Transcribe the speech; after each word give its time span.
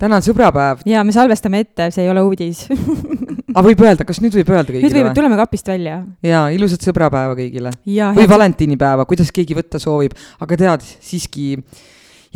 täna 0.00 0.18
on 0.20 0.24
sõbrapäev. 0.24 0.84
ja 0.88 1.04
me 1.06 1.14
salvestame 1.14 1.62
ette, 1.64 1.90
see 1.94 2.06
ei 2.06 2.10
ole 2.12 2.24
uudis 2.26 2.64
aga 2.70 3.64
võib 3.68 3.84
öelda, 3.84 4.06
kas 4.08 4.20
nüüd 4.24 4.36
võib 4.38 4.52
öelda 4.54 4.72
kõigile? 4.72 4.88
nüüd 4.88 4.98
võime, 4.98 5.14
tuleme 5.16 5.40
kapist 5.40 5.70
välja. 5.70 6.00
ja 6.24 6.44
ilusat 6.54 6.86
sõbrapäeva 6.86 7.36
kõigile. 7.38 7.72
või 8.16 8.28
valentinipäeva, 8.30 9.06
kuidas 9.10 9.32
keegi 9.34 9.56
võtta 9.58 9.82
soovib, 9.82 10.16
aga 10.40 10.60
tead, 10.60 10.86
siiski 11.04 11.52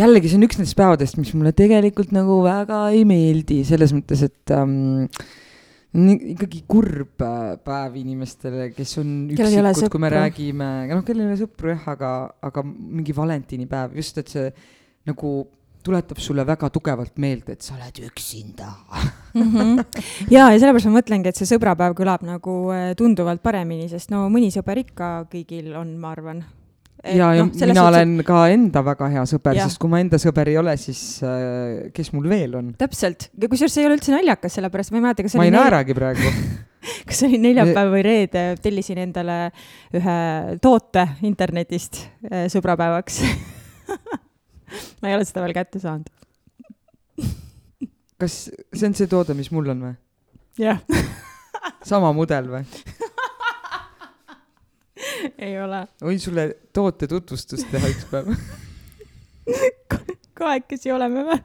jällegi 0.00 0.30
see 0.30 0.41
on 0.41 0.48
üks 0.48 0.58
nendest 0.58 0.78
päevadest, 0.78 1.19
mis 1.20 1.32
mulle 1.36 1.55
tegelikult 1.56 2.12
nagu 2.14 2.41
väga 2.45 2.88
ei 2.95 3.05
meeldi, 3.08 3.62
selles 3.66 3.94
mõttes, 3.94 4.24
et 4.27 4.55
ähm, 4.55 5.06
ikkagi 6.34 6.64
kurb 6.70 7.22
päev 7.64 7.98
inimestele, 8.00 8.72
kes 8.75 8.97
on 9.03 9.12
üksikud, 9.31 9.92
kui 9.92 10.03
me 10.03 10.10
räägime, 10.10 10.70
noh, 10.91 11.05
kellel 11.06 11.28
ei 11.28 11.33
ole 11.33 11.42
sõpru 11.44 11.70
jah, 11.70 11.84
aga, 11.94 12.14
aga 12.42 12.64
mingi 12.66 13.14
valentinipäev, 13.14 13.94
just, 14.00 14.19
et 14.19 14.33
see 14.34 14.48
nagu 15.06 15.36
tuletab 15.84 16.20
sulle 16.22 16.44
väga 16.46 16.70
tugevalt 16.72 17.18
meelde, 17.22 17.56
et 17.56 17.64
sa 17.64 17.77
oled 17.77 18.00
üksinda 18.08 18.70
mm. 19.34 19.42
-hmm. 19.42 20.02
ja, 20.30 20.48
ja 20.48 20.58
sellepärast 20.58 20.88
ma 20.91 20.98
mõtlengi, 20.98 21.30
et 21.30 21.41
see 21.41 21.48
sõbrapäev 21.50 21.96
kõlab 21.98 22.24
nagu 22.26 22.58
äh, 22.74 22.91
tunduvalt 22.98 23.42
paremini, 23.44 23.88
sest 23.92 24.12
no 24.14 24.26
mõni 24.32 24.50
sõber 24.54 24.80
ikka 24.84 25.14
kõigil 25.32 25.74
on, 25.76 25.96
ma 26.00 26.12
arvan. 26.16 26.44
ja 27.04 27.28
no,, 27.28 27.32
ja 27.36 27.44
mina 27.44 27.74
suhtes... 27.74 27.82
olen 27.82 28.16
ka 28.24 28.48
enda 28.54 28.84
väga 28.84 29.08
hea 29.12 29.24
sõber, 29.28 29.60
sest 29.60 29.78
kui 29.78 29.92
ma 29.92 30.00
enda 30.00 30.20
sõber 30.20 30.48
ei 30.48 30.58
ole, 30.58 30.76
siis 30.80 31.22
äh, 31.22 31.91
kes 31.92 32.12
mul 32.16 32.28
veel 32.32 32.56
on? 32.60 32.74
täpselt, 32.80 33.30
kusjuures 33.36 33.74
see 33.74 33.84
ei 33.84 33.91
ole 33.91 33.98
üldse 34.00 34.14
naljakas, 34.16 34.56
sellepärast 34.56 34.94
ma 34.94 35.02
ei 35.02 35.08
mäleta, 35.08 35.26
kas 35.28 35.36
ma 35.36 35.48
ei 35.48 35.54
naeragi 35.54 35.96
praegu 35.96 36.32
kas 37.08 37.20
see 37.20 37.28
oli 37.28 37.42
neljapäev 37.44 37.92
või 37.92 38.04
reede, 38.04 38.44
tellisin 38.64 39.04
endale 39.04 39.38
ühe 39.92 40.20
toote 40.64 41.08
internetist 41.28 42.06
äh, 42.30 42.46
sõbrapäevaks 42.52 43.20
ma 45.00 45.11
ei 45.11 45.19
ole 45.19 45.27
seda 45.28 45.44
veel 45.44 45.56
kätte 45.56 45.83
saanud. 45.83 46.08
kas 48.20 48.34
see 48.48 48.89
on 48.89 48.97
see 48.97 49.11
toode, 49.11 49.36
mis 49.39 49.50
mul 49.55 49.66
on 49.75 49.86
või? 49.89 49.94
jah. 50.58 50.78
sama 51.91 52.12
mudel 52.16 52.48
või? 52.53 52.64
ei 55.44 55.58
ole. 55.61 55.84
võin 56.05 56.20
sulle 56.22 56.48
toote 56.72 57.08
tutvustust 57.11 57.69
teha 57.72 57.91
üks 57.92 58.06
päev 58.11 58.27
kahekesi 60.39 60.92
oleme 60.94 61.25
või? 61.27 61.41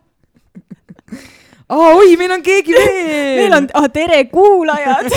aa, 1.70 1.90
oi, 1.98 2.16
meil 2.22 2.32
on 2.38 2.46
keegi 2.46 2.76
veel. 2.76 3.44
meil 3.44 3.58
on 3.60 3.66
oh,, 3.80 3.90
tere 3.94 4.24
kuulajad 4.32 5.12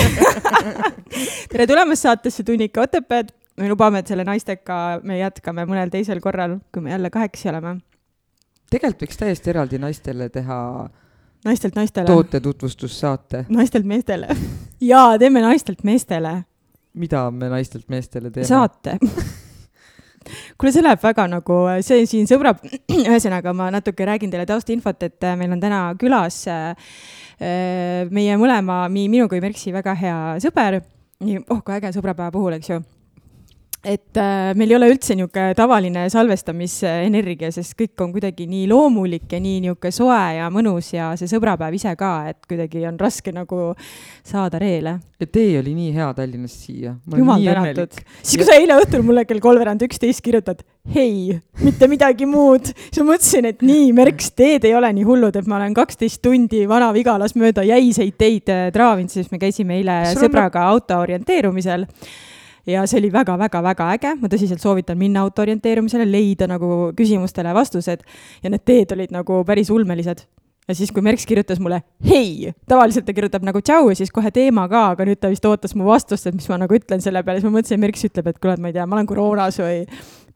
tere 1.53 1.69
tulemast 1.69 2.09
saatesse 2.09 2.43
Tunnika 2.43 2.87
Otepääd. 2.87 3.27
me 3.61 3.69
lubame, 3.69 4.01
et 4.01 4.09
selle 4.09 4.25
naistega 4.27 4.99
me 5.05 5.21
jätkame 5.21 5.61
mõnel 5.69 5.93
teisel 5.93 6.19
korral, 6.23 6.57
kui 6.73 6.85
me 6.85 6.95
jälle 6.95 7.13
kahekesi 7.13 7.51
oleme 7.53 7.77
tegelikult 8.73 9.05
võiks 9.05 9.19
täiesti 9.21 9.53
eraldi 9.53 9.79
naistele 9.81 10.29
teha 10.33 10.59
naistelt 11.45 11.77
naistele. 11.77 12.07
toote 12.07 12.39
tutvustussaate. 12.39 13.45
naistelt 13.49 13.85
meestele 13.85 14.27
jaa, 14.81 15.17
teeme 15.19 15.43
naistelt 15.43 15.83
meestele. 15.83 16.43
mida 16.93 17.29
me 17.31 17.49
naistelt 17.53 17.89
meestele 17.89 18.31
teeme? 18.31 18.47
saate 18.47 18.97
kuule, 20.57 20.71
see 20.71 20.83
läheb 20.83 21.01
väga 21.03 21.27
nagu, 21.27 21.59
see 21.85 22.07
siin 22.09 22.29
sõbra, 22.29 22.53
ühesõnaga 23.09 23.53
ma 23.57 23.69
natuke 23.73 24.07
räägin 24.07 24.31
teile 24.31 24.47
taustinfot, 24.49 25.03
et 25.03 25.27
äh, 25.27 25.37
meil 25.39 25.51
on 25.55 25.61
täna 25.63 25.83
külas 25.99 26.43
äh, 26.51 26.95
meie 28.13 28.39
mõlema, 28.39 28.85
nii 28.93 29.09
minu 29.11 29.27
kui 29.31 29.43
Merksi 29.43 29.73
väga 29.75 29.95
hea 29.99 30.17
sõber. 30.43 30.79
nii, 31.23 31.43
oh 31.51 31.59
kui 31.63 31.75
äge 31.75 31.91
sõbrapäeva 31.95 32.31
puhul, 32.31 32.55
eks 32.57 32.71
ju 32.71 32.79
et 33.83 34.17
äh, 34.17 34.53
meil 34.55 34.71
ei 34.71 34.77
ole 34.77 34.87
üldse 34.93 35.15
niisugune 35.17 35.51
tavaline 35.57 36.05
salvestamisenergia, 36.11 37.49
sest 37.51 37.75
kõik 37.79 37.99
on 38.05 38.13
kuidagi 38.15 38.45
nii 38.47 38.63
loomulik 38.71 39.27
ja 39.35 39.41
nii 39.43 39.59
niisugune 39.65 39.91
soe 39.91 40.21
ja 40.37 40.47
mõnus 40.53 40.93
ja 40.93 41.09
see 41.19 41.27
sõbrapäev 41.27 41.75
ise 41.75 41.91
ka, 41.99 42.13
et 42.31 42.39
kuidagi 42.47 42.85
on 42.87 42.99
raske 43.01 43.33
nagu 43.35 43.73
saada 44.23 44.61
reele. 44.63 44.95
ja 45.19 45.27
tee 45.27 45.59
oli 45.59 45.75
nii 45.75 45.91
hea 45.97 46.07
Tallinnast 46.15 46.63
siia. 46.63 46.95
jumal 47.17 47.43
tänatud. 47.43 47.99
siis, 48.21 48.37
kui 48.39 48.47
sa 48.47 48.55
eile 48.55 48.79
õhtul 48.79 49.03
mulle 49.03 49.27
kell 49.27 49.43
kolmveerand 49.43 49.83
üksteist 49.83 50.23
kirjutad, 50.23 50.63
hei, 50.95 51.41
mitte 51.59 51.91
midagi 51.91 52.27
muud, 52.29 52.71
siis 52.87 53.03
ma 53.03 53.11
mõtlesin, 53.11 53.51
et 53.51 53.63
nii, 53.67 53.91
Merks, 53.99 54.31
teed 54.31 54.63
ei 54.69 54.77
ole 54.79 54.93
nii 54.95 55.07
hullud, 55.07 55.35
et 55.35 55.47
ma 55.49 55.59
olen 55.59 55.75
kaksteist 55.75 56.23
tundi 56.23 56.63
Vana-Vigalas 56.71 57.35
mööda 57.35 57.67
jäiseid 57.67 58.15
teid 58.15 58.47
äh, 58.47 58.69
traavinud, 58.71 59.11
sest 59.11 59.35
me 59.35 59.43
käisime 59.43 59.81
eile 59.81 60.05
sõbraga 60.15 60.69
auto 60.71 61.03
orienteerumisel 61.03 61.83
ja 62.67 62.85
see 62.87 63.01
oli 63.01 63.11
väga-väga-väga 63.13 63.89
äge, 63.97 64.13
ma 64.21 64.29
tõsiselt 64.31 64.63
soovitan 64.63 64.97
minna 64.99 65.25
auto 65.25 65.43
orienteerumisele, 65.43 66.05
leida 66.09 66.47
nagu 66.47 66.93
küsimustele 66.97 67.53
vastused. 67.55 68.05
Ja 68.43 68.51
need 68.53 68.65
teed 68.65 68.95
olid 68.95 69.11
nagu 69.15 69.43
päris 69.47 69.71
ulmelised 69.73 70.25
ja 70.67 70.75
siis, 70.77 70.91
kui 70.95 71.03
Merks 71.05 71.25
kirjutas 71.27 71.59
mulle 71.63 71.81
hei, 72.07 72.53
tavaliselt 72.69 73.07
ta 73.07 73.15
kirjutab 73.15 73.45
nagu 73.45 73.61
tšau 73.61 73.91
ja 73.91 73.99
siis 73.99 74.11
kohe 74.15 74.31
teema 74.35 74.67
ka, 74.71 74.89
aga 74.95 75.07
nüüd 75.07 75.21
ta 75.21 75.31
vist 75.33 75.45
ootas 75.47 75.75
mu 75.75 75.87
vastust, 75.89 76.27
et 76.29 76.35
mis 76.37 76.47
ma 76.51 76.61
nagu 76.63 76.77
ütlen 76.77 77.03
selle 77.03 77.23
peale, 77.23 77.41
siis 77.41 77.49
ma 77.49 77.57
mõtlesin, 77.57 77.81
Merks 77.83 78.07
ütleb, 78.09 78.31
et 78.31 78.39
kuule, 78.39 78.57
et 78.57 78.63
ma 78.63 78.71
ei 78.71 78.77
tea, 78.77 78.87
ma 78.87 78.99
olen 78.99 79.09
koroonas 79.09 79.59
või 79.63 79.83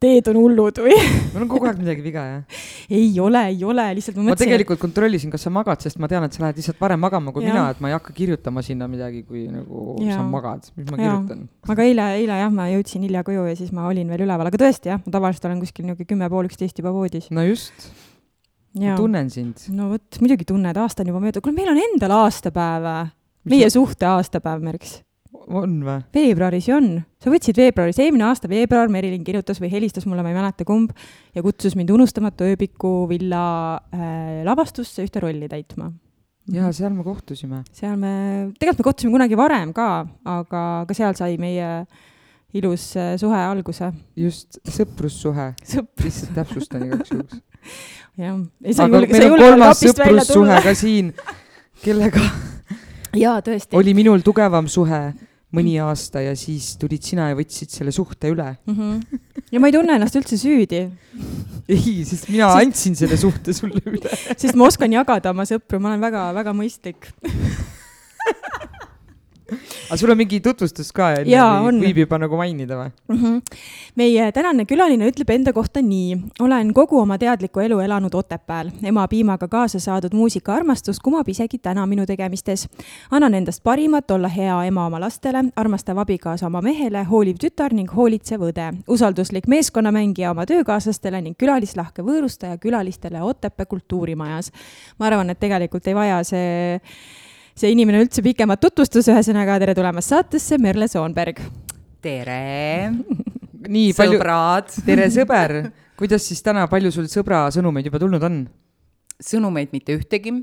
teed 0.01 0.27
on 0.29 0.37
hullud 0.37 0.79
või 0.81 0.95
mul 1.33 1.43
on 1.45 1.49
kogu 1.49 1.67
aeg 1.69 1.79
midagi 1.81 2.03
viga, 2.05 2.23
jah? 2.29 2.63
ei 2.93 3.09
ole, 3.21 3.41
ei 3.53 3.63
ole, 3.65 3.85
lihtsalt 3.97 4.17
ma 4.19 4.27
mõtlesin. 4.27 4.35
ma 4.35 4.41
tegelikult 4.43 4.81
kontrollisin, 4.81 5.31
kas 5.33 5.47
sa 5.47 5.53
magad, 5.53 5.81
sest 5.83 6.01
ma 6.01 6.09
tean, 6.11 6.25
et 6.27 6.37
sa 6.37 6.43
lähed 6.43 6.59
lihtsalt 6.61 6.81
varem 6.81 7.01
magama 7.01 7.33
kui 7.35 7.45
ja. 7.45 7.53
mina, 7.53 7.65
et 7.73 7.81
ma 7.83 7.91
ei 7.91 7.97
hakka 7.97 8.13
kirjutama 8.17 8.63
sinna 8.65 8.89
midagi, 8.91 9.23
kui 9.27 9.47
nagu 9.49 9.97
ja. 10.03 10.19
sa 10.19 10.25
magad, 10.27 10.69
mis 10.77 10.89
ma 10.91 10.99
ja. 10.99 11.15
kirjutan. 11.15 11.47
aga 11.73 11.87
eile, 11.87 12.09
eile 12.19 12.41
jah, 12.43 12.51
ma 12.53 12.67
jõudsin 12.73 13.07
hilja 13.07 13.23
koju 13.27 13.47
ja 13.49 13.55
siis 13.57 13.73
ma 13.75 13.87
olin 13.89 14.13
veel 14.13 14.27
üleval, 14.27 14.51
aga 14.51 14.61
tõesti 14.61 14.93
jah, 14.93 15.01
ma 15.01 15.15
tavaliselt 15.17 15.49
olen 15.49 15.63
kuskil 15.65 15.87
niisugune 15.87 16.11
kümme 16.13 16.29
pool 16.33 16.51
üksteist 16.51 16.77
juba 16.77 16.93
voodis. 16.93 17.31
no 17.33 17.45
just. 17.47 17.89
Tunnen 18.99 19.29
sind. 19.33 19.67
no 19.75 19.91
vot, 19.93 20.21
muidugi 20.23 20.47
tunned, 20.47 20.77
aasta 20.77 21.03
on 21.03 21.11
juba 21.13 21.23
mööda, 21.23 21.43
kuule, 21.43 21.57
meil 21.57 21.73
on 21.73 21.81
endal 21.81 22.15
aastapäev, 22.23 23.11
meie 23.47 23.69
suhte 23.73 24.09
aastapäev, 24.09 24.63
Merks 24.65 24.99
on 25.47 25.77
või? 25.85 26.01
veebruaris 26.15 26.67
ju 26.67 26.75
on, 26.77 26.89
sa 27.23 27.31
võtsid 27.31 27.59
veebruaris, 27.59 27.99
eelmine 28.03 28.27
aasta 28.27 28.49
veebruar 28.51 28.91
Merilin 28.91 29.23
kirjutas 29.27 29.61
või 29.63 29.71
helistas 29.71 30.07
mulle, 30.07 30.23
ma 30.25 30.31
ei 30.31 30.37
mäleta 30.37 30.67
kumb, 30.67 30.91
ja 31.35 31.43
kutsus 31.45 31.77
mind 31.79 31.91
Unustamatu 31.95 32.47
ööbiku 32.47 32.91
villa 33.09 33.45
äh, 33.93 34.43
lavastusse 34.47 35.05
ühte 35.05 35.23
rolli 35.23 35.49
täitma. 35.51 35.91
ja 36.51 36.71
seal 36.75 36.93
me 36.95 37.03
kohtusime. 37.03 37.63
seal 37.71 37.97
me, 37.99 38.13
tegelikult 38.59 38.83
me 38.83 38.89
kohtusime 38.89 39.15
kunagi 39.15 39.39
varem 39.39 39.73
ka, 39.75 40.05
aga 40.25 40.63
ka 40.87 40.97
seal 40.97 41.17
sai 41.19 41.37
meie 41.41 41.71
ilus 42.57 42.91
äh, 42.97 43.15
suhe 43.19 43.39
alguse. 43.39 43.91
just, 44.15 44.59
sõprussuhe 44.63 45.53
Sõpr. 45.63 46.07
lihtsalt 46.07 46.35
täpsustan 46.37 46.87
igaks 46.87 47.15
juhuks. 47.15 47.43
jah. 48.23 48.37
aga 48.85 49.05
meil 49.05 49.29
on 49.31 49.39
kolmas 49.39 49.85
sõprussuhe 49.85 50.59
ka 50.65 50.75
siin, 50.77 51.13
kellega 51.83 52.23
jaa, 53.23 53.39
tõesti. 53.45 53.75
oli 53.77 53.95
minul 53.97 54.25
tugevam 54.25 54.69
suhe 54.71 55.01
mõni 55.55 55.77
aasta 55.79 56.21
ja 56.25 56.33
siis 56.35 56.73
tulid 56.79 57.05
sina 57.07 57.29
ja 57.31 57.37
võtsid 57.37 57.71
selle 57.71 57.93
suhte 57.95 58.31
üle 58.33 58.49
mm. 58.67 58.73
-hmm. 58.75 59.21
ja 59.51 59.61
ma 59.63 59.69
ei 59.69 59.75
tunne 59.77 59.95
ennast 59.95 60.17
üldse 60.19 60.39
süüdi. 60.39 60.81
ei, 61.69 62.03
sest 62.05 62.27
mina 62.29 62.51
sest... 62.51 62.65
andsin 62.65 62.99
selle 62.99 63.17
suhte 63.17 63.55
sulle 63.55 63.81
üle 63.85 64.19
sest 64.41 64.55
ma 64.55 64.67
oskan 64.67 64.91
jagada 64.91 65.31
oma 65.31 65.47
sõpru, 65.47 65.79
ma 65.79 65.93
olen 65.93 66.03
väga-väga 66.03 66.55
mõistlik 66.57 67.11
aga 69.47 69.97
sul 69.97 70.11
on 70.11 70.17
mingi 70.19 70.39
tutvustus 70.43 70.91
ka 70.95 71.13
võib 71.23 72.01
juba 72.03 72.19
nagu 72.19 72.37
mainida 72.39 72.77
või 72.79 72.89
mm? 72.91 73.17
-hmm. 73.21 73.59
meie 73.95 74.31
tänane 74.35 74.65
külaline 74.65 75.07
ütleb 75.07 75.29
enda 75.29 75.53
kohta 75.53 75.81
nii. 75.81 76.17
olen 76.39 76.73
kogu 76.73 76.99
oma 76.99 77.17
teadliku 77.17 77.59
elu 77.59 77.79
elanud 77.79 78.13
Otepääl. 78.13 78.71
ema 78.83 79.07
piimaga 79.07 79.47
kaasa 79.47 79.79
saadud 79.79 80.13
muusikaarmastus 80.13 80.99
kumab 80.99 81.29
isegi 81.29 81.57
täna 81.57 81.85
minu 81.85 82.05
tegemistes. 82.05 82.67
annan 83.11 83.33
endast 83.33 83.63
parimat, 83.63 84.11
olla 84.11 84.27
hea 84.27 84.63
ema 84.63 84.85
oma 84.85 84.99
lastele, 84.99 85.43
armastav 85.55 85.97
abikaasa 85.97 86.47
oma 86.47 86.61
mehele, 86.61 87.03
hooliv 87.03 87.37
tütar 87.43 87.73
ning 87.73 87.95
hoolitsev 87.95 88.41
õde. 88.41 88.73
usalduslik 88.87 89.47
meeskonnamängija 89.47 90.31
oma 90.31 90.45
töökaaslastele 90.45 91.21
ning 91.21 91.37
külalislahke 91.37 92.01
võõrustaja 92.01 92.57
külalistele 92.57 93.21
Otepää 93.21 93.65
kultuurimajas. 93.65 94.51
ma 94.99 95.05
arvan, 95.05 95.29
et 95.29 95.39
tegelikult 95.39 95.87
ei 95.87 95.95
vaja 95.95 96.23
see 96.23 96.79
see 97.57 97.73
inimene 97.73 98.03
üldse 98.05 98.21
pikemat 98.25 98.61
tutvustust, 98.61 99.09
ühesõnaga 99.09 99.57
tere 99.61 99.73
tulemast 99.77 100.13
saatesse, 100.13 100.59
Merle 100.61 100.87
Soonberg. 100.91 101.41
tere 102.05 102.91
nii 103.77 103.93
palju, 103.97 104.19
tere 104.85 105.07
sõber, 105.13 105.55
kuidas 105.97 106.27
siis 106.29 106.43
täna, 106.45 106.67
palju 106.69 106.93
sul 106.93 107.09
sõbra 107.11 107.47
sõnumeid 107.53 107.89
juba 107.89 108.01
tulnud 108.03 108.27
on? 108.29 108.43
sõnumeid 109.17 109.73
mitte 109.73 109.95
ühtegi, 109.97 110.35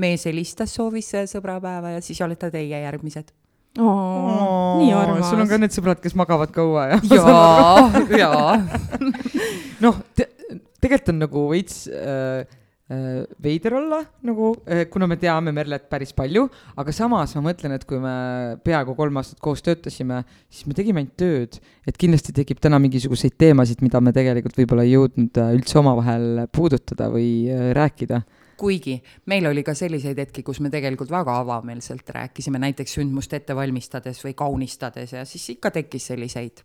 mees 0.00 0.24
helistas, 0.24 0.72
soovis 0.72 1.12
sõbrapäeva 1.28 1.98
ja 1.98 2.04
siis 2.04 2.22
olete 2.24 2.48
teie 2.54 2.80
järgmised. 2.86 3.34
nii 3.76 4.92
armas. 4.96 5.28
sul 5.28 5.44
on 5.44 5.50
ka 5.50 5.60
need 5.60 5.76
sõbrad, 5.76 6.00
kes 6.00 6.16
magavad 6.16 6.54
kaua 6.56 6.88
ja? 6.94 7.00
jaa, 7.12 8.04
jaa. 8.16 8.54
noh 9.84 10.00
te,, 10.16 10.30
tegelikult 10.80 11.12
on 11.12 11.20
nagu 11.26 11.50
veits 11.52 11.84
äh, 11.92 12.46
äh, 12.48 12.64
veider 13.42 13.74
olla 13.74 13.98
nagu 14.22 14.52
äh,, 14.70 14.84
kuna 14.90 15.08
me 15.10 15.16
teame 15.18 15.50
Merlet 15.54 15.88
päris 15.90 16.12
palju, 16.14 16.44
aga 16.78 16.92
samas 16.94 17.34
ma 17.34 17.42
mõtlen, 17.48 17.74
et 17.74 17.84
kui 17.88 17.98
me 17.98 18.12
peaaegu 18.62 18.94
kolm 18.98 19.18
aastat 19.18 19.40
koos 19.42 19.64
töötasime, 19.66 20.20
siis 20.46 20.68
me 20.70 20.76
tegime 20.78 21.02
ainult 21.02 21.16
tööd, 21.18 21.58
et 21.86 21.98
kindlasti 21.98 22.34
tekib 22.36 22.62
täna 22.62 22.78
mingisuguseid 22.82 23.34
teemasid, 23.42 23.82
mida 23.82 23.98
me 23.98 24.14
tegelikult 24.14 24.58
võib-olla 24.60 24.86
ei 24.86 24.94
jõudnud 24.94 25.42
äh, 25.42 25.52
üldse 25.58 25.80
omavahel 25.82 26.46
puudutada 26.54 27.10
või 27.10 27.50
äh, 27.50 27.72
rääkida. 27.76 28.22
Kuigi 28.56 28.94
meil 29.28 29.50
oli 29.50 29.66
ka 29.66 29.74
selliseid 29.76 30.22
hetki, 30.22 30.46
kus 30.46 30.62
me 30.64 30.70
tegelikult 30.72 31.10
väga 31.12 31.34
avameelselt 31.42 32.08
rääkisime, 32.14 32.62
näiteks 32.62 32.96
sündmust 33.00 33.34
ette 33.36 33.56
valmistades 33.58 34.22
või 34.24 34.38
kaunistades 34.38 35.12
ja 35.18 35.26
siis 35.28 35.50
ikka 35.58 35.74
tekkis 35.74 36.06
selliseid 36.14 36.62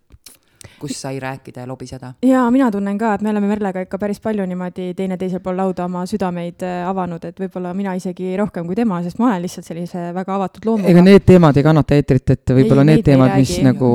kus 0.80 1.02
sai 1.02 1.20
rääkida 1.20 1.66
ja 1.66 1.68
lobiseda. 1.68 2.14
ja 2.26 2.44
mina 2.52 2.72
tunnen 2.72 2.98
ka, 2.98 3.14
et 3.14 3.22
me 3.22 3.30
oleme 3.30 3.48
Merlega 3.48 3.86
ikka 3.86 3.98
päris 4.02 4.20
palju 4.20 4.46
niimoodi 4.46 4.94
teineteisel 4.98 5.40
pool 5.40 5.58
lauda 5.58 5.86
oma 5.86 6.06
südameid 6.06 6.64
äh, 6.68 6.86
avanud, 6.90 7.26
et 7.26 7.40
võib-olla 7.40 7.74
mina 7.78 7.96
isegi 7.98 8.36
rohkem 8.38 8.66
kui 8.70 8.76
tema, 8.76 9.02
sest 9.04 9.20
ma 9.20 9.32
olen 9.32 9.46
lihtsalt 9.46 9.68
sellise 9.68 10.08
väga 10.16 10.36
avatud 10.36 10.66
loomuga. 10.66 10.92
ega 10.92 11.04
need 11.06 11.26
teemad 11.26 11.58
ei 11.58 11.68
kannata 11.68 11.98
eetrit 11.98 12.38
ette, 12.38 12.56
võib-olla 12.58 12.88
need 12.88 13.06
teemad, 13.06 13.36
mis 13.38 13.58
nagu 13.66 13.92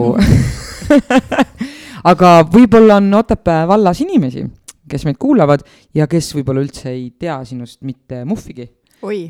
aga 2.12 2.36
võib-olla 2.52 3.00
on 3.00 3.14
Otepää 3.14 3.66
vallas 3.68 4.00
inimesi 4.04 4.46
kes 4.90 5.06
meid 5.06 5.18
kuulavad 5.20 5.64
ja 5.96 6.06
kes 6.10 6.30
võib-olla 6.36 6.62
üldse 6.64 6.92
ei 6.92 7.08
tea 7.18 7.38
sinust 7.48 7.82
mitte 7.86 8.22
muhvigi. 8.28 8.68
oi. 9.02 9.26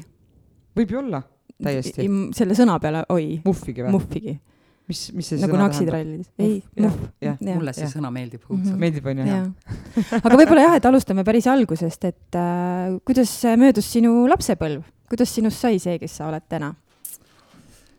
võib 0.76 0.92
ju 0.92 1.00
olla, 1.00 1.22
täiesti. 1.62 2.08
selle 2.36 2.56
sõna 2.58 2.78
peale 2.82 3.04
oi. 3.12 3.40
muhvigi 3.44 3.86
või? 3.86 3.94
muhvigi. 3.96 4.36
Mis, 4.90 5.02
mis 5.16 5.28
see 5.32 5.40
nagu 5.42 5.56
sõna 5.56 5.66
naksitrallides. 5.66 6.30
ei, 6.38 6.56
muhv. 6.78 7.44
mulle 7.50 7.74
see 7.76 7.86
ja. 7.86 7.92
sõna 7.92 8.12
meeldib 8.14 8.42
mm. 8.46 8.62
-hmm. 8.62 8.80
meeldib, 8.84 9.06
on 9.10 9.22
ju? 9.22 9.42
aga 10.22 10.40
võib-olla 10.40 10.66
jah, 10.68 10.78
et 10.80 10.88
alustame 10.90 11.24
päris 11.26 11.46
algusest, 11.50 12.08
et 12.08 12.38
äh, 12.38 12.96
kuidas 13.04 13.32
möödus 13.58 13.92
sinu 13.92 14.24
lapsepõlv, 14.30 14.84
kuidas 15.10 15.34
sinust 15.34 15.62
sai 15.62 15.78
see, 15.82 15.98
kes 16.02 16.18
sa 16.20 16.30
oled 16.30 16.46
täna? 16.48 16.74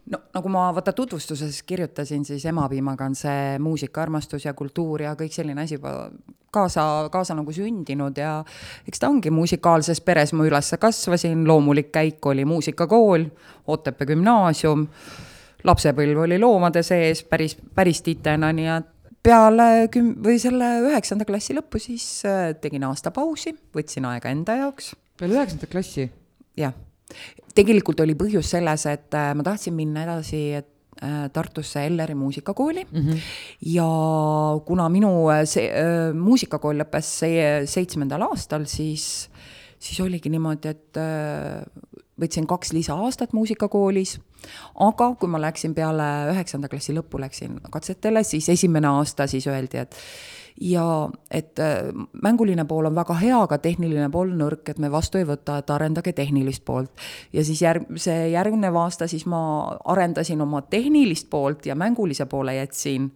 no 0.08 0.20
nagu 0.34 0.50
ma 0.50 0.70
vaata 0.76 0.94
tutvustuses 0.96 1.62
kirjutasin, 1.68 2.26
siis 2.26 2.46
emapiimaga 2.48 3.06
on 3.06 3.16
see 3.16 3.58
muusikaarmastus 3.60 4.46
ja 4.48 4.54
kultuur 4.58 5.04
ja 5.04 5.16
kõik 5.20 5.36
selline 5.36 5.66
asi 5.66 5.76
juba 5.76 6.10
kaasa, 6.54 7.10
kaasa 7.12 7.36
nagu 7.38 7.54
sündinud 7.54 8.18
ja 8.18 8.40
eks 8.88 9.04
ta 9.04 9.12
ongi 9.12 9.32
musikaalses 9.34 10.02
peres 10.02 10.34
ma 10.34 10.48
üles 10.48 10.72
kasvasin, 10.80 11.44
loomulik 11.48 11.92
käik 11.92 12.26
oli 12.26 12.46
muusikakool, 12.48 13.28
Otepää 13.68 14.08
gümnaasium, 14.08 14.88
lapsepõlv 15.68 16.24
oli 16.26 16.40
loomade 16.42 16.84
sees 16.84 17.24
päris, 17.28 17.58
päris 17.76 18.02
titena, 18.06 18.52
nii 18.56 18.70
et 18.78 18.94
peale 19.28 19.88
küm- 19.94 20.16
või 20.24 20.40
selle 20.40 20.70
üheksanda 20.88 21.28
klassi 21.28 21.56
lõppu 21.58 21.82
siis 21.84 22.08
äh, 22.28 22.54
tegin 22.62 22.88
aasta 22.88 23.12
pausi, 23.12 23.56
võtsin 23.76 24.08
aega 24.08 24.32
enda 24.32 24.56
jaoks. 24.64 24.96
peale 25.20 25.40
üheksandat 25.40 25.72
klassi? 25.74 26.10
jah 26.58 26.76
tegelikult 27.58 28.02
oli 28.04 28.16
põhjus 28.18 28.52
selles, 28.56 28.86
et 28.90 29.18
äh, 29.18 29.32
ma 29.38 29.46
tahtsin 29.46 29.76
minna 29.76 30.04
edasi 30.06 30.42
äh, 30.58 31.28
Tartusse 31.34 31.86
Elleri 31.88 32.16
muusikakooli 32.18 32.86
mm 32.86 33.06
-hmm. 33.06 33.22
ja 33.74 33.90
kuna 34.66 34.90
minu 34.90 35.12
see 35.46 35.70
äh, 35.70 36.14
muusikakool 36.14 36.84
lõppes 36.84 37.14
see 37.24 37.46
seitsmendal 37.66 38.28
aastal, 38.30 38.66
siis, 38.66 39.30
siis 39.80 40.00
oligi 40.02 40.30
niimoodi, 40.30 40.68
et 40.68 40.98
äh, 40.98 41.64
võtsin 42.22 42.48
kaks 42.50 42.74
lisaaastat 42.74 43.34
muusikakoolis, 43.38 44.18
aga 44.84 45.12
kui 45.20 45.30
ma 45.30 45.42
läksin 45.42 45.76
peale 45.78 46.08
üheksanda 46.34 46.70
klassi 46.72 46.96
lõppu, 46.98 47.22
läksin 47.22 47.60
katsetele, 47.72 48.24
siis 48.24 48.50
esimene 48.50 48.90
aasta 48.90 49.28
siis 49.28 49.48
öeldi, 49.48 49.86
et 49.86 49.96
ja 50.62 51.10
et 51.32 51.60
äh, 51.60 51.92
mänguline 52.24 52.66
pool 52.66 52.90
on 52.90 52.96
väga 52.96 53.14
hea, 53.22 53.38
aga 53.44 53.58
tehniline 53.62 54.10
pool 54.10 54.32
nõrk, 54.34 54.72
et 54.72 54.80
me 54.82 54.90
vastu 54.92 55.20
ei 55.22 55.28
võta, 55.28 55.60
et 55.62 55.70
arendage 55.70 56.14
tehnilist 56.18 56.66
poolt. 56.66 56.92
ja 57.34 57.44
siis 57.46 57.62
järg-, 57.62 57.92
see 58.02 58.32
järgnev 58.34 58.76
aasta 58.76 59.08
siis 59.08 59.26
ma 59.30 59.40
arendasin 59.86 60.42
oma 60.42 60.62
tehnilist 60.62 61.30
poolt 61.30 61.66
ja 61.66 61.76
mängulise 61.76 62.26
poole 62.26 62.56
jätsin 62.56 63.12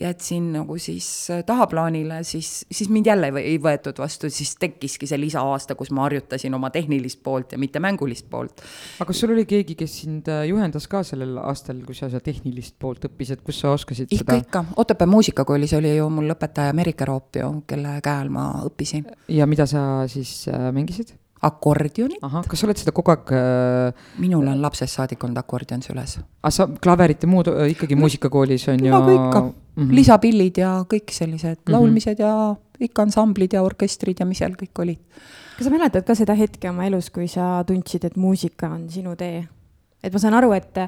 jätsin 0.00 0.52
nagu 0.52 0.78
siis 0.78 1.30
äh, 1.30 1.44
tahaplaanile, 1.44 2.22
siis, 2.24 2.66
siis 2.72 2.88
mind 2.88 3.06
jälle 3.06 3.32
ei 3.40 3.58
võetud 3.62 3.98
vastu, 3.98 4.30
siis 4.30 4.54
tekkiski 4.60 5.06
see 5.06 5.18
lisaaasta, 5.20 5.74
kus 5.74 5.90
ma 5.90 6.04
harjutasin 6.06 6.54
oma 6.54 6.70
tehnilist 6.70 7.22
poolt 7.22 7.52
ja 7.52 7.58
mitte 7.58 7.82
mängulist 7.82 8.28
poolt. 8.30 8.62
aga 9.00 9.08
kas 9.10 9.20
sul 9.20 9.34
oli 9.34 9.44
keegi, 9.50 9.74
kes 9.74 9.96
sind 10.02 10.30
äh, 10.30 10.44
juhendas 10.48 10.86
ka 10.88 11.02
sellel 11.06 11.36
aastal, 11.42 11.82
kui 11.86 11.98
sa 11.98 12.08
seda 12.08 12.22
tehnilist 12.24 12.78
poolt 12.78 13.08
õppisid, 13.10 13.42
kus 13.46 13.60
sa 13.64 13.74
oskasid 13.76 14.10
ikka, 14.10 14.24
seda? 14.24 14.38
ikka, 14.44 14.64
Otepää 14.80 15.10
muusikakoolis 15.10 15.74
oli 15.78 15.96
ju 15.96 16.08
mul 16.10 16.36
õpetaja 16.36 16.76
Merike 16.76 17.08
Roop 17.08 17.40
ju, 17.42 17.52
kelle 17.66 17.98
käe 18.04 18.24
all 18.24 18.32
ma 18.32 18.50
õppisin. 18.68 19.10
ja 19.28 19.48
mida 19.50 19.66
sa 19.66 20.06
siis 20.08 20.44
äh, 20.48 20.70
mängisid? 20.72 21.16
Akordionit. 21.46 22.20
kas 22.20 22.60
sa 22.60 22.68
oled 22.68 22.80
seda 22.80 22.92
kogu 22.96 23.12
aeg 23.14 23.32
äh... 23.36 24.08
minul 24.20 24.48
on 24.52 24.60
lapsest 24.62 24.98
saadik 24.98 25.22
olnud 25.24 25.40
akordion 25.40 25.82
süles. 25.84 26.18
aga 26.42 26.52
sa 26.54 26.66
klaverit 26.68 27.22
ja 27.24 27.30
muud 27.30 27.48
äh, 27.52 27.70
ikkagi 27.74 27.96
muusikakoolis 27.96 28.68
on 28.72 28.84
ju? 28.84 28.90
nagu 28.92 29.14
ikka 29.14 29.40
mm, 29.40 29.52
-hmm. 29.76 29.94
lisapillid 30.00 30.58
ja 30.58 30.72
kõik 30.84 31.14
sellised 31.16 31.56
mm 31.56 31.62
-hmm. 31.64 31.72
laulmised 31.76 32.18
ja 32.20 32.56
ikka 32.80 33.02
ansamblid 33.02 33.52
ja 33.52 33.62
orkestrid 33.62 34.20
ja 34.20 34.26
mis 34.26 34.38
seal 34.38 34.52
kõik 34.52 34.84
olid. 34.84 35.00
kas 35.56 35.64
sa 35.64 35.70
mäletad 35.70 36.04
ka 36.04 36.14
seda 36.14 36.34
hetke 36.34 36.70
oma 36.70 36.84
elus, 36.84 37.10
kui 37.10 37.28
sa 37.28 37.64
tundsid, 37.64 38.04
et 38.04 38.16
muusika 38.16 38.68
on 38.68 38.88
sinu 38.90 39.16
tee? 39.16 39.48
Et 40.02 40.12
ma 40.12 40.22
saan 40.22 40.36
aru, 40.38 40.52
et, 40.56 40.78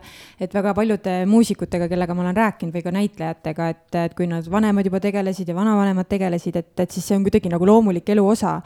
et 0.40 0.54
väga 0.54 0.74
paljude 0.76 1.16
muusikutega, 1.28 1.88
kellega 1.90 2.16
ma 2.16 2.24
olen 2.26 2.38
rääkinud 2.38 2.76
või 2.76 2.84
ka 2.84 2.94
näitlejatega, 2.96 3.68
et, 3.74 4.00
et 4.04 4.16
kui 4.18 4.28
nad 4.30 4.48
vanemad 4.50 4.88
juba 4.88 5.00
tegelesid 5.04 5.48
ja 5.48 5.56
vanavanemad 5.56 6.08
tegelesid, 6.10 6.58
et, 6.60 6.72
et 6.80 6.90
siis 6.90 7.06
see 7.08 7.18
on 7.18 7.26
kuidagi 7.26 7.52
nagu 7.52 7.68
loomulik 7.68 8.08
elu 8.14 8.26
osa. 8.26 8.60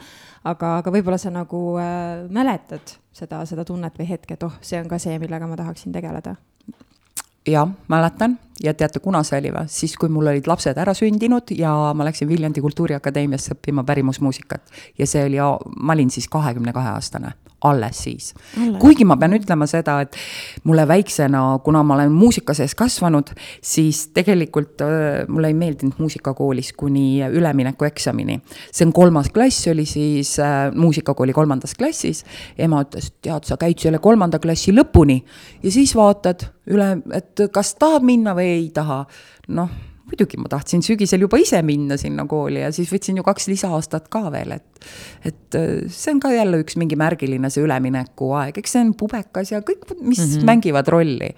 aga, 0.47 0.77
aga 0.79 0.91
võib-olla 0.93 1.17
sa 1.19 1.31
nagu 1.33 1.61
äh, 1.81 2.27
mäletad 2.31 2.95
seda, 3.11 3.43
seda 3.45 3.65
tunnet 3.67 3.97
või 3.99 4.07
hetke, 4.07 4.37
et 4.37 4.43
oh, 4.47 4.53
see 4.61 4.79
on 4.79 4.87
ka 4.87 4.99
see, 5.01 5.17
millega 5.19 5.47
ma 5.47 5.57
tahaksin 5.59 5.91
tegeleda 5.91 6.37
jah, 7.47 7.67
mäletan 7.87 8.37
ja 8.63 8.73
teate, 8.73 8.99
kuna 9.03 9.23
see 9.27 9.41
oli 9.41 9.51
või? 9.53 9.71
siis, 9.71 9.95
kui 9.99 10.11
mul 10.13 10.31
olid 10.33 10.47
lapsed 10.49 10.77
ära 10.77 10.93
sündinud 10.97 11.53
ja 11.57 11.73
ma 11.97 12.07
läksin 12.07 12.29
Viljandi 12.29 12.63
Kultuuriakadeemiasse 12.63 13.57
õppima 13.57 13.85
pärimusmuusikat 13.87 14.79
ja 14.99 15.09
see 15.09 15.25
oli, 15.29 15.41
ma 15.79 15.97
olin 15.97 16.13
siis 16.13 16.29
kahekümne 16.31 16.73
kahe 16.75 16.95
aastane 16.95 17.35
alles 17.61 18.03
siis. 18.03 18.33
kuigi 18.79 19.05
ma 19.05 19.17
pean 19.17 19.33
ütlema 19.33 19.65
seda, 19.69 19.97
et 20.05 20.15
mulle 20.67 20.85
väiksena, 20.87 21.41
kuna 21.65 21.81
ma 21.83 21.95
olen 21.95 22.13
muusika 22.13 22.53
sees 22.57 22.75
kasvanud, 22.77 23.31
siis 23.61 24.07
tegelikult 24.15 24.83
mulle 25.31 25.51
ei 25.51 25.57
meeldinud 25.57 25.97
muusikakoolis 25.97 26.73
kuni 26.77 27.23
üleminekueksamini. 27.25 28.39
see 28.71 28.85
on 28.85 28.93
kolmas 28.93 29.31
klass, 29.33 29.67
oli 29.71 29.85
siis 29.85 30.35
äh, 30.39 30.69
muusikakooli 30.75 31.33
kolmandas 31.33 31.73
klassis. 31.75 32.23
ema 32.57 32.83
ütles, 32.85 33.11
tead, 33.21 33.49
sa 33.49 33.57
käid 33.57 33.81
selle 33.81 33.99
kolmanda 33.99 34.39
klassi 34.39 34.75
lõpuni 34.75 35.23
ja 35.63 35.71
siis 35.71 35.95
vaatad 35.97 36.45
üle, 36.67 36.87
et 37.15 37.47
kas 37.53 37.73
tahad 37.79 38.05
minna 38.05 38.35
või 38.37 38.46
ei 38.55 38.71
taha. 38.73 39.03
noh 39.47 39.77
muidugi 40.07 40.39
ma 40.39 40.49
tahtsin 40.51 40.83
sügisel 40.85 41.25
juba 41.25 41.39
ise 41.41 41.59
minna 41.67 41.97
sinna 41.99 42.25
kooli 42.29 42.61
ja 42.61 42.71
siis 42.75 42.89
võtsin 42.93 43.19
ju 43.19 43.25
kaks 43.27 43.49
lisaaastat 43.51 44.07
ka 44.13 44.27
veel, 44.33 44.55
et 44.55 44.85
et 45.27 45.57
äh, 45.59 45.87
see 45.91 46.13
on 46.15 46.21
ka 46.23 46.31
jälle 46.31 46.61
üks 46.63 46.77
mingi 46.79 46.97
märgiline 46.99 47.51
see 47.51 47.65
üleminekuaeg, 47.65 48.59
eks 48.61 48.77
see 48.77 48.85
on 48.85 48.93
pubekas 48.99 49.51
ja 49.51 49.61
kõik, 49.65 49.83
mis 49.99 50.21
mm 50.21 50.29
-hmm. 50.31 50.45
mängivad 50.51 50.93
rolli. 50.93 51.33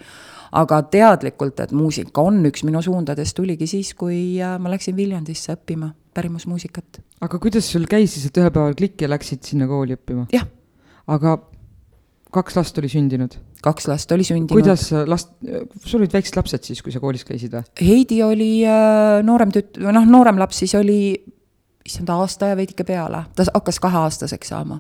aga 0.51 0.81
teadlikult, 0.81 1.59
et 1.59 1.71
muusika 1.71 2.21
on 2.21 2.45
üks 2.45 2.63
minu 2.65 2.81
suundadest, 2.81 3.35
tuligi 3.37 3.67
siis, 3.67 3.93
kui 3.93 4.41
äh, 4.41 4.57
ma 4.59 4.69
läksin 4.69 4.95
Viljandisse 4.95 5.53
õppima 5.53 5.91
pärimusmuusikat. 6.13 7.01
aga 7.21 7.39
kuidas 7.39 7.71
sul 7.71 7.85
käis 7.85 8.13
siis, 8.13 8.25
et 8.25 8.37
ühel 8.37 8.51
päeval 8.51 8.75
klikk 8.75 9.01
ja 9.01 9.09
läksid 9.09 9.43
sinna 9.43 9.67
kooli 9.67 9.97
õppima? 9.97 10.27
jah. 10.33 10.45
aga 11.07 11.39
kaks 12.33 12.57
last 12.59 12.77
oli 12.81 12.89
sündinud? 12.91 13.37
kaks 13.63 13.89
last 13.89 14.11
oli 14.15 14.23
sündinud. 14.23 14.53
kuidas 14.53 14.89
last, 15.09 15.33
sul 15.83 16.03
olid 16.03 16.13
väiksed 16.13 16.37
lapsed 16.39 16.69
siis, 16.69 16.83
kui 16.85 16.93
sa 16.93 17.01
koolis 17.03 17.25
käisid 17.27 17.55
või? 17.55 17.65
Heidi 17.81 18.21
oli 18.23 18.51
äh, 18.67 19.19
noorem 19.25 19.53
tüt-, 19.55 19.81
noh, 19.83 20.05
noorem 20.07 20.39
laps 20.41 20.61
siis 20.63 20.75
oli, 20.79 21.17
issand, 21.85 22.11
aasta 22.13 22.53
ja 22.53 22.59
veidike 22.59 22.85
peale, 22.87 23.25
ta 23.35 23.49
hakkas 23.53 23.81
kaheaastaseks 23.83 24.53
saama. 24.53 24.79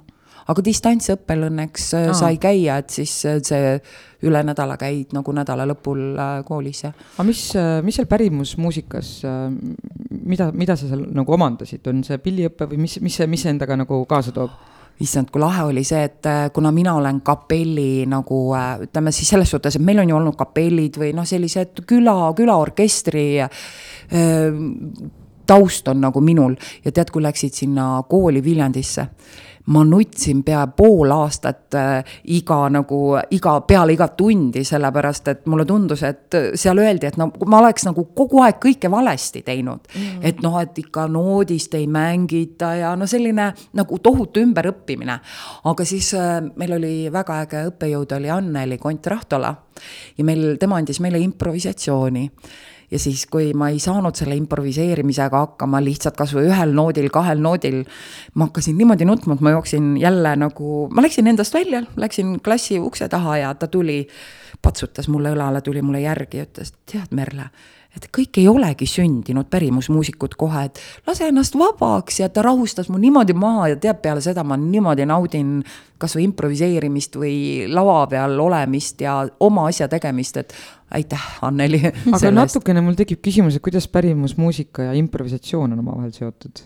aga 0.49 0.63
distantsõppel 0.65 1.49
õnneks 1.49 1.89
äh, 1.97 2.07
Aa. 2.09 2.19
sai 2.21 2.39
käia, 2.41 2.79
et 2.83 2.93
siis 2.93 3.17
äh, 3.27 3.41
see 3.45 3.75
üle 4.25 4.41
nädala 4.43 4.75
käid 4.79 5.13
nagu 5.15 5.33
nädala 5.35 5.67
lõpul 5.69 6.01
äh, 6.15 6.39
koolis 6.47 6.83
ja. 6.83 6.93
aga 7.17 7.27
mis, 7.27 7.43
äh, 7.57 7.79
mis 7.85 7.99
seal 7.99 8.07
pärimusmuusikas, 8.09 9.13
äh, 9.27 9.45
mida, 10.21 10.51
mida 10.53 10.77
sa 10.79 10.89
seal 10.89 11.05
nagu 11.15 11.35
omandasid, 11.35 11.85
on 11.91 12.03
see 12.07 12.19
pilliõpe 12.23 12.69
või 12.69 12.83
mis, 12.85 12.99
mis 13.03 13.19
see, 13.19 13.29
mis 13.31 13.45
see 13.45 13.53
endaga 13.55 13.79
nagu 13.79 14.03
kaasa 14.09 14.35
toob? 14.35 14.53
Issand, 15.03 15.29
kui 15.31 15.41
lahe 15.41 15.63
oli 15.69 15.83
see, 15.87 16.01
et 16.09 16.27
äh, 16.27 16.49
kuna 16.53 16.71
mina 16.75 16.95
olen 16.99 17.21
kapelli 17.25 18.05
nagu 18.09 18.41
äh, 18.57 18.73
ütleme 18.87 19.13
siis 19.15 19.31
selles 19.31 19.51
suhtes, 19.53 19.77
et 19.77 19.85
meil 19.85 20.01
on 20.03 20.11
ju 20.11 20.17
olnud 20.17 20.37
kapellid 20.39 20.99
või 20.99 21.13
noh, 21.15 21.27
sellised 21.27 21.83
küla, 21.87 22.17
külaorkestri 22.37 23.27
äh, 23.43 23.51
taust 25.49 25.87
on 25.89 26.03
nagu 26.03 26.21
minul. 26.21 26.57
Ja 26.85 26.93
tead, 26.93 27.11
kui 27.13 27.23
läksid 27.25 27.55
sinna 27.55 27.91
kooli 28.09 28.43
Viljandisse 28.45 29.07
ma 29.69 29.83
nutsin 29.85 30.43
pea 30.43 30.65
pool 30.73 31.11
aastat 31.13 31.75
äh, 31.77 32.13
iga 32.35 32.57
nagu, 32.73 33.01
iga, 33.35 33.55
peale 33.67 33.93
igat 33.93 34.15
tundi, 34.17 34.63
sellepärast 34.65 35.27
et 35.33 35.45
mulle 35.51 35.65
tundus, 35.69 36.03
et 36.07 36.37
seal 36.57 36.81
öeldi, 36.81 37.09
et 37.09 37.19
no 37.21 37.29
ma 37.49 37.61
oleks 37.61 37.85
nagu 37.87 38.07
kogu 38.17 38.41
aeg 38.45 38.57
kõike 38.63 38.91
valesti 38.91 39.43
teinud 39.45 39.85
mm. 39.93 40.23
et 40.25 40.41
noh, 40.45 40.57
et 40.61 40.77
ikka 40.81 41.05
noodist 41.11 41.75
ei 41.77 41.87
mängita 41.91 42.73
ja 42.81 42.95
no 42.99 43.07
selline 43.09 43.51
nagu 43.77 43.99
tohutu 44.03 44.41
ümberõppimine. 44.43 45.19
aga 45.69 45.85
siis 45.85 46.13
äh, 46.17 46.39
meil 46.55 46.75
oli 46.79 46.95
väga 47.13 47.41
äge 47.45 47.63
õppejõud 47.69 48.17
oli 48.17 48.33
Anneli 48.33 48.79
Kont-Rahtola 48.81 49.53
ja 50.17 50.25
meil, 50.25 50.57
tema 50.59 50.81
andis 50.81 50.99
meile 51.03 51.21
improvisatsiooni 51.23 52.27
ja 52.91 52.99
siis, 52.99 53.25
kui 53.29 53.53
ma 53.57 53.69
ei 53.73 53.79
saanud 53.79 54.17
selle 54.17 54.37
improviseerimisega 54.39 55.43
hakkama 55.45 55.81
lihtsalt 55.83 56.17
kasvõi 56.19 56.47
ühel 56.49 56.73
noodil, 56.75 57.09
kahel 57.13 57.41
noodil, 57.43 57.83
ma 58.35 58.49
hakkasin 58.49 58.77
niimoodi 58.79 59.07
nutma, 59.09 59.37
et 59.37 59.45
ma 59.45 59.55
jooksin 59.55 59.95
jälle 60.01 60.35
nagu, 60.39 60.87
ma 60.93 61.05
läksin 61.05 61.29
endast 61.29 61.53
välja, 61.53 61.83
läksin 61.99 62.37
klassi 62.45 62.79
ukse 62.79 63.09
taha 63.09 63.37
ja 63.43 63.53
ta 63.55 63.67
tuli, 63.67 64.01
patsutas 64.61 65.07
mulle 65.07 65.33
õlale, 65.35 65.61
tuli 65.65 65.81
mulle 65.85 66.03
järgi 66.03 66.41
ja 66.41 66.47
ütles, 66.49 66.73
tead, 66.89 67.13
Merle 67.15 67.49
et 67.97 68.05
kõik 68.13 68.37
ei 68.37 68.47
olegi 68.49 68.85
sündinud 68.89 69.49
pärimusmuusikud 69.49 70.35
kohe, 70.39 70.67
et 70.69 70.79
lase 71.07 71.29
ennast 71.29 71.57
vabaks 71.57 72.19
ja 72.21 72.29
ta 72.29 72.43
rahustas 72.45 72.89
mu 72.91 72.99
niimoodi 73.01 73.33
maha 73.37 73.71
ja 73.73 73.79
tead, 73.81 74.01
peale 74.03 74.21
seda 74.23 74.43
ma 74.45 74.57
niimoodi 74.59 75.07
naudin 75.09 75.57
kasvõi 75.99 76.27
improviseerimist 76.27 77.17
või 77.19 77.65
lava 77.71 78.03
peal 78.11 78.37
olemist 78.39 79.01
ja 79.03 79.17
oma 79.45 79.67
asja 79.71 79.89
tegemist, 79.91 80.37
et 80.37 80.55
aitäh, 80.95 81.25
Anneli. 81.45 81.81
aga 81.89 82.21
sellest. 82.21 82.37
natukene 82.37 82.85
mul 82.85 82.97
tekib 82.99 83.23
küsimus, 83.25 83.57
et 83.57 83.65
kuidas 83.65 83.89
pärimusmuusika 83.91 84.91
ja 84.91 84.95
improvisatsioon 85.01 85.73
on 85.73 85.83
omavahel 85.83 86.13
seotud? 86.15 86.65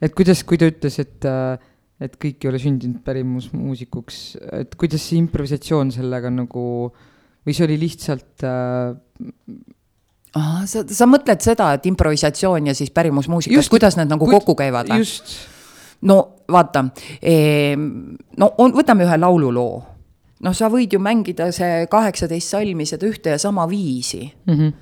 et 0.00 0.14
kuidas, 0.16 0.44
kui 0.48 0.56
ta 0.60 0.68
ütles, 0.70 0.96
et, 1.02 1.24
äh, 1.28 1.60
et 2.00 2.14
kõik 2.20 2.44
ei 2.44 2.48
ole 2.52 2.60
sündinud 2.60 3.02
pärimusmuusikuks, 3.04 4.20
et 4.60 4.76
kuidas 4.80 5.04
see 5.08 5.20
improvisatsioon 5.20 5.92
sellega 5.92 6.32
nagu 6.32 6.64
või 7.44 7.56
see 7.56 7.66
oli 7.66 7.76
lihtsalt 7.80 8.44
äh, 8.48 8.94
Ah, 10.38 10.62
sa, 10.70 10.84
sa 10.86 11.08
mõtled 11.10 11.42
seda, 11.42 11.72
et 11.74 11.86
improvisatsioon 11.90 12.68
ja 12.70 12.74
siis 12.78 12.92
pärimusmuusikas, 12.94 13.68
kuidas 13.72 13.96
need 13.98 14.12
nagu 14.12 14.28
kui, 14.28 14.34
kokku 14.36 14.54
käivad 14.58 14.86
või? 14.92 15.06
no 16.06 16.18
vaata, 16.50 16.84
no 18.38 18.50
on, 18.62 18.76
võtame 18.76 19.08
ühe 19.08 19.16
laululoo. 19.18 19.80
noh, 20.46 20.54
sa 20.54 20.70
võid 20.70 20.94
ju 20.94 21.02
mängida 21.02 21.50
see 21.52 21.82
kaheksateist 21.90 22.54
salmi 22.54 22.86
seda 22.86 23.10
ühte 23.10 23.34
ja 23.34 23.42
sama 23.42 23.66
viisi 23.70 24.22
mm. 24.46 24.54
-hmm 24.54 24.78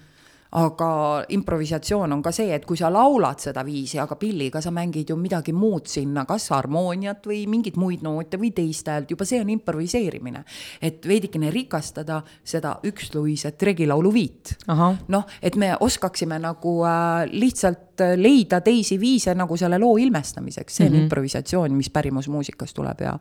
aga 0.57 0.91
improvisatsioon 1.29 2.13
on 2.13 2.23
ka 2.25 2.33
see, 2.33 2.53
et 2.57 2.65
kui 2.65 2.79
sa 2.81 2.89
laulad 2.93 3.41
seda 3.43 3.61
viisi, 3.67 3.99
aga 4.01 4.17
pilliga 4.17 4.63
sa 4.65 4.73
mängid 4.73 5.11
ju 5.13 5.17
midagi 5.21 5.53
muud 5.53 5.89
sinna, 5.91 6.25
kas 6.29 6.49
harmooniat 6.55 7.27
või 7.29 7.43
mingeid 7.51 7.77
muid 7.77 8.05
noote 8.07 8.41
või 8.41 8.55
teist 8.57 8.89
häält, 8.89 9.13
juba 9.13 9.27
see 9.29 9.43
on 9.43 9.53
improviseerimine. 9.53 10.45
et 10.81 11.05
veidikene 11.07 11.51
rikastada 11.51 12.23
seda 12.45 12.79
üksluiset 12.83 13.63
regilaulu 13.63 14.13
viit. 14.13 14.57
noh, 15.09 15.27
et 15.43 15.57
me 15.57 15.75
oskaksime 15.81 16.39
nagu 16.39 16.85
äh, 16.85 17.29
lihtsalt 17.33 18.01
leida 18.17 18.61
teisi 18.61 18.99
viise 19.01 19.35
nagu 19.35 19.57
selle 19.57 19.79
loo 19.79 19.97
ilmestamiseks, 19.99 20.77
see 20.77 20.87
on 20.87 20.93
mm 20.93 20.99
-hmm. 20.99 21.03
improvisatsioon, 21.03 21.73
mis 21.73 21.91
pärimusmuusikast 21.91 22.75
tuleb 22.75 23.01
ja 23.01 23.19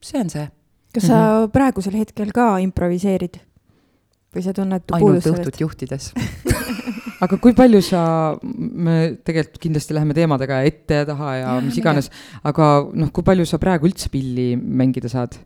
see 0.00 0.20
on 0.20 0.30
see. 0.30 0.48
kas 0.94 1.06
sa 1.06 1.14
mm 1.14 1.44
-hmm. 1.44 1.50
praegusel 1.50 1.98
hetkel 1.98 2.32
ka 2.34 2.58
improviseerid? 2.58 3.47
Või 4.34 4.44
sa 4.44 4.54
tunned 4.56 4.96
ainult 4.96 5.28
õhtut 5.32 5.60
juhtides 5.62 6.10
aga 7.24 7.38
kui 7.42 7.54
palju 7.56 7.82
sa, 7.84 8.00
me 8.42 9.18
tegelikult 9.26 9.60
kindlasti 9.62 9.96
läheme 9.96 10.16
teemadega 10.16 10.62
ette 10.68 11.02
ja 11.02 11.08
taha 11.08 11.34
ja, 11.36 11.44
ja 11.46 11.60
mis 11.64 11.78
iganes, 11.80 12.10
aga 12.46 12.72
noh, 12.92 13.12
kui 13.14 13.26
palju 13.26 13.46
sa 13.48 13.60
praegu 13.62 13.88
üldse 13.90 14.10
pilli 14.12 14.52
mängida 14.56 15.10
saad? 15.12 15.38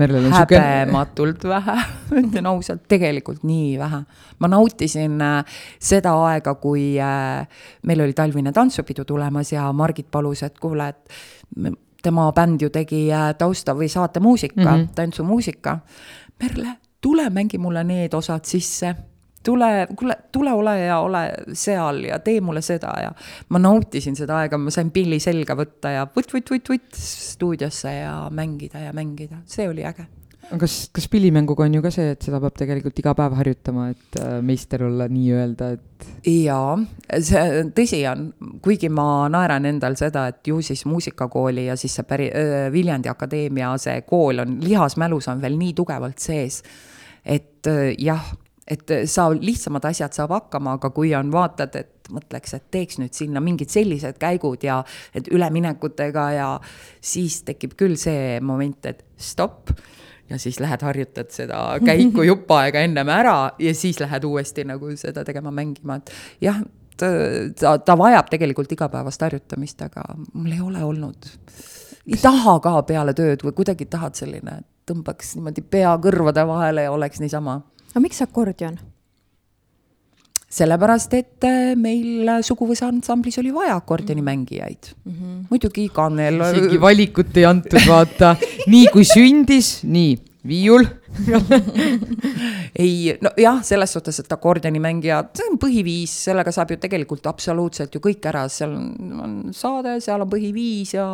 häbematult 0.00 1.42
suge... 1.42 1.50
vähe, 1.50 1.74
ütlen 2.22 2.46
ausalt, 2.48 2.86
tegelikult 2.88 3.42
nii 3.44 3.74
vähe. 3.78 4.00
ma 4.40 4.48
nautisin 4.48 5.20
äh, 5.20 5.58
seda 5.76 6.14
aega, 6.30 6.54
kui 6.62 6.94
äh, 6.96 7.44
meil 7.84 8.00
oli 8.06 8.16
talvine 8.16 8.52
tantsupidu 8.56 9.04
tulemas 9.04 9.52
ja 9.52 9.68
Margit 9.76 10.08
palus, 10.10 10.42
et 10.46 10.58
kuule, 10.58 10.88
et 10.88 11.74
tema 12.02 12.30
bänd 12.32 12.62
ju 12.64 12.70
tegi 12.72 13.08
äh, 13.12 13.34
tausta 13.38 13.74
või 13.76 13.90
saatemuusika 13.92 14.60
mm, 14.60 14.70
-hmm. 14.70 14.94
tantsumuusika. 14.94 15.78
Merle, 16.40 16.78
tule 17.00 17.30
mängi 17.30 17.58
mulle 17.58 17.84
need 17.84 18.14
osad 18.14 18.44
sisse 18.44 18.94
tule, 19.44 19.86
kuule, 19.96 20.16
tule 20.32 20.52
ole 20.52 20.78
ja 20.80 21.00
ole 21.00 21.24
seal 21.52 22.04
ja 22.04 22.18
tee 22.18 22.40
mulle 22.44 22.62
seda 22.64 22.92
ja 23.02 23.10
ma 23.48 23.62
nautisin 23.62 24.16
seda 24.18 24.42
aega, 24.42 24.58
ma 24.60 24.72
sain 24.74 24.92
pilli 24.94 25.20
selga 25.22 25.56
võtta 25.58 25.96
ja 25.96 26.06
vutt-vutt-vutt-vutt 26.06 26.96
stuudiosse 27.00 27.94
ja 28.02 28.14
mängida 28.34 28.86
ja 28.86 28.96
mängida, 28.96 29.40
see 29.48 29.68
oli 29.68 29.86
äge. 29.86 30.06
kas, 30.58 30.74
kas 30.92 31.06
pillimänguga 31.08 31.64
on 31.64 31.74
ju 31.78 31.82
ka 31.82 31.92
see, 31.94 32.10
et 32.16 32.26
seda 32.26 32.40
peab 32.42 32.56
tegelikult 32.58 33.00
iga 33.00 33.14
päev 33.16 33.36
harjutama, 33.38 33.88
et 33.94 34.20
äh, 34.20 34.36
meister 34.44 34.84
olla 34.84 35.08
nii-öelda, 35.08 35.70
et? 35.76 36.08
jaa, 36.26 36.76
see 37.16 37.64
tõsi 37.76 38.02
on, 38.10 38.28
kuigi 38.64 38.92
ma 38.92 39.28
naeran 39.32 39.68
endal 39.72 39.96
seda, 40.00 40.26
et 40.34 40.52
ju 40.52 40.60
siis 40.64 40.84
muusikakooli 40.90 41.68
ja 41.70 41.80
siis 41.80 41.96
see 41.96 42.08
päri-, 42.08 42.32
Viljandi 42.74 43.08
Akadeemia, 43.12 43.72
see 43.80 44.02
kool 44.08 44.44
on, 44.44 44.58
lihasmälus 44.64 45.32
on 45.32 45.40
veel 45.40 45.56
nii 45.60 45.72
tugevalt 45.80 46.20
sees 46.20 46.60
et 47.24 47.66
äh, 47.70 47.92
jah, 47.98 48.32
et 48.70 48.90
äh, 48.90 49.06
sa 49.10 49.28
lihtsamad 49.34 49.84
asjad 49.90 50.14
saab 50.16 50.34
hakkama, 50.36 50.78
aga 50.78 50.90
kui 50.94 51.14
on, 51.18 51.32
vaatad, 51.34 51.76
et 51.80 52.10
mõtleks, 52.10 52.56
et 52.56 52.66
teeks 52.74 53.00
nüüd 53.02 53.14
sinna 53.16 53.42
mingid 53.44 53.70
sellised 53.70 54.18
käigud 54.20 54.64
ja 54.66 54.80
et 55.14 55.30
üleminekutega 55.30 56.26
ja 56.34 56.50
siis 57.00 57.42
tekib 57.46 57.76
küll 57.78 57.96
see 58.00 58.38
moment, 58.42 58.86
et 58.90 59.04
stopp 59.20 59.70
ja 60.30 60.38
siis 60.38 60.60
lähed 60.62 60.82
harjutad 60.86 61.30
seda 61.34 61.62
käiku 61.88 62.26
jupp 62.26 62.50
aega 62.58 62.84
ennem 62.86 63.08
ära 63.14 63.38
ja 63.58 63.74
siis 63.74 64.00
lähed 64.02 64.26
uuesti 64.26 64.66
nagu 64.68 64.94
seda 64.98 65.24
tegema, 65.26 65.52
mängima, 65.54 66.00
et 66.00 66.14
jah, 66.46 66.62
ta, 67.00 67.76
ta 67.78 67.98
vajab 67.98 68.30
tegelikult 68.30 68.72
igapäevast 68.76 69.26
harjutamist, 69.26 69.82
aga 69.86 70.06
mul 70.32 70.52
ei 70.54 70.62
ole 70.64 70.84
olnud. 70.84 71.30
Ei 72.10 72.20
taha 72.20 72.58
ka 72.62 72.76
peale 72.88 73.14
tööd 73.16 73.44
või 73.46 73.56
kuidagi 73.60 73.86
tahad 73.90 74.18
selline, 74.18 74.60
tõmbaks 74.90 75.36
niimoodi 75.36 75.62
pea 75.62 75.92
kõrvade 76.02 76.46
vahele 76.46 76.88
ja 76.88 76.94
oleks 76.94 77.20
niisama. 77.22 77.60
aga 77.92 78.02
miks 78.06 78.22
akordion? 78.22 78.78
sellepärast, 80.50 81.12
et 81.14 81.46
äh, 81.46 81.76
meil 81.78 82.26
suguvõsa 82.42 82.88
ansamblis 82.90 83.38
oli 83.38 83.52
vaja 83.54 83.76
akordionimängijaid 83.78 84.88
mm. 85.04 85.12
-hmm. 85.12 85.36
muidugi 85.50 85.88
Kannel. 85.94 86.40
isegi 86.40 86.80
valikut 86.88 87.36
ei 87.36 87.44
antud, 87.44 87.86
vaata 87.86 88.34
nii 88.66 88.88
kui 88.90 89.04
sündis, 89.06 89.84
nii 89.84 90.16
viiul 90.46 90.86
ei, 92.80 93.16
nojah, 93.20 93.60
selles 93.66 93.92
suhtes, 93.92 94.20
et 94.22 94.32
akordionimängija, 94.32 95.20
see 95.36 95.48
on 95.50 95.58
põhiviis, 95.60 96.14
sellega 96.28 96.52
saab 96.54 96.72
ju 96.74 96.78
tegelikult 96.80 97.26
absoluutselt 97.30 97.94
ju 97.94 98.02
kõik 98.04 98.28
ära, 98.30 98.46
seal 98.52 98.72
on 98.76 99.34
saade, 99.56 99.98
seal 100.04 100.24
on 100.24 100.30
põhiviis 100.32 100.94
ja 100.96 101.06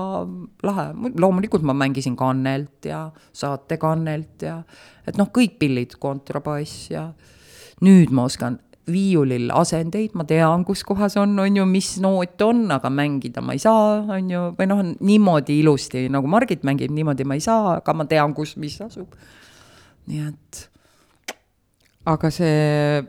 lahe. 0.66 0.86
loomulikult 1.18 1.66
ma 1.66 1.74
mängisin 1.76 2.16
kannelt 2.18 2.86
ja 2.90 3.06
saatekannelt 3.32 4.46
ja 4.46 4.60
et 5.06 5.18
noh, 5.18 5.30
kõik 5.34 5.58
pillid, 5.58 5.98
kontrabass 6.02 6.90
ja 6.92 7.08
nüüd 7.82 8.14
ma 8.14 8.28
oskan 8.30 8.60
viiulil 8.90 9.50
asendeid, 9.54 10.14
ma 10.14 10.24
tean, 10.28 10.62
kus 10.66 10.84
kohas 10.86 11.16
on, 11.20 11.34
on 11.42 11.58
ju, 11.58 11.64
mis 11.68 11.96
noot 12.02 12.42
on, 12.46 12.64
aga 12.74 12.90
mängida 12.92 13.42
ma 13.42 13.56
ei 13.56 13.62
saa, 13.62 14.04
on 14.14 14.30
ju, 14.30 14.42
või 14.58 14.68
noh, 14.70 14.82
niimoodi 15.06 15.58
ilusti, 15.62 16.06
nagu 16.12 16.30
Margit 16.30 16.62
mängib, 16.66 16.94
niimoodi 16.94 17.26
ma 17.26 17.38
ei 17.38 17.42
saa, 17.44 17.78
aga 17.80 17.96
ma 17.96 18.06
tean, 18.10 18.34
kus, 18.36 18.54
mis 18.62 18.78
asub. 18.84 19.16
nii 20.06 20.22
et. 20.22 20.60
aga 22.06 22.30
see 22.30 23.02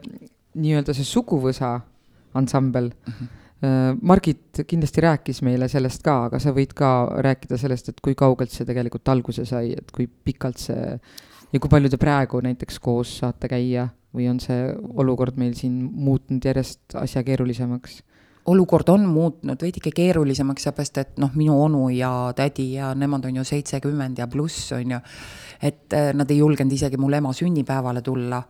nii-öelda 0.58 0.96
see 0.98 1.06
suguvõsa 1.06 1.76
ansambel 2.38 2.90
mm, 2.90 3.14
-hmm. 3.14 3.36
Margit 4.02 4.60
kindlasti 4.70 5.02
rääkis 5.02 5.42
meile 5.42 5.68
sellest 5.70 6.04
ka, 6.06 6.28
aga 6.28 6.40
sa 6.40 6.52
võid 6.54 6.74
ka 6.78 6.90
rääkida 7.26 7.58
sellest, 7.58 7.90
et 7.90 8.02
kui 8.02 8.14
kaugelt 8.16 8.54
see 8.54 8.66
tegelikult 8.66 9.10
alguse 9.10 9.46
sai, 9.46 9.72
et 9.74 9.92
kui 9.92 10.06
pikalt 10.08 10.62
see 10.62 11.00
ja 11.54 11.60
kui 11.60 11.70
palju 11.72 11.90
te 11.90 11.98
praegu 12.02 12.42
näiteks 12.44 12.80
koos 12.84 13.18
saate 13.22 13.50
käia 13.52 13.88
või 14.16 14.30
on 14.32 14.40
see 14.44 14.72
olukord 14.98 15.38
meil 15.38 15.54
siin 15.58 15.80
muutnud 15.94 16.46
järjest 16.46 16.96
asja 17.00 17.24
keerulisemaks? 17.24 18.02
olukord 18.48 18.90
on 18.90 19.06
muutnud 19.12 19.62
veidike 19.62 19.92
keerulisemaks, 19.92 20.64
seepärast 20.64 21.02
et 21.02 21.18
noh, 21.20 21.34
minu 21.36 21.58
onu 21.66 21.90
ja 21.92 22.32
tädi 22.36 22.70
ja 22.78 22.94
nemad 22.96 23.26
on 23.28 23.42
ju 23.42 23.44
seitsekümmend 23.44 24.22
ja 24.22 24.28
pluss, 24.32 24.72
on 24.72 24.96
ju. 24.96 25.00
Et 25.62 25.94
äh, 25.94 26.12
nad 26.14 26.30
ei 26.32 26.38
julgenud 26.38 26.74
isegi 26.74 26.98
mul 26.98 27.14
ema 27.14 27.34
sünnipäevale 27.34 28.02
tulla. 28.02 28.44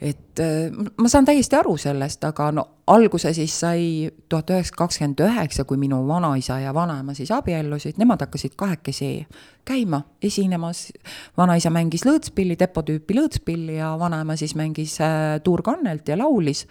et 0.00 0.40
äh, 0.40 0.70
ma 0.96 1.08
saan 1.08 1.24
täiesti 1.24 1.56
aru 1.56 1.76
sellest, 1.76 2.24
aga 2.24 2.50
no 2.52 2.64
alguse 2.86 3.32
siis 3.34 3.54
sai 3.60 4.10
tuhat 4.28 4.50
üheksasada 4.50 4.78
kakskümmend 4.78 5.22
üheksa, 5.26 5.64
kui 5.64 5.76
minu 5.76 6.00
vanaisa 6.08 6.60
ja 6.60 6.74
vanaema 6.74 7.14
siis 7.14 7.30
abiellusid, 7.34 7.98
nemad 7.98 8.22
hakkasid 8.22 8.54
kahekesi 8.56 9.26
käima, 9.64 10.02
esinemas. 10.22 10.92
vanaisa 11.36 11.70
mängis 11.70 12.06
lõõtspilli, 12.06 12.58
depotüüpi 12.58 13.18
lõõtspilli 13.18 13.78
ja 13.80 13.96
vanaema 13.98 14.36
siis 14.36 14.54
mängis 14.54 15.00
äh, 15.00 15.40
tuurkannelt 15.44 16.08
ja 16.08 16.18
laulis 16.18 16.66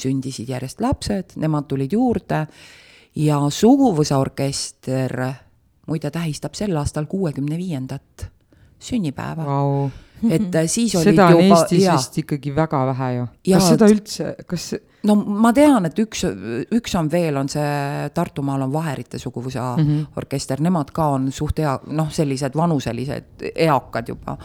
sündisid 0.00 0.48
järjest 0.48 0.80
lapsed, 0.80 1.36
nemad 1.36 1.66
tulid 1.68 1.92
juurde 1.92 2.46
ja 3.16 3.40
suguvõsaorkester 3.50 5.16
muide 5.90 6.10
tähistab 6.14 6.54
sel 6.54 6.76
aastal 6.78 7.08
kuuekümne 7.10 7.58
viiendat 7.58 8.30
sünnipäeva 8.80 9.46
Vau. 9.46 9.90
et 10.28 10.54
äh, 10.54 10.68
siis 10.68 10.94
olid 10.98 11.12
seda 11.12 11.28
on 11.30 11.36
juba 11.38 11.60
Eestis 11.60 11.84
jaa. 11.84 11.96
vist 11.96 12.18
ikkagi 12.22 12.54
väga 12.56 12.84
vähe 12.92 13.10
ju. 13.16 13.26
Kas 13.52 13.68
seda 13.74 13.90
üldse, 13.92 14.34
kas, 14.48 14.70
no 15.08 15.16
ma 15.16 15.52
tean, 15.56 15.86
et 15.88 15.98
üks, 16.02 16.24
üks 16.76 16.94
on 16.98 17.08
veel, 17.12 17.36
on 17.40 17.48
see 17.48 18.08
Tartumaal 18.14 18.66
on 18.66 18.72
Vaherite 18.72 19.18
suguvõsa 19.18 19.74
mm 19.76 19.84
-hmm. 19.84 20.06
orkester, 20.16 20.60
nemad 20.60 20.90
ka 20.92 21.08
on 21.16 21.30
suht 21.32 21.58
hea, 21.58 21.78
noh, 21.86 22.10
sellised 22.12 22.56
vanuselised 22.56 23.50
eakad 23.54 24.08
juba. 24.08 24.36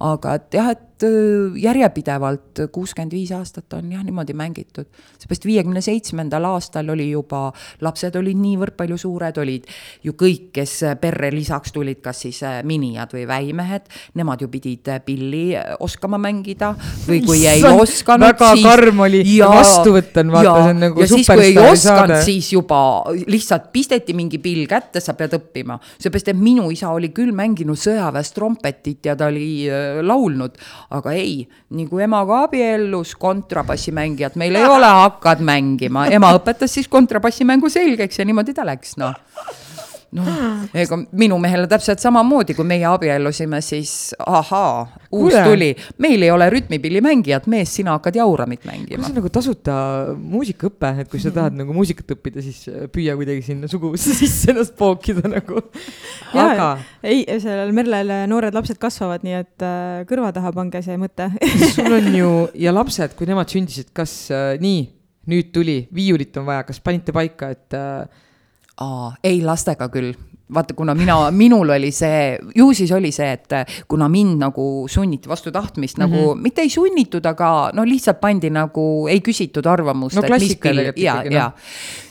aga 0.00 0.34
et 0.34 0.54
jah, 0.54 0.70
et 0.70 1.02
öö, 1.02 1.50
järjepidevalt 1.56 2.60
kuuskümmend 2.72 3.12
viis 3.12 3.32
aastat 3.32 3.72
on 3.72 3.92
jah 3.92 4.04
niimoodi 4.04 4.32
mängitud. 4.32 4.86
seepärast 5.18 5.44
viiekümne 5.44 5.80
seitsmendal 5.80 6.44
aastal 6.44 6.88
oli 6.88 7.10
juba, 7.10 7.52
lapsed 7.80 8.16
olid 8.16 8.36
niivõrd 8.36 8.76
palju 8.76 8.98
suured, 8.98 9.38
olid 9.38 9.66
ju 10.02 10.12
kõik, 10.12 10.50
kes 10.52 10.80
perre 11.00 11.30
lisaks 11.32 11.72
tulid, 11.72 12.00
kas 12.02 12.20
siis 12.26 12.42
äh, 12.42 12.62
minijad 12.64 13.12
või 13.12 13.26
väimehed, 13.28 13.88
nemad 14.14 14.40
ju 14.40 14.48
pidid 14.48 14.88
äh, 14.88 15.00
pilli 15.04 15.56
äh, 15.56 15.74
oskama 15.80 16.18
mängida 16.18 16.74
või 17.06 17.22
kui 17.26 17.46
ei 17.46 17.64
osanud, 17.64 18.22
väga 18.26 18.52
karm 18.62 19.00
oli 19.00 19.22
vastu 19.40 20.01
on, 20.22 20.32
vaata, 20.34 20.52
see 20.56 20.72
on 20.72 20.80
nagu 20.82 21.02
ja 21.02 21.08
siis, 21.10 21.30
kui 21.30 21.44
ei 21.46 21.58
osanud 21.60 22.14
siis 22.26 22.50
juba 22.54 22.80
lihtsalt 23.26 23.70
pisteti 23.74 24.16
mingi 24.16 24.40
pill 24.42 24.66
kätte, 24.70 25.02
sa 25.02 25.14
pead 25.18 25.36
õppima. 25.38 25.78
seepärast, 26.02 26.32
et 26.32 26.38
minu 26.38 26.68
isa 26.74 26.92
oli 26.94 27.12
küll 27.14 27.34
mänginud 27.36 27.78
sõjaväes 27.80 28.32
trompetit 28.36 29.10
ja 29.10 29.16
ta 29.18 29.30
oli 29.32 29.66
äh, 29.70 30.02
laulnud, 30.04 30.58
aga 30.98 31.16
ei, 31.16 31.42
nii 31.76 31.88
kui 31.90 32.04
emaga 32.06 32.42
abiellus, 32.46 33.16
kontrabassimängijat 33.20 34.38
meil 34.40 34.60
ei 34.60 34.68
ole, 34.68 34.92
hakkad 35.06 35.44
mängima. 35.44 36.08
ema 36.12 36.34
õpetas 36.38 36.78
siis 36.78 36.90
kontrabassimängu 36.92 37.70
selgeks 37.72 38.20
ja 38.20 38.28
niimoodi 38.28 38.56
ta 38.56 38.66
läks, 38.68 38.96
noh 39.00 39.16
noh, 40.16 40.28
ega 40.76 40.98
minu 41.18 41.38
mehele 41.42 41.68
täpselt 41.70 42.02
samamoodi, 42.02 42.56
kui 42.56 42.66
meie 42.68 42.84
abiellusime, 42.88 43.60
siis 43.64 44.12
ahaa, 44.20 44.86
uus 45.12 45.32
Kuule. 45.32 45.44
tuli, 45.46 45.70
meil 46.04 46.26
ei 46.26 46.30
ole 46.34 46.48
rütmipillimängijat, 46.52 47.48
mees, 47.52 47.72
sina 47.78 47.96
hakkad 47.96 48.18
jauramit 48.20 48.66
mängima 48.68 49.02
see 49.02 49.12
on 49.12 49.18
nagu 49.18 49.30
tasuta 49.32 49.74
muusikaõpe, 50.16 50.92
et 51.02 51.10
kui 51.12 51.20
sa 51.22 51.32
tahad 51.34 51.56
nagu 51.58 51.74
muusikat 51.76 52.14
õppida, 52.16 52.42
siis 52.44 52.64
püüa 52.92 53.16
kuidagi 53.18 53.44
sinna 53.46 53.70
suguvõssa 53.70 54.14
sisse 54.20 54.52
ennast 54.52 54.76
pookida 54.78 55.24
nagu. 55.30 55.62
aga 56.32 56.72
ei, 57.02 57.24
sellel 57.42 57.72
Merlel 57.76 58.14
noored 58.30 58.56
lapsed 58.56 58.80
kasvavad, 58.82 59.24
nii 59.26 59.38
et 59.38 59.66
äh, 59.66 60.02
kõrva 60.08 60.32
taha 60.34 60.52
pange 60.54 60.82
see 60.84 60.98
mõte. 61.00 61.30
sul 61.76 61.92
on 61.98 62.10
ju 62.16 62.32
ja 62.62 62.74
lapsed, 62.74 63.16
kui 63.18 63.28
nemad 63.30 63.52
sündisid, 63.52 63.92
kas 63.96 64.16
äh, 64.34 64.52
nii, 64.62 64.84
nüüd 65.32 65.52
tuli, 65.54 65.82
viiulit 65.94 66.36
on 66.40 66.48
vaja, 66.48 66.66
kas 66.68 66.82
panite 66.84 67.14
paika, 67.14 67.52
et 67.54 67.78
äh, 67.78 68.28
aa, 68.82 69.08
ei 69.24 69.40
lastega 69.44 69.88
küll, 69.92 70.12
vaata, 70.52 70.74
kuna 70.76 70.94
mina, 70.96 71.16
minul 71.34 71.72
oli 71.74 71.90
see, 71.94 72.36
ju 72.56 72.68
siis 72.76 72.92
oli 72.92 73.12
see, 73.14 73.30
et 73.36 73.56
äh, 73.56 73.80
kuna 73.88 74.08
mind 74.12 74.40
nagu 74.42 74.66
sunniti 74.90 75.30
vastu 75.30 75.52
tahtmist 75.52 75.98
mm 75.98 76.04
-hmm. 76.04 76.16
nagu, 76.16 76.34
mitte 76.34 76.62
ei 76.62 76.70
sunnitud, 76.70 77.26
aga 77.26 77.70
no 77.74 77.84
lihtsalt 77.84 78.20
pandi 78.20 78.50
nagu, 78.50 79.06
ei 79.08 79.20
küsitud 79.20 79.66
arvamust. 79.66 80.16
No 80.16 80.22
klassika 80.22 80.68
tegelikult 80.68 80.98
ikkagi, 80.98 81.34
noh. 81.34 81.52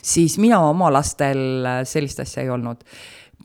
siis 0.01 0.37
mina 0.37 0.59
oma 0.59 0.93
lastel 0.93 1.65
äh, 1.65 1.81
sellist 1.83 2.19
asja 2.19 2.43
ei 2.43 2.49
olnud. 2.49 2.77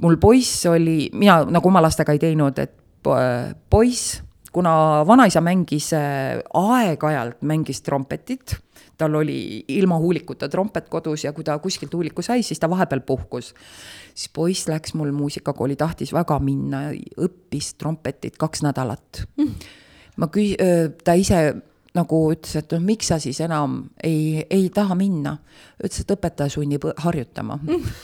mul 0.01 0.17
poiss 0.17 0.67
oli, 0.67 1.11
mina 1.13 1.45
nagu 1.45 1.69
oma 1.69 1.81
lastega 1.83 2.13
ei 2.13 2.19
teinud, 2.19 2.59
et 2.59 2.73
po- 3.03 3.17
poiss, 3.71 4.23
kuna 4.53 5.05
vanaisa 5.07 5.41
mängis 5.41 5.93
äh, 5.93 6.41
aeg-ajalt 6.55 7.43
mängis 7.43 7.83
trompetit, 7.83 8.57
tal 8.99 9.15
oli 9.15 9.65
ilma 9.69 9.99
huulikuta 10.01 10.49
trompet 10.49 10.89
kodus 10.89 11.25
ja 11.25 11.33
kui 11.37 11.45
ta 11.45 11.59
kuskilt 11.63 11.95
huuliku 11.95 12.25
sai, 12.25 12.43
siis 12.43 12.61
ta 12.61 12.71
vahepeal 12.71 13.01
puhkus. 13.07 13.55
siis 14.15 14.33
poiss 14.33 14.69
läks 14.69 14.95
mul 14.95 15.13
muusikakooli, 15.13 15.77
tahtis 15.77 16.13
väga 16.13 16.39
minna, 16.41 16.91
õppis 17.21 17.75
trompetit 17.79 18.37
kaks 18.41 18.63
nädalat 18.67 19.25
mm.. 19.37 19.55
ma 20.17 20.31
küs-, 20.33 20.57
ta 21.05 21.15
ise 21.15 21.41
nagu 21.97 22.21
ütles, 22.33 22.57
et 22.61 22.73
noh, 22.77 22.83
miks 22.85 23.09
sa 23.13 23.19
siis 23.23 23.41
enam 23.45 23.87
ei, 24.05 24.45
ei 24.51 24.69
taha 24.75 24.97
minna. 24.99 25.39
ütles, 25.81 26.03
et 26.03 26.13
õpetaja 26.17 26.53
sunnib 26.53 26.85
harjutama 27.05 27.59
mm.. 27.63 27.97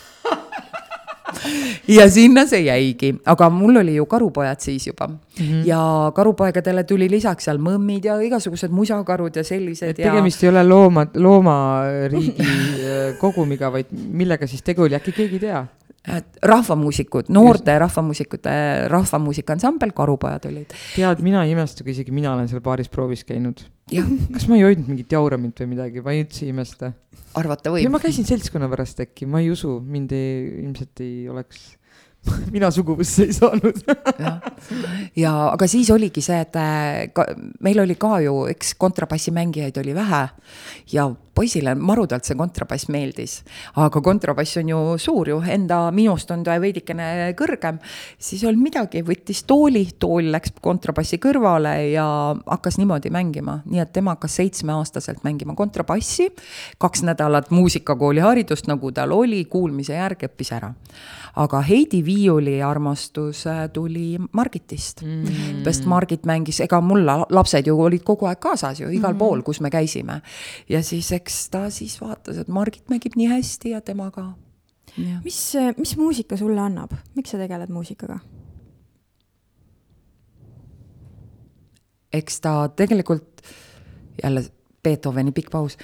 ja 1.99 2.09
sinna 2.11 2.47
see 2.47 2.65
jäigi, 2.67 3.13
aga 3.27 3.51
mul 3.51 3.83
oli 3.83 3.97
ju 3.97 4.07
karupojad 4.07 4.61
siis 4.61 4.87
juba 4.87 5.09
mm 5.09 5.17
-hmm. 5.39 5.67
ja 5.67 6.13
karupoegadele 6.15 6.85
tuli 6.85 7.11
lisaks 7.11 7.45
seal 7.45 7.59
mõmmid 7.59 8.05
ja 8.05 8.21
igasugused 8.21 8.71
musakarud 8.71 9.37
ja 9.37 9.45
sellised 9.45 9.89
et 9.89 9.97
tegemist 9.97 10.43
ei 10.43 10.49
ole 10.49 10.65
looma, 10.65 11.07
loomariigi 11.15 12.35
äh, 12.49 13.19
kogumiga, 13.19 13.73
vaid 13.73 13.87
millega 13.93 14.47
siis 14.47 14.63
tegu 14.63 14.83
oli, 14.83 14.95
äkki 14.95 15.13
keegi 15.13 15.35
ei 15.35 15.41
tea? 15.41 15.67
rahvamuusikud, 16.43 17.29
noorte 17.31 17.77
rahvamuusikute 17.79 18.51
rahvamuusikaansambel 18.91 19.93
Karupojad 19.95 20.49
olid. 20.51 20.75
tead, 20.97 21.23
mina 21.23 21.45
ei 21.47 21.55
imesta, 21.55 21.85
kui 21.85 21.95
isegi 21.95 22.15
mina 22.15 22.33
olen 22.35 22.49
seal 22.51 22.63
baaris 22.65 22.91
proovis 22.91 23.23
käinud. 23.29 23.63
kas 24.35 24.49
ma 24.51 24.59
ei 24.59 24.65
hoidnud 24.67 24.91
mingit 24.91 25.15
jauramit 25.15 25.63
või 25.63 25.71
midagi, 25.77 26.03
ma 26.03 26.15
ei 26.17 26.25
üldse 26.25 26.43
ei 26.47 26.51
imesta. 26.51 26.93
arvata 27.39 27.75
võib 27.75 27.95
ma. 27.95 28.03
käisin 28.03 28.27
seltskonna 28.27 28.71
pärast 28.73 29.05
äkki, 29.05 29.31
ma 29.31 29.45
ei 29.45 29.53
usu, 29.55 29.77
mind 29.79 30.15
ei, 30.17 30.49
ilmselt 30.65 31.05
ei 31.07 31.29
oleks, 31.31 31.63
mina 32.55 32.71
suguvõssa 32.71 33.27
ei 33.27 33.35
saanud. 33.35 33.83
ja 35.19 35.33
aga 35.51 35.69
siis 35.71 35.91
oligi 35.95 36.23
see, 36.25 36.39
et 36.45 36.57
äh, 36.61 37.11
ka, 37.15 37.27
meil 37.65 37.83
oli 37.83 37.99
ka 38.01 38.21
ju, 38.23 38.45
eks 38.53 38.77
kontrabassimängijaid 38.81 39.83
oli 39.83 39.95
vähe 39.97 40.23
ja 40.93 41.11
poisile 41.35 41.73
marudalt 41.75 42.27
see 42.29 42.37
kontrabass 42.37 42.91
meeldis, 42.93 43.39
aga 43.81 44.03
kontrabass 44.05 44.59
on 44.61 44.69
ju 44.69 44.81
suur 45.01 45.31
ju, 45.33 45.39
enda 45.55 45.87
minust 45.95 46.31
on 46.35 46.45
ta 46.45 46.59
veidikene 46.61 47.33
kõrgem, 47.39 47.79
siis 48.21 48.43
ei 48.43 48.51
olnud 48.51 48.67
midagi, 48.69 49.03
võttis 49.07 49.43
tooli, 49.49 49.87
tool 49.99 50.29
läks 50.35 50.53
kontrabassi 50.63 51.19
kõrvale 51.23 51.73
ja 51.95 52.05
hakkas 52.37 52.77
niimoodi 52.81 53.13
mängima, 53.15 53.61
nii 53.65 53.81
et 53.83 53.95
tema 53.97 54.17
hakkas 54.17 54.37
seitsmeaastaselt 54.43 55.25
mängima 55.25 55.57
kontrabassi, 55.59 56.29
kaks 56.83 57.07
nädalat 57.09 57.51
muusikakooli 57.51 58.23
haridust, 58.23 58.69
nagu 58.69 58.93
tal 58.93 59.17
oli, 59.17 59.47
kuulmise 59.49 59.97
järgi 59.97 60.29
õppis 60.29 60.53
ära. 60.59 60.75
Aga 61.37 61.61
Heidi 61.65 62.03
viiuli 62.05 62.59
armastus 62.63 63.47
äh, 63.47 63.65
tuli 63.73 64.19
Margitist 64.33 65.03
mm., 65.03 65.63
sest 65.65 65.87
Margit 65.89 66.27
mängis, 66.29 66.61
ega 66.61 66.81
mul 66.81 67.07
la- 67.07 67.27
lapsed 67.31 67.67
ju 67.67 67.79
olid 67.81 68.05
kogu 68.05 68.29
aeg 68.29 68.41
kaasas 68.41 68.81
ju 68.81 68.91
igal 68.93 69.15
mm. 69.15 69.19
pool, 69.19 69.43
kus 69.43 69.61
me 69.61 69.71
käisime. 69.71 70.21
ja 70.69 70.83
siis 70.83 71.13
eks 71.13 71.49
ta 71.51 71.71
siis 71.71 72.01
vaatas, 72.01 72.39
et 72.39 72.49
Margit 72.49 72.89
mängib 72.93 73.17
nii 73.17 73.31
hästi 73.33 73.75
ja 73.77 73.81
tema 73.81 74.11
ka. 74.11 74.33
mis, 75.25 75.41
mis 75.79 75.97
muusika 75.97 76.37
sulle 76.37 76.61
annab, 76.61 76.93
miks 77.17 77.31
sa 77.31 77.41
tegeled 77.41 77.73
muusikaga? 77.73 78.21
eks 82.13 82.41
ta 82.41 82.69
tegelikult 82.69 83.41
jälle 84.23 84.45
Beethoveni 84.83 85.33
pikk 85.33 85.51
paus. 85.51 85.79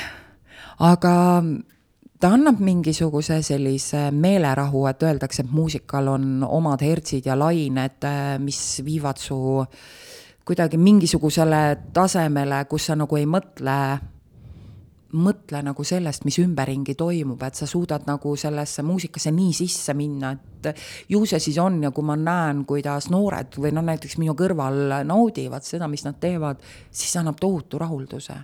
aga 0.92 1.42
ta 2.24 2.30
annab 2.32 2.56
mingisuguse 2.64 3.42
sellise 3.44 4.06
meelerahu, 4.16 4.86
et 4.88 5.02
öeldakse, 5.04 5.42
et 5.44 5.50
muusikal 5.52 6.06
on 6.08 6.46
omad 6.46 6.80
hertsid 6.80 7.26
ja 7.28 7.34
lained, 7.36 8.06
mis 8.40 8.60
viivad 8.86 9.20
su 9.20 9.36
kuidagi 10.48 10.80
mingisugusele 10.80 11.60
tasemele, 11.92 12.62
kus 12.70 12.88
sa 12.88 12.96
nagu 12.96 13.18
ei 13.20 13.28
mõtle 13.28 13.76
mõtle 15.14 15.60
nagu 15.64 15.84
sellest, 15.86 16.24
mis 16.26 16.38
ümberringi 16.42 16.96
toimub, 16.98 17.42
et 17.46 17.58
sa 17.58 17.68
suudad 17.70 18.06
nagu 18.08 18.34
sellesse 18.38 18.82
muusikasse 18.86 19.32
nii 19.34 19.52
sisse 19.56 19.94
minna, 19.96 20.32
et 20.34 20.82
ju 21.08 21.20
see 21.28 21.40
siis 21.42 21.58
on 21.60 21.80
ja 21.84 21.90
kui 21.94 22.06
ma 22.06 22.16
näen, 22.18 22.64
kuidas 22.68 23.10
noored 23.12 23.58
või 23.60 23.72
noh, 23.76 23.84
näiteks 23.84 24.16
minu 24.20 24.34
kõrval 24.38 25.04
naudivad 25.06 25.66
seda, 25.66 25.88
mis 25.90 26.04
nad 26.06 26.18
teevad, 26.20 26.62
siis 26.90 27.12
see 27.12 27.20
annab 27.20 27.38
tohutu 27.40 27.78
rahulduse. 27.80 28.36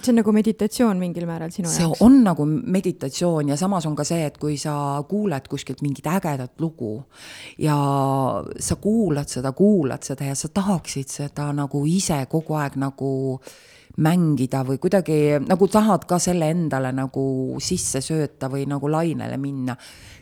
see 0.00 0.12
on 0.12 0.20
nagu 0.20 0.34
meditatsioon 0.34 1.00
mingil 1.00 1.26
määral 1.28 1.52
sinu 1.54 1.68
see 1.70 1.84
jaoks? 1.84 2.02
on 2.06 2.20
nagu 2.24 2.46
meditatsioon 2.46 3.52
ja 3.52 3.58
samas 3.60 3.86
on 3.86 3.96
ka 3.98 4.06
see, 4.06 4.24
et 4.30 4.38
kui 4.38 4.56
sa 4.60 4.74
kuuled 5.08 5.48
kuskilt 5.50 5.82
mingit 5.82 6.06
ägedat 6.06 6.60
lugu 6.60 7.02
ja 7.58 7.76
sa 8.58 8.76
kuulad 8.76 9.28
seda, 9.28 9.52
kuulad 9.52 10.06
seda 10.06 10.30
ja 10.30 10.38
sa 10.38 10.48
tahaksid 10.48 11.10
seda 11.10 11.50
nagu 11.56 11.84
ise 11.86 12.24
kogu 12.30 12.56
aeg 12.60 12.78
nagu 12.80 13.10
mängida 13.98 14.62
või 14.66 14.78
kuidagi 14.78 15.40
nagu 15.42 15.66
tahad 15.68 16.04
ka 16.08 16.18
selle 16.22 16.50
endale 16.52 16.92
nagu 16.94 17.58
sisse 17.62 18.00
sööta 18.04 18.48
või 18.52 18.66
nagu 18.70 18.90
lainele 18.90 19.36
minna. 19.36 19.76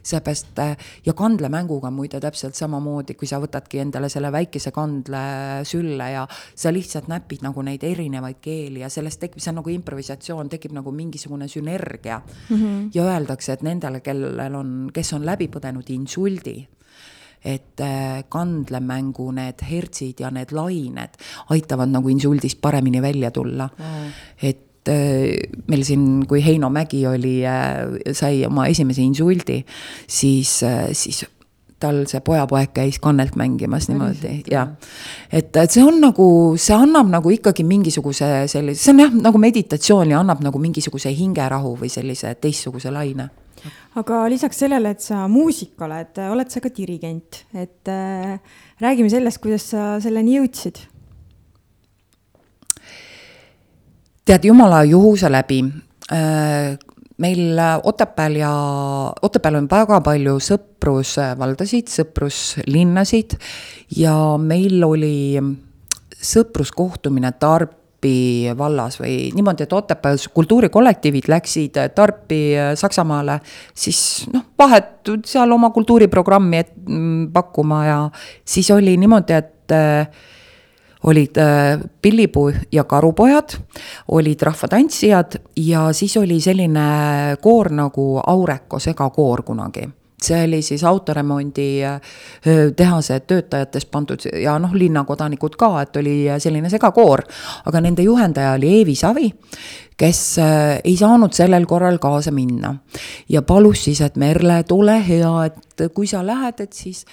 seepärast 0.08 0.58
äh, 0.58 0.76
ja 1.04 1.12
kandlemänguga 1.12 1.90
muide 1.90 2.20
täpselt 2.20 2.54
samamoodi, 2.54 3.14
kui 3.14 3.28
sa 3.28 3.40
võtadki 3.42 3.82
endale 3.82 4.08
selle 4.08 4.30
väikese 4.32 4.70
kandle 4.72 5.64
sülle 5.68 6.10
ja 6.10 6.22
sa 6.54 6.72
lihtsalt 6.72 7.08
näpid 7.08 7.42
nagu 7.44 7.62
neid 7.62 7.84
erinevaid 7.84 8.38
keeli 8.40 8.80
ja 8.80 8.88
sellest 8.88 9.20
tekib, 9.20 9.42
see 9.42 9.50
on 9.50 9.60
nagu 9.60 9.70
improvisatsioon, 9.70 10.48
tekib 10.48 10.72
nagu 10.72 10.92
mingisugune 10.92 11.48
sünergia 11.48 12.22
mm. 12.24 12.56
-hmm. 12.56 12.90
ja 12.94 13.04
öeldakse, 13.04 13.52
et 13.52 13.62
nendele, 13.62 14.00
kellel 14.00 14.54
on, 14.54 14.90
kes 14.94 15.12
on 15.12 15.26
läbi 15.26 15.48
põdenud 15.48 15.90
insuldi 15.90 16.68
et 17.44 17.80
äh, 17.84 18.22
kandlemängu 18.28 19.30
need 19.36 19.62
hertsid 19.70 20.20
ja 20.24 20.30
need 20.34 20.54
lained 20.56 21.18
aitavad 21.54 21.92
nagu 21.92 22.10
insuldist 22.12 22.60
paremini 22.60 23.02
välja 23.02 23.30
tulla. 23.30 23.68
Mm.. 23.78 24.16
et 24.42 24.64
et 24.88 25.68
meil 25.68 25.82
siin, 25.84 26.04
kui 26.24 26.40
Heino 26.40 26.70
Mägi 26.72 27.02
oli, 27.04 27.42
sai 28.16 28.38
oma 28.46 28.68
esimese 28.70 29.02
insuldi, 29.04 29.58
siis, 30.08 30.62
siis 30.96 31.26
tal 31.78 32.02
see 32.10 32.20
pojapoeg 32.24 32.72
käis 32.74 32.98
kannelt 33.02 33.36
mängimas 33.38 33.86
niimoodi 33.90 34.40
ja 34.50 34.64
et, 35.30 35.54
et 35.54 35.70
see 35.70 35.84
on 35.84 36.00
nagu, 36.02 36.28
see 36.58 36.74
annab 36.74 37.10
nagu 37.12 37.30
ikkagi 37.30 37.66
mingisuguse 37.66 38.48
sellise, 38.50 38.82
see 38.82 38.94
on 38.96 39.02
jah, 39.04 39.18
nagu 39.28 39.38
meditatsioon 39.42 40.14
ja 40.14 40.22
annab 40.22 40.42
nagu 40.44 40.58
mingisuguse 40.62 41.12
hingerahu 41.14 41.76
või 41.78 41.92
sellise 41.92 42.34
teistsuguse 42.42 42.92
laine. 42.94 43.28
Aga 43.98 44.20
lisaks 44.30 44.60
sellele, 44.62 44.92
et 44.94 45.02
sa 45.04 45.24
muusik 45.30 45.80
oled, 45.84 46.20
oled 46.30 46.52
sa 46.52 46.62
ka 46.62 46.70
dirigent, 46.74 47.42
et 47.56 47.90
äh, 47.90 48.38
räägime 48.82 49.10
sellest, 49.12 49.40
kuidas 49.42 49.70
sa 49.72 49.96
selleni 50.02 50.38
jõudsid. 50.38 50.84
tead, 54.28 54.44
jumala 54.44 54.82
juhuse 54.84 55.24
läbi 55.32 55.62
äh, 56.12 56.74
meil 57.16 57.58
äh, 57.58 57.78
Otepääl 57.82 58.36
ja, 58.42 58.52
Otepääl 59.22 59.56
on 59.62 59.70
väga 59.70 60.02
palju 60.04 60.36
sõprusvaldasid, 60.44 61.88
sõpruslinnasid 61.88 63.38
ja 63.96 64.14
meil 64.36 64.84
oli 64.84 65.40
sõpruskohtumine 66.18 67.32
Tarpi 67.98 68.54
vallas 68.58 69.00
või 69.00 69.32
niimoodi, 69.34 69.64
et 69.64 69.72
Otepääl 69.72 70.18
kultuurikollektiivid 70.34 71.26
läksid 71.28 71.78
Tarpi 71.94 72.54
äh, 72.54 72.74
Saksamaale 72.78 73.40
siis 73.74 74.28
noh, 74.32 74.44
vahetult 74.58 75.26
seal 75.26 75.50
oma 75.50 75.70
kultuuriprogrammi 75.70 76.58
et, 76.58 76.70
mm, 76.86 77.32
pakkuma 77.32 77.84
ja 77.86 77.98
siis 78.44 78.70
oli 78.70 78.96
niimoodi, 78.96 79.32
et 79.32 79.72
äh, 79.74 80.06
olid 81.02 81.36
äh, 81.42 81.80
Pillipuu 82.02 82.52
ja 82.72 82.84
Karupojad, 82.84 83.58
olid 84.08 84.42
rahvatantsijad 84.42 85.40
ja 85.56 85.92
siis 85.92 86.16
oli 86.16 86.40
selline 86.40 87.36
koor 87.42 87.72
nagu 87.72 88.20
Aureko 88.26 88.78
segakoor 88.78 89.42
kunagi 89.42 89.88
see 90.22 90.44
oli 90.44 90.62
siis 90.62 90.84
autoremondi 90.84 91.68
tehase 92.76 93.20
töötajatest 93.20 93.90
pandud 93.90 94.24
ja 94.42 94.58
noh, 94.58 94.74
linnakodanikud 94.74 95.56
ka, 95.58 95.70
et 95.82 95.96
oli 95.96 96.16
selline 96.38 96.70
segakoor. 96.70 97.22
aga 97.66 97.80
nende 97.80 98.02
juhendaja 98.02 98.52
oli 98.58 98.72
Eevi 98.78 98.94
Savi, 98.94 99.30
kes 99.96 100.22
ei 100.84 100.96
saanud 100.96 101.32
sellel 101.32 101.66
korral 101.66 101.98
kaasa 101.98 102.30
minna. 102.30 102.74
ja 103.28 103.42
palus 103.42 103.84
siis, 103.84 104.00
et 104.00 104.16
Merle, 104.16 104.62
tule 104.62 104.98
hea, 105.08 105.32
et 105.44 105.88
kui 105.94 106.06
sa 106.06 106.26
lähed, 106.26 106.60
et 106.60 106.72
siis 106.72 107.04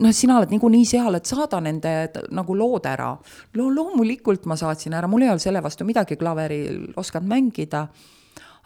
noh, 0.00 0.12
sina 0.12 0.38
oled 0.38 0.52
niikuinii 0.52 0.84
seal, 0.88 1.14
et 1.18 1.28
saada 1.28 1.60
nende 1.60 1.94
nagu 2.34 2.56
lood 2.56 2.86
ära. 2.88 3.12
no 3.56 3.70
loomulikult 3.74 4.46
ma 4.46 4.56
saatsin 4.56 4.96
ära, 4.96 5.08
mul 5.08 5.26
ei 5.26 5.32
olnud 5.32 5.42
selle 5.42 5.62
vastu 5.62 5.84
midagi, 5.84 6.16
klaveril 6.16 6.92
oskan 6.96 7.26
mängida 7.28 7.86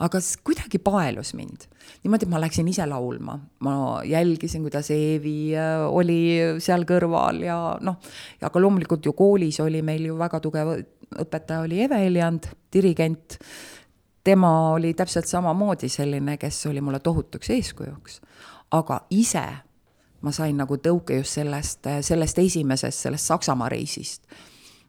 aga 0.01 0.21
kuidagi 0.45 0.81
paelus 0.83 1.35
mind. 1.37 1.67
niimoodi, 2.05 2.27
et 2.27 2.33
ma 2.33 2.41
läksin 2.41 2.69
ise 2.71 2.87
laulma, 2.89 3.37
ma 3.67 3.75
jälgisin, 4.07 4.63
kuidas 4.65 4.91
Eevi 4.95 5.53
äh, 5.57 5.85
oli 5.87 6.21
seal 6.63 6.87
kõrval 6.89 7.43
ja 7.45 7.59
noh, 7.85 7.99
aga 8.41 8.63
loomulikult 8.63 9.07
ju 9.07 9.13
koolis 9.17 9.61
oli 9.61 9.83
meil 9.85 10.09
ju 10.09 10.17
väga 10.19 10.41
tugev 10.41 10.75
õpetaja 11.21 11.65
oli 11.67 11.83
Eve 11.85 12.05
Eljand, 12.07 12.49
dirigent. 12.73 13.39
tema 14.25 14.71
oli 14.73 14.95
täpselt 14.95 15.27
samamoodi 15.27 15.89
selline, 15.89 16.37
kes 16.37 16.67
oli 16.67 16.81
mulle 16.81 17.01
tohutuks 17.01 17.51
eeskujuks, 17.51 18.21
aga 18.77 19.01
ise 19.11 19.47
ma 20.21 20.33
sain 20.33 20.57
nagu 20.57 20.77
tõuke 20.77 21.17
just 21.17 21.41
sellest, 21.41 21.89
sellest 22.05 22.39
esimesest, 22.39 23.07
sellest 23.09 23.27
Saksamaa 23.27 23.69
reisist 23.69 24.29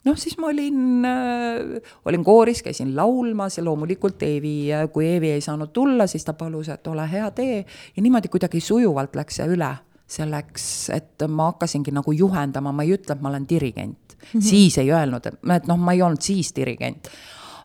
noh, 0.06 0.18
siis 0.18 0.38
ma 0.42 0.50
olin 0.50 1.06
äh,, 1.06 1.94
olin 2.06 2.24
kooris, 2.24 2.64
käisin 2.66 2.96
laulmas 2.96 3.58
ja 3.58 3.66
loomulikult 3.66 4.24
Eevi, 4.24 4.56
kui 4.94 5.08
Eevi 5.08 5.32
ei 5.36 5.42
saanud 5.42 5.74
tulla, 5.74 6.08
siis 6.08 6.26
ta 6.26 6.34
palus, 6.38 6.70
et 6.70 6.88
ole 6.88 7.08
hea, 7.12 7.32
tee. 7.38 7.66
ja 7.96 8.04
niimoodi 8.04 8.32
kuidagi 8.32 8.62
sujuvalt 8.64 9.16
läks 9.16 9.42
see 9.42 9.50
üle 9.52 9.72
selleks, 10.12 10.64
et 10.92 11.24
ma 11.32 11.52
hakkasingi 11.52 11.94
nagu 11.96 12.12
juhendama, 12.12 12.74
ma 12.76 12.84
ei 12.84 12.96
ütle, 12.98 13.16
et 13.16 13.22
ma 13.24 13.30
olen 13.32 13.46
dirigent 13.50 14.16
mm. 14.18 14.26
-hmm. 14.34 14.42
siis 14.42 14.78
ei 14.78 14.92
öelnud, 14.92 15.26
et, 15.26 15.38
et 15.56 15.68
noh, 15.68 15.80
ma 15.80 15.94
ei 15.96 16.02
olnud 16.02 16.22
siis 16.22 16.56
dirigent. 16.56 17.10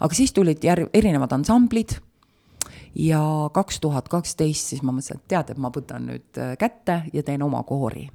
aga 0.01 0.15
siis 0.15 0.33
tulid 0.33 0.65
järg-, 0.65 0.91
erinevad 0.95 1.33
ansamblid 1.33 1.97
ja 2.95 3.51
kaks 3.53 3.81
tuhat 3.81 4.09
kaksteist 4.09 4.73
siis 4.73 4.83
ma 4.83 4.93
mõtlesin, 4.93 5.17
et 5.21 5.29
tead, 5.29 5.51
et 5.51 5.59
ma 5.59 5.71
võtan 5.73 6.07
nüüd 6.11 6.39
äh, 6.39 6.57
kätte 6.59 7.03
ja 7.13 7.23
teen 7.23 7.43
oma 7.43 7.63
koori 7.63 8.09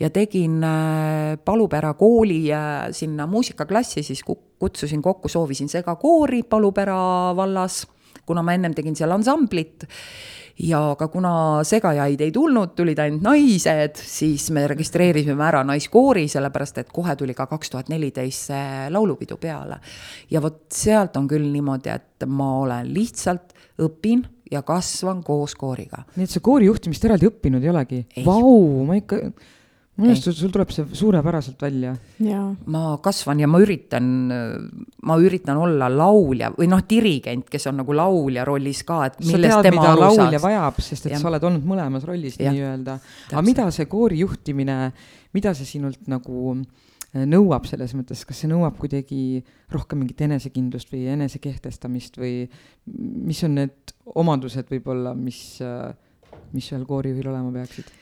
ja 0.00 0.10
tegin 0.10 0.62
äh, 0.64 1.36
Palupära 1.44 1.94
kooli 1.94 2.40
äh, 2.52 2.88
sinna 2.90 3.26
muusikaklassi, 3.26 4.02
siis 4.02 4.24
kutsusin 4.24 5.02
kokku, 5.02 5.28
soovisin 5.28 5.68
segakoori 5.68 6.42
Palupära 6.42 7.36
vallas, 7.36 7.86
kuna 8.26 8.42
ma 8.42 8.56
ennem 8.56 8.74
tegin 8.74 8.96
seal 8.96 9.12
ansamblit 9.14 9.88
ja 10.58 10.80
ka 10.98 11.08
kuna 11.08 11.32
segajaid 11.66 12.20
ei 12.20 12.32
tulnud, 12.34 12.74
tulid 12.76 12.98
ainult 12.98 13.22
naised, 13.22 14.00
siis 14.02 14.48
me 14.54 14.66
registreerisime 14.70 15.44
ära 15.46 15.62
naiskoori, 15.66 16.26
sellepärast 16.30 16.82
et 16.82 16.90
kohe 16.94 17.14
tuli 17.18 17.36
ka 17.38 17.46
kaks 17.50 17.70
tuhat 17.70 17.92
neliteist 17.92 18.50
see 18.50 18.88
laulupidu 18.90 19.38
peale. 19.40 19.78
ja 20.30 20.42
vot 20.42 20.64
sealt 20.74 21.16
on 21.16 21.28
küll 21.30 21.46
niimoodi, 21.52 21.94
et 21.94 22.26
ma 22.26 22.56
olen 22.64 22.92
lihtsalt 22.94 23.54
õpin 23.78 24.24
ja 24.52 24.62
kasvan 24.66 25.22
koos 25.26 25.54
kooriga. 25.58 26.04
nii 26.16 26.26
et 26.26 26.32
sa 26.32 26.42
koorijuhtimist 26.44 27.06
eraldi 27.08 27.28
õppinud 27.30 27.64
ei 27.64 27.72
olegi? 27.72 28.00
Vau, 28.26 28.84
ma 28.88 28.96
ikka, 28.98 29.20
minu 29.98 30.12
arust 30.12 30.30
sul 30.38 30.52
tuleb 30.54 30.72
see 30.74 30.86
suurepäraselt 31.00 31.62
välja. 31.62 31.94
ma 32.72 32.82
kasvan 33.04 33.42
ja 33.42 33.50
ma 33.50 33.60
üritan, 33.62 34.10
ma 35.08 35.18
üritan 35.20 35.60
olla 35.62 35.90
laulja 35.92 36.52
või 36.56 36.70
noh, 36.70 36.82
dirigent, 36.88 37.48
kes 37.50 37.70
on 37.70 37.80
nagu 37.82 37.96
laulja 37.96 38.46
rollis 38.48 38.82
ka, 38.88 39.04
et 39.10 39.22
millest 39.24 39.58
tead, 39.58 39.70
tema 39.70 39.88
aru 39.92 40.10
saaks. 40.16 40.42
vajab, 40.42 40.82
sest 40.90 41.08
et 41.08 41.16
ja. 41.16 41.22
sa 41.22 41.32
oled 41.32 41.48
olnud 41.50 41.66
mõlemas 41.68 42.06
rollis 42.08 42.40
nii-öelda. 42.40 42.98
aga 43.32 43.46
mida 43.46 43.70
see 43.74 43.88
koorijuhtimine, 43.90 44.82
mida 45.36 45.54
see 45.56 45.74
sinult 45.76 46.06
nagu 46.10 46.58
Äh, 46.62 46.87
nõuab 47.16 47.66
selles 47.68 47.94
mõttes, 47.96 48.24
kas 48.28 48.42
see 48.42 48.50
nõuab 48.50 48.76
kuidagi 48.80 49.40
rohkem 49.72 50.02
mingit 50.02 50.20
enesekindlust 50.26 50.92
või 50.92 51.06
enesekehtestamist 51.14 52.18
või 52.20 52.42
mis 52.84 53.40
on 53.46 53.56
need 53.56 53.94
omadused 54.18 54.68
võib-olla, 54.68 55.14
mis, 55.16 55.60
äh, 55.64 55.94
mis 56.52 56.68
ühel 56.72 56.84
koorijuhil 56.88 57.30
olema 57.32 57.52
peaksid? 57.54 57.92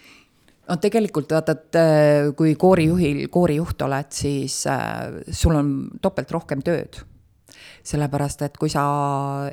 no 0.67 0.79
tegelikult 0.83 1.31
vaata, 1.37 1.55
et 1.55 1.79
äh, 1.79 2.31
kui 2.39 2.57
koorijuhil, 2.59 3.27
koorijuht 3.31 3.87
oled, 3.87 4.11
siis 4.11 4.65
äh, 4.71 5.23
sul 5.31 5.55
on 5.55 5.77
topelt 6.03 6.35
rohkem 6.35 6.65
tööd 6.67 6.99
sellepärast 7.87 8.43
et 8.47 8.57
kui 8.59 8.71
sa 8.73 8.85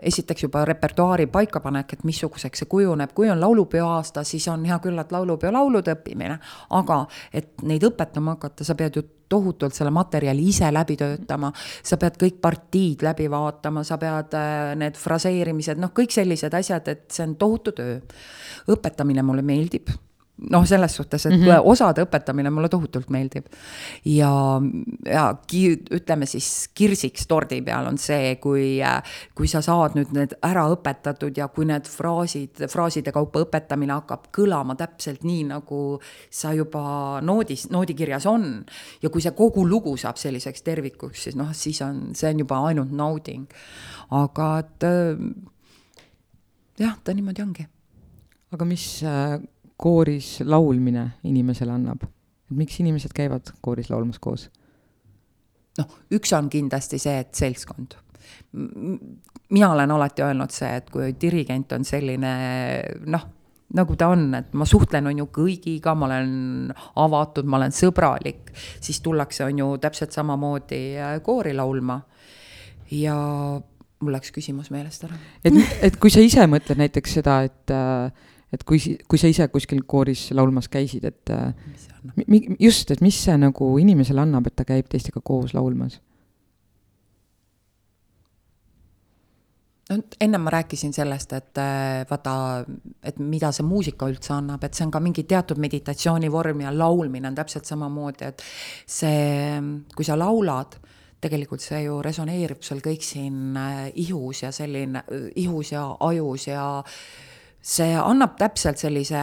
esiteks 0.01 0.47
juba 0.47 0.63
repertuaari 0.65 1.27
paika 1.31 1.61
panek, 1.63 1.93
et 1.93 2.05
missuguseks 2.07 2.63
see 2.63 2.69
kujuneb, 2.69 3.13
kui 3.15 3.29
on 3.29 3.41
laulupeo 3.41 3.87
aasta, 3.95 4.23
siis 4.27 4.47
on 4.51 4.65
hea 4.65 4.79
küll, 4.83 4.99
et 4.99 5.11
laulupeo 5.13 5.51
laulude 5.53 5.93
õppimine, 5.97 6.39
aga 6.79 7.03
et 7.33 7.61
neid 7.67 7.85
õpetama 7.89 8.37
hakata, 8.37 8.65
sa 8.65 8.77
pead 8.79 8.97
ju 8.97 9.05
tohutult 9.33 9.73
selle 9.73 9.93
materjali 9.93 10.47
ise 10.49 10.69
läbi 10.73 10.97
töötama, 10.99 11.51
sa 11.83 11.97
pead 12.01 12.17
kõik 12.21 12.39
partiid 12.41 13.05
läbi 13.05 13.29
vaatama, 13.33 13.85
sa 13.87 13.97
pead 14.01 14.37
äh, 14.37 14.73
need 14.79 14.97
fraseerimised, 14.99 15.81
noh, 15.81 15.93
kõik 15.95 16.13
sellised 16.13 16.53
asjad, 16.53 16.89
et 16.93 17.05
see 17.13 17.25
on 17.27 17.37
tohutu 17.41 17.73
töö. 17.77 17.99
õpetamine 18.73 19.23
mulle 19.25 19.45
meeldib 19.45 19.89
noh, 20.37 20.65
selles 20.65 20.95
suhtes, 20.95 21.25
et 21.25 21.31
mm 21.31 21.43
-hmm. 21.43 21.61
osade 21.63 22.03
õpetamine 22.03 22.49
mulle 22.49 22.69
tohutult 22.69 23.09
meeldib. 23.09 23.45
ja, 24.05 24.61
ja 25.05 25.35
ki, 25.47 25.83
ütleme 25.91 26.25
siis 26.25 26.69
kirsiks 26.73 27.27
tordi 27.27 27.61
peal 27.61 27.87
on 27.87 27.97
see, 27.97 28.35
kui, 28.35 28.79
kui 29.35 29.47
sa 29.47 29.61
saad 29.61 29.95
nüüd 29.95 30.11
need 30.11 30.33
ära 30.41 30.65
õpetatud 30.73 31.37
ja 31.37 31.47
kui 31.47 31.65
need 31.65 31.85
fraasid, 31.87 32.65
fraaside 32.69 33.11
kaupa 33.11 33.39
õpetamine 33.39 33.93
hakkab 33.93 34.27
kõlama 34.37 34.75
täpselt 34.75 35.23
nii, 35.23 35.43
nagu 35.43 35.99
sa 36.29 36.53
juba 36.53 37.21
noodis, 37.21 37.69
noodikirjas 37.69 38.25
on. 38.25 38.65
ja 39.01 39.09
kui 39.09 39.21
see 39.21 39.31
kogu 39.31 39.67
lugu 39.69 39.97
saab 39.97 40.17
selliseks 40.17 40.61
tervikuks, 40.61 41.23
siis 41.23 41.35
noh, 41.35 41.53
siis 41.53 41.81
on, 41.81 42.09
see 42.15 42.29
on 42.29 42.39
juba 42.39 42.65
ainult 42.67 42.91
nauding. 42.91 43.45
aga 44.09 44.59
et 44.59 44.83
jah, 46.79 46.97
ta 47.03 47.13
niimoodi 47.13 47.41
ongi. 47.41 47.67
aga 48.51 48.65
mis 48.65 49.03
kooris 49.83 50.37
laulmine 50.47 51.09
inimesele 51.29 51.75
annab? 51.75 52.05
et 52.07 52.57
miks 52.57 52.79
inimesed 52.83 53.13
käivad 53.15 53.53
kooris 53.61 53.91
laulmas 53.91 54.21
koos? 54.23 54.47
noh, 55.79 55.99
üks 56.13 56.33
on 56.37 56.49
kindlasti 56.53 56.99
see, 57.01 57.19
et 57.23 57.33
seltskond. 57.35 57.97
mina 58.53 59.71
olen 59.73 59.91
alati 59.91 60.23
öelnud 60.25 60.53
see, 60.53 60.69
et 60.79 60.91
kui 60.93 61.13
dirigent 61.19 61.73
on 61.75 61.87
selline 61.87 62.33
noh, 63.11 63.25
nagu 63.73 63.97
ta 63.97 64.11
on, 64.13 64.27
et 64.37 64.53
ma 64.57 64.67
suhtlen, 64.69 65.09
on 65.09 65.23
ju, 65.23 65.27
kõigiga, 65.33 65.95
ma 65.97 66.07
olen 66.09 66.73
avatud, 67.01 67.47
ma 67.49 67.57
olen 67.57 67.73
sõbralik, 67.73 68.53
siis 68.83 69.01
tullakse, 69.01 69.45
on 69.47 69.61
ju, 69.63 69.69
täpselt 69.81 70.13
samamoodi 70.13 70.81
äh, 71.01 71.15
koori 71.25 71.55
laulma. 71.57 72.01
ja 72.93 73.15
mul 74.03 74.13
läks 74.13 74.33
küsimus 74.35 74.69
meelest 74.73 75.07
ära. 75.07 75.17
et, 75.47 75.57
et 75.87 75.97
kui 75.97 76.11
sa 76.13 76.21
ise 76.21 76.45
mõtled 76.49 76.77
näiteks 76.77 77.17
seda, 77.17 77.39
et 77.47 77.73
äh, 77.73 78.29
et 78.53 78.63
kui, 78.63 78.79
kui 79.09 79.19
sa 79.19 79.31
ise 79.31 79.47
kuskil 79.49 79.83
kooris 79.89 80.29
laulmas 80.37 80.69
käisid, 80.69 81.05
et 81.09 81.33
mi, 82.27 82.43
just, 82.59 82.91
et 82.93 83.01
mis 83.01 83.17
see 83.25 83.35
nagu 83.41 83.69
inimesele 83.81 84.21
annab, 84.21 84.47
et 84.49 84.57
ta 84.59 84.67
käib 84.67 84.89
teistega 84.91 85.23
koos 85.25 85.55
laulmas? 85.57 85.99
no 89.89 89.97
ennem 90.21 90.41
ma 90.41 90.53
rääkisin 90.53 90.93
sellest, 90.93 91.33
et 91.33 91.59
äh, 91.59 92.03
vaata, 92.09 92.33
et 93.03 93.19
mida 93.19 93.51
see 93.53 93.65
muusika 93.67 94.07
üldse 94.09 94.33
annab, 94.35 94.63
et 94.63 94.73
see 94.73 94.85
on 94.87 94.93
ka 94.93 95.01
mingi 95.03 95.25
teatud 95.29 95.59
meditatsioonivorm 95.61 96.63
ja 96.65 96.71
laulmine 96.73 97.29
on 97.29 97.37
täpselt 97.37 97.69
samamoodi, 97.69 98.31
et 98.31 98.43
see, 98.87 99.59
kui 99.95 100.07
sa 100.07 100.17
laulad, 100.19 100.79
tegelikult 101.23 101.63
see 101.63 101.85
ju 101.85 101.99
resoneerib 102.03 102.63
sul 102.65 102.81
kõik 102.83 103.03
siin 103.05 103.57
äh, 103.59 103.85
ihus 104.05 104.43
ja 104.45 104.51
selline, 104.55 105.03
ihus 105.39 105.73
ja 105.75 105.85
ajus 105.99 106.47
ja 106.49 106.65
see 107.63 107.95
annab 107.95 108.35
täpselt 108.39 108.81
sellise 108.81 109.19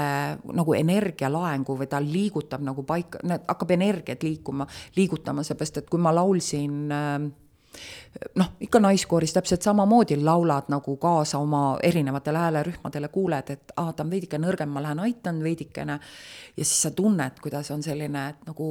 nagu 0.57 0.75
energialaengu 0.77 1.77
või 1.77 1.89
ta 1.91 2.01
liigutab 2.01 2.65
nagu 2.65 2.85
paika, 2.89 3.21
hakkab 3.37 3.77
energiat 3.77 4.25
liikuma, 4.25 4.67
liigutama, 4.97 5.45
seepärast 5.45 5.83
et 5.83 5.91
kui 5.93 6.01
ma 6.01 6.15
laulsin 6.17 6.95
äh, 6.97 7.29
noh, 8.41 8.53
ikka 8.61 8.81
naiskooris 8.81 9.33
täpselt 9.37 9.63
samamoodi 9.63 10.17
laulad 10.25 10.71
nagu 10.73 10.97
kaasa 10.97 11.39
oma 11.39 11.79
erinevatele 11.83 12.39
häälerühmadele, 12.39 13.09
kuuled, 13.09 13.51
et 13.51 13.73
aa, 13.77 13.93
ta 13.93 14.05
on 14.05 14.11
veidike 14.11 14.41
nõrgem, 14.41 14.73
ma 14.73 14.83
lähen 14.83 15.05
aitan 15.05 15.43
veidikene. 15.45 15.99
ja 16.57 16.65
siis 16.65 16.83
sa 16.83 16.91
tunned, 16.91 17.41
kuidas 17.43 17.71
on 17.71 17.83
selline, 17.83 18.25
nagu 18.47 18.71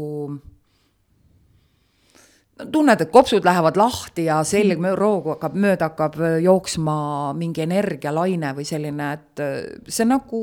tunned, 2.71 3.01
et 3.01 3.11
kopsud 3.13 3.45
lähevad 3.47 3.79
lahti 3.79 4.27
ja 4.27 4.41
selg 4.47 4.83
roogu 4.99 5.35
hakkab 5.35 5.55
mööda, 5.55 5.91
hakkab 5.91 6.19
jooksma 6.43 6.97
mingi 7.39 7.63
energialaine 7.63 8.53
või 8.57 8.67
selline, 8.67 9.13
et 9.15 9.43
see 9.87 10.07
nagu 10.07 10.41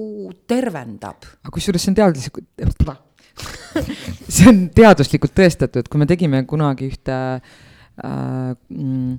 tervendab. 0.49 1.29
aga 1.43 1.55
kusjuures 1.55 1.85
see 1.85 1.93
on 1.93 2.01
teaduslikult 2.01 2.93
see 4.33 4.49
on 4.49 4.67
teaduslikult 4.73 5.35
tõestatud, 5.37 5.89
kui 5.93 6.01
me 6.01 6.09
tegime 6.09 6.41
kunagi 6.49 6.89
ühte 6.89 7.17
äh, 7.37 7.57
äh, 8.05 8.55
mm, 8.69 9.19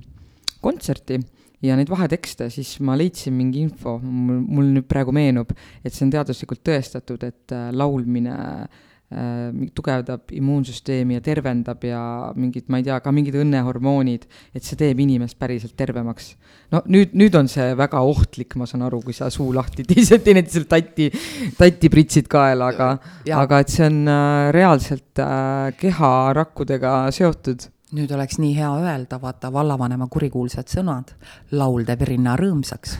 kontserti 0.60 1.18
ja 1.62 1.76
neid 1.78 1.90
vahetekste, 1.90 2.48
siis 2.54 2.76
ma 2.84 2.96
leidsin 2.98 3.34
mingi 3.34 3.64
info, 3.66 3.96
mul 3.98 4.72
nüüd 4.76 4.86
praegu 4.90 5.14
meenub, 5.14 5.50
et 5.82 5.94
see 5.94 6.06
on 6.06 6.12
teaduslikult 6.14 6.62
tõestatud, 6.66 7.24
et 7.26 7.54
äh, 7.54 7.70
laulmine 7.74 8.34
äh, 8.34 8.84
tugevdab 9.08 10.34
immuunsüsteemi 10.36 11.16
ja 11.16 11.22
tervendab 11.24 11.84
ja 11.88 12.00
mingid, 12.36 12.66
ma 12.68 12.76
ei 12.80 12.84
tea, 12.84 12.98
ka 13.00 13.12
mingid 13.14 13.38
õnnehormoonid, 13.40 14.26
et 14.52 14.66
see 14.66 14.76
teeb 14.76 15.00
inimest 15.00 15.38
päriselt 15.40 15.72
tervemaks. 15.80 16.34
no 16.74 16.82
nüüd, 16.92 17.14
nüüd 17.16 17.38
on 17.40 17.48
see 17.48 17.70
väga 17.78 18.02
ohtlik, 18.04 18.52
ma 18.60 18.68
saan 18.68 18.84
aru, 18.84 19.00
kui 19.06 19.16
sa 19.16 19.30
suu 19.32 19.48
lahti 19.56 19.86
teised 19.88 20.26
teineteisel 20.26 20.68
tatti, 20.68 21.08
tatti 21.56 21.88
pritsid 21.88 22.28
kaela, 22.28 22.68
aga, 22.74 22.90
aga 23.32 23.64
et 23.64 23.72
see 23.72 23.88
on 23.88 24.04
äh, 24.12 24.52
reaalselt 24.52 25.24
äh, 25.24 25.72
keharakkudega 25.80 27.00
seotud. 27.16 27.70
Nüüd 27.96 28.12
oleks 28.12 28.36
nii 28.36 28.52
hea 28.58 28.68
öelda, 28.76 29.16
vaata 29.22 29.48
vallavanema 29.48 30.10
kurikuulsad 30.12 30.68
sõnad, 30.68 31.16
laul 31.56 31.88
teeb 31.88 32.04
rinna 32.10 32.36
rõõmsaks. 32.36 32.98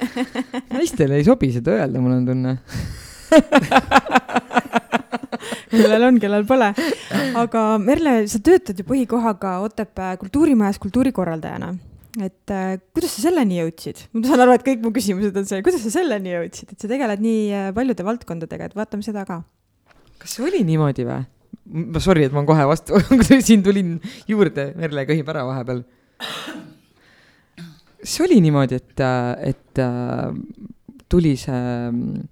Naistele 0.72 1.20
ei 1.20 1.28
sobi 1.28 1.52
seda 1.52 1.76
öelda, 1.76 2.00
mul 2.00 2.22
on 2.22 2.30
tunne 2.32 2.60
kellel 5.70 6.06
on, 6.08 6.20
kellel 6.22 6.44
pole. 6.48 6.70
aga 7.40 7.64
Merle, 7.82 8.14
sa 8.30 8.40
töötad 8.44 8.78
ju 8.78 8.84
põhikohaga 8.88 9.50
Otepää 9.64 10.16
kultuurimajas 10.20 10.78
kultuurikorraldajana. 10.82 11.74
et 12.22 12.50
äh, 12.54 12.76
kuidas 12.94 13.16
sa 13.16 13.20
selleni 13.28 13.58
jõudsid? 13.58 14.06
ma 14.14 14.24
saan 14.28 14.44
aru, 14.44 14.52
et 14.56 14.66
kõik 14.66 14.80
mu 14.84 14.90
küsimused 14.94 15.34
on 15.38 15.46
see, 15.48 15.62
kuidas 15.66 15.82
sa 15.82 15.90
selleni 15.96 16.34
jõudsid, 16.34 16.74
et 16.74 16.80
sa 16.80 16.90
tegeled 16.90 17.20
nii 17.24 17.44
äh, 17.50 17.70
paljude 17.76 18.02
valdkondadega, 18.06 18.70
et 18.70 18.76
vaatame 18.78 19.06
seda 19.06 19.26
ka. 19.28 19.36
kas 20.22 20.36
see 20.36 20.46
oli 20.46 20.62
niimoodi 20.66 21.08
või? 21.08 21.22
ma 21.94 22.02
sorry, 22.02 22.22
et 22.28 22.36
ma 22.36 22.44
kohe 22.46 22.68
vastu 22.70 23.00
siin 23.48 23.64
tulin 23.66 23.88
juurde, 24.30 24.72
Merle 24.78 25.06
köhib 25.10 25.26
ära 25.32 25.42
vahepeal. 25.48 25.80
see 28.04 28.22
oli 28.26 28.38
niimoodi, 28.44 28.78
et, 28.78 29.04
et 29.50 29.82
tuli 31.10 31.34
see 31.40 31.64
mm, 31.90 32.22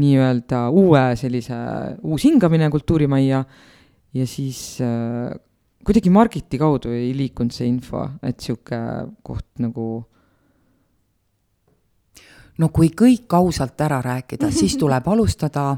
nii-öelda 0.00 0.68
uue 0.74 1.02
sellise 1.18 1.56
uus 2.02 2.24
hingamine 2.26 2.70
kultuurimajja. 2.70 3.44
Ja 4.14 4.26
siis 4.30 4.78
kuidagi 5.84 6.10
Margiti 6.10 6.58
kaudu 6.58 6.92
ei 6.94 7.12
liikunud 7.16 7.54
see 7.54 7.66
info, 7.68 8.06
et 8.22 8.40
sihuke 8.40 8.78
koht 9.26 9.62
nagu 9.62 9.86
no 12.60 12.70
kui 12.74 12.90
kõik 12.94 13.34
ausalt 13.36 13.80
ära 13.84 14.00
rääkida, 14.04 14.50
siis 14.54 14.76
tuleb 14.82 15.08
alustada 15.10 15.72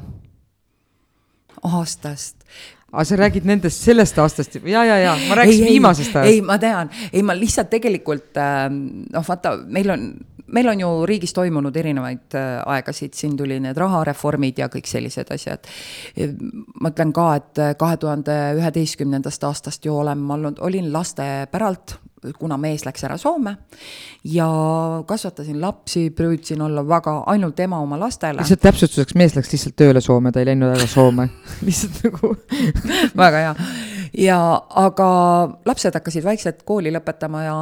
aastast, 1.66 2.44
aga 2.92 3.05
sa 3.05 3.18
räägid 3.18 3.46
nendest 3.49 3.83
sellest 3.83 4.18
aastast 4.22 4.61
ja, 4.62 4.85
ja, 4.85 4.96
ja 4.99 5.16
ma 5.29 5.40
rääkisin 5.40 5.68
viimasest 5.72 6.16
ajast. 6.16 6.31
ei, 6.31 6.40
ma 6.42 6.59
tean, 6.62 6.90
ei, 7.12 7.22
ma 7.27 7.35
lihtsalt 7.37 7.70
tegelikult 7.72 8.38
äh, 8.38 8.66
noh, 8.70 9.27
vaata, 9.27 9.57
meil 9.66 9.90
on, 9.90 10.07
meil 10.55 10.70
on 10.70 10.81
ju 10.85 10.90
riigis 11.11 11.35
toimunud 11.35 11.77
erinevaid 11.77 12.38
äh, 12.38 12.62
aegasid, 12.77 13.16
siin 13.18 13.37
tuli 13.37 13.59
need 13.62 13.77
rahareformid 13.81 14.62
ja 14.62 14.70
kõik 14.72 14.87
sellised 14.90 15.33
asjad. 15.35 15.66
ma 16.81 16.94
ütlen 16.94 17.12
ka, 17.16 17.29
et 17.40 17.62
kahe 17.79 18.01
tuhande 18.01 18.38
üheteistkümnendast 18.61 19.44
aastast 19.51 19.85
ju 19.85 19.99
olen 19.99 20.22
ma 20.22 20.38
olnud, 20.38 20.62
olin 20.62 20.92
lastepäralt 20.94 21.99
kuna 22.38 22.58
mees 22.60 22.84
läks 22.86 23.04
ära 23.06 23.18
Soome 23.20 23.56
ja 24.24 24.48
kasvatasin 25.06 25.60
lapsi, 25.60 26.08
püüdsin 26.16 26.62
olla 26.62 26.84
väga 26.88 27.18
ainult 27.32 27.60
ema 27.60 27.80
oma 27.82 27.98
lastele. 28.00 28.40
lihtsalt 28.40 28.64
täpsustuseks, 28.64 29.14
mees 29.14 29.36
läks 29.36 29.52
lihtsalt 29.52 29.76
tööle 29.76 30.00
Soome, 30.04 30.32
ta 30.32 30.42
ei 30.42 30.50
läinud 30.50 30.74
ära 30.74 30.88
Soome 30.90 31.28
lihtsalt 31.66 32.02
nagu 32.08 32.34
väga 33.22 33.44
hea. 33.44 33.54
ja 34.26 34.40
aga 34.86 35.08
lapsed 35.68 35.94
hakkasid 36.00 36.26
vaikselt 36.26 36.66
kooli 36.68 36.92
lõpetama 36.94 37.46
ja 37.46 37.56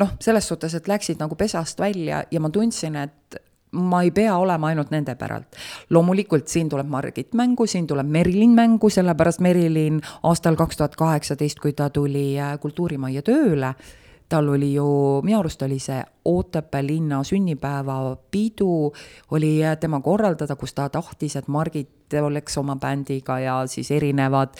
noh, 0.00 0.16
selles 0.22 0.48
suhtes, 0.48 0.74
et 0.74 0.88
läksid 0.88 1.20
nagu 1.20 1.36
pesast 1.38 1.80
välja 1.80 2.24
ja 2.30 2.40
ma 2.40 2.50
tundsin, 2.52 2.96
et 2.96 3.40
ma 3.72 4.02
ei 4.02 4.10
pea 4.10 4.36
olema 4.38 4.70
ainult 4.70 4.90
nende 4.90 5.14
päralt. 5.14 5.56
loomulikult 5.90 6.48
siin 6.48 6.68
tuleb 6.68 6.88
Margit 6.88 7.34
mängu, 7.34 7.66
siin 7.66 7.86
tuleb 7.86 8.06
Merilin 8.06 8.50
mängu, 8.50 8.90
sellepärast 8.90 9.40
Merilin 9.40 10.00
aastal 10.22 10.56
kaks 10.56 10.76
tuhat 10.76 10.96
kaheksateist, 10.96 11.60
kui 11.60 11.72
ta 11.72 11.90
tuli 11.90 12.38
äh, 12.38 12.58
Kultuurimajja 12.60 13.22
tööle, 13.22 13.74
tal 14.30 14.48
oli 14.48 14.74
ju, 14.74 14.86
minu 15.26 15.40
arust 15.42 15.62
oli 15.66 15.78
see 15.82 16.02
Otepää 16.24 16.86
linna 16.86 17.22
sünnipäevapidu, 17.24 18.92
oli 19.30 19.64
äh, 19.64 19.78
tema 19.80 20.00
korraldada, 20.00 20.56
kus 20.56 20.74
ta 20.74 20.88
tahtis, 20.88 21.36
et 21.36 21.48
Margit 21.48 22.14
oleks 22.22 22.58
oma 22.58 22.76
bändiga 22.76 23.38
ja 23.40 23.54
siis 23.66 23.90
erinevad 23.90 24.54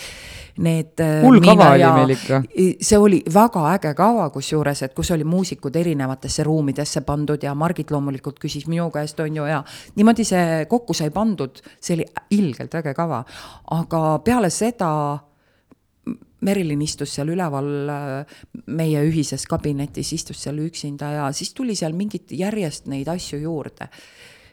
need. 0.59 0.97
Äh, 1.01 1.21
hull 1.23 1.41
kava 1.45 1.71
oli 1.75 1.87
meil 1.93 2.15
ikka. 2.17 2.43
see 2.81 2.99
oli 2.99 3.23
väga 3.35 3.67
äge 3.75 3.95
kava, 3.95 4.31
kusjuures, 4.31 4.83
et 4.83 4.95
kus 4.97 5.11
oli 5.11 5.25
muusikud 5.25 5.77
erinevatesse 5.77 6.45
ruumidesse 6.49 7.05
pandud 7.07 7.43
ja 7.43 7.55
Margit 7.55 7.91
loomulikult 7.91 8.41
küsis 8.41 8.67
minu 8.67 8.91
käest, 8.91 9.21
on 9.21 9.37
ju, 9.37 9.47
ja 9.47 9.63
niimoodi 9.97 10.25
see 10.25 10.65
kokku 10.69 10.97
sai 10.97 11.11
pandud, 11.15 11.61
see 11.81 12.01
oli 12.01 12.09
ilgelt 12.41 12.75
äge 12.75 12.95
kava. 12.95 13.25
aga 13.71 14.19
peale 14.25 14.51
seda 14.51 14.91
Merilin 16.47 16.81
istus 16.85 17.13
seal 17.17 17.33
üleval 17.35 17.69
meie 18.73 19.05
ühises 19.07 19.47
kabinetis, 19.49 20.15
istus 20.17 20.41
seal 20.47 20.61
üksinda 20.65 21.13
ja 21.19 21.31
siis 21.37 21.53
tuli 21.57 21.77
seal 21.79 21.97
mingit 21.97 22.33
järjest 22.33 22.89
neid 22.91 23.11
asju 23.13 23.43
juurde. 23.45 23.91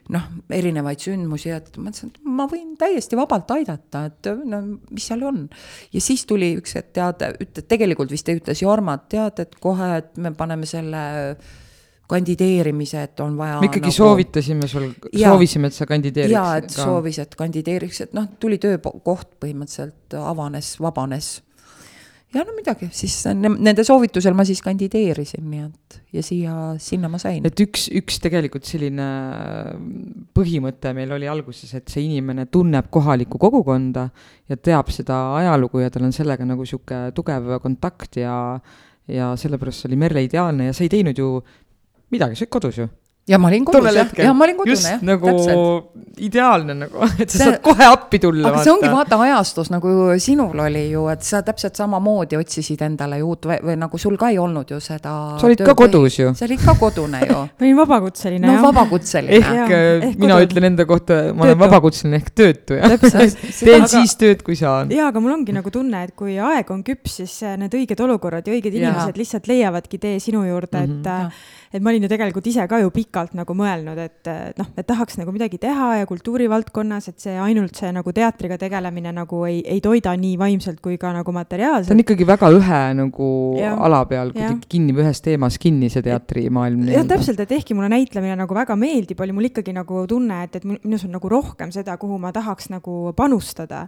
noh, 0.08 0.24
erinevaid 0.56 1.02
sündmusi, 1.04 1.50
et 1.52 1.66
ma 1.76 1.90
mõtlesin, 1.90 2.14
et 2.14 2.28
ma 2.32 2.46
võin 2.48 2.78
täiesti 2.80 3.18
vabalt 3.20 3.50
aidata, 3.52 4.06
et 4.08 4.30
no 4.48 4.62
mis 4.64 5.04
seal 5.04 5.26
on. 5.28 5.42
ja 5.92 6.02
siis 6.04 6.24
tuli 6.26 6.54
üks 6.56 6.78
hetk 6.80 6.94
teade, 6.96 7.34
tegelikult 7.68 8.12
vist 8.12 8.30
ütles 8.32 8.64
Jorma, 8.64 8.96
et 8.96 9.10
tead, 9.12 9.42
et 9.44 9.58
kohe, 9.60 9.90
et 10.00 10.16
me 10.24 10.32
paneme 10.32 10.70
selle 10.70 11.02
kandideerimise, 12.08 13.02
et 13.04 13.20
on 13.20 13.36
vaja. 13.38 13.60
me 13.60 13.68
ikkagi 13.68 13.90
nagu... 13.90 13.98
soovitasime 13.98 14.68
sul, 14.72 14.88
soovisime, 15.12 15.68
et 15.68 15.76
sa 15.76 15.88
kandideeriks. 15.90 16.34
jaa, 16.34 16.56
et 16.62 16.70
ka. 16.72 16.86
soovis, 16.88 17.20
et 17.24 17.36
kandideeriks, 17.36 18.02
et 18.08 18.16
noh, 18.16 18.30
tuli 18.40 18.60
töökoht 18.64 19.36
põhimõtteliselt 19.44 20.16
avanes, 20.24 20.78
vabanes 20.84 21.34
ja 22.36 22.44
no 22.44 22.54
midagi, 22.56 22.90
siis 22.96 23.16
nende 23.38 23.84
soovitusel 23.88 24.36
ma 24.36 24.44
siis 24.48 24.60
kandideerisin, 24.66 25.46
nii 25.48 25.62
et 25.64 26.00
ja 26.18 26.24
siia, 26.26 26.56
sinna 26.82 27.10
ma 27.12 27.20
sain. 27.22 27.46
et 27.48 27.64
üks, 27.64 27.88
üks 28.02 28.20
tegelikult 28.24 28.68
selline 28.68 29.08
põhimõte 30.36 30.92
meil 30.98 31.14
oli 31.16 31.30
alguses, 31.32 31.72
et 31.78 31.88
see 31.92 32.04
inimene 32.08 32.48
tunneb 32.52 32.90
kohalikku 32.94 33.40
kogukonda 33.42 34.10
ja 34.50 34.60
teab 34.60 34.92
seda 34.94 35.22
ajalugu 35.40 35.86
ja 35.86 35.94
tal 35.94 36.08
on 36.10 36.16
sellega 36.16 36.48
nagu 36.48 36.68
sihuke 36.68 37.08
tugev 37.16 37.58
kontakt 37.64 38.20
ja 38.20 38.36
ja 39.08 39.32
sellepärast 39.40 39.84
see 39.84 39.92
oli 39.92 40.00
Merle 40.00 40.26
ideaalne 40.26 40.68
ja 40.68 40.76
sa 40.76 40.84
ei 40.84 40.92
teinud 40.92 41.18
ju 41.18 41.38
midagi, 42.12 42.36
sa 42.36 42.44
olid 42.44 42.52
kodus 42.52 42.82
ju 42.82 42.90
ja 43.28 43.38
ma 43.42 43.50
olin 43.50 43.66
kodus 43.68 43.96
jah, 43.96 44.12
ja 44.24 44.34
ma 44.34 44.46
olin 44.46 44.56
kodune 44.58 44.92
jah. 44.94 45.02
nagu 45.04 45.28
täpselt. 45.28 46.04
ideaalne 46.24 46.76
nagu, 46.80 47.02
et 47.20 47.28
sa 47.28 47.38
see, 47.38 47.44
saad 47.44 47.58
kohe 47.66 47.88
appi 47.88 48.20
tulla. 48.24 48.48
aga 48.48 48.56
vaata. 48.56 48.64
see 48.64 48.74
ongi 48.74 48.92
vaata 48.94 49.20
ajastus 49.26 49.72
nagu 49.74 49.96
sinul 50.24 50.62
oli 50.64 50.84
ju, 50.94 51.04
et 51.12 51.28
sa 51.28 51.42
täpselt 51.46 51.76
samamoodi 51.80 52.40
otsisid 52.40 52.82
endale 52.88 53.20
ju 53.20 53.34
uut 53.34 53.50
või, 53.50 53.58
või 53.68 53.76
nagu 53.82 54.00
sul 54.00 54.16
ka 54.22 54.32
ei 54.32 54.40
olnud 54.42 54.72
ju 54.72 54.80
seda. 54.84 55.16
sa 55.42 55.50
olid 55.50 55.64
ka 55.68 55.76
kodus 55.78 56.20
ju. 56.22 56.32
sa 56.38 56.48
olid 56.48 56.64
ka 56.64 56.78
kodune 56.80 57.22
ju. 57.26 57.42
ma 57.60 57.68
olin 57.68 57.82
vabakutseline 57.82 58.48
no, 58.48 58.56
jah. 58.56 58.64
vabakutseline. 58.70 59.42
ehk, 59.42 59.76
ja, 59.76 59.82
ehk 60.08 60.24
mina 60.24 60.40
kodu. 60.40 60.48
ütlen 60.48 60.70
enda 60.72 60.88
kohta, 60.90 61.20
ma 61.34 61.50
olen 61.50 61.62
vabakutseline 61.66 62.22
ehk 62.22 62.32
töötu 62.32 62.80
jah. 62.80 62.96
teen 63.04 63.84
aga, 63.84 63.92
siis 63.92 64.16
tööd, 64.20 64.42
kui 64.48 64.56
saan. 64.60 64.94
jaa, 64.96 65.12
aga 65.12 65.24
mul 65.24 65.36
ongi 65.36 65.56
nagu 65.58 65.74
tunne, 65.74 66.06
et 66.08 66.16
kui 66.16 66.40
aeg 66.40 66.72
on 66.72 66.82
küps, 66.88 67.20
siis 67.20 67.38
need 67.60 67.76
õiged 67.76 68.08
olukorrad 68.08 68.48
ja 68.48 68.56
õiged 68.56 68.72
inimesed 68.72 69.12
ja. 69.12 69.20
lihtsalt 69.20 69.52
leiavadki 69.52 70.00
tee 70.00 70.18
sinu 70.24 70.48
juurde, 70.48 70.88
et 70.88 70.96
mm 70.96 71.04
-hmm 71.04 71.56
et 71.74 71.84
ma 71.84 71.92
olin 71.92 72.06
ju 72.06 72.10
tegelikult 72.12 72.48
ise 72.50 72.66
ka 72.70 72.80
ju 72.82 72.92
pikalt 72.94 73.34
nagu 73.38 73.56
mõelnud, 73.58 74.00
et 74.00 74.30
noh, 74.60 74.70
et 74.78 74.88
tahaks 74.88 75.20
nagu 75.20 75.34
midagi 75.36 75.60
teha 75.62 75.90
ja 76.02 76.10
kultuurivaldkonnas, 76.10 77.10
et 77.12 77.26
see 77.28 77.36
ainult 77.42 77.80
see 77.80 77.92
nagu 77.96 78.14
teatriga 78.16 78.60
tegelemine 78.62 79.14
nagu 79.16 79.44
ei, 79.50 79.62
ei 79.66 79.82
toida 79.84 80.14
nii 80.20 80.38
vaimselt 80.40 80.82
kui 80.84 81.00
ka 81.02 81.12
nagu 81.16 81.34
materiaalselt. 81.36 81.92
ta 81.92 81.98
on 81.98 82.04
ikkagi 82.06 82.28
väga 82.28 82.52
ühe 82.56 82.82
nagu 83.02 83.32
ja. 83.60 83.74
ala 83.88 84.04
peal 84.10 84.32
kuidagi 84.36 84.72
kinni 84.76 84.96
ühes 84.98 85.24
teemas 85.26 85.60
kinni, 85.62 85.92
see 85.94 86.06
teatrimaailm. 86.06 86.88
jah, 86.94 87.08
täpselt, 87.10 87.42
et 87.44 87.58
ehkki 87.60 87.78
mulle 87.78 87.92
näitlemine 87.94 88.38
nagu 88.40 88.58
väga 88.58 88.78
meeldib, 88.80 89.20
oli 89.24 89.36
mul 89.36 89.52
ikkagi 89.52 89.76
nagu 89.76 90.06
tunne, 90.10 90.44
et, 90.48 90.60
et 90.60 90.70
minus 90.70 91.08
on 91.08 91.16
nagu 91.18 91.32
rohkem 91.32 91.74
seda, 91.76 91.98
kuhu 92.00 92.20
ma 92.22 92.34
tahaks 92.36 92.72
nagu 92.74 93.12
panustada 93.18 93.88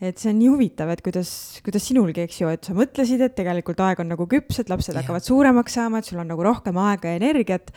et 0.00 0.20
see 0.20 0.30
on 0.32 0.38
nii 0.40 0.48
huvitav, 0.48 0.90
et 0.94 1.02
kuidas, 1.04 1.30
kuidas 1.64 1.84
sinulgi, 1.84 2.24
eks 2.24 2.38
ju, 2.40 2.52
et 2.52 2.64
sa 2.64 2.76
mõtlesid, 2.76 3.20
et 3.24 3.34
tegelikult 3.36 3.82
aeg 3.84 4.00
on 4.00 4.08
nagu 4.14 4.26
küps, 4.30 4.62
et 4.62 4.72
lapsed 4.72 4.94
ja. 4.94 5.02
hakkavad 5.02 5.26
suuremaks 5.26 5.76
saama, 5.76 6.00
et 6.00 6.08
sul 6.08 6.22
on 6.22 6.30
nagu 6.32 6.44
rohkem 6.44 6.78
aega 6.80 7.12
ja 7.12 7.20
energiat 7.20 7.74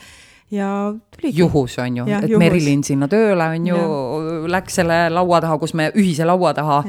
ja 0.53 0.69
tuligi. 1.15 1.41
juhus 1.41 1.77
on 1.83 1.97
ju, 1.97 2.07
et 2.07 2.29
juhus. 2.29 2.39
Merilin 2.39 2.86
sinna 2.88 3.09
tööle 3.12 3.49
on 3.57 3.67
ju, 3.67 3.83
läks 4.51 4.79
selle 4.79 5.03
laua 5.12 5.43
taha, 5.43 5.59
kus 5.59 5.75
me 5.75 5.89
ühise 5.99 6.27
laua 6.27 6.53
taha. 6.55 6.79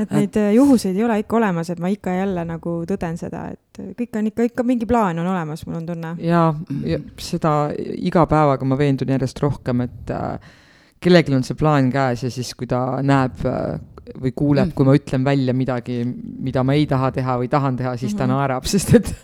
et 0.00 0.14
neid 0.14 0.38
et... 0.38 0.54
juhuseid 0.54 0.96
ei 0.96 1.04
ole 1.04 1.18
ikka 1.24 1.40
olemas, 1.40 1.72
et 1.74 1.82
ma 1.82 1.90
ikka 1.92 2.14
ja 2.14 2.24
jälle 2.24 2.46
nagu 2.48 2.78
tõden 2.88 3.18
seda, 3.20 3.48
et 3.56 3.82
kõik 3.98 4.22
on 4.22 4.30
ikka, 4.30 4.48
ikka 4.52 4.64
mingi 4.70 4.88
plaan 4.88 5.18
on 5.18 5.34
olemas, 5.34 5.66
mul 5.66 5.80
on 5.82 5.90
tunne. 5.90 6.14
ja, 6.24 6.46
ja 6.86 7.02
seda 7.18 7.56
iga 7.98 8.24
päevaga 8.30 8.70
ma 8.70 8.78
veendun 8.78 9.12
järjest 9.16 9.42
rohkem, 9.42 9.82
et 9.88 10.14
äh, 10.14 10.52
kellelgi 11.00 11.34
on 11.36 11.44
see 11.44 11.58
plaan 11.58 11.90
käes 11.92 12.24
ja 12.24 12.30
siis, 12.32 12.54
kui 12.56 12.68
ta 12.70 13.00
näeb 13.04 13.44
äh, 13.48 13.80
või 14.16 14.32
kuuleb 14.36 14.70
mm., 14.70 14.74
kui 14.76 14.86
ma 14.88 14.94
ütlen 14.96 15.24
välja 15.24 15.54
midagi, 15.56 16.00
mida 16.04 16.64
ma 16.66 16.76
ei 16.78 16.86
taha 16.90 17.10
teha 17.14 17.36
või 17.40 17.48
tahan 17.52 17.78
teha, 17.78 17.94
siis 17.96 18.12
mm 18.12 18.16
-hmm. 18.16 18.18
ta 18.18 18.26
mhm. 18.26 18.34
naerab, 18.34 18.68
sest 18.72 18.94
et 18.94 19.14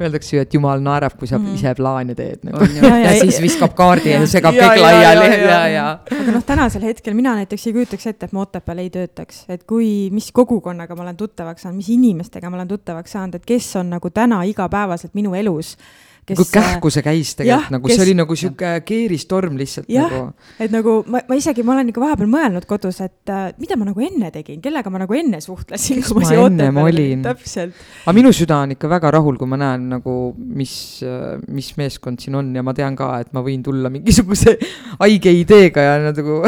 öeldakse 0.00 0.36
ju, 0.36 0.42
et 0.42 0.54
jumal 0.54 0.82
naerab, 0.82 1.16
kui 1.18 1.28
sa 1.28 1.38
mm 1.38 1.46
-hmm. 1.46 1.54
ise 1.54 1.74
plaane 1.74 2.14
teed 2.14 2.44
nagu.. 2.48 2.64
Ja, 2.76 2.88
ja, 2.88 3.12
ja 3.12 3.20
siis 3.20 3.40
viskab 3.42 3.74
kaardi 3.74 4.10
ja 4.10 4.26
segab 4.26 4.54
kõik 4.54 4.80
laiali 4.80 5.26
ja, 5.26 5.38
ja, 5.38 5.66
ja. 5.68 5.98
aga 6.20 6.32
noh, 6.32 6.44
tänasel 6.44 6.82
hetkel 6.82 7.14
mina 7.14 7.34
näiteks 7.34 7.66
ei 7.66 7.72
kujutaks 7.72 8.06
ette, 8.06 8.26
et 8.26 8.32
ma 8.32 8.40
Otepääl 8.42 8.78
ei 8.78 8.90
töötaks, 8.90 9.44
et 9.48 9.64
kui, 9.64 10.10
mis 10.10 10.32
kogukonnaga 10.32 10.96
ma 10.96 11.02
olen 11.02 11.16
tuttavaks 11.16 11.62
saanud, 11.62 11.76
mis 11.76 11.88
inimestega 11.88 12.50
ma 12.50 12.56
olen 12.56 12.68
tuttavaks 12.68 13.12
saanud, 13.12 13.34
et 13.34 13.46
kes 13.46 13.76
on 13.76 13.90
nagu 13.90 14.10
täna 14.10 14.42
igapäevaselt 14.42 15.14
minu 15.14 15.34
elus 15.34 15.76
kes 16.22 16.38
kui 16.38 16.50
kähku 16.54 16.90
see 16.94 17.02
käis 17.02 17.32
tegelikult, 17.34 17.72
nagu 17.74 17.88
kes, 17.88 17.96
see 17.98 18.04
oli 18.04 18.14
nagu 18.14 18.36
sihuke 18.38 18.68
keeristorm 18.86 19.56
lihtsalt 19.58 19.88
jah, 19.90 20.06
nagu. 20.06 20.50
et 20.62 20.70
nagu 20.70 20.94
ma, 21.10 21.22
ma 21.26 21.38
isegi, 21.38 21.64
ma 21.66 21.74
olen 21.74 21.90
ikka 21.90 22.02
vahepeal 22.02 22.30
mõelnud 22.30 22.66
kodus, 22.70 23.00
et 23.02 23.32
äh, 23.32 23.48
mida 23.58 23.74
ma 23.80 23.88
nagu 23.88 24.04
enne 24.06 24.30
tegin, 24.34 24.60
kellega 24.62 24.92
ma 24.92 25.02
nagu 25.02 25.18
enne 25.18 25.40
suhtlesin. 25.42 25.98
kes 25.98 26.14
ma 26.14 26.30
ennem 26.46 26.78
olin. 26.84 27.26
aga 27.26 28.14
minu 28.14 28.30
süda 28.36 28.60
on 28.62 28.76
ikka 28.76 28.90
väga 28.92 29.10
rahul, 29.18 29.38
kui 29.40 29.50
ma 29.50 29.58
näen 29.64 29.88
nagu, 29.96 30.16
mis, 30.38 30.74
äh, 31.06 31.40
mis 31.50 31.72
meeskond 31.80 32.22
siin 32.22 32.38
on 32.38 32.54
ja 32.54 32.62
ma 32.62 32.74
tean 32.76 32.98
ka, 32.98 33.10
et 33.24 33.34
ma 33.34 33.42
võin 33.42 33.64
tulla 33.66 33.90
mingisuguse 33.90 34.54
haige 35.02 35.34
ideega 35.42 35.88
ja 35.88 35.96
nagu 36.06 36.42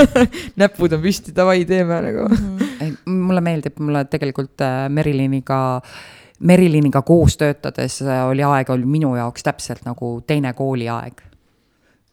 näpud 0.62 0.94
on 0.94 1.02
püsti, 1.02 1.34
davai, 1.34 1.64
teeme 1.66 1.98
nagu 2.06 2.28
mm. 2.30 2.60
-hmm. 2.60 3.18
mulle 3.26 3.42
meeldib, 3.42 3.82
mulle 3.82 4.06
tegelikult 4.12 4.62
äh, 4.62 4.86
Meriliniga 4.86 5.60
äh, 5.82 6.14
Meriliniga 6.38 7.02
koos 7.02 7.36
töötades 7.36 8.02
äh, 8.02 8.26
oli 8.28 8.42
aeg 8.44 8.70
oli 8.70 8.86
minu 8.86 9.14
jaoks 9.16 9.42
täpselt 9.46 9.84
nagu 9.84 10.20
teine 10.26 10.52
kooliaeg 10.52 11.22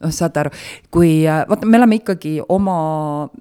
noh, 0.04 0.14
saate 0.14 0.44
aru, 0.44 0.52
kui 0.94 1.24
äh, 1.28 1.44
vaata, 1.50 1.68
me 1.70 1.80
oleme 1.80 2.00
ikkagi 2.02 2.36
oma 2.54 2.78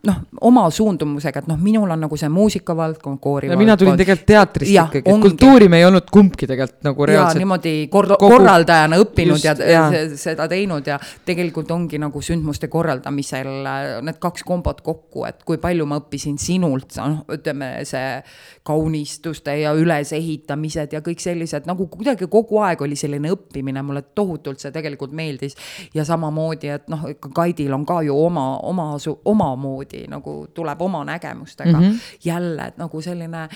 noh, 0.08 0.20
oma 0.48 0.64
suundumusega, 0.72 1.42
et 1.42 1.50
noh, 1.50 1.58
minul 1.60 1.90
on 1.90 2.04
nagu 2.06 2.18
see 2.18 2.30
muusikavaldkond, 2.32 3.20
koorivaldkond. 3.22 3.64
mina 3.64 3.76
tulin 3.80 3.98
tegelikult 4.00 4.26
teatrist 4.28 4.72
ja, 4.72 4.86
ikkagi, 4.88 5.10
et 5.10 5.26
kultuuri 5.26 5.68
me 5.72 5.82
ei 5.82 5.86
olnud 5.88 6.08
kumbki 6.12 6.48
tegelikult 6.50 6.86
nagu 6.86 7.08
reaalselt. 7.08 7.42
niimoodi 7.42 7.74
kor-, 7.92 8.10
kogu... 8.14 8.30
korraldajana 8.36 9.00
õppinud 9.02 9.38
Just, 9.42 9.64
ja, 9.66 9.84
ja. 9.90 10.04
seda 10.18 10.48
teinud 10.50 10.86
ja 10.86 10.98
tegelikult 11.26 11.70
ongi 11.74 12.00
nagu 12.02 12.22
sündmuste 12.24 12.70
korraldamisel 12.72 13.52
äh, 13.68 13.90
need 14.06 14.20
kaks 14.22 14.46
kombot 14.46 14.82
kokku, 14.84 15.26
et 15.28 15.42
kui 15.48 15.60
palju 15.62 15.86
ma 15.88 16.00
õppisin 16.02 16.38
sinult, 16.40 16.96
noh, 17.00 17.22
ütleme 17.32 17.74
see 17.88 18.20
kaunistuste 18.66 19.56
ja 19.58 19.72
ülesehitamised 19.74 20.94
ja 20.94 21.02
kõik 21.04 21.22
sellised 21.22 21.66
nagu 21.66 21.88
kuidagi 21.90 22.28
kogu 22.30 22.60
aeg 22.62 22.82
oli 22.84 22.96
selline 22.98 23.32
õppimine, 23.34 23.82
mulle 23.82 24.04
tohutult 24.14 24.62
see 24.62 24.70
tegelikult 24.74 25.14
meeldis 25.16 25.56
ja 25.94 26.04
samamoodi 26.06 26.51
samamoodi, 26.52 26.72
et 26.72 26.88
noh, 26.88 27.04
ikka 27.10 27.30
Kaidil 27.34 27.72
on 27.72 27.86
ka 27.86 28.02
ju 28.02 28.16
oma, 28.16 28.58
oma, 28.62 28.96
omamoodi 29.24 30.06
nagu 30.08 30.46
tuleb 30.54 30.80
oma 30.80 31.04
nägemustega 31.04 31.78
mm. 31.78 31.84
-hmm. 31.84 32.18
jälle, 32.24 32.66
et 32.66 32.78
nagu 32.78 33.00
selline 33.00 33.48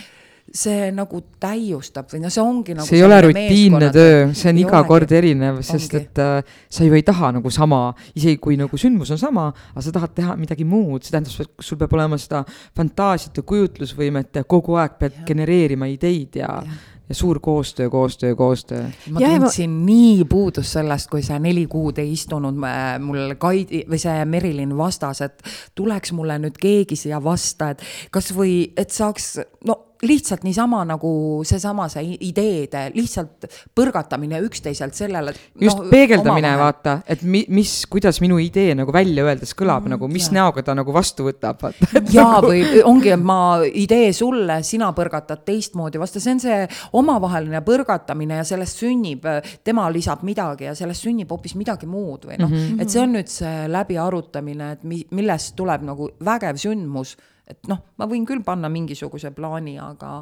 see 0.54 0.92
nagu 0.94 1.20
täiustab 1.40 2.06
või 2.06 2.20
no 2.22 2.30
see 2.30 2.42
ongi 2.42 2.74
nagu 2.74 2.86
see 2.86 3.00
ei 3.00 3.02
ole 3.02 3.20
rutiinne 3.20 3.90
töö, 3.90 4.32
see 4.32 4.50
on 4.52 4.58
iga 4.58 4.78
olegi. 4.78 4.88
kord 4.88 5.12
erinev, 5.12 5.56
sest 5.60 5.94
ongi. 5.94 6.04
et 6.04 6.18
äh, 6.18 6.44
sa 6.70 6.84
ju 6.84 6.94
ei 6.94 7.02
taha 7.02 7.32
nagu 7.32 7.50
sama, 7.50 7.94
isegi 8.14 8.38
kui 8.38 8.56
nagu 8.56 8.78
sündmus 8.78 9.10
on 9.10 9.18
sama, 9.18 9.52
aga 9.72 9.82
sa 9.82 9.90
tahad 9.90 10.14
teha 10.14 10.36
midagi 10.36 10.64
muud, 10.64 11.02
see 11.02 11.10
tähendab, 11.10 11.50
sul 11.60 11.76
peab 11.76 11.92
olema 11.98 12.16
seda 12.16 12.44
fantaasiat 12.76 13.36
ja 13.36 13.42
kujutlusvõimet 13.42 14.38
ja 14.38 14.44
kogu 14.44 14.78
aeg 14.78 14.94
pead 15.00 15.18
ja. 15.18 15.24
genereerima 15.26 15.86
ideid 15.90 16.36
ja, 16.36 16.62
ja 16.62 16.95
ja 17.08 17.14
suur 17.14 17.40
koostöö, 17.40 17.90
koostöö, 17.90 18.34
koostöö. 18.34 18.84
ma 19.10 19.20
ja, 19.20 19.28
tundsin 19.28 19.70
ma... 19.70 19.84
nii 19.86 20.24
puudust 20.28 20.72
sellest, 20.72 21.10
kui 21.10 21.22
see 21.22 21.38
neli 21.42 21.66
kuud 21.70 21.98
ei 22.02 22.12
istunud 22.12 22.58
äh, 22.66 22.84
mul 23.02 23.34
Kaidi 23.38 23.84
või 23.90 24.00
see 24.02 24.24
Merilin 24.24 24.76
vastas, 24.78 25.22
et 25.26 25.42
tuleks 25.74 26.12
mulle 26.16 26.38
nüüd 26.42 26.58
keegi 26.60 26.98
siia 26.98 27.22
vasta, 27.22 27.70
et 27.74 27.84
kasvõi, 28.14 28.72
et 28.76 28.90
saaks, 28.94 29.36
no 29.66 29.85
lihtsalt 30.02 30.42
niisama 30.44 30.82
nagu 30.84 31.10
seesama, 31.46 31.86
see 31.92 32.16
ideede 32.28 32.86
lihtsalt 32.94 33.46
põrgatamine 33.76 34.40
üksteiselt 34.44 34.96
sellele. 34.96 35.32
just 35.60 35.78
no, 35.78 35.86
peegeldamine, 35.90 36.52
vaata, 36.60 36.98
et 37.08 37.22
mi, 37.22 37.44
mis, 37.48 37.72
kuidas 37.90 38.20
minu 38.20 38.38
idee 38.42 38.74
nagu 38.76 38.92
välja 38.92 39.24
öeldes 39.24 39.54
kõlab 39.56 39.86
mm, 39.86 39.94
nagu, 39.96 40.10
mis 40.12 40.28
ja. 40.28 40.36
näoga 40.40 40.64
ta 40.66 40.74
nagu 40.76 40.92
vastu 40.94 41.28
võtab, 41.28 41.62
vaata. 41.62 41.88
jaa, 42.16 42.40
või 42.44 42.62
ongi, 42.84 43.12
et 43.16 43.22
ma 43.22 43.38
idee 43.66 44.10
sulle, 44.16 44.60
sina 44.66 44.90
põrgatad 44.96 45.44
teistmoodi, 45.46 46.00
vaata, 46.02 46.22
see 46.22 46.36
on 46.36 46.42
see 46.44 46.58
omavaheline 47.00 47.62
põrgatamine 47.66 48.42
ja 48.42 48.48
sellest 48.48 48.82
sünnib, 48.84 49.24
tema 49.64 49.86
lisab 49.92 50.26
midagi 50.26 50.68
ja 50.68 50.74
sellest 50.76 51.06
sünnib 51.06 51.32
hoopis 51.32 51.56
midagi 51.56 51.88
muud 51.88 52.28
või 52.28 52.40
noh 52.40 52.50
mm 52.50 52.56
-hmm., 52.56 52.82
et 52.82 52.92
see 52.92 53.00
on 53.02 53.16
nüüd 53.16 53.32
see 53.32 53.64
läbiarutamine, 53.72 54.72
et 54.76 54.84
mi-, 54.84 55.06
millest 55.16 55.56
tuleb 55.56 55.86
nagu 55.86 56.10
vägev 56.24 56.60
sündmus 56.60 57.16
et 57.46 57.70
noh, 57.70 57.82
ma 57.98 58.08
võin 58.10 58.26
küll 58.26 58.42
panna 58.44 58.68
mingisuguse 58.72 59.30
plaani, 59.36 59.78
aga 59.82 60.18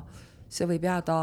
see 0.54 0.68
võib 0.68 0.84
jääda 0.86 1.14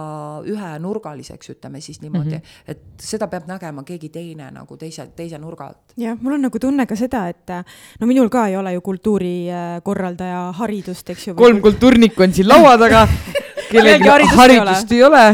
ühenurgaliseks, 0.50 1.54
ütleme 1.54 1.80
siis 1.82 2.02
niimoodi 2.02 2.36
mm, 2.36 2.42
-hmm. 2.42 2.74
et 2.74 3.06
seda 3.06 3.30
peab 3.32 3.48
nägema 3.48 3.84
keegi 3.88 4.10
teine 4.10 4.50
nagu 4.52 4.78
teise, 4.78 5.08
teise 5.16 5.40
nurga 5.40 5.70
alt. 5.72 5.96
jah, 5.98 6.18
mul 6.20 6.36
on 6.36 6.46
nagu 6.48 6.60
tunne 6.60 6.86
ka 6.90 6.98
seda, 7.00 7.28
et 7.30 7.56
no 8.02 8.10
minul 8.10 8.30
ka 8.30 8.48
ei 8.48 8.58
ole 8.58 8.74
ju 8.74 8.82
kultuurikorraldaja 8.82 10.44
haridust, 10.60 11.10
eks 11.10 11.28
ju. 11.28 11.36
kolm 11.36 11.62
kultuurnikku 11.62 12.24
on 12.24 12.34
siin 12.34 12.50
laua 12.50 12.78
taga 12.78 13.08
kellelgi 13.72 14.10
haridust, 14.10 14.38
haridust 14.38 14.92
ei 14.92 15.04
ole 15.04 15.26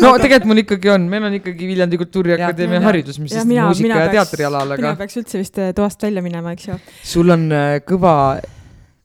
no 0.00 0.10
aga... 0.14 0.24
tegelikult 0.24 0.50
mul 0.50 0.62
ikkagi 0.64 0.90
on, 0.94 1.06
meil 1.10 1.28
on 1.28 1.38
ikkagi 1.38 1.68
Viljandi 1.68 2.00
Kultuuriakadeemia 2.00 2.80
haridus, 2.84 3.20
mis 3.22 3.34
siis 3.34 3.46
muusika 3.48 3.92
ja, 3.92 4.02
ja 4.06 4.12
teatrialal, 4.18 4.76
aga. 4.76 4.82
mina 4.82 4.96
peaks 5.00 5.20
üldse 5.20 5.40
vist 5.42 5.60
äh, 5.62 5.72
toast 5.76 6.02
välja 6.02 6.22
minema, 6.24 6.54
eks 6.56 6.68
ju. 6.70 6.78
sul 7.14 7.34
on 7.34 7.46
äh, 7.52 7.78
kõva 7.86 8.14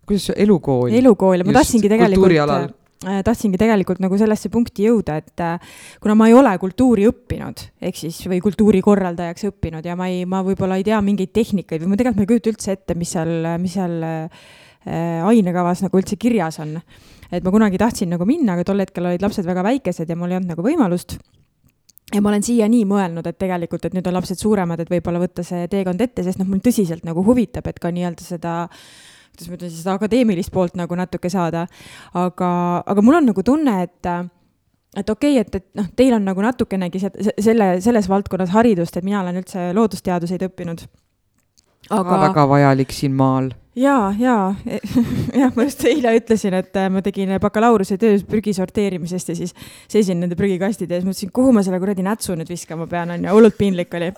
kuidas 0.09 0.29
see 0.29 0.37
elukool? 0.45 0.91
elukool 0.95 1.39
ja 1.41 1.47
ma 1.47 1.55
tahtsingi 1.59 1.91
tegelikult 1.91 2.75
äh, 3.05 3.21
tahtsingi 3.25 3.59
tegelikult 3.61 4.01
nagu 4.03 4.17
sellesse 4.19 4.51
punkti 4.53 4.87
jõuda, 4.89 5.19
et 5.21 5.43
äh, 5.43 5.75
kuna 6.03 6.17
ma 6.19 6.29
ei 6.29 6.35
ole 6.37 6.51
kultuuri 6.61 7.07
õppinud, 7.09 7.65
ehk 7.89 8.01
siis, 8.01 8.19
või 8.27 8.41
kultuurikorraldajaks 8.43 9.49
õppinud 9.51 9.85
ja 9.85 9.95
ma 9.99 10.09
ei, 10.11 10.25
ma 10.29 10.41
võib-olla 10.45 10.79
ei 10.79 10.87
tea 10.87 10.99
mingeid 11.05 11.33
tehnikaid 11.35 11.83
või 11.83 11.93
ma 11.93 11.99
tegelikult 11.99 12.23
ma 12.23 12.27
ei 12.27 12.33
kujuta 12.33 12.53
üldse 12.53 12.75
ette, 12.75 12.97
mis 12.99 13.15
seal, 13.15 13.35
mis 13.61 13.77
seal 13.77 13.97
äh, 14.03 14.49
ainekavas 15.29 15.83
nagu 15.85 16.01
üldse 16.01 16.19
kirjas 16.19 16.59
on. 16.63 16.79
et 17.31 17.43
ma 17.45 17.51
kunagi 17.53 17.77
tahtsin 17.77 18.09
nagu 18.09 18.25
minna, 18.25 18.55
aga 18.55 18.65
tol 18.67 18.81
hetkel 18.81 19.05
olid 19.05 19.21
lapsed 19.21 19.45
väga 19.45 19.63
väikesed 19.63 20.09
ja 20.09 20.17
mul 20.17 20.33
ei 20.33 20.39
olnud 20.39 20.55
nagu 20.55 20.65
võimalust 20.65 21.19
ja 22.09 22.23
ma 22.25 22.31
olen 22.31 22.43
siiani 22.43 22.81
mõelnud, 22.89 23.27
et 23.29 23.37
tegelikult, 23.37 23.85
et 23.85 23.93
nüüd 23.93 24.07
on 24.09 24.17
lapsed 24.17 24.39
suuremad, 24.41 24.81
et 24.81 24.89
võib-olla 24.89 25.21
võtta 25.21 25.45
see 25.45 25.67
teekond 25.71 26.01
ette, 26.01 26.25
sest 26.25 26.41
noh, 26.41 26.49
mul 26.49 26.63
tõsiselt 26.65 27.05
nagu 27.05 27.23
huvitab, 27.23 27.69
et 27.69 27.77
ka 27.79 27.91
nii-öelda 27.93 28.25
seda 28.25 28.55
äh, 28.65 28.79
kuidas 29.39 29.49
ma 29.49 29.57
ütlen 29.59 29.71
seda 29.73 29.95
akadeemilist 29.97 30.51
poolt 30.53 30.75
nagu 30.79 30.97
natuke 30.99 31.29
saada. 31.31 31.67
aga, 32.13 32.51
aga 32.85 33.01
mul 33.01 33.19
on 33.21 33.31
nagu 33.31 33.43
tunne, 33.43 33.81
et 33.83 34.11
et 34.97 35.09
okei 35.09 35.37
okay,, 35.39 35.45
et, 35.45 35.55
et 35.55 35.67
noh, 35.77 35.89
teil 35.95 36.13
on 36.17 36.25
nagu 36.25 36.41
natukenegi 36.41 37.01
selle, 37.01 37.75
selles 37.81 38.09
valdkonnas 38.09 38.49
haridust, 38.55 38.97
et 38.97 39.05
mina 39.05 39.21
olen 39.21 39.37
üldse 39.43 39.69
loodusteaduseid 39.77 40.47
õppinud. 40.49 40.85
Aga 41.89 42.19
väga 42.27 42.45
vajalik 42.49 42.93
siin 42.93 43.15
maal 43.17 43.49
ja, 43.79 43.95
ja 44.19 44.35
jah, 45.41 45.53
ma 45.55 45.65
just 45.67 45.83
eile 45.87 46.13
ütlesin, 46.17 46.55
et 46.59 46.75
äh, 46.79 46.89
ma 46.91 47.03
tegin 47.05 47.31
bakalaureuse 47.41 47.97
töös 48.01 48.25
prügi 48.27 48.53
sorteerimisest 48.57 49.31
ja 49.31 49.37
siis 49.39 49.55
seisin 49.91 50.21
nende 50.23 50.37
prügikastide 50.39 50.97
ees, 50.97 51.07
mõtlesin, 51.07 51.33
kuhu 51.35 51.53
ma 51.55 51.63
selle 51.65 51.79
kuradi 51.81 52.05
nätsu 52.05 52.37
nüüd 52.39 52.51
viskama 52.51 52.89
pean, 52.91 53.13
onju, 53.15 53.31
hullult 53.35 53.57
piinlik 53.59 53.93
oli. 53.99 54.11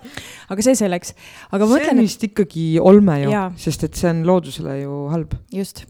aga 0.51 0.67
see 0.67 0.78
selleks. 0.80 1.15
aga 1.51 1.65
ma 1.65 1.76
mõtlen. 1.76 1.88
see 1.88 1.97
on 1.97 2.05
vist 2.05 2.28
ikkagi 2.32 2.67
olme 2.82 3.22
ju, 3.26 3.41
sest 3.61 3.88
et 3.88 3.97
see 3.99 4.11
on 4.13 4.26
loodusele 4.28 4.82
ju 4.82 5.01
halb. 5.13 5.36
just 5.53 5.86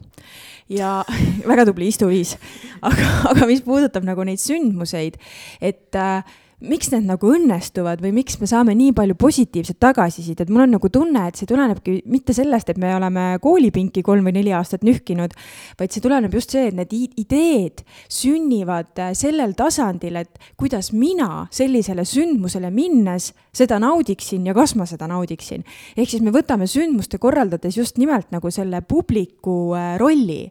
ja 0.72 1.02
väga 1.52 1.68
tubli 1.70 1.90
istuviis. 1.92 2.38
aga, 2.82 3.10
aga 3.34 3.50
mis 3.50 3.64
puudutab 3.66 4.08
nagu 4.08 4.26
neid 4.28 4.42
sündmuseid, 4.42 5.20
et 5.62 6.00
äh, 6.00 6.40
miks 6.62 6.92
need 6.94 7.08
nagu 7.10 7.32
õnnestuvad 7.34 8.02
või 8.04 8.12
miks 8.20 8.38
me 8.42 8.48
saame 8.50 8.76
nii 8.78 8.94
palju 8.98 9.16
positiivset 9.20 9.80
tagasisidet, 9.82 10.50
mul 10.54 10.66
on 10.66 10.76
nagu 10.76 10.92
tunne, 10.94 11.24
et 11.28 11.40
see 11.40 11.50
tulenebki 11.50 11.98
mitte 12.12 12.36
sellest, 12.38 12.70
et 12.70 12.80
me 12.82 12.94
oleme 12.96 13.26
koolipinki 13.42 14.04
kolm 14.06 14.28
või 14.30 14.36
neli 14.38 14.54
aastat 14.56 14.86
nühkinud, 14.86 15.34
vaid 15.80 15.94
see 15.94 16.04
tuleneb 16.04 16.34
just 16.38 16.54
see, 16.54 16.68
et 16.70 16.78
need 16.78 16.94
ideed 16.94 17.84
sünnivad 18.12 18.94
äh, 19.02 19.14
sellel 19.18 19.56
tasandil, 19.58 20.22
et 20.22 20.42
kuidas 20.60 20.92
mina 20.94 21.48
sellisele 21.54 22.06
sündmusele 22.08 22.72
minnes 22.74 23.32
seda 23.56 23.80
naudiksin 23.82 24.46
ja 24.48 24.56
kas 24.58 24.76
ma 24.78 24.86
seda 24.90 25.10
naudiksin. 25.12 25.66
ehk 25.98 26.10
siis 26.10 26.22
me 26.22 26.34
võtame 26.36 26.70
sündmuste 26.70 27.18
korraldades 27.22 27.78
just 27.78 27.98
nimelt 27.98 28.30
nagu 28.32 28.52
selle 28.54 28.84
publiku 28.86 29.74
äh, 29.74 29.96
rolli 30.00 30.46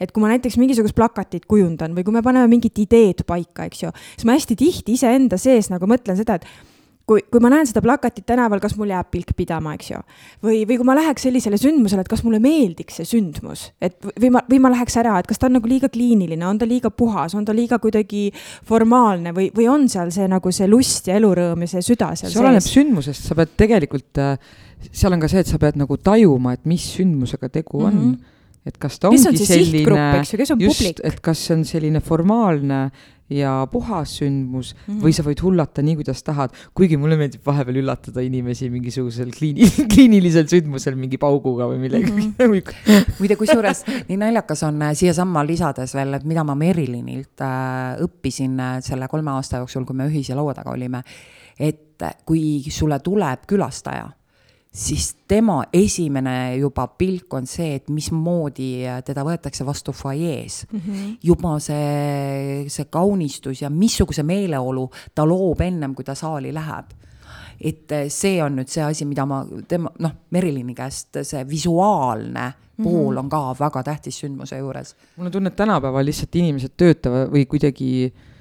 et 0.00 0.14
kui 0.14 0.24
ma 0.24 0.32
näiteks 0.32 0.58
mingisugust 0.60 0.96
plakatit 0.98 1.46
kujundan 1.50 1.94
või 1.96 2.06
kui 2.06 2.14
me 2.14 2.24
paneme 2.24 2.48
mingit 2.50 2.78
ideed 2.78 3.26
paika, 3.28 3.68
eks 3.68 3.84
ju, 3.84 3.92
siis 4.14 4.26
ma 4.28 4.38
hästi 4.38 4.58
tihti 4.58 4.98
iseenda 4.98 5.38
sees 5.40 5.72
nagu 5.72 5.90
mõtlen 5.90 6.18
seda, 6.18 6.38
et 6.38 6.48
kui, 7.08 7.22
kui 7.32 7.42
ma 7.42 7.50
näen 7.52 7.66
seda 7.68 7.80
plakatit 7.84 8.26
tänaval, 8.28 8.60
kas 8.62 8.74
mul 8.78 8.92
jääb 8.92 9.08
pilk 9.12 9.32
pidama, 9.38 9.72
eks 9.78 9.90
ju. 9.90 10.00
või, 10.44 10.60
või 10.68 10.78
kui 10.80 10.86
ma 10.86 10.96
läheks 10.98 11.24
sellisele 11.26 11.58
sündmusele, 11.60 12.04
et 12.04 12.10
kas 12.10 12.22
mulle 12.26 12.40
meeldiks 12.42 13.00
see 13.00 13.08
sündmus, 13.08 13.68
et 13.84 13.96
või 14.10 14.32
ma, 14.34 14.42
või 14.50 14.60
ma 14.64 14.72
läheks 14.74 14.98
ära, 15.00 15.16
et 15.20 15.28
kas 15.30 15.40
ta 15.40 15.48
on 15.48 15.56
nagu 15.58 15.70
liiga 15.70 15.90
kliiniline, 15.92 16.44
on 16.46 16.60
ta 16.60 16.68
liiga 16.68 16.92
puhas, 16.94 17.34
on 17.38 17.48
ta 17.48 17.56
liiga 17.56 17.80
kuidagi 17.82 18.28
formaalne 18.68 19.32
või, 19.36 19.48
või 19.56 19.68
on 19.72 19.88
seal 19.90 20.12
see 20.14 20.28
nagu 20.30 20.52
see 20.54 20.68
lust 20.70 21.08
ja 21.08 21.18
elurõõm 21.20 21.64
ja 21.64 21.72
see 21.74 21.84
süda 21.90 22.12
seal 22.18 22.32
see 22.32 22.42
oleneb 22.42 22.66
sündmusest, 22.66 23.28
sa 23.30 23.38
pead 23.38 23.54
tegelikult 23.64 24.22
äh, 24.22 24.34
seal 24.92 25.16
on 25.16 25.22
ka 25.24 25.30
see, 25.32 25.44
et 25.44 25.50
sa 25.50 25.60
pead 25.60 25.80
nagu 25.80 25.96
tajuma, 25.96 26.58
et 26.58 26.68
mis 26.68 26.84
sündmusega 26.98 27.50
tegu 27.60 27.86
on 27.86 27.94
mm. 27.94 28.10
-hmm 28.10 28.34
et 28.68 28.80
kas 28.80 28.98
ta 29.00 29.10
ongi 29.10 29.28
on 29.30 29.38
selline, 29.38 30.64
just, 30.64 31.00
et 31.04 31.22
kas 31.24 31.46
see 31.46 31.56
on 31.56 31.64
selline 31.68 32.02
formaalne 32.04 32.88
ja 33.30 33.68
puhas 33.70 34.16
sündmus 34.18 34.74
mm 34.74 34.94
-hmm. 34.94 35.02
või 35.04 35.12
sa 35.12 35.22
võid 35.22 35.42
hullata 35.42 35.82
nii, 35.82 35.96
kuidas 36.00 36.22
tahad, 36.24 36.52
kuigi 36.74 36.96
mulle 36.96 37.16
meeldib 37.16 37.44
vahepeal 37.46 37.76
üllatada 37.82 38.24
inimesi 38.24 38.70
mingisugusel 38.70 39.30
kliini, 39.36 39.68
kliinilisel 39.92 40.48
sündmusel 40.48 40.96
mingi 40.96 41.18
pauguga 41.18 41.68
või 41.68 41.78
millegagi 41.78 42.12
mm 42.16 42.34
-hmm. 42.38 43.04
muide, 43.18 43.36
kusjuures 43.36 43.84
nii 44.08 44.16
naljakas 44.16 44.62
on 44.62 44.82
äh, 44.82 44.94
siiasamma 44.94 45.44
lisades 45.46 45.94
veel, 45.94 46.14
et 46.14 46.24
mida 46.24 46.44
ma 46.44 46.54
Merilinilt 46.54 47.40
äh, 47.40 48.00
õppisin 48.04 48.60
äh, 48.60 48.80
selle 48.80 49.08
kolme 49.08 49.30
aasta 49.30 49.56
jooksul, 49.56 49.84
kui 49.84 49.96
me 49.96 50.08
ühise 50.08 50.34
laua 50.34 50.54
taga 50.54 50.70
olime, 50.70 51.02
et 51.58 52.02
äh, 52.02 52.14
kui 52.24 52.62
sulle 52.70 52.98
tuleb 52.98 53.44
külastaja 53.46 54.08
siis 54.78 55.16
tema 55.28 55.62
esimene 55.72 56.56
juba 56.56 56.86
pilk 56.98 57.34
on 57.34 57.46
see, 57.50 57.74
et 57.78 57.90
mismoodi 57.90 58.70
teda 59.06 59.24
võetakse 59.26 59.66
vastu 59.66 59.92
fuajees 59.96 60.60
mm. 60.70 60.80
-hmm. 60.84 61.16
juba 61.22 61.56
see, 61.62 62.68
see 62.70 62.86
kaunistus 62.90 63.62
ja 63.62 63.70
missuguse 63.70 64.22
meeleolu 64.22 64.88
ta 65.14 65.26
loob 65.26 65.60
ennem, 65.66 65.94
kui 65.94 66.04
ta 66.04 66.14
saali 66.14 66.54
läheb. 66.54 66.94
et 67.60 67.90
see 68.08 68.42
on 68.42 68.54
nüüd 68.54 68.70
see 68.70 68.84
asi, 68.84 69.04
mida 69.04 69.26
ma 69.26 69.42
tema, 69.68 69.90
noh, 69.98 70.12
Merilini 70.30 70.74
käest 70.74 71.18
see 71.22 71.42
visuaalne 71.48 72.46
mhm. 72.46 72.84
pool 72.84 73.10
mm 73.10 73.16
-hmm. 73.16 73.18
on 73.18 73.28
ka 73.28 73.56
väga 73.60 73.82
tähtis 73.82 74.20
sündmuse 74.20 74.58
juures. 74.58 74.96
mul 75.16 75.26
on 75.26 75.32
tunne, 75.32 75.48
et 75.48 75.56
tänapäeval 75.56 76.04
lihtsalt 76.04 76.36
inimesed 76.36 76.76
töötavad 76.76 77.32
või 77.32 77.46
kuidagi 77.46 78.12
äh, 78.14 78.37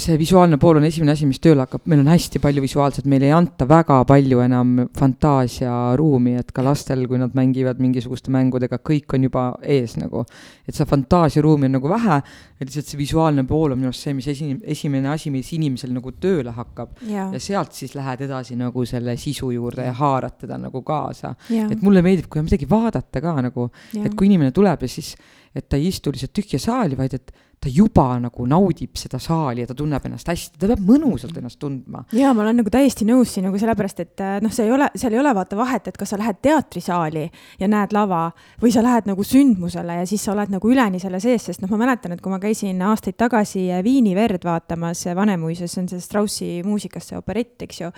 see 0.00 0.16
visuaalne 0.20 0.56
pool 0.60 0.78
on 0.80 0.84
esimene 0.86 1.12
asi, 1.14 1.26
mis 1.28 1.40
tööle 1.42 1.64
hakkab, 1.64 1.84
meil 1.90 2.02
on 2.02 2.10
hästi 2.10 2.40
palju 2.42 2.62
visuaalset, 2.64 3.06
meile 3.10 3.28
ei 3.28 3.34
anta 3.36 3.66
väga 3.68 3.98
palju 4.08 4.40
enam 4.44 4.72
fantaasiaruumi, 4.96 6.36
et 6.40 6.52
ka 6.56 6.64
lastel, 6.64 7.04
kui 7.10 7.20
nad 7.20 7.34
mängivad 7.36 7.80
mingisuguste 7.82 8.32
mängudega, 8.34 8.80
kõik 8.86 9.16
on 9.16 9.26
juba 9.28 9.44
ees 9.62 9.96
nagu. 10.00 10.24
et 10.66 10.74
seda 10.74 10.88
fantaasiaruumi 10.90 11.68
on 11.68 11.76
nagu 11.78 11.90
vähe, 11.90 12.20
et 12.60 12.68
lihtsalt 12.68 12.92
see 12.92 13.00
visuaalne 13.00 13.44
pool 13.48 13.74
on 13.74 13.80
minu 13.80 13.90
arust 13.90 14.06
see, 14.06 14.14
mis 14.16 14.30
esi-, 14.30 14.56
esimene 14.74 15.12
asi, 15.12 15.32
mis 15.34 15.52
inimesel 15.56 15.92
nagu 15.96 16.12
tööle 16.12 16.54
hakkab. 16.56 16.96
ja 17.08 17.42
sealt 17.42 17.76
siis 17.76 17.94
lähed 17.98 18.24
edasi 18.28 18.56
nagu 18.60 18.86
selle 18.88 19.16
sisu 19.20 19.52
juurde 19.54 19.86
ja 19.86 19.92
haarad 20.00 20.38
teda 20.40 20.58
nagu 20.60 20.82
kaasa. 20.86 21.34
et 21.50 21.82
mulle 21.82 22.02
meeldib, 22.02 22.30
kui 22.30 22.40
on 22.40 22.48
midagi 22.48 22.68
vaadata 22.70 23.20
ka 23.20 23.36
nagu, 23.50 23.70
et 24.04 24.14
kui 24.14 24.30
inimene 24.30 24.54
tuleb 24.56 24.82
ja 24.82 24.88
siis, 24.88 25.14
et 25.54 25.68
ta 25.68 25.76
ei 25.76 25.88
istu 25.90 26.12
lihtsalt 26.14 26.34
tühja 26.36 26.60
saali, 26.62 26.96
vaid 26.98 27.14
et 27.18 27.32
ta 27.60 27.68
juba 27.68 28.14
nagu 28.16 28.46
naudib 28.48 28.96
seda 28.96 29.18
saali 29.20 29.60
ja 29.60 29.68
ta 29.68 29.74
tunneb 29.76 30.04
ennast 30.08 30.28
hästi, 30.30 30.56
ta 30.56 30.68
peab 30.70 30.80
mõnusalt 30.80 31.36
ennast 31.36 31.58
tundma. 31.60 32.06
ja 32.16 32.32
ma 32.32 32.46
olen 32.46 32.56
nagu 32.62 32.70
täiesti 32.72 33.04
nõus 33.04 33.34
siin 33.34 33.44
nagu 33.44 33.58
sellepärast, 33.60 33.98
et 34.00 34.22
äh, 34.24 34.38
noh, 34.40 34.52
see 34.54 34.64
ei 34.64 34.72
ole, 34.72 34.86
seal 34.96 35.12
ei 35.12 35.20
ole 35.20 35.34
vaata 35.36 35.58
vahet, 35.58 35.90
et 35.90 35.98
kas 36.00 36.14
sa 36.14 36.18
lähed 36.20 36.38
teatrisaali 36.40 37.26
ja 37.60 37.68
näed 37.68 37.92
lava 37.92 38.22
või 38.62 38.72
sa 38.72 38.80
lähed 38.84 39.10
nagu 39.10 39.26
sündmusele 39.26 39.98
ja 39.98 40.06
siis 40.08 40.24
sa 40.24 40.32
oled 40.32 40.54
nagu 40.54 40.72
üleni 40.72 41.02
selle 41.02 41.20
sees, 41.20 41.50
sest 41.50 41.60
noh, 41.60 41.68
ma 41.74 41.82
mäletan, 41.82 42.14
et 42.16 42.22
kui 42.24 42.32
ma 42.32 42.38
käisin 42.40 42.80
aastaid 42.88 43.18
tagasi 43.20 43.66
Viini 43.84 44.14
verd 44.16 44.46
vaatamas 44.48 45.04
Vanemuises, 45.16 45.74
see 45.74 45.82
on 45.82 45.90
see 45.92 46.00
Straussi 46.00 46.48
muusikast, 46.64 47.12
see 47.12 47.20
operett, 47.20 47.58
eks 47.66 47.82
ju. 47.82 47.90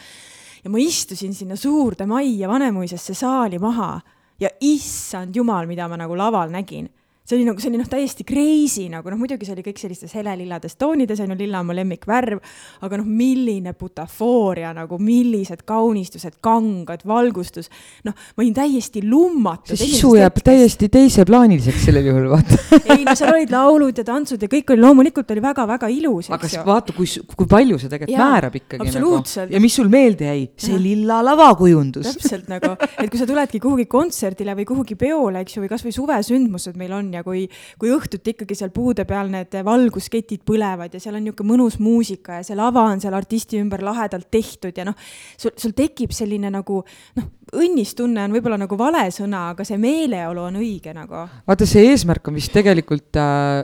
ja 0.65 0.75
ma 0.75 0.83
istusin 0.83 1.39
sinna 1.39 1.55
suurde 1.55 2.09
majja 2.11 2.51
Vanemuisesse 2.51 3.15
saali 3.15 3.63
maha 3.63 3.93
ja 4.43 4.51
issand 4.59 5.39
jumal, 5.39 5.71
mida 5.71 5.87
ma 5.87 6.01
nagu 6.03 6.19
laval 6.19 6.51
nägin 6.51 6.91
see 7.23 7.37
oli 7.39 7.47
nagu, 7.47 7.61
see 7.63 7.71
oli 7.71 7.79
noh, 7.79 7.87
täiesti 7.87 8.25
crazy 8.27 8.89
nagu 8.91 9.11
noh, 9.13 9.19
muidugi 9.21 9.47
see 9.47 9.55
oli 9.55 9.63
kõik 9.63 9.79
sellistes 9.79 10.15
helelillades 10.19 10.75
toonides, 10.75 11.21
on 11.23 11.31
ju, 11.31 11.37
lilla 11.39 11.61
on 11.63 11.69
mu 11.69 11.77
lemmikvärv, 11.77 12.41
aga 12.83 12.99
noh, 12.99 13.07
milline 13.07 13.75
butafooria 13.79 14.73
nagu, 14.75 14.99
millised 14.99 15.63
kaunistused, 15.69 16.41
kangad, 16.43 17.05
valgustus, 17.07 17.71
noh, 18.09 18.17
ma 18.35 18.43
olin 18.43 18.57
täiesti 18.57 19.05
lummatu. 19.07 19.77
see 19.77 19.93
sisu 19.93 20.17
jääb 20.19 20.35
hetkest. 20.35 20.49
täiesti 20.51 20.89
teiseplaaniliseks 20.97 21.87
sellel 21.87 22.09
juhul, 22.11 22.27
vaata 22.33 22.59
ei 22.97 23.07
no 23.07 23.15
seal 23.19 23.37
olid 23.37 23.55
laulud 23.55 24.03
ja 24.03 24.07
tantsud 24.09 24.43
ja 24.43 24.51
kõik 24.51 24.75
oli 24.75 24.83
loomulikult 24.83 25.31
oli 25.31 25.45
väga-väga 25.47 25.93
ilus, 25.95 26.33
aga 26.35 26.51
ju. 26.51 26.65
vaata, 26.67 26.97
kui, 26.97 27.07
kui 27.37 27.51
palju 27.55 27.79
see 27.79 27.93
tegelikult 27.93 28.17
ja, 28.17 28.27
määrab 28.33 28.59
ikkagi 28.59 28.97
nagu. 28.99 29.23
ja 29.55 29.63
mis 29.63 29.79
sul 29.79 29.93
meelde 29.93 30.27
jäi, 30.27 30.43
see 30.59 30.75
ja. 30.75 30.83
lilla 30.83 31.23
lavakujundus. 31.31 32.11
täpselt 32.11 32.51
nagu, 32.51 32.75
et 32.99 33.07
kui 33.07 33.23
sa 33.23 33.31
tuledki 33.31 33.63
kuhugi 33.63 33.87
kontserdile 33.87 34.59
või 34.59 34.67
kuhugi 34.67 34.99
peole, 34.99 35.47
eks 35.47 35.55
ju, 35.55 35.63
või 35.63 35.71
kasvõi 35.71 35.95
suvesündmused 35.95 36.75
meil 36.81 36.99
on 36.99 37.12
ja 37.15 37.23
kui, 37.27 37.45
kui 37.81 37.93
õhtuti 37.95 38.35
ikkagi 38.35 38.57
seal 38.59 38.73
puude 38.75 39.05
peal 39.09 39.31
need 39.33 39.55
valgusketid 39.67 40.45
põlevad 40.49 40.95
ja 40.95 41.03
seal 41.03 41.19
on 41.19 41.27
niisugune 41.27 41.53
mõnus 41.53 41.79
muusika 41.83 42.41
ja 42.41 42.47
see 42.47 42.59
lava 42.59 42.87
on 42.93 43.03
seal 43.03 43.17
artisti 43.17 43.61
ümber 43.63 43.85
lahedalt 43.85 44.31
tehtud 44.33 44.77
ja 44.77 44.87
noh, 44.89 44.97
sul, 45.37 45.55
sul 45.59 45.77
tekib 45.77 46.15
selline 46.17 46.51
nagu 46.53 46.81
noh, 47.19 47.29
õnnistunne 47.53 48.27
on 48.27 48.35
võib-olla 48.37 48.61
nagu 48.65 48.79
vale 48.81 49.05
sõna, 49.15 49.51
aga 49.53 49.67
see 49.69 49.79
meeleolu 49.81 50.49
on 50.49 50.59
õige 50.63 50.95
nagu. 50.97 51.27
vaata, 51.49 51.69
see 51.69 51.87
eesmärk 51.93 52.29
on 52.29 52.41
vist 52.41 52.53
tegelikult 52.55 53.21
äh 53.21 53.63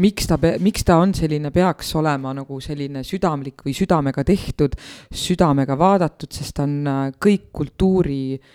miks 0.00 0.28
ta, 0.30 0.38
miks 0.62 0.84
ta 0.86 1.00
on 1.02 1.12
selline, 1.18 1.50
peaks 1.50 1.90
olema 1.98 2.32
nagu 2.36 2.60
selline 2.62 3.02
südamlik 3.04 3.64
või 3.66 3.74
südamega 3.74 4.22
tehtud, 4.24 4.76
südamega 5.10 5.76
vaadatud, 5.78 6.30
sest 6.32 6.54
ta 6.56 6.66
on 6.66 6.76
äh, 6.86 7.00
kõik 7.18 7.48
kultuuri 7.58 8.22
äh, 8.38 8.52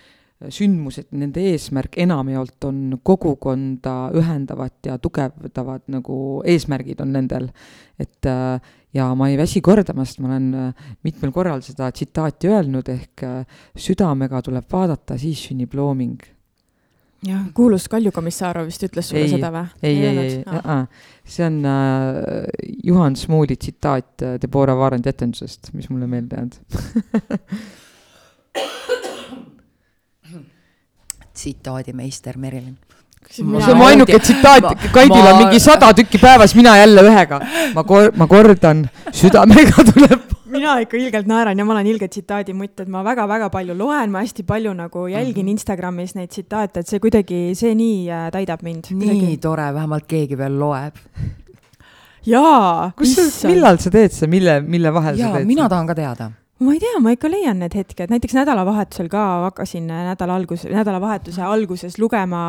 sündmused, 0.52 1.08
nende 1.16 1.40
eesmärk 1.52 1.96
enamjaolt 2.04 2.64
on 2.68 2.98
kogukonda 3.02 3.94
ühendavat 4.16 4.90
ja 4.90 4.98
tugevdavat 5.00 5.86
nagu 5.92 6.42
eesmärgid 6.44 7.00
on 7.00 7.14
nendel. 7.16 7.48
et 7.98 8.26
äh, 8.28 8.60
ja 8.96 9.14
ma 9.16 9.28
ei 9.30 9.36
väsi 9.38 9.62
kordamast, 9.64 10.20
ma 10.20 10.30
olen 10.30 10.48
äh, 10.54 10.86
mitmel 11.06 11.32
korral 11.32 11.62
seda 11.64 11.90
tsitaati 11.92 12.50
öelnud, 12.52 12.88
ehk 12.92 13.24
äh, 13.24 13.60
südamega 13.78 14.42
tuleb 14.44 14.66
vaadata, 14.72 15.18
siis 15.20 15.46
sünnib 15.48 15.74
looming. 15.76 16.20
jah, 17.26 17.46
kuulus 17.56 17.88
Kalju 17.88 18.12
Komissarov 18.14 18.68
vist 18.68 18.84
ütles 18.86 19.08
sulle 19.08 19.24
ei, 19.24 19.32
seda 19.32 19.48
või? 19.54 19.64
ei, 19.80 19.96
ei, 19.96 20.18
ei, 20.20 20.36
ei, 20.44 20.84
see 21.24 21.48
on 21.48 21.58
äh, 21.64 22.44
Juhan 22.84 23.16
Smuuli 23.16 23.56
tsitaat 23.56 24.28
Deborah 24.42 24.78
Varendi 24.78 25.08
etendusest, 25.10 25.72
mis 25.72 25.88
mulle 25.90 26.06
meelde 26.10 26.36
jäänud 26.36 26.54
tsitaadimeister 31.36 32.40
Merilin 32.40 32.76
see 33.30 33.42
on 33.72 33.78
mu 33.78 33.86
ainuke 33.86 34.18
tsitaat, 34.22 34.68
Kaidil 34.94 35.22
ma... 35.22 35.32
on 35.32 35.40
mingi 35.44 35.60
sada 35.62 35.90
tükki 35.96 36.20
päevas, 36.22 36.54
mina 36.54 36.76
jälle 36.78 37.02
ühega. 37.02 37.40
ma 37.74 37.84
kor-, 37.84 38.12
ma 38.16 38.26
kordan, 38.30 38.86
südamega 39.12 39.84
tuleb. 39.90 40.22
mina 40.56 40.78
ikka 40.80 40.96
ilgelt 40.96 41.26
naeran 41.26 41.58
ja 41.58 41.64
ma 41.66 41.74
olen 41.74 41.88
ilge 41.90 42.08
tsitaadimutt, 42.08 42.84
et 42.84 42.92
ma 42.92 43.02
väga-väga 43.04 43.50
palju 43.52 43.74
loen, 43.76 44.12
ma 44.14 44.22
hästi 44.24 44.46
palju 44.46 44.74
nagu 44.74 45.06
jälgin 45.10 45.42
mm 45.42 45.48
-hmm. 45.48 45.58
Instagramis 45.58 46.14
neid 46.14 46.30
tsitaate, 46.30 46.80
et 46.80 46.88
see 46.88 47.00
kuidagi, 47.02 47.54
see 47.54 47.74
nii 47.74 48.06
äh, 48.10 48.30
täidab 48.32 48.62
mind. 48.62 48.90
nii 48.90 49.08
kuidagi. 49.08 49.36
tore, 49.36 49.74
vähemalt 49.74 50.06
keegi 50.06 50.38
veel 50.38 50.58
loeb. 50.58 50.94
jaa. 52.26 52.92
kus 52.96 53.16
sa, 53.16 53.48
millal 53.48 53.78
sa 53.78 53.90
teed 53.90 54.12
seda, 54.12 54.30
mille, 54.30 54.60
mille 54.60 54.92
vahel 54.94 55.18
jaa, 55.18 55.32
sa 55.32 55.38
teed? 55.38 55.46
mina 55.46 55.68
tahan 55.68 55.86
ka 55.86 55.94
teada 55.94 56.30
ma 56.58 56.72
ei 56.72 56.80
tea, 56.80 57.00
ma 57.04 57.12
ikka 57.12 57.28
leian 57.28 57.58
need 57.60 57.74
hetked, 57.76 58.12
näiteks 58.12 58.36
nädalavahetusel 58.38 59.10
ka 59.12 59.22
hakkasin 59.46 59.90
nädala 59.90 60.38
algus, 60.40 60.64
nädalavahetuse 60.70 61.44
alguses 61.44 61.98
lugema 62.00 62.44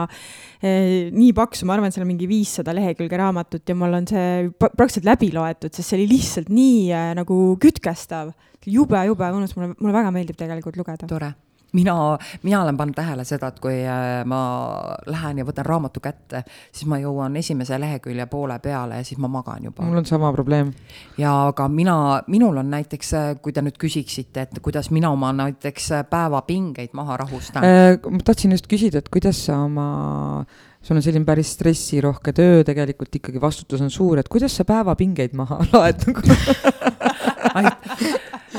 eh, 0.61 1.09
nii 1.11 1.33
paksu, 1.35 1.67
ma 1.67 1.75
arvan, 1.75 1.91
seal 1.91 2.05
on 2.05 2.11
mingi 2.13 2.29
viissada 2.29 2.75
lehekülge 2.77 3.19
raamatut 3.19 3.67
ja 3.67 3.75
mul 3.75 3.97
on 3.99 4.07
see 4.07 4.47
praktiliselt 4.59 5.09
läbi 5.09 5.33
loetud, 5.35 5.73
sest 5.73 5.91
see 5.91 5.99
oli 5.99 6.07
lihtsalt 6.13 6.53
nii 6.53 6.85
eh, 6.91 7.09
nagu 7.19 7.41
kütkestav. 7.63 8.31
jube, 8.67 8.99
jube 9.07 9.33
mõnus, 9.35 9.55
mulle, 9.55 9.75
mulle 9.79 9.99
väga 9.99 10.15
meeldib 10.15 10.39
tegelikult 10.39 10.79
lugeda. 10.79 11.07
tore 11.07 11.33
mina, 11.77 12.17
mina 12.43 12.61
olen 12.63 12.77
pannud 12.77 12.97
tähele 12.97 13.25
seda, 13.27 13.51
et 13.51 13.59
kui 13.61 13.77
äh, 13.85 14.23
ma 14.29 14.41
lähen 15.09 15.41
ja 15.41 15.45
võtan 15.47 15.67
raamatu 15.67 16.01
kätte, 16.03 16.43
siis 16.71 16.87
ma 16.89 16.99
jõuan 17.01 17.35
esimese 17.39 17.79
lehekülje 17.81 18.25
poole 18.31 18.57
peale 18.63 19.01
ja 19.01 19.07
siis 19.07 19.19
ma 19.21 19.29
magan 19.31 19.69
juba. 19.69 19.85
mul 19.85 20.01
on 20.01 20.09
sama 20.09 20.31
probleem. 20.35 20.73
ja 21.17 21.33
aga 21.51 21.67
mina, 21.71 21.97
minul 22.27 22.57
on 22.63 22.71
näiteks, 22.73 23.13
äh, 23.17 23.27
kui 23.41 23.53
te 23.53 23.63
nüüd 23.65 23.77
küsiksite, 23.79 24.47
et 24.47 24.61
kuidas 24.63 24.91
mina 24.91 25.11
oma 25.13 25.33
näiteks 25.37 25.91
äh, 25.99 26.05
päevapingeid 26.09 26.95
maha 26.97 27.17
rahustan 27.25 27.67
äh,. 27.67 27.99
ma 28.09 28.23
tahtsin 28.25 28.55
just 28.57 28.69
küsida, 28.71 29.03
et 29.03 29.11
kuidas 29.13 29.45
sa 29.45 29.61
oma 29.67 30.45
sul 30.81 30.95
on 30.95 31.03
selline 31.03 31.27
päris 31.27 31.51
stressirohke 31.57 32.31
töö, 32.33 32.63
tegelikult 32.65 33.15
ikkagi 33.19 33.41
vastutus 33.43 33.81
on 33.83 33.91
suur, 33.93 34.21
et 34.21 34.29
kuidas 34.31 34.55
sa 34.55 34.65
päevapingeid 34.67 35.35
maha 35.37 35.59
laed 35.73 36.07
nagu 36.07 36.21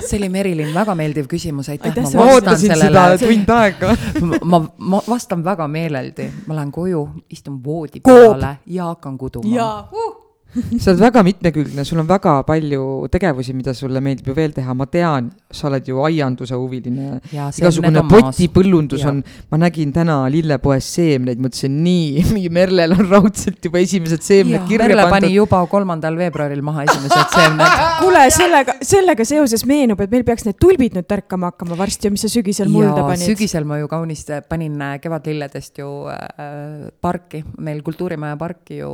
see 0.09 0.21
oli 0.21 0.29
Merilin, 0.33 0.71
väga 0.75 0.95
meeldiv 0.99 1.29
küsimus, 1.31 1.71
aitäh. 1.73 1.97
ma 2.15 2.29
ootasin 2.35 2.77
seda 2.77 3.09
tund 3.21 3.53
aega. 3.57 3.97
Ma, 4.45 4.63
ma 4.79 5.03
vastan 5.09 5.45
väga 5.45 5.69
meeleldi, 5.69 6.31
ma 6.47 6.59
lähen 6.59 6.73
koju, 6.73 7.05
istun 7.31 7.61
voodi 7.65 8.01
peale 8.05 8.57
ja 8.67 8.93
hakkan 8.93 9.19
kuduma. 9.19 9.83
Uh 9.93 10.18
sa 10.80 10.92
oled 10.92 11.01
väga 11.03 11.22
mitmekülgne, 11.26 11.84
sul 11.84 12.01
on 12.01 12.07
väga 12.09 12.38
palju 12.49 12.82
tegevusi, 13.12 13.53
mida 13.57 13.74
sulle 13.76 14.01
meeldib 14.05 14.30
ju 14.30 14.36
veel 14.36 14.55
teha, 14.57 14.74
ma 14.76 14.86
tean, 14.88 15.28
sa 15.53 15.68
oled 15.68 15.88
ju 15.88 16.01
aianduse 16.07 16.57
huviline. 16.57 17.18
igasugune 17.32 18.05
potipõllundus 18.09 19.05
on, 19.11 19.20
ma 19.53 19.61
nägin 19.61 19.92
täna 19.92 20.20
lillepoes 20.32 20.88
seemneid, 20.96 21.42
mõtlesin 21.42 21.76
nii, 21.84 22.24
mingi 22.34 22.53
Merlel 22.55 22.96
on 22.96 23.05
raudselt 23.11 23.68
juba 23.68 23.82
esimesed 23.84 24.24
seemned 24.24 24.64
kirja 24.70 24.86
Merle 24.86 25.05
pandud. 25.05 25.16
pani 25.18 25.36
juba 25.36 25.62
kolmandal 25.70 26.16
veebruaril 26.20 26.64
maha 26.64 26.86
esimesed 26.88 27.36
seemned 27.36 27.84
kuule, 28.03 28.24
sellega, 28.34 28.78
sellega 28.94 29.28
seoses 29.28 29.66
meenub, 29.68 30.01
et 30.01 30.16
meil 30.16 30.26
peaks 30.28 30.49
need 30.49 30.59
tulbid 30.61 30.96
nüüd 30.96 31.09
tärkama 31.09 31.53
hakkama 31.53 31.76
varsti 31.78 32.09
ja 32.09 32.14
mis 32.14 32.24
sa 32.24 32.32
sügisel 32.32 32.72
mulda 32.72 33.05
panid. 33.05 33.28
sügisel 33.34 33.68
ma 33.68 33.82
ju 33.82 33.90
kaunist 33.90 34.32
panin 34.49 34.80
äh, 34.80 34.96
kevadlilledest 35.03 35.84
ju 35.84 35.92
äh, 36.09 36.88
parki, 37.05 37.44
meil 37.61 37.84
Kultuurimaja 37.84 38.36
parki 38.40 38.80
ju 38.80 38.92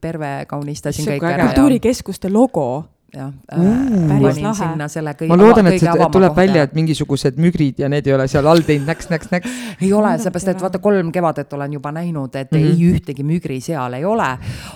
Perve 0.00 0.44
kaunistasin 0.50 1.06
kõik 1.06 1.22
ära. 1.28 1.46
kultuurikeskuste 1.46 2.30
logo 2.32 2.84
jah 3.16 3.32
äh,, 3.52 3.60
panin 4.08 4.42
lahe. 4.42 4.54
sinna 4.58 4.88
selle 4.92 5.14
kõige 5.16 5.30
ma 5.30 5.38
loodan, 5.40 5.70
et 5.70 5.80
see 5.80 5.92
tuleb 5.92 6.12
kohta. 6.12 6.32
välja, 6.36 6.64
et 6.66 6.74
mingisugused 6.76 7.38
mügrid 7.40 7.80
ja 7.80 7.88
need 7.92 8.06
ei 8.08 8.14
ole 8.16 8.26
seal 8.30 8.46
all 8.50 8.62
teinud 8.66 8.88
näks, 8.90 9.08
näks, 9.12 9.30
näks. 9.32 9.56
ei 9.80 9.92
ole, 9.96 10.12
sellepärast 10.20 10.52
et 10.52 10.64
vaata, 10.64 10.80
kolm 10.84 11.12
kevadet 11.14 11.52
olen 11.56 11.76
juba 11.78 11.92
näinud, 11.96 12.34
et 12.34 12.52
mm 12.52 12.58
-hmm. 12.58 12.76
ei 12.76 12.90
ühtegi 12.92 13.26
mügri 13.26 13.60
seal 13.64 13.98
ei 13.98 14.04
ole. 14.04 14.28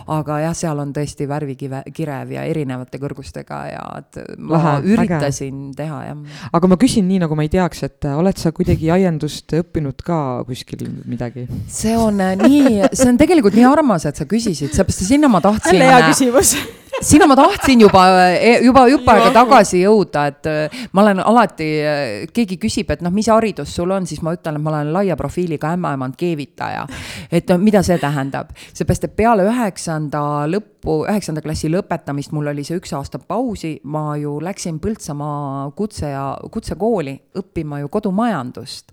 aga 0.07 0.41
jah, 0.47 0.57
seal 0.57 0.79
on 0.79 0.93
tõesti 0.97 1.29
värvikive, 1.29 1.83
kirev 1.95 2.33
ja 2.37 2.45
erinevate 2.45 2.99
kõrgustega 2.99 3.61
ja 3.73 3.85
et 3.99 4.21
ma 4.39 4.57
lahe, 4.57 4.83
üritasin 4.95 5.71
äge. 5.71 5.77
teha, 5.83 6.03
jah. 6.05 6.19
aga 6.53 6.67
ma 6.67 6.77
küsin 6.81 7.09
nii, 7.09 7.21
nagu 7.27 7.37
ma 7.37 7.47
ei 7.47 7.53
teaks, 7.53 7.83
et 7.83 8.05
äh, 8.05 8.19
oled 8.19 8.37
sa 8.37 8.53
kuidagi 8.53 8.91
aiandust 8.91 9.53
õppinud 9.61 10.03
ka 10.05 10.45
kuskil 10.49 10.87
midagi? 11.05 11.47
see 11.69 11.97
on 11.97 12.21
äh, 12.21 12.37
nii, 12.41 12.89
see 12.93 13.09
on 13.09 13.21
tegelikult 13.21 13.55
nii 13.55 13.69
armas, 13.69 14.07
et 14.07 14.17
sa 14.17 14.25
küsisid, 14.25 14.73
sellepärast 14.73 15.03
et 15.03 15.15
sinna 15.15 15.29
ma 15.29 15.41
tahtsin. 15.41 15.77
jälle 15.77 15.93
hea 15.93 16.09
küsimus 16.09 16.57
sinna 17.01 17.27
ma 17.27 17.37
tahtsin 17.37 17.81
juba, 17.81 18.05
eh, 18.35 18.61
juba 18.65 18.85
jupp 18.89 19.09
aega 19.09 19.31
tagasi 19.35 19.83
jõuda, 19.85 20.27
et 20.29 20.49
eh, 20.51 20.83
ma 20.93 21.05
olen 21.05 21.23
alati, 21.25 21.69
eh, 21.81 22.27
keegi 22.33 22.59
küsib, 22.61 22.91
et 22.93 23.03
noh, 23.05 23.13
mis 23.15 23.29
haridus 23.31 23.73
sul 23.75 23.91
on, 23.95 24.07
siis 24.07 24.23
ma 24.23 24.35
ütlen, 24.37 24.59
et 24.59 24.65
ma 24.65 24.73
olen 24.75 24.93
laia 24.93 25.17
profiiliga 25.17 25.73
ämmaemand 25.77 26.17
keevitaja. 26.21 26.87
et 27.31 27.49
no 27.49 27.59
mida 27.59 27.83
see 27.83 27.99
tähendab, 27.99 28.53
seepärast, 28.73 29.05
et 29.05 29.17
peale 29.17 29.45
üheksanda 29.49 30.23
lõppu, 30.51 31.01
üheksanda 31.09 31.43
klassi 31.45 31.71
lõpetamist, 31.73 32.33
mul 32.37 32.53
oli 32.53 32.65
see 32.65 32.79
üks 32.81 32.93
aasta 32.97 33.19
pausi, 33.19 33.79
ma 33.85 34.17
ju 34.17 34.39
läksin 34.41 34.79
Põltsamaa 34.81 35.71
kutse 35.77 36.09
ja 36.13 36.37
kutsekooli 36.51 37.17
õppima 37.37 37.81
ju 37.83 37.89
kodumajandust. 37.89 38.93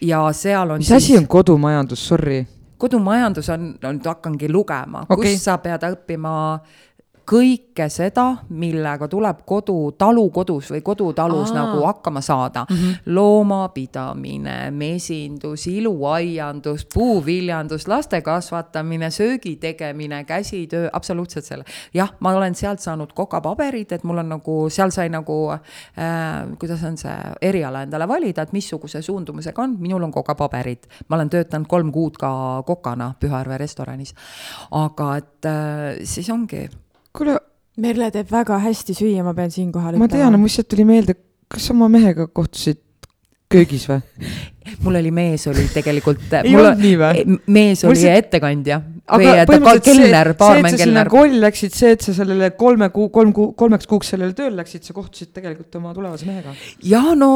ja 0.00 0.26
seal 0.32 0.70
on. 0.70 0.78
mis 0.78 0.88
siis... 0.88 1.04
asi 1.04 1.18
on 1.18 1.26
kodumajandus, 1.26 2.08
sorry? 2.08 2.44
kodumajandus 2.78 3.48
on, 3.54 3.68
nüüd 3.82 4.08
hakkangi 4.08 4.50
lugema 4.52 5.04
okay., 5.08 5.34
kus 5.34 5.44
sa 5.46 5.56
pead 5.62 5.86
õppima 5.88 6.34
kõike 7.24 7.86
seda, 7.88 8.26
millega 8.52 9.08
tuleb 9.08 9.40
kodu, 9.48 9.94
talukodus 9.98 10.70
või 10.74 10.82
kodutalus 10.84 11.52
Aa. 11.52 11.56
nagu 11.56 11.84
hakkama 11.86 12.20
saada 12.20 12.66
mm. 12.68 12.76
-hmm. 12.76 13.14
loomapidamine, 13.16 14.70
mesindus, 14.70 15.66
iluaiandus, 15.66 16.86
puuviljandus, 16.94 17.88
laste 17.88 18.20
kasvatamine, 18.22 19.10
söögi 19.10 19.56
tegemine, 19.56 20.24
käsitöö, 20.24 20.88
absoluutselt 20.92 21.44
selle. 21.44 21.64
jah, 21.94 22.12
ma 22.20 22.32
olen 22.32 22.54
sealt 22.54 22.80
saanud 22.80 23.12
kokapaberid, 23.12 23.92
et 23.92 24.04
mul 24.04 24.18
on 24.18 24.28
nagu, 24.28 24.68
seal 24.68 24.90
sai 24.90 25.08
nagu 25.08 25.50
äh,, 25.50 26.58
kuidas 26.58 26.84
on 26.84 26.96
see 26.96 27.16
eriala 27.42 27.82
endale 27.82 28.08
valida, 28.08 28.42
et 28.42 28.52
missuguse 28.52 29.02
suundumusega 29.02 29.62
on, 29.62 29.76
minul 29.78 30.02
on 30.02 30.12
kokapaberid. 30.12 30.86
ma 31.08 31.16
olen 31.16 31.30
töötanud 31.30 31.66
kolm 31.66 31.92
kuud 31.92 32.16
ka 32.16 32.62
kokana 32.66 33.14
Pühajärve 33.20 33.58
restoranis. 33.58 34.14
aga 34.70 35.16
et 35.16 35.44
äh, 35.46 36.04
siis 36.04 36.30
ongi 36.30 36.68
kuule. 37.16 37.40
Merle 37.74 38.06
teeb 38.14 38.28
väga 38.30 38.60
hästi 38.62 38.94
süüa, 38.94 39.24
ma 39.26 39.32
pean 39.34 39.50
siinkohal 39.50 39.96
ütlema. 39.96 40.06
ma 40.06 40.12
tean, 40.12 40.36
mul 40.38 40.46
lihtsalt 40.46 40.68
tuli 40.70 40.84
meelde, 40.86 41.16
kas 41.50 41.64
sa 41.66 41.74
oma 41.74 41.88
mehega 41.90 42.28
kohtusid 42.30 42.78
köögis 43.50 43.86
või? 43.90 43.98
mul 44.84 44.96
oli 44.96 45.10
mees 45.14 45.44
oli 45.50 45.66
tegelikult 45.72 46.32
ei 46.40 46.54
olnud 46.56 46.80
nii 46.80 46.94
või? 47.00 47.24
Mees 47.52 47.82
oli 47.84 47.98
see... 48.00 48.14
ettekandja. 48.22 48.78
või 49.10 49.26
et 49.32 49.50
kelner, 49.84 50.30
baarmen, 50.38 50.78
kelner. 50.78 51.10
koll 51.12 51.36
läksid, 51.42 51.74
see, 51.76 51.92
et 51.96 52.06
sa 52.06 52.14
sellele 52.16 52.52
kolme 52.58 52.88
kuu, 52.94 53.10
kolm 53.14 53.34
kuu, 53.36 53.50
kolmeks 53.58 53.90
kuuks 53.90 54.14
sellele 54.14 54.32
tööle 54.38 54.56
läksid, 54.62 54.86
sa 54.86 54.96
kohtusid 54.96 55.34
tegelikult 55.36 55.76
oma 55.82 55.92
tulevase 55.96 56.30
mehega? 56.30 56.54
ja 56.86 57.02
no 57.18 57.30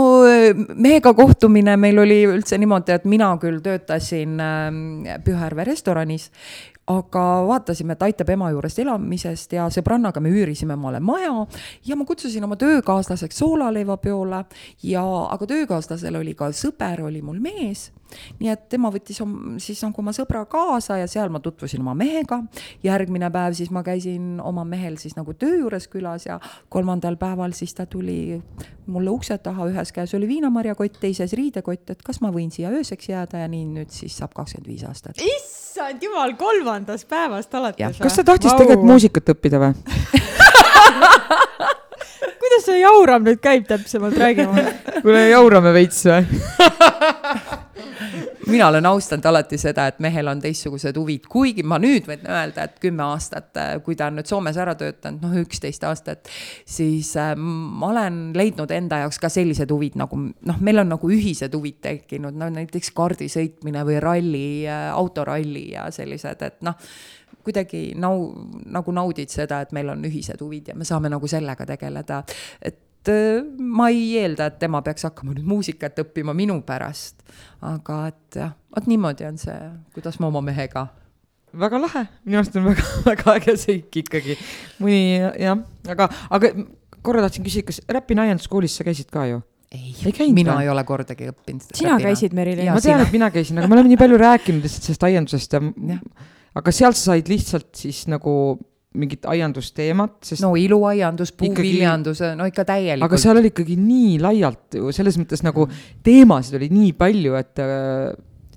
mehega 0.79 1.13
kohtumine 1.19 1.77
meil 1.81 2.01
oli 2.07 2.23
üldse 2.31 2.59
niimoodi, 2.63 2.97
et 2.97 3.11
mina 3.11 3.35
küll 3.43 3.61
töötasin 3.65 4.39
ähm, 4.41 4.83
Pühajärve 5.27 5.69
restoranis 5.69 6.31
aga 6.89 7.25
vaatasime, 7.49 7.93
et 7.97 8.07
aitab 8.09 8.31
ema 8.33 8.49
juurest 8.55 8.81
elamisest 8.81 9.53
ja 9.59 9.67
sõbrannaga 9.73 10.23
me 10.25 10.33
üürisime 10.33 10.77
omale 10.79 11.01
maja 11.05 11.35
ja 11.87 11.97
ma 11.97 12.07
kutsusin 12.09 12.45
oma 12.45 12.57
töökaaslaseks 12.61 13.43
soolaleivapeole 13.43 14.45
ja, 14.89 15.05
aga 15.05 15.49
töökaaslasel 15.49 16.17
oli 16.21 16.35
ka 16.39 16.51
sõber, 16.57 17.05
oli 17.09 17.23
mul 17.23 17.41
mees 17.45 17.91
nii 18.39 18.49
et 18.49 18.65
tema 18.73 18.91
võttis 18.93 19.21
siis 19.63 19.83
nagu 19.85 20.03
oma 20.03 20.15
sõbra 20.17 20.45
kaasa 20.51 20.99
ja 21.03 21.09
seal 21.11 21.29
ma 21.33 21.43
tutvusin 21.45 21.83
oma 21.85 21.95
mehega. 21.99 22.41
järgmine 22.83 23.31
päev 23.31 23.57
siis 23.59 23.71
ma 23.75 23.83
käisin 23.85 24.41
oma 24.41 24.65
mehel 24.65 24.97
siis 24.97 25.17
nagu 25.17 25.35
töö 25.35 25.59
juures 25.61 25.89
külas 25.93 26.27
ja 26.27 26.41
kolmandal 26.69 27.19
päeval 27.21 27.53
siis 27.53 27.75
ta 27.75 27.87
tuli 27.87 28.41
mulle 28.87 29.11
ukse 29.11 29.39
taha, 29.39 29.69
ühes 29.69 29.93
käes 29.93 30.15
oli 30.17 30.29
viinamarjakott, 30.29 30.97
teises 31.01 31.37
riidekott, 31.37 31.91
et 31.91 32.03
kas 32.03 32.23
ma 32.25 32.33
võin 32.33 32.51
siia 32.55 32.73
ööseks 32.73 33.13
jääda 33.13 33.45
ja 33.45 33.49
nii 33.49 33.65
nüüd 33.75 33.93
siis 33.93 34.17
saab 34.17 34.33
kakskümmend 34.33 34.73
viis 34.73 34.89
aastat. 34.89 35.21
issand 35.21 35.68
jumal, 36.03 36.35
kolmandast 36.39 37.09
päevast 37.09 37.55
alates. 37.55 37.99
kas 38.03 38.19
ta 38.19 38.25
tahtis 38.33 38.53
wow. 38.53 38.59
tegelikult 38.63 38.89
muusikat 38.93 39.27
õppida 39.35 39.57
või 39.63 39.73
kuidas 42.43 42.63
see 42.67 42.79
jauram 42.81 43.23
nüüd 43.27 43.41
käib 43.43 43.65
täpsemalt, 43.69 44.17
räägi 44.19 44.47
mulle. 44.49 44.73
kuule, 45.03 45.23
jaurame 45.31 45.71
veits 45.77 46.01
või 46.09 46.23
mina 48.47 48.69
olen 48.69 48.87
austanud 48.87 49.27
alati 49.27 49.59
seda, 49.59 49.89
et 49.91 49.99
mehel 50.03 50.29
on 50.31 50.41
teistsugused 50.43 50.97
huvid, 50.97 51.27
kuigi 51.31 51.65
ma 51.67 51.79
nüüd 51.83 52.07
võin 52.09 52.25
öelda, 52.29 52.69
et 52.69 52.79
kümme 52.83 53.05
aastat, 53.09 53.51
kui 53.85 53.97
ta 53.99 54.09
on 54.11 54.19
nüüd 54.21 54.31
Soomes 54.31 54.59
ära 54.61 54.75
töötanud, 54.79 55.23
noh, 55.25 55.37
üksteist 55.43 55.85
aastat, 55.89 56.31
siis 56.69 57.15
äh, 57.19 57.35
ma 57.37 57.91
olen 57.93 58.21
leidnud 58.39 58.73
enda 58.75 59.03
jaoks 59.05 59.21
ka 59.23 59.31
sellised 59.33 59.71
huvid 59.75 59.99
nagu 60.01 60.19
noh, 60.19 60.65
meil 60.65 60.85
on 60.85 60.93
nagu 60.95 61.13
ühised 61.13 61.55
huvid 61.55 61.81
tekkinud, 61.85 62.37
no 62.39 62.51
näiteks 62.55 62.93
kaardi 62.97 63.31
sõitmine 63.33 63.85
või 63.89 64.01
ralli, 64.03 64.49
äh, 64.69 64.89
autoralli 64.95 65.71
ja 65.75 65.89
sellised, 65.95 66.45
et 66.47 66.61
noh 66.67 66.79
kuidagi 67.49 67.95
nau-, 67.97 68.35
nagu 68.69 68.93
naudid 68.93 69.33
seda, 69.33 69.63
et 69.65 69.73
meil 69.77 69.89
on 69.93 70.05
ühised 70.05 70.41
huvid 70.45 70.73
ja 70.73 70.77
me 70.77 70.85
saame 70.85 71.09
nagu 71.13 71.29
sellega 71.31 71.65
tegeleda. 71.69 72.23
et 72.63 72.88
äh, 73.13 73.43
ma 73.59 73.89
ei 73.93 74.17
eelda, 74.21 74.49
et 74.51 74.61
tema 74.63 74.83
peaks 74.85 75.07
hakkama 75.09 75.35
nüüd 75.35 75.49
muusikat 75.49 76.01
õppima 76.05 76.35
minu 76.37 76.61
pärast. 76.67 77.23
aga 77.65 78.07
et 78.13 78.41
jah, 78.43 78.55
vot 78.75 78.89
niimoodi 78.91 79.27
on 79.29 79.39
see, 79.41 79.59
kuidas 79.97 80.21
ma 80.23 80.31
oma 80.31 80.43
mehega 80.45 80.89
väga 81.59 81.81
lahe, 81.81 82.05
minu 82.27 82.41
arust 82.41 82.57
on 82.61 82.67
väga, 82.69 82.87
väga 83.11 83.37
äge 83.39 83.57
seik 83.61 84.01
ikkagi. 84.03 84.39
mõni 84.83 85.21
jah, 85.41 85.61
aga, 85.95 86.09
aga 86.31 86.53
korra 87.05 87.25
tahtsin 87.25 87.47
küsida, 87.47 87.69
kas 87.71 87.81
Räpina 87.89 88.27
aianduskoolis 88.27 88.77
sa 88.79 88.87
käisid 88.87 89.13
ka 89.13 89.27
ju? 89.31 89.43
ei, 89.73 89.93
ei 90.09 90.33
mina 90.33 90.57
ka? 90.57 90.65
ei 90.65 90.73
ole 90.73 90.85
kordagi 90.89 91.31
õppinud. 91.33 91.69
sina 91.73 91.97
räpina. 91.97 92.09
käisid, 92.09 92.37
Merilin? 92.37 92.73
ma 92.73 92.83
tean, 92.85 93.05
et 93.05 93.15
mina 93.15 93.31
käisin, 93.35 93.61
aga 93.61 93.71
me 93.71 93.79
oleme 93.79 93.93
nii 93.93 94.01
palju 94.01 94.21
rääkinud 94.21 94.65
lihtsalt 94.65 94.89
sellest 94.89 95.09
aiandusest 95.09 95.57
ja, 95.57 95.63
ja 95.93 95.99
aga 96.59 96.75
sealt 96.75 96.99
sa 96.99 97.13
said 97.13 97.29
lihtsalt 97.31 97.71
siis 97.77 98.05
nagu 98.11 98.33
mingit 98.99 99.27
aiandusteemat, 99.29 100.15
sest 100.25 100.43
no 100.43 100.55
iluaiandus, 100.57 101.35
puuviljandus, 101.37 102.23
no 102.39 102.47
ikka 102.49 102.65
täielikult. 102.71 103.05
aga 103.05 103.21
seal 103.21 103.37
oli 103.41 103.51
ikkagi 103.53 103.77
nii 103.77 104.15
laialt 104.25 104.79
ju, 104.81 104.93
selles 104.97 105.19
mõttes 105.21 105.45
nagu 105.45 105.67
teemasid 106.07 106.57
oli 106.57 106.71
nii 106.73 106.95
palju, 106.97 107.37
et 107.39 107.63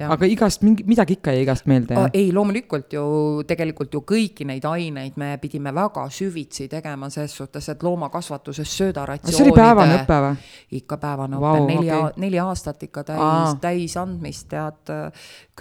äh, 0.01 0.07
jah. 0.07 0.13
aga 0.15 0.29
igast 0.29 0.63
mingi, 0.65 0.85
midagi 0.87 1.17
ikka 1.17 1.33
jäi 1.35 1.43
igast 1.45 1.67
meelde, 1.69 1.95
jah? 1.97 2.09
ei, 2.17 2.31
loomulikult 2.35 2.95
ju 2.95 3.03
tegelikult 3.47 3.93
ju 3.93 4.01
kõiki 4.07 4.47
neid 4.49 4.65
aineid 4.67 5.19
me 5.21 5.33
pidime 5.41 5.73
väga 5.75 6.07
süvitsi 6.13 6.67
tegema 6.71 7.09
ses 7.13 7.35
suhtes, 7.37 7.69
et 7.73 7.85
loomakasvatuses 7.85 8.75
söödaratsioonide. 8.81 9.37
see 9.37 9.47
oli 9.47 9.55
päevane 9.57 9.99
õpe 10.01 10.19
või? 10.25 10.49
ikka 10.81 10.99
päevane 11.01 11.39
õpe 11.39 11.45
wow,, 11.45 11.69
neli 11.69 11.91
okay., 11.91 12.19
neli 12.25 12.41
aastat 12.41 12.83
ikka 12.87 13.05
täis, 13.11 13.55
täis 13.63 13.97
andmist, 14.01 14.49
tead, 14.51 14.93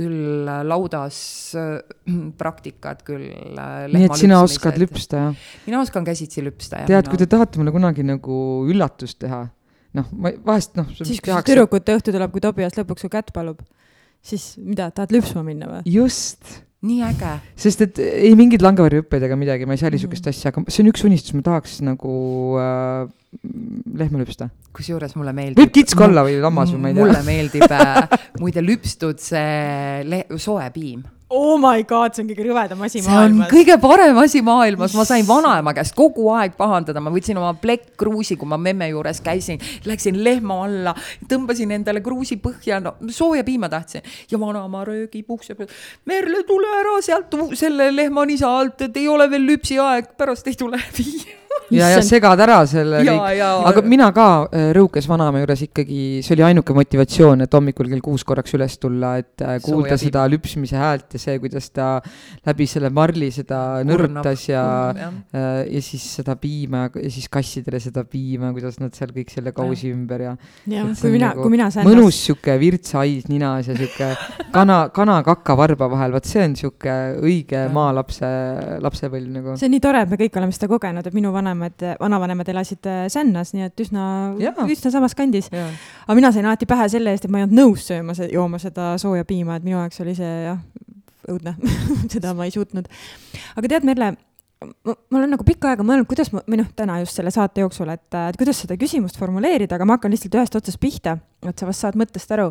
küll 0.01 0.51
laudas 0.69 1.21
praktikad, 2.41 3.05
küll 3.07 3.29
nii 3.31 4.09
et 4.09 4.19
sina 4.21 4.43
oskad 4.45 4.79
lüpsta, 4.81 5.25
jah? 5.29 5.49
mina 5.67 5.83
oskan 5.85 6.07
käsitsi 6.07 6.45
lüpsta, 6.45 6.85
jah. 6.85 6.93
tead, 6.95 7.11
kui 7.13 7.21
te 7.21 7.29
tahate 7.31 7.61
mulle 7.61 7.75
kunagi 7.75 8.07
nagu 8.07 8.41
üllatust 8.71 9.21
teha, 9.23 9.45
noh, 9.99 10.15
ma 10.17 10.33
vahest 10.47 10.79
noh. 10.79 10.89
siis, 11.01 11.21
kui 11.23 11.35
tüdrukute 11.47 11.99
õhtu 11.99 12.15
tuleb, 12.15 12.33
kui 12.35 12.43
Tobias 12.45 12.79
lõpuks 12.79 13.07
su 13.07 13.13
kätt 13.13 13.33
palub, 13.37 13.63
siis 14.23 14.55
mida, 14.61 14.91
tahad 14.95 15.15
lüpsma 15.15 15.45
minna 15.47 15.71
või? 15.71 15.85
just 15.91 16.61
nii 16.87 17.03
äge. 17.05 17.35
sest 17.61 17.85
et 17.85 18.01
ei 18.01 18.33
mingeid 18.39 18.65
langevarjuhüppeid 18.65 19.27
ega 19.27 19.37
midagi, 19.37 19.69
ma 19.69 19.77
ei 19.77 19.83
salli 19.83 19.99
niisugust 19.99 20.25
mm. 20.25 20.35
asja, 20.35 20.53
aga 20.53 20.65
see 20.73 20.85
on 20.85 20.91
üks 20.93 21.05
unistus, 21.09 21.37
ma 21.37 21.45
tahaks 21.45 21.79
nagu 21.85 22.15
äh, 22.61 23.05
lehma 24.01 24.23
lüpsta. 24.23 24.49
kusjuures 24.77 25.17
mulle 25.19 25.35
meeldib. 25.37 25.61
võib 25.61 25.75
kitsk 25.77 26.05
olla 26.09 26.25
või 26.27 26.41
lammas 26.41 26.73
või 26.75 26.85
ma 26.85 26.93
ei 26.93 26.97
tea. 26.97 27.05
mulle 27.05 27.23
meeldib 27.27 27.77
äh, 27.77 28.19
muide 28.43 28.65
lüpstud 28.65 29.21
see 29.23 30.23
soe 30.41 30.69
piim 30.75 31.05
oh 31.31 31.57
my 31.59 31.83
god, 31.87 32.15
see 32.15 32.25
on 32.25 32.31
kõige 32.31 32.45
rõvedam 32.49 32.83
asi 32.85 33.01
see 33.01 33.11
maailmas. 33.11 33.51
kõige 33.53 33.77
parem 33.83 34.19
asi 34.23 34.43
maailmas, 34.45 34.95
ma 34.99 35.07
sain 35.09 35.27
vanaema 35.29 35.75
käest 35.77 35.95
kogu 35.99 36.27
aeg 36.35 36.57
pahandada, 36.59 37.03
ma 37.03 37.13
võtsin 37.15 37.39
oma 37.39 37.53
plekkkruusi, 37.63 38.37
kui 38.41 38.51
ma 38.51 38.59
memme 38.61 38.91
juures 38.91 39.23
käisin, 39.25 39.63
läksin 39.87 40.19
lehma 40.27 40.61
alla, 40.67 40.95
tõmbasin 41.31 41.77
endale 41.79 42.03
kruusi 42.05 42.41
põhja, 42.43 42.81
no 42.83 42.97
sooja 43.15 43.47
piima 43.47 43.71
tahtsin. 43.73 44.07
Ja 44.31 44.41
vanaema 44.43 44.85
röögib 44.89 45.31
ukse 45.31 45.55
peal. 45.59 45.71
Merle, 46.11 46.43
tule 46.49 46.73
ära 46.81 46.97
sealt 47.05 47.37
selle 47.59 47.91
lehmanisa 47.95 48.51
alt, 48.61 48.89
et 48.89 48.99
ei 48.99 49.07
ole 49.09 49.31
veel 49.31 49.47
lüpsiaeg, 49.53 50.17
pärast 50.19 50.51
ei 50.51 50.59
tule 50.59 50.83
piim 50.97 51.40
ja, 51.75 51.89
ja 51.95 52.01
segad 52.05 52.41
ära 52.43 52.59
selle 52.69 53.03
ja, 53.05 53.15
kõik. 53.15 53.43
aga 53.71 53.83
mina 53.87 54.09
ka 54.15 54.27
äh, 54.47 54.71
Rõukes 54.77 55.07
vanaema 55.11 55.43
juures 55.43 55.65
ikkagi, 55.67 56.01
see 56.25 56.35
oli 56.37 56.45
ainuke 56.51 56.75
motivatsioon, 56.77 57.45
et 57.47 57.57
hommikul 57.57 57.91
kell 57.91 58.03
kuus 58.05 58.25
korraks 58.27 58.55
üles 58.59 58.77
tulla, 58.83 59.17
et 59.23 59.45
äh, 59.45 59.59
kuulda 59.63 59.95
Sooja 59.95 60.01
seda 60.03 60.25
lüpsmise 60.31 60.79
häält 60.81 61.17
ja 61.17 61.23
see, 61.23 61.39
kuidas 61.43 61.71
ta 61.75 61.91
läbi 62.47 62.67
selle 62.71 62.91
marli 62.95 63.31
seda 63.35 63.61
nõrtas 63.87 64.47
ja, 64.51 64.65
ja, 64.97 65.11
äh, 65.35 65.49
ja 65.77 65.83
siis 65.85 66.07
seda 66.21 66.37
piima 66.41 66.87
ja 66.91 67.13
siis 67.13 67.29
kassidele 67.33 67.81
seda 67.83 68.05
piima, 68.09 68.53
kuidas 68.57 68.81
nad 68.83 68.95
seal 68.97 69.15
kõik 69.15 69.33
selle 69.35 69.55
kausi 69.57 69.91
ja. 69.91 69.97
ümber 69.97 70.27
ja. 70.27 70.37
jah, 70.71 70.91
kui 71.01 71.15
mina 71.15 71.33
nagu, 71.33 71.47
kui 71.47 71.55
mina 71.55 71.71
sain. 71.75 71.89
mõnus 71.89 72.19
sihuke 72.27 72.57
virtshais 72.61 73.29
ninas 73.31 73.71
ja 73.71 73.79
sihuke 73.79 74.11
kana, 74.55 74.83
kana-kaka 74.95 75.57
varba 75.59 75.91
vahel, 75.93 76.15
vot 76.15 76.29
see 76.29 76.45
on 76.47 76.59
sihuke 76.59 76.97
õige 77.21 77.67
maalapse, 77.75 78.29
lapsepõlv 78.83 79.39
nagu. 79.39 79.57
see 79.61 79.71
on 79.71 79.77
nii 79.77 79.83
tore, 79.83 80.05
et 80.07 80.11
me 80.11 80.19
kõik 80.21 80.39
oleme 80.41 80.55
seda 80.57 80.71
kogenud, 80.71 81.07
et 81.07 81.17
minu 81.17 81.33
vanem 81.35 81.40
vanavanemad, 81.41 81.87
vanavanemad 82.01 82.49
elasid 82.53 82.87
äh, 82.87 83.03
Sännas, 83.13 83.55
nii 83.57 83.67
et 83.67 83.83
üsna, 83.83 84.05
üsna 84.71 84.93
samas 84.93 85.17
kandis. 85.19 85.51
aga 85.51 86.17
mina 86.19 86.33
sain 86.33 86.47
alati 86.47 86.69
pähe 86.71 86.89
selle 86.93 87.15
eest, 87.15 87.27
et 87.27 87.33
ma 87.33 87.41
ei 87.41 87.49
olnud 87.49 87.59
nõus 87.59 87.87
sööma, 87.91 88.17
jooma 88.33 88.61
seda 88.63 88.95
sooja 89.01 89.27
piima, 89.29 89.59
et 89.59 89.67
minu 89.67 89.79
jaoks 89.79 90.03
oli 90.05 90.17
see 90.19 90.33
jah, 90.47 90.61
õudne 91.31 91.57
seda 92.15 92.35
ma 92.37 92.49
ei 92.49 92.55
suutnud. 92.55 92.91
aga 93.57 93.73
tead, 93.73 93.87
Merle, 93.89 94.13
ma, 94.65 94.95
ma 94.95 95.21
olen 95.23 95.35
nagu 95.35 95.47
pikka 95.47 95.73
aega 95.73 95.87
mõelnud, 95.87 96.09
kuidas 96.11 96.33
ma, 96.35 96.45
või 96.49 96.61
noh, 96.63 96.73
täna 96.77 97.01
just 97.05 97.19
selle 97.19 97.33
saate 97.35 97.65
jooksul, 97.65 97.93
et, 97.95 98.09
et 98.31 98.41
kuidas 98.41 98.63
seda 98.65 98.77
küsimust 98.81 99.21
formuleerida, 99.21 99.79
aga 99.79 99.89
ma 99.89 99.99
hakkan 99.99 100.13
lihtsalt 100.15 100.37
ühest 100.41 100.61
otsast 100.61 100.83
pihta, 100.83 101.19
et 101.47 101.57
sa 101.57 101.69
vast 101.69 101.87
saad 101.87 101.99
mõttest 102.01 102.37
aru 102.37 102.51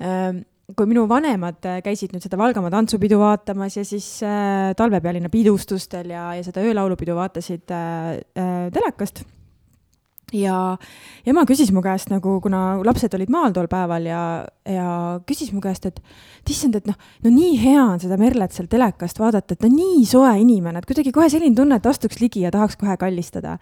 ehm, 0.00 0.44
kui 0.74 0.88
minu 0.90 1.04
vanemad 1.10 1.62
äh, 1.68 1.78
käisid 1.84 2.14
nüüd 2.14 2.24
seda 2.24 2.38
Valgamaa 2.40 2.72
tantsupidu 2.74 3.20
vaatamas 3.20 3.78
ja 3.78 3.84
siis 3.86 4.08
äh, 4.26 4.72
talvepealinna 4.78 5.30
pidustustel 5.30 6.10
ja, 6.10 6.32
ja 6.34 6.42
seda 6.42 6.64
öölaulupidu 6.66 7.14
vaatasid 7.14 7.70
äh, 7.70 8.18
äh, 8.34 8.54
telekast. 8.74 9.22
ja 10.34 10.76
ema 11.22 11.44
küsis 11.46 11.70
mu 11.70 11.78
käest 11.84 12.10
nagu, 12.10 12.40
kuna 12.42 12.80
lapsed 12.82 13.14
olid 13.14 13.30
maal 13.30 13.54
tol 13.54 13.68
päeval 13.70 14.08
ja, 14.10 14.22
ja 14.66 14.88
küsis 15.28 15.52
mu 15.54 15.62
käest, 15.62 15.86
et 15.86 16.00
issand, 16.50 16.74
et 16.74 16.88
noh, 16.90 16.98
no 17.22 17.30
nii 17.30 17.52
hea 17.62 17.84
on 17.84 18.02
seda 18.02 18.18
Merlet 18.18 18.56
seal 18.56 18.66
telekast 18.66 19.22
vaadata, 19.22 19.54
et 19.54 19.62
ta 19.62 19.70
nii 19.70 20.02
soe 20.08 20.34
inimene, 20.42 20.82
et 20.82 20.88
kuidagi 20.88 21.14
kohe 21.14 21.30
selline 21.30 21.54
tunne, 21.54 21.78
et 21.78 21.86
astuks 21.86 22.18
ligi 22.18 22.42
ja 22.42 22.50
tahaks 22.50 22.74
kohe 22.80 22.98
kallistada 22.98 23.54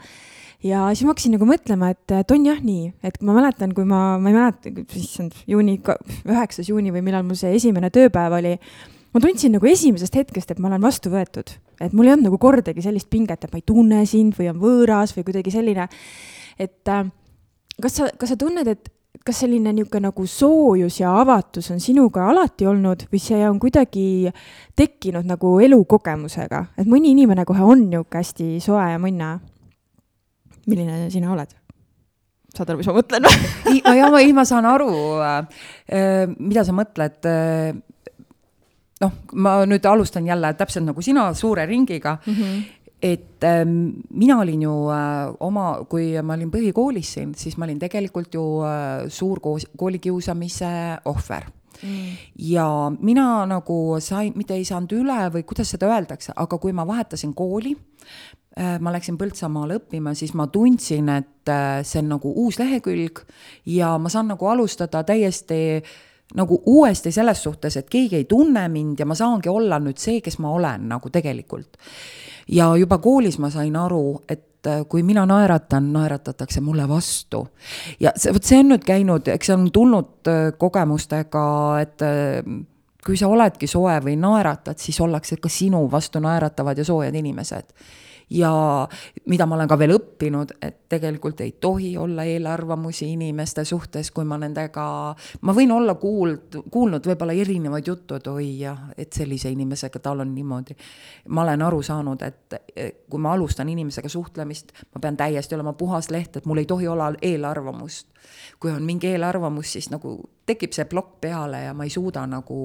ja 0.65 0.87
siis 0.93 1.05
ma 1.05 1.13
hakkasin 1.13 1.37
nagu 1.37 1.47
mõtlema, 1.49 1.91
et, 1.93 2.17
et 2.17 2.35
on 2.35 2.47
jah 2.49 2.61
nii, 2.65 2.89
et 3.05 3.21
ma 3.27 3.37
mäletan, 3.37 3.75
kui 3.77 3.87
ma, 3.89 4.17
ma 4.21 4.33
ei 4.33 4.37
mäleta, 4.37 4.73
issand, 4.99 5.37
juuni, 5.51 5.77
üheksas 6.25 6.71
juuni 6.71 6.95
või 6.95 7.05
millal 7.05 7.27
mul 7.27 7.39
see 7.39 7.53
esimene 7.59 7.93
tööpäev 7.95 8.39
oli, 8.39 8.55
ma 9.15 9.23
tundsin 9.23 9.55
nagu 9.59 9.69
esimesest 9.69 10.17
hetkest, 10.23 10.55
et 10.55 10.63
ma 10.63 10.71
olen 10.73 10.83
vastu 10.85 11.13
võetud, 11.13 11.53
et 11.79 11.93
mul 11.93 12.09
ei 12.09 12.17
olnud 12.17 12.31
nagu 12.31 12.41
kordagi 12.41 12.85
sellist 12.85 13.11
pinget, 13.13 13.45
et 13.45 13.53
ma 13.53 13.61
ei 13.61 13.69
tunne 13.69 14.01
sind 14.09 14.39
või 14.39 14.51
on 14.55 14.59
võõras 14.63 15.15
või 15.17 15.29
kuidagi 15.29 15.53
selline, 15.55 15.87
et 16.59 16.93
äh, 16.93 17.07
kas 17.83 18.01
sa, 18.01 18.11
kas 18.19 18.33
sa 18.33 18.41
tunned, 18.41 18.71
et 18.71 18.91
kas 19.25 19.45
selline 19.45 19.71
niisugune 19.73 20.09
nagu 20.09 20.25
soojus 20.29 20.99
ja 21.01 21.13
avatus 21.21 21.71
on 21.73 21.79
sinuga 21.81 22.27
alati 22.33 22.67
olnud 22.69 23.07
või 23.13 23.21
see 23.23 23.45
on 23.47 23.61
kuidagi 23.63 24.33
tekkinud 24.77 25.29
nagu 25.29 25.55
elukogemusega, 25.65 26.65
et 26.81 26.89
mõni 26.91 27.15
inimene 27.15 27.47
kohe 27.49 27.63
on 27.65 27.87
niisugune 27.87 28.21
hästi 28.25 28.49
soe 28.65 28.89
ja 28.91 29.01
mõnna 29.01 29.37
milline 30.71 31.11
sina 31.13 31.33
oled? 31.35 31.55
saad 32.55 32.71
aru, 32.71 32.79
mis 32.79 32.87
ma 32.87 32.95
mõtlen 32.95 33.27
või? 33.27 33.81
ja 33.99 34.13
ma, 34.13 34.21
ei, 34.23 34.31
ma 34.37 34.45
saan 34.47 34.69
aru, 34.71 34.93
äh, 35.27 36.23
mida 36.39 36.63
sa 36.63 36.75
mõtled. 36.77 37.27
Äh, 37.27 37.75
noh, 39.03 39.17
ma 39.35 39.57
nüüd 39.67 39.85
alustan 39.91 40.29
jälle 40.31 40.53
täpselt 40.55 40.87
nagu 40.87 41.03
sina, 41.03 41.27
suure 41.35 41.67
ringiga 41.67 42.19
mm. 42.23 42.41
-hmm 42.41 42.65
et 43.05 43.45
äh, 43.45 43.65
mina 44.11 44.39
olin 44.41 44.63
ju 44.63 44.73
äh, 44.89 45.35
oma, 45.41 45.85
kui 45.89 46.15
ma 46.23 46.39
olin 46.39 46.51
põhikoolis 46.53 47.11
siin, 47.17 47.35
siis 47.37 47.59
ma 47.61 47.67
olin 47.67 47.79
tegelikult 47.83 48.33
ju 48.33 48.45
äh, 48.65 49.05
suur 49.13 49.43
koos, 49.45 49.67
koolikiusamise 49.77 50.71
ohver 51.05 51.45
mm.. 51.45 51.64
Ja 52.39 52.69
mina 53.01 53.47
nagu 53.47 53.97
sain, 54.01 54.33
mitte 54.37 54.55
ei 54.55 54.65
saanud 54.65 54.93
üle 54.93 55.19
või 55.35 55.43
kuidas 55.49 55.75
seda 55.75 55.91
öeldakse, 55.91 56.33
aga 56.37 56.59
kui 56.59 56.73
ma 56.73 56.87
vahetasin 56.87 57.35
kooli, 57.35 57.75
Äh, 58.55 58.77
ma 58.79 58.93
läksin 58.95 59.17
Põltsamaale 59.19 59.81
õppima, 59.81 60.13
siis 60.15 60.31
ma 60.39 60.45
tundsin, 60.47 61.09
et 61.11 61.51
äh, 61.51 61.81
see 61.83 61.99
on 62.05 62.13
nagu 62.13 62.31
uus 62.45 62.61
lehekülg 62.61 63.25
ja 63.67 63.97
ma 63.99 64.13
saan 64.13 64.29
nagu 64.31 64.47
alustada 64.47 65.01
täiesti 65.03 65.83
nagu 66.39 66.61
uuesti 66.71 67.11
selles 67.13 67.43
suhtes, 67.43 67.75
et 67.81 67.91
keegi 67.91 68.21
ei 68.21 68.29
tunne 68.31 68.63
mind 68.71 69.03
ja 69.03 69.09
ma 69.11 69.17
saangi 69.19 69.51
olla 69.51 69.81
nüüd 69.83 69.99
see, 69.99 70.21
kes 70.23 70.39
ma 70.39 70.55
olen 70.55 70.87
nagu 70.93 71.11
tegelikult. 71.11 71.75
ja 72.47 72.71
juba 72.79 73.01
koolis 73.03 73.41
ma 73.43 73.51
sain 73.51 73.75
aru, 73.77 74.23
et 74.29 74.47
äh, 74.71 74.85
kui 74.89 75.03
mina 75.07 75.27
naeratan, 75.27 75.93
naeratatakse 75.93 76.61
mulle 76.61 76.89
vastu. 76.89 77.47
ja 78.01 78.13
see, 78.17 78.33
vot 78.35 78.45
see 78.45 78.61
on 78.63 78.73
nüüd 78.75 78.87
käinud, 78.87 79.29
eks 79.35 79.51
see 79.51 79.59
on 79.59 79.69
tulnud 79.73 80.31
kogemustega, 80.59 81.45
et 81.83 82.07
kui 83.05 83.19
sa 83.21 83.29
oledki 83.29 83.69
soe 83.69 83.99
või 84.05 84.17
naeratad, 84.21 84.81
siis 84.81 85.01
ollakse 85.05 85.37
ka 85.37 85.51
sinu 85.53 85.85
vastu 85.93 86.23
naeratavad 86.25 86.79
ja 86.79 86.87
soojad 86.89 87.15
inimesed 87.15 87.75
ja 88.31 88.89
mida 89.27 89.47
ma 89.47 89.57
olen 89.57 89.69
ka 89.69 89.79
veel 89.79 89.95
õppinud, 89.97 90.55
et 90.63 90.79
tegelikult 90.89 91.41
ei 91.45 91.53
tohi 91.61 91.97
olla 91.99 92.25
eelarvamusi 92.29 93.11
inimeste 93.13 93.65
suhtes, 93.65 94.11
kui 94.15 94.25
ma 94.29 94.39
nendega, 94.41 94.87
ma 95.41 95.55
võin 95.57 95.73
olla 95.75 95.97
kuuld-, 96.01 96.61
kuulnud 96.71 97.07
võib-olla 97.07 97.37
erinevaid 97.37 97.89
juttu, 97.89 98.19
et 98.19 98.27
oi 98.31 98.49
jah, 98.61 98.89
et 98.99 99.13
sellise 99.13 99.53
inimesega 99.53 100.01
tal 100.01 100.25
on 100.25 100.35
niimoodi. 100.35 100.77
ma 101.29 101.43
olen 101.43 101.63
aru 101.63 101.83
saanud, 101.83 102.23
et 102.23 102.59
kui 103.11 103.21
ma 103.21 103.33
alustan 103.33 103.69
inimesega 103.69 104.09
suhtlemist, 104.09 104.73
ma 104.95 105.01
pean 105.01 105.17
täiesti 105.17 105.55
olema 105.55 105.73
puhas 105.73 106.11
leht, 106.11 106.37
et 106.37 106.47
mul 106.47 106.63
ei 106.63 106.67
tohi 106.67 106.89
olla 106.89 107.13
eelarvamust. 107.23 108.09
kui 108.61 108.71
on 108.71 108.83
mingi 108.83 109.07
eelarvamus, 109.07 109.73
siis 109.73 109.91
nagu 109.91 110.17
tekib 110.47 110.73
see 110.73 110.85
plokk 110.85 111.21
peale 111.21 111.65
ja 111.65 111.75
ma 111.75 111.85
ei 111.85 111.91
suuda 111.91 112.27
nagu 112.27 112.57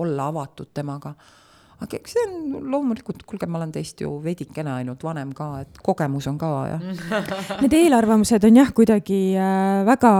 olla 0.00 0.26
avatud 0.32 0.70
temaga 0.74 1.14
aga 1.82 1.98
eks 1.98 2.14
see 2.16 2.24
on 2.28 2.68
loomulikult, 2.72 3.24
kuulge, 3.28 3.48
ma 3.50 3.60
olen 3.60 3.72
teist 3.74 4.00
ju 4.02 4.10
veidikene 4.22 4.72
ainult 4.78 5.02
vanem 5.04 5.32
ka, 5.36 5.48
et 5.64 5.80
kogemus 5.84 6.28
on 6.30 6.38
ka 6.40 6.50
jah. 6.70 6.84
Need 7.62 7.76
eelarvamused 7.76 8.46
on 8.48 8.58
jah, 8.60 8.72
kuidagi 8.76 9.20
äh, 9.36 9.82
väga, 9.88 10.12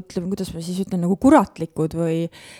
ütleme, 0.00 0.30
kuidas 0.32 0.52
ma 0.54 0.64
siis 0.64 0.80
ütlen, 0.84 1.04
nagu 1.04 1.18
kuratlikud 1.20 1.96
või 1.98 2.18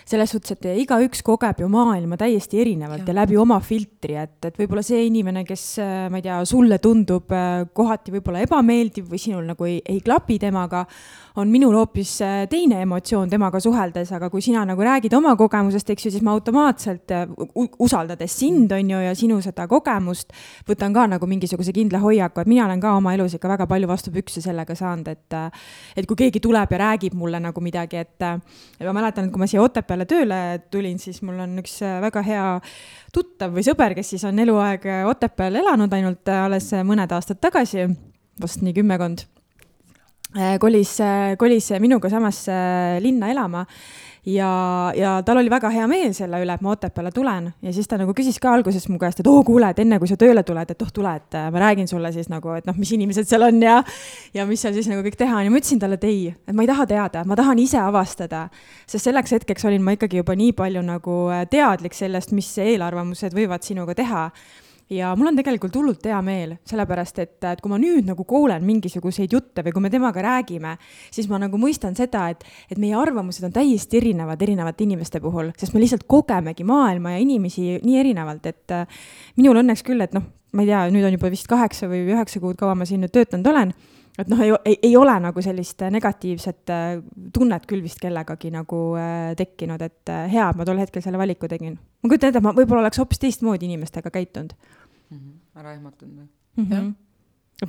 selles 0.09 0.35
suhtes, 0.35 0.57
et 0.57 0.69
igaüks 0.85 1.25
kogeb 1.27 1.65
ju 1.65 1.71
maailma 1.73 2.19
täiesti 2.21 2.63
erinevalt 2.65 3.05
ja, 3.05 3.13
ja 3.13 3.19
läbi 3.23 3.41
oma 3.41 3.61
filtri, 3.65 4.19
et, 4.21 4.39
et 4.45 4.61
võib-olla 4.61 4.85
see 4.87 5.05
inimene, 5.09 5.47
kes 5.49 5.67
äh, 5.83 5.95
ma 6.13 6.21
ei 6.21 6.29
tea, 6.29 6.41
sulle 6.49 6.81
tundub 6.85 7.33
äh, 7.35 7.65
kohati 7.75 8.15
võib-olla 8.15 8.45
ebameeldiv 8.45 9.09
või 9.11 9.23
sinul 9.23 9.47
nagu 9.49 9.69
ei, 9.69 9.81
ei 9.89 10.03
klapi 10.05 10.39
temaga 10.43 10.85
on 11.37 11.51
minul 11.51 11.75
hoopis 11.75 12.13
äh, 12.23 12.45
teine 12.51 12.79
emotsioon 12.85 13.31
temaga 13.31 13.59
suheldes, 13.61 14.13
aga 14.15 14.29
kui 14.31 14.43
sina 14.45 14.63
nagu 14.69 14.85
räägid 14.87 15.17
oma 15.19 15.33
kogemusest, 15.39 15.89
eks 15.91 16.07
ju, 16.07 16.13
siis 16.15 16.23
ma 16.23 16.35
automaatselt, 16.37 17.11
äh, 17.11 17.25
usaldades 17.83 18.37
sind, 18.39 18.71
on 18.73 18.93
ju, 18.93 19.01
ja 19.03 19.15
sinu 19.19 19.41
seda 19.43 19.67
kogemust, 19.71 20.31
võtan 20.69 20.95
ka 20.95 21.09
nagu 21.11 21.27
mingisuguse 21.31 21.75
kindla 21.75 21.99
hoiaku, 22.05 22.45
et 22.45 22.53
mina 22.53 22.69
olen 22.69 22.83
ka 22.83 22.95
oma 23.01 23.17
elus 23.19 23.35
ikka 23.35 23.51
väga 23.51 23.67
palju 23.71 23.91
vastu 23.91 24.15
pükse 24.15 24.45
sellega 24.45 24.79
saanud, 24.79 25.11
et 25.11 25.39
et 25.99 26.07
kui 26.07 26.17
keegi 26.19 26.39
tuleb 26.43 26.71
ja 26.71 26.81
räägib 26.85 27.17
mulle 27.19 27.41
nagu 27.43 27.61
midagi, 27.65 28.05
et 28.05 28.23
ma 28.23 28.95
mäletan, 28.95 29.27
et 29.27 29.35
kui 29.35 29.43
ma 29.43 29.51
siia 29.51 29.63
Otepääle 29.65 30.07
tööle 30.07 30.41
tulin, 30.71 31.01
siis 31.03 31.23
mul 31.27 31.41
on 31.43 31.59
üks 31.65 31.81
väga 32.05 32.23
hea 32.23 32.47
tuttav 33.15 33.55
või 33.57 33.67
sõber, 33.67 33.97
kes 33.99 34.15
siis 34.15 34.25
on 34.29 34.39
eluaeg 34.39 34.87
Otepääl 35.11 35.63
elanud 35.65 35.99
ainult 35.99 36.31
alles 36.31 36.71
mõned 36.87 37.11
aastad 37.17 37.43
tagasi, 37.43 37.89
vast 38.41 38.63
nii 38.63 38.77
kümmekond 38.79 39.27
kolis, 40.61 40.97
kolis 41.39 41.71
minuga 41.83 42.11
samasse 42.11 42.57
linna 43.05 43.31
elama. 43.31 43.65
Ja, 44.27 44.93
ja 44.97 45.23
tal 45.23 45.37
oli 45.37 45.51
väga 45.53 45.69
hea 45.69 45.85
meel 45.89 46.15
selle 46.17 46.39
üle, 46.41 46.55
et 46.57 46.63
ma 46.65 46.71
Otepääle 46.73 47.11
tulen. 47.13 47.51
Ja 47.63 47.73
siis 47.77 47.89
ta 47.89 47.99
nagu 48.01 48.15
küsis 48.17 48.39
ka 48.41 48.55
alguses 48.57 48.87
mu 48.89 48.97
käest, 49.01 49.21
et 49.21 49.29
oo, 49.29 49.43
kuule, 49.45 49.69
et 49.69 49.83
enne 49.85 49.99
kui 50.01 50.09
sa 50.09 50.17
tööle 50.17 50.41
tuled, 50.49 50.71
et 50.73 50.83
oh, 50.83 50.93
tule, 50.97 51.13
et 51.21 51.37
äh, 51.37 51.51
ma 51.53 51.61
räägin 51.61 51.91
sulle 51.91 52.09
siis 52.15 52.31
nagu, 52.33 52.55
et 52.57 52.65
noh, 52.65 52.79
mis 52.81 52.95
inimesed 52.97 53.29
seal 53.29 53.45
on 53.45 53.61
ja 53.61 53.83
ja 54.35 54.47
mis 54.49 54.65
seal 54.65 54.73
siis 54.73 54.89
nagu 54.89 55.05
kõik 55.05 55.21
teha 55.21 55.37
on. 55.37 55.45
Ja 55.45 55.53
ma 55.53 55.61
ütlesin 55.61 55.83
talle, 55.83 56.01
et 56.01 56.09
ei, 56.09 56.33
et 56.33 56.57
ma 56.57 56.65
ei 56.65 56.73
taha 56.73 56.89
teada, 56.89 57.27
ma 57.29 57.37
tahan 57.37 57.61
ise 57.61 57.83
avastada. 57.83 58.49
sest 58.87 59.11
selleks 59.11 59.37
hetkeks 59.37 59.69
olin 59.69 59.85
ma 59.85 59.93
ikkagi 59.93 60.23
juba 60.23 60.37
nii 60.41 60.57
palju 60.57 60.87
nagu 60.89 61.19
äh, 61.29 61.45
teadlik 61.51 61.93
sellest, 61.93 62.33
mis 62.33 62.49
eelarvamused 62.65 63.37
võivad 63.37 63.63
sinuga 63.63 63.95
teha 63.95 64.31
ja 64.91 65.15
mul 65.17 65.31
on 65.31 65.39
tegelikult 65.39 65.77
hullult 65.79 66.05
hea 66.09 66.19
meel, 66.25 66.57
sellepärast 66.69 67.21
et, 67.23 67.37
et 67.51 67.63
kui 67.63 67.73
ma 67.73 67.79
nüüd 67.81 68.07
nagu 68.09 68.27
kuulen 68.29 68.65
mingisuguseid 68.67 69.33
jutte 69.33 69.65
või 69.65 69.75
kui 69.75 69.85
me 69.87 69.91
temaga 69.93 70.23
räägime, 70.25 70.77
siis 71.15 71.29
ma 71.31 71.41
nagu 71.43 71.59
mõistan 71.61 71.97
seda, 71.97 72.27
et, 72.35 72.45
et 72.71 72.81
meie 72.81 72.97
arvamused 72.99 73.47
on 73.47 73.55
täiesti 73.55 74.01
erinevad 74.03 74.43
erinevate 74.45 74.85
inimeste 74.85 75.23
puhul, 75.25 75.53
sest 75.59 75.75
me 75.75 75.83
lihtsalt 75.83 76.07
kogemegi 76.11 76.67
maailma 76.69 77.17
ja 77.17 77.25
inimesi 77.25 77.81
nii 77.85 77.99
erinevalt, 78.03 78.47
et 78.51 78.77
äh, 78.77 79.03
minul 79.41 79.63
õnneks 79.63 79.85
küll, 79.87 80.05
et 80.05 80.15
noh, 80.17 80.27
ma 80.55 80.65
ei 80.65 80.71
tea, 80.71 80.85
nüüd 80.95 81.09
on 81.09 81.17
juba 81.17 81.33
vist 81.33 81.49
kaheksa 81.51 81.89
või 81.91 82.05
üheksa 82.07 82.43
kuud, 82.43 82.59
kaua 82.61 82.77
ma 82.79 82.87
siin 82.89 83.03
nüüd 83.05 83.15
töötanud 83.15 83.51
olen 83.51 83.75
et 84.19 84.31
noh, 84.31 84.41
ei, 84.45 84.53
ei, 84.65 84.79
ei 84.91 84.97
ole 84.97 85.15
nagu 85.23 85.43
sellist 85.43 85.83
negatiivset 85.91 86.73
äh, 86.73 86.89
tunnet 87.35 87.67
küll 87.71 87.83
vist 87.85 88.01
kellegagi 88.03 88.53
nagu 88.55 88.81
äh, 89.01 89.33
tekkinud, 89.39 89.83
et 89.83 90.13
äh, 90.13 90.27
hea, 90.33 90.49
et 90.51 90.59
ma 90.59 90.67
tol 90.69 90.81
hetkel 90.83 91.03
selle 91.05 91.21
valiku 91.21 91.51
tegin. 91.51 91.79
ma 91.79 92.11
kujutan 92.11 92.33
ette, 92.33 92.43
ma 92.45 92.55
võib-olla 92.57 92.85
oleks 92.87 93.01
hoopis 93.03 93.23
teistmoodi 93.23 93.71
inimestega 93.71 94.13
käitunud 94.15 94.55
mm. 94.55 95.17
-hmm. 95.17 95.41
ära 95.61 95.75
ehmatanud 95.79 96.21
või 96.21 96.29
mm? 96.29 96.71
-hmm 96.71 96.93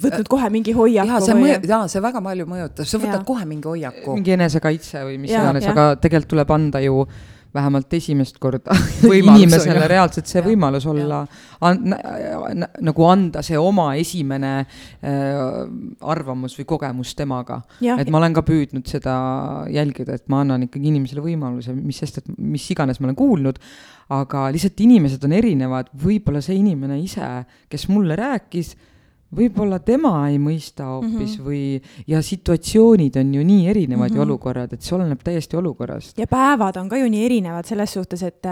võtnud 0.01 0.27
kohe 0.27 0.47
mingi 0.49 0.73
hoiaku. 0.73 1.07
jaa, 1.07 1.19
see 1.21 1.35
mõju, 1.37 1.59
jaa, 1.69 1.87
see 1.87 2.01
väga 2.01 2.21
palju 2.21 2.45
mõjutab, 2.49 2.87
sa 2.89 2.97
võtad 2.99 3.19
ja. 3.21 3.25
kohe 3.25 3.45
mingi 3.45 3.69
hoiaku. 3.69 4.15
mingi 4.17 4.33
enesekaitse 4.33 5.03
või 5.05 5.19
mis 5.21 5.31
iganes, 5.31 5.67
aga 5.69 5.83
tegelikult 6.01 6.31
tuleb 6.33 6.51
anda 6.51 6.81
ju 6.81 7.03
äh, 7.05 7.19
vähemalt 7.55 7.93
esimest 7.97 8.37
korda 8.43 8.75
inimesele 9.19 9.87
reaalselt 9.89 10.29
see 10.29 10.41
ja, 10.41 10.45
võimalus 10.45 10.85
olla, 10.91 11.21
nagu 12.85 13.07
anda 13.09 13.43
see 13.45 13.59
oma 13.59 13.87
esimene 13.99 14.53
äh, 14.61 15.41
arvamus 16.15 16.57
või 16.59 16.67
kogemus 16.75 17.15
temaga. 17.17 17.61
et 17.95 18.11
ma 18.11 18.21
olen 18.21 18.35
ka 18.35 18.45
püüdnud 18.45 18.87
seda 18.89 19.15
jälgida, 19.71 20.19
et 20.19 20.27
ma 20.31 20.43
annan 20.45 20.67
ikkagi 20.67 20.91
inimesele 20.91 21.23
võimaluse, 21.25 21.75
mis 21.77 22.01
sest, 22.03 22.21
et 22.21 22.33
mis 22.37 22.65
iganes 22.75 22.99
ma 22.99 23.09
olen 23.09 23.19
kuulnud, 23.19 23.61
aga 24.15 24.47
lihtsalt 24.53 24.81
inimesed 24.85 25.23
on 25.25 25.33
erinevad, 25.37 25.89
võib-olla 26.01 26.43
see 26.45 26.59
inimene 26.59 26.99
ise, 27.01 27.29
kes 27.71 27.87
mulle 27.89 28.17
rääkis 28.19 28.75
võib-olla 29.35 29.79
tema 29.85 30.13
ei 30.29 30.39
mõista 30.41 30.87
hoopis 30.89 31.37
mm 31.37 31.43
-hmm. 31.43 31.45
või, 31.45 32.05
ja 32.07 32.21
situatsioonid 32.21 33.17
on 33.21 33.33
ju 33.35 33.43
nii 33.43 33.67
erinevad 33.69 34.09
mm 34.09 34.13
-hmm. 34.13 34.17
ja 34.17 34.25
olukorrad, 34.25 34.73
et 34.73 34.81
see 34.81 34.95
oleneb 34.95 35.21
täiesti 35.23 35.57
olukorrast. 35.57 36.17
ja 36.17 36.27
päevad 36.27 36.77
on 36.77 36.89
ka 36.89 36.97
ju 36.97 37.09
nii 37.09 37.25
erinevad 37.25 37.65
selles 37.65 37.93
suhtes, 37.93 38.23
et, 38.23 38.45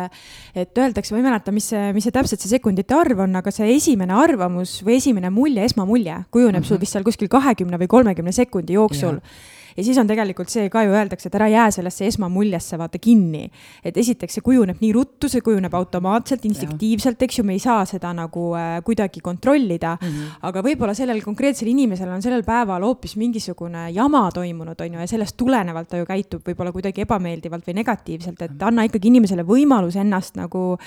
et 0.55 0.77
öeldakse, 0.77 1.13
ma 1.13 1.17
ei 1.17 1.29
mäleta, 1.29 1.51
mis 1.51 1.69
see, 1.69 1.93
mis 1.93 2.03
see 2.03 2.11
täpselt 2.11 2.39
see 2.39 2.49
sekundite 2.49 2.95
arv 2.95 3.19
on, 3.19 3.35
aga 3.35 3.51
see 3.51 3.75
esimene 3.75 4.13
arvamus 4.13 4.83
või 4.85 4.95
esimene 4.95 5.29
mulje, 5.29 5.63
esmamulje 5.63 6.23
kujuneb 6.31 6.59
mm 6.59 6.63
-hmm. 6.63 6.67
sul 6.67 6.79
vist 6.79 6.91
seal 6.91 7.03
kuskil 7.03 7.27
kahekümne 7.27 7.77
või 7.77 7.87
kolmekümne 7.87 8.31
sekundi 8.31 8.73
jooksul 8.73 9.15
ja 9.15 9.61
siis 9.81 9.97
on 9.97 10.09
tegelikult 10.09 10.51
see 10.53 10.69
ka 10.69 10.83
ju 10.85 10.93
öeldakse, 10.93 11.29
et 11.29 11.37
ära 11.39 11.47
jää 11.51 11.69
sellesse 11.71 12.05
esmamuljesse 12.07 12.77
vaata 12.77 12.99
kinni. 13.01 13.49
et 13.83 13.97
esiteks 13.97 14.37
see 14.37 14.45
kujuneb 14.45 14.81
nii 14.81 14.91
ruttu, 14.93 15.29
see 15.29 15.41
kujuneb 15.41 15.73
automaatselt, 15.73 16.45
instinktiivselt, 16.45 17.21
eks 17.21 17.39
ju, 17.39 17.43
me 17.47 17.53
ei 17.57 17.59
saa 17.63 17.85
seda 17.89 18.13
nagu 18.13 18.53
äh, 18.57 18.81
kuidagi 18.83 19.21
kontrollida 19.21 19.97
mm. 20.01 20.07
-hmm. 20.07 20.39
aga 20.49 20.61
võib-olla 20.61 20.93
sellel 20.93 21.21
konkreetsel 21.21 21.67
inimesel 21.67 22.09
on 22.09 22.21
sellel 22.21 22.43
päeval 22.43 22.83
hoopis 22.83 23.15
mingisugune 23.17 23.89
jama 23.91 24.29
toimunud, 24.31 24.79
on 24.81 24.93
ju, 24.93 24.99
ja 24.99 25.07
sellest 25.07 25.37
tulenevalt 25.37 25.89
ta 25.89 25.97
ju 25.97 26.05
käitub 26.05 26.41
võib-olla 26.47 26.71
kuidagi 26.71 27.01
ebameeldivalt 27.01 27.67
või 27.67 27.77
negatiivselt, 27.81 28.41
et 28.41 28.61
anna 28.61 28.83
ikkagi 28.83 29.07
inimesele 29.07 29.43
võimalus 29.43 29.95
ennast 29.95 30.35
nagu 30.35 30.77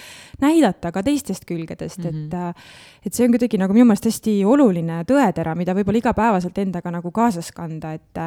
näidata 0.40 0.92
ka 0.92 1.02
teistest 1.02 1.44
külgedest 1.44 1.98
mm, 1.98 2.10
-hmm. 2.10 2.26
et 2.26 2.34
äh, 2.34 2.54
et 3.06 3.14
see 3.14 3.26
on 3.26 3.34
kuidagi 3.36 3.58
nagu 3.60 3.74
minu 3.74 3.86
meelest 3.86 4.08
hästi 4.08 4.32
oluline 4.48 5.02
tõetera, 5.06 5.54
mida 5.58 5.74
võib-olla 5.76 6.00
igapäevaselt 6.00 6.58
endaga 6.58 6.90
nagu 6.90 7.12
kaasas 7.14 7.52
kanda, 7.54 7.92
et 7.94 8.18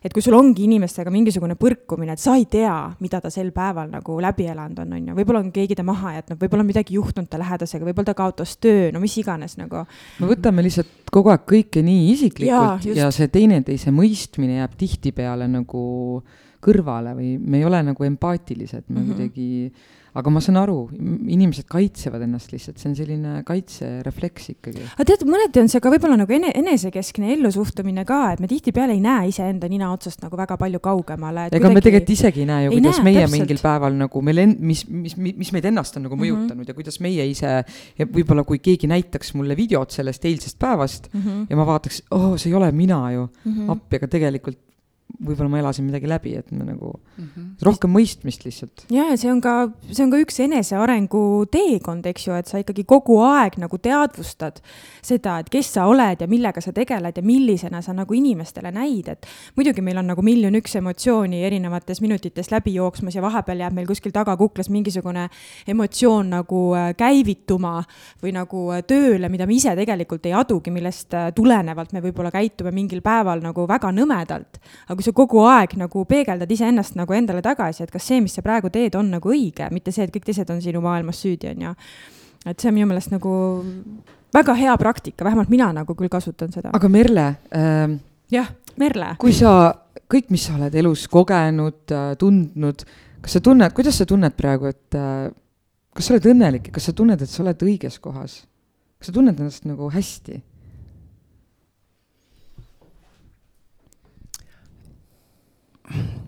et 0.00 0.14
kui 0.14 0.24
sul 0.24 0.34
ongi 0.36 0.64
inimestega 0.64 1.12
mingisugune 1.12 1.56
põrkumine, 1.60 2.14
et 2.16 2.22
sa 2.22 2.36
ei 2.38 2.46
tea, 2.50 2.74
mida 3.04 3.20
ta 3.20 3.30
sel 3.32 3.50
päeval 3.56 3.90
nagu 3.92 4.16
läbi 4.22 4.48
elanud 4.50 4.80
on, 4.84 4.94
on 4.96 5.10
ju, 5.10 5.16
võib-olla 5.18 5.42
on 5.44 5.50
keegi 5.54 5.76
ta 5.76 5.84
maha 5.86 6.14
jätnud, 6.16 6.40
võib-olla 6.40 6.64
on 6.64 6.70
midagi 6.70 6.96
juhtunud 6.96 7.28
ta 7.30 7.40
lähedasega, 7.40 7.86
võib-olla 7.88 8.12
ta 8.12 8.16
kaotas 8.18 8.56
töö, 8.62 8.88
no 8.94 9.02
mis 9.02 9.16
iganes 9.20 9.58
nagu. 9.60 9.84
me 10.20 10.30
võtame 10.30 10.64
lihtsalt 10.64 11.12
kogu 11.12 11.32
aeg 11.34 11.44
kõike 11.48 11.84
nii 11.84 12.10
isiklikult 12.14 12.88
ja, 12.88 13.04
ja 13.04 13.10
see 13.14 13.28
teineteise 13.32 13.92
mõistmine 13.94 14.60
jääb 14.62 14.76
tihtipeale 14.80 15.48
nagu 15.50 15.84
kõrvale 16.64 17.14
või 17.16 17.34
me 17.40 17.60
ei 17.60 17.68
ole 17.68 17.80
nagu 17.84 18.04
empaatilised, 18.04 18.84
me 18.88 19.00
mm 19.00 19.04
-hmm. 19.04 19.12
kuidagi 19.12 19.98
aga 20.18 20.32
ma 20.32 20.40
saan 20.42 20.58
aru, 20.60 20.76
inimesed 21.30 21.68
kaitsevad 21.70 22.24
ennast 22.26 22.50
lihtsalt, 22.54 22.80
see 22.80 22.90
on 22.90 22.96
selline 22.98 23.34
kaitserefleks 23.46 24.50
ikkagi. 24.54 24.84
aga 24.96 25.06
tead, 25.06 25.24
mõneti 25.28 25.62
on 25.62 25.70
see 25.70 25.82
ka 25.82 25.92
võib-olla 25.92 26.18
nagu 26.22 26.34
ene-, 26.34 26.52
enesekeskne 26.60 27.30
ellusuhtumine 27.36 28.04
ka, 28.08 28.20
et 28.34 28.42
me 28.42 28.50
tihtipeale 28.50 28.96
ei 28.96 29.02
näe 29.04 29.30
iseenda 29.30 29.70
nina 29.70 29.92
otsast 29.94 30.24
nagu 30.24 30.38
väga 30.40 30.58
palju 30.60 30.82
kaugemale. 30.82 31.46
ega 31.50 31.58
kuidagi... 31.58 31.78
me 31.78 31.84
tegelikult 31.86 32.14
isegi 32.16 32.44
ei 32.44 32.48
näe 32.50 32.64
ju, 32.66 32.72
kuidas 32.76 32.98
näe, 32.98 33.06
meie 33.06 33.20
täpselt. 33.20 33.36
mingil 33.38 33.62
päeval 33.62 33.98
nagu 34.00 34.24
meil 34.26 34.42
en-, 34.46 34.56
mis, 34.72 34.84
mis, 34.88 35.16
mis 35.20 35.52
meid 35.56 35.70
ennast 35.70 36.00
on 36.00 36.08
nagu 36.08 36.16
mhm. 36.16 36.24
mõjutanud 36.24 36.54
mm 36.54 36.64
-hmm. 36.64 36.72
ja 36.72 36.78
kuidas 36.80 37.00
meie 37.04 37.28
ise 37.30 37.52
ja 37.98 38.08
võib-olla 38.08 38.44
kui 38.48 38.58
keegi 38.62 38.90
näitaks 38.90 39.34
mulle 39.38 39.56
videot 39.58 39.94
sellest 39.94 40.24
eilsest 40.24 40.58
päevast 40.58 41.12
mm 41.12 41.20
-hmm. 41.20 41.46
ja 41.50 41.56
ma 41.56 41.66
vaataks, 41.66 42.02
oh, 42.10 42.34
see 42.36 42.50
ei 42.50 42.58
ole 42.58 42.72
mina 42.72 43.12
ju 43.12 43.28
mm, 43.28 43.52
-hmm. 43.52 43.70
appi, 43.70 43.96
aga 43.96 44.08
tegelikult 44.08 44.58
võib-olla 45.18 45.50
ma 45.50 45.60
elasin 45.62 45.86
midagi 45.88 46.08
läbi, 46.10 46.34
et 46.38 46.50
me 46.52 46.64
nagu 46.64 46.92
mm 46.94 47.24
-hmm. 47.24 47.48
rohkem 47.66 47.92
mõistmist 47.94 48.44
lihtsalt. 48.44 48.86
ja, 48.90 49.10
ja 49.10 49.16
see 49.16 49.32
on 49.32 49.40
ka, 49.40 49.70
see 49.90 50.04
on 50.04 50.10
ka 50.10 50.20
üks 50.22 50.40
enesearengu 50.40 51.46
teekond, 51.50 52.06
eks 52.06 52.26
ju, 52.26 52.34
et 52.34 52.46
sa 52.46 52.58
ikkagi 52.58 52.84
kogu 52.84 53.20
aeg 53.24 53.58
nagu 53.58 53.78
teadvustad 53.78 54.60
seda, 55.02 55.38
et 55.38 55.50
kes 55.50 55.72
sa 55.74 55.86
oled 55.86 56.20
ja 56.20 56.28
millega 56.28 56.60
sa 56.60 56.72
tegeled 56.72 57.16
ja 57.16 57.22
millisena 57.22 57.82
sa 57.82 57.92
nagu 57.92 58.14
inimestele 58.14 58.72
näid, 58.72 59.08
et 59.08 59.26
muidugi 59.56 59.82
meil 59.82 59.98
on 59.98 60.06
nagu 60.06 60.22
miljon 60.22 60.54
üks 60.54 60.76
emotsiooni 60.76 61.44
erinevates 61.44 62.00
minutites 62.00 62.50
läbi 62.50 62.74
jooksmas 62.74 63.14
ja 63.14 63.22
vahepeal 63.22 63.60
jääb 63.64 63.76
meil 63.76 63.86
kuskil 63.86 64.12
tagakuklas 64.12 64.70
mingisugune 64.70 65.28
emotsioon 65.66 66.30
nagu 66.30 66.62
äh, 66.76 66.90
käivituma 66.96 67.80
või 68.22 68.34
nagu 68.36 68.66
äh, 68.74 68.82
tööle, 68.86 69.28
mida 69.32 69.46
me 69.46 69.56
ise 69.56 69.74
tegelikult 69.76 70.26
ei 70.26 70.34
adugi, 70.36 70.72
millest 70.74 71.14
äh, 71.14 71.30
tulenevalt 71.34 71.92
me 71.92 72.02
võib-olla 72.04 72.32
käitume 72.34 72.72
mingil 72.74 73.02
päeval 73.04 73.42
nagu 73.44 73.66
väga 73.68 73.92
nõmedalt. 73.94 74.60
aga 74.88 74.99
kui 75.00 75.08
sa 75.08 75.16
kogu 75.16 75.40
aeg 75.48 75.78
nagu 75.80 76.04
peegeldad 76.04 76.50
iseennast 76.52 76.96
nagu 76.98 77.16
endale 77.16 77.40
tagasi, 77.44 77.86
et 77.86 77.92
kas 77.92 78.04
see, 78.10 78.20
mis 78.20 78.34
sa 78.36 78.44
praegu 78.44 78.68
teed, 78.72 78.98
on 79.00 79.08
nagu 79.14 79.32
õige, 79.32 79.70
mitte 79.72 79.94
see, 79.96 80.04
et 80.04 80.12
kõik 80.12 80.26
teised 80.28 80.50
on 80.52 80.60
sinu 80.60 80.82
maailmas 80.84 81.22
süüdi, 81.24 81.54
on 81.54 81.62
ju. 81.64 81.74
et 82.44 82.60
see 82.60 82.68
on 82.68 82.76
minu 82.76 82.90
meelest 82.90 83.14
nagu 83.14 83.32
väga 84.36 84.56
hea 84.58 84.74
praktika, 84.80 85.24
vähemalt 85.24 85.48
mina 85.48 85.70
nagu 85.72 85.96
küll 85.96 86.12
kasutan 86.12 86.52
seda. 86.52 86.74
aga 86.76 86.90
Merle 86.92 87.26
ähm,. 87.56 87.96
jah, 88.30 88.52
Merle. 88.76 89.14
kui 89.22 89.32
sa, 89.32 89.72
kõik, 90.04 90.28
mis 90.34 90.44
sa 90.50 90.58
oled 90.58 90.76
elus 90.82 91.06
kogenud, 91.08 91.80
äh, 91.96 92.12
tundnud, 92.20 92.84
kas 93.24 93.38
sa 93.38 93.44
tunned, 93.48 93.72
kuidas 93.76 94.02
sa 94.02 94.08
tunned 94.08 94.36
praegu, 94.36 94.68
et 94.68 95.00
äh, 95.00 95.30
kas 95.96 96.10
sa 96.10 96.18
oled 96.18 96.28
õnnelik 96.34 96.68
ja 96.68 96.76
kas 96.76 96.90
sa 96.90 96.96
tunned, 96.96 97.24
et 97.24 97.32
sa 97.32 97.40
oled 97.46 97.68
õiges 97.70 97.96
kohas? 98.04 98.42
kas 99.00 99.08
sa 99.08 99.16
tunned 99.16 99.40
ennast 99.40 99.64
nagu 99.64 99.88
hästi? 99.88 100.42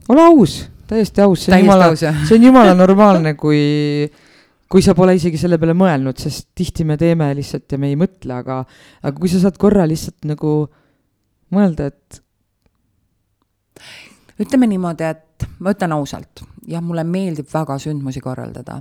Ole 0.08 0.26
aus, 0.26 0.58
täiesti 0.88 1.24
aus, 1.24 1.46
see 1.46 1.54
on 1.54 1.64
jumala, 1.64 1.90
see 1.96 2.36
on 2.36 2.46
jumala 2.48 2.74
normaalne, 2.78 3.34
kui, 3.38 3.62
kui 4.70 4.84
sa 4.84 4.96
pole 4.98 5.14
isegi 5.18 5.40
selle 5.40 5.58
peale 5.62 5.76
mõelnud, 5.78 6.18
sest 6.18 6.50
tihti 6.58 6.86
me 6.88 6.98
teeme 7.00 7.30
lihtsalt 7.38 7.72
ja 7.72 7.80
me 7.80 7.92
ei 7.92 7.98
mõtle, 8.00 8.38
aga, 8.40 8.62
aga 9.02 9.14
kui 9.18 9.30
sa 9.32 9.42
saad 9.42 9.60
korra 9.60 9.86
lihtsalt 9.88 10.26
nagu 10.28 10.56
mõelda, 11.52 11.90
et. 11.92 12.22
ütleme 14.42 14.68
niimoodi, 14.70 15.12
et 15.12 15.46
ma 15.60 15.76
ütlen 15.76 15.94
ausalt, 15.98 16.44
jah, 16.68 16.82
mulle 16.84 17.04
meeldib 17.08 17.48
väga 17.52 17.78
sündmusi 17.82 18.22
korraldada 18.24 18.80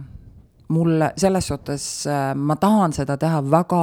mulle 0.72 1.14
selles 1.20 1.48
suhtes 1.48 2.08
äh, 2.08 2.32
ma 2.36 2.56
tahan 2.56 2.94
seda 2.96 3.18
teha 3.20 3.42
väga, 3.44 3.82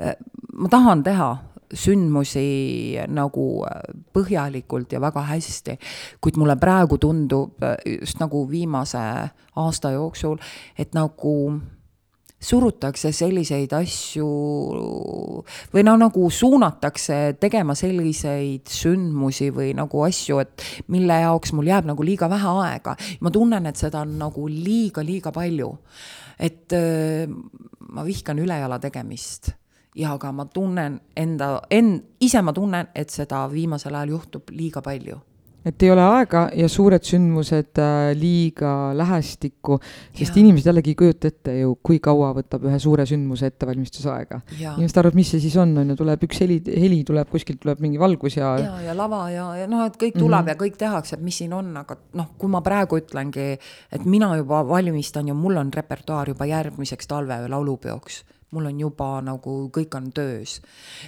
äh, 0.00 0.16
ma 0.58 0.68
tahan 0.68 1.04
teha 1.06 1.28
sündmusi 1.74 2.96
nagu 3.08 3.46
äh, 3.66 3.94
põhjalikult 4.14 4.92
ja 4.92 5.00
väga 5.02 5.24
hästi, 5.32 5.78
kuid 6.20 6.38
mulle 6.40 6.58
praegu 6.60 6.98
tundub 7.02 7.62
äh, 7.64 7.78
just 8.00 8.20
nagu 8.22 8.44
viimase 8.50 9.02
aasta 9.56 9.94
jooksul, 9.96 10.38
et 10.78 10.94
nagu 10.94 11.36
surutakse 12.46 13.10
selliseid 13.16 13.72
asju 13.74 14.26
või 15.72 15.84
no 15.86 15.96
nagu 15.98 16.28
suunatakse 16.30 17.38
tegema 17.40 17.74
selliseid 17.78 18.68
sündmusi 18.70 19.48
või 19.56 19.72
nagu 19.76 20.04
asju, 20.06 20.40
et 20.44 20.66
mille 20.92 21.16
jaoks 21.24 21.54
mul 21.56 21.72
jääb 21.72 21.88
nagu 21.88 22.06
liiga 22.06 22.28
vähe 22.30 22.54
aega. 22.66 22.96
ma 23.20 23.32
tunnen, 23.32 23.66
et 23.66 23.76
seda 23.80 24.04
on 24.04 24.18
nagu 24.20 24.48
liiga-liiga 24.48 25.32
palju. 25.32 25.72
et 26.38 26.72
äh, 26.76 27.26
ma 27.88 28.04
vihkan 28.04 28.38
ülejala 28.38 28.78
tegemist 28.78 29.54
ja 29.96 30.12
aga 30.16 30.32
ma 30.32 30.44
tunnen 30.52 31.00
enda, 31.16 31.60
en-, 31.70 32.02
ise 32.20 32.42
ma 32.42 32.52
tunnen, 32.52 32.92
et 32.94 33.10
seda 33.10 33.46
viimasel 33.52 33.94
ajal 33.94 34.16
juhtub 34.16 34.52
liiga 34.52 34.82
palju 34.84 35.20
et 35.66 35.82
ei 35.82 35.90
ole 35.90 36.02
aega 36.04 36.44
ja 36.54 36.68
suured 36.70 37.02
sündmused 37.06 37.80
äh, 37.82 38.12
liiga 38.18 38.92
lähestikku, 38.96 39.80
sest 40.14 40.36
Ja. 40.36 40.40
inimesed 40.42 40.70
jällegi 40.70 40.92
ei 40.92 40.98
kujuta 41.00 41.30
ette 41.32 41.56
ju, 41.58 41.72
kui 41.82 41.98
kaua 42.02 42.30
võtab 42.36 42.68
ühe 42.68 42.78
suure 42.82 43.06
sündmuse 43.08 43.50
ettevalmistus 43.50 44.06
aega. 44.12 44.40
ja 44.60 44.76
inimesed 44.76 45.00
arvavad, 45.02 45.18
mis 45.18 45.32
see 45.34 45.42
siis 45.42 45.56
on, 45.58 45.74
on 45.82 45.90
ju, 45.90 45.96
tuleb 45.98 46.22
üks 46.28 46.40
heli, 46.44 46.60
heli 46.66 47.02
tuleb 47.08 47.30
kuskilt, 47.32 47.60
tuleb 47.64 47.82
mingi 47.82 47.98
valgus 47.98 48.38
ja, 48.38 48.52
ja, 48.62 48.76
ja 48.86 48.96
lava 48.96 49.24
ja, 49.34 49.48
ja 49.62 49.66
noh, 49.70 49.82
et 49.88 49.98
kõik 49.98 50.14
tuleb 50.18 50.44
mm. 50.44 50.46
-hmm. 50.46 50.54
ja 50.54 50.60
kõik 50.62 50.78
tehakse, 50.78 51.18
et 51.18 51.26
mis 51.26 51.42
siin 51.42 51.52
on, 51.56 51.74
aga 51.82 51.98
noh, 52.14 52.30
kui 52.38 52.52
ma 52.52 52.62
praegu 52.62 53.00
ütlengi, 53.02 53.58
et 53.92 54.06
mina 54.06 54.30
juba 54.36 54.62
valmistan 54.68 55.28
ju, 55.28 55.34
mul 55.34 55.58
on 55.58 55.74
repertuaar 55.74 56.28
juba 56.28 56.46
järgmiseks 56.46 57.10
talve 57.10 57.42
laulupeoks 57.48 58.22
mul 58.56 58.70
on 58.72 58.80
juba 58.80 59.10
nagu 59.24 59.58
kõik 59.74 59.94
on 59.98 60.10
töös. 60.16 60.58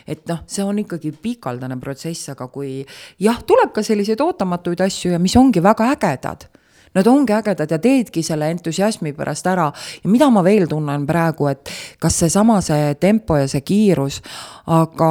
et 0.06 0.26
noh, 0.28 0.44
see 0.46 0.64
on 0.64 0.84
ikkagi 0.84 1.12
pikaldane 1.22 1.80
protsess, 1.80 2.28
aga 2.34 2.48
kui 2.52 2.84
jah, 3.18 3.40
tuleb 3.42 3.72
ka 3.72 3.82
selliseid 3.82 4.20
ootamatuid 4.20 4.84
asju 4.84 5.16
ja 5.16 5.18
mis 5.22 5.36
ongi 5.40 5.64
väga 5.64 5.92
ägedad 5.96 6.48
Nad 6.94 7.06
ongi 7.06 7.32
ägedad 7.32 7.70
ja 7.70 7.78
teedki 7.78 8.22
selle 8.24 8.48
entusiasmi 8.50 9.12
pärast 9.12 9.46
ära 9.46 9.66
ja 10.04 10.10
mida 10.10 10.30
ma 10.32 10.42
veel 10.44 10.66
tunnen 10.68 11.04
praegu, 11.06 11.48
et 11.50 11.70
kas 12.00 12.16
seesama 12.22 12.60
see 12.64 12.94
tempo 13.00 13.36
ja 13.36 13.48
see 13.48 13.60
kiirus, 13.60 14.22
aga 14.66 15.10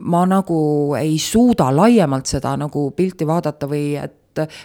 ma 0.00 0.22
nagu 0.26 0.60
ei 0.98 1.18
suuda 1.20 1.68
laiemalt 1.76 2.26
seda 2.26 2.56
nagu 2.56 2.90
pilti 2.96 3.28
vaadata 3.28 3.68
või 3.68 3.84
et 4.00 4.16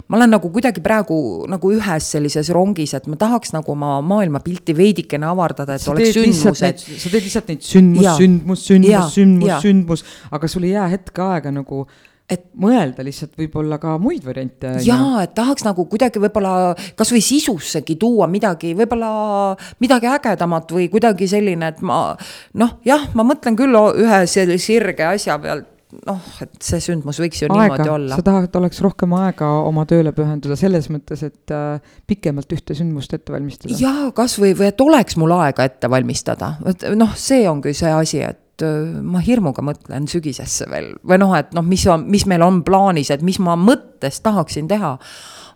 ma 0.08 0.18
olen 0.18 0.34
nagu 0.36 0.50
kuidagi 0.54 0.82
praegu 0.86 1.46
nagu 1.50 1.72
ühes 1.74 2.10
sellises 2.16 2.50
rongis, 2.54 2.94
et 2.94 3.08
ma 3.08 3.18
tahaks 3.20 3.54
nagu 3.56 3.72
oma 3.72 3.98
maailmapilti 4.06 4.76
veidikene 4.78 5.26
avardada, 5.26 5.76
et 5.76 5.82
sa 5.82 5.92
oleks 5.92 6.14
sündmused. 6.16 6.84
sa 6.86 7.10
teed 7.10 7.24
lihtsalt 7.26 7.48
neid 7.50 7.62
sündmus, 7.66 8.10
sündmus, 8.20 8.66
sündmus, 8.70 9.14
sündmus, 9.16 9.56
sündmus, 9.64 10.06
aga 10.32 10.48
sul 10.52 10.68
ei 10.68 10.76
jää 10.76 10.90
hetk 10.98 11.24
aega 11.26 11.52
nagu 11.52 11.86
Et- 12.26 12.48
mõelda 12.58 13.04
lihtsalt 13.06 13.36
võib-olla 13.38 13.78
ka 13.78 14.00
muid 14.02 14.24
variante. 14.26 14.72
jaa, 14.82 15.22
et 15.22 15.36
tahaks 15.36 15.64
nagu 15.64 15.86
kuidagi 15.86 16.18
võib-olla 16.18 16.74
kasvõi 16.98 17.22
sisussegi 17.22 18.00
tuua 18.02 18.26
midagi, 18.26 18.74
võib-olla 18.74 19.56
midagi 19.80 20.10
ägedamat 20.10 20.72
või 20.74 20.90
kuidagi 20.90 21.28
selline, 21.30 21.68
et 21.68 21.82
ma 21.82 22.18
noh, 22.54 22.80
jah, 22.84 23.14
ma 23.14 23.22
mõtlen 23.24 23.56
küll 23.56 23.78
ühe 23.78 24.26
sellise 24.26 24.66
sirge 24.66 25.06
asja 25.06 25.38
pealt, 25.38 25.68
noh, 26.06 26.30
et 26.44 26.56
see 26.64 26.82
sündmus 26.84 27.20
võiks 27.24 27.42
ju 27.44 27.50
niimoodi 27.52 27.84
aega, 27.84 27.94
olla 27.96 28.20
sa. 28.20 28.26
tahad, 28.26 28.48
et 28.50 28.58
oleks 28.60 28.82
rohkem 28.86 29.14
aega 29.18 29.50
oma 29.66 29.86
tööle 29.90 30.14
pühenduda 30.16 30.58
selles 30.60 30.90
mõttes, 30.94 31.24
et 31.28 31.54
äh, 31.56 31.94
pikemalt 32.10 32.56
ühte 32.56 32.78
sündmust 32.78 33.14
ette 33.18 33.36
valmistada. 33.36 33.78
jaa, 33.80 34.10
kasvõi 34.16 34.56
või 34.58 34.72
et 34.72 34.82
oleks 34.86 35.20
mul 35.22 35.36
aega 35.38 35.68
ette 35.68 35.92
valmistada, 35.92 36.56
et 36.72 36.88
noh, 36.98 37.14
see 37.20 37.46
ongi 37.50 37.76
see 37.78 37.94
asi, 37.94 38.24
et 38.26 38.66
öö, 38.66 39.02
ma 39.04 39.24
hirmuga 39.24 39.64
mõtlen 39.66 40.08
sügisesse 40.12 40.70
veel 40.72 40.94
või 41.04 41.20
noh, 41.22 41.36
et 41.38 41.56
noh, 41.56 41.66
mis 41.66 41.86
on, 41.92 42.06
mis 42.12 42.28
meil 42.30 42.46
on 42.46 42.62
plaanis, 42.68 43.12
et 43.16 43.26
mis 43.26 43.40
ma 43.44 43.58
mõttes 43.60 44.22
tahaksin 44.26 44.70
teha 44.72 44.96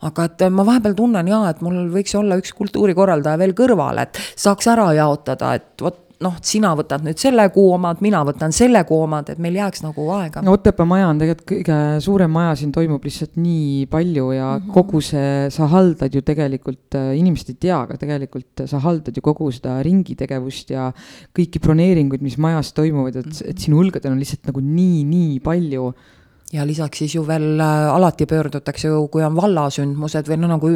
aga 0.07 0.27
et 0.29 0.43
ma 0.53 0.63
vahepeal 0.67 0.95
tunnen 0.95 1.27
jaa, 1.27 1.49
et 1.51 1.63
mul 1.65 1.89
võiks 1.91 2.13
olla 2.15 2.37
üks 2.39 2.53
kultuurikorraldaja 2.55 3.39
veel 3.41 3.55
kõrval, 3.57 3.99
et 4.05 4.19
saaks 4.39 4.69
ära 4.71 4.89
jaotada, 4.95 5.53
et 5.59 5.83
vot 5.83 6.05
noh, 6.23 6.35
sina 6.43 6.71
võtad 6.75 7.03
nüüd 7.05 7.19
selle 7.19 7.45
kuu 7.53 7.71
omad, 7.75 8.01
mina 8.03 8.21
võtan 8.27 8.53
selle 8.55 8.81
kuu 8.87 9.03
omad, 9.05 9.31
et 9.31 9.39
meil 9.41 9.55
jääks 9.59 9.83
nagu 9.85 10.07
aega. 10.17 10.43
no 10.43 10.55
Otepää 10.57 10.87
maja 10.87 11.07
on 11.11 11.21
tegelikult 11.21 11.47
kõige 11.51 11.77
suurem 12.03 12.33
maja, 12.35 12.57
siin 12.59 12.73
toimub 12.75 13.05
lihtsalt 13.07 13.39
nii 13.39 13.85
palju 13.91 14.31
ja 14.35 14.49
mm 14.51 14.65
-hmm. 14.65 14.73
kogu 14.75 15.01
see, 15.05 15.47
sa 15.55 15.69
haldad 15.71 16.15
ju 16.15 16.21
tegelikult, 16.25 16.99
inimesed 17.15 17.53
ei 17.53 17.59
tea, 17.67 17.79
aga 17.79 17.97
tegelikult 17.97 18.65
sa 18.67 18.83
haldad 18.83 19.15
ju 19.15 19.23
kogu 19.23 19.51
seda 19.55 19.79
ringitegevust 19.83 20.75
ja 20.75 20.91
kõiki 21.35 21.63
broneeringuid, 21.63 22.21
mis 22.21 22.37
majas 22.37 22.73
toimuvad, 22.73 23.15
et, 23.15 23.43
et 23.45 23.57
sinu 23.57 23.79
õlgadel 23.83 24.11
on 24.11 24.19
lihtsalt 24.19 24.51
nagu 24.51 24.59
nii, 24.59 25.03
nii 25.03 25.39
palju 25.39 25.93
ja 26.53 26.65
lisaks 26.65 26.97
siis 26.97 27.13
ju 27.15 27.23
veel 27.27 27.59
äh, 27.61 27.89
alati 27.93 28.25
pöördutakse 28.25 28.87
ju, 28.87 29.07
kui 29.13 29.23
on 29.25 29.35
vallasündmused 29.37 30.29
või 30.31 30.37
no 30.41 30.49
nagu 30.49 30.71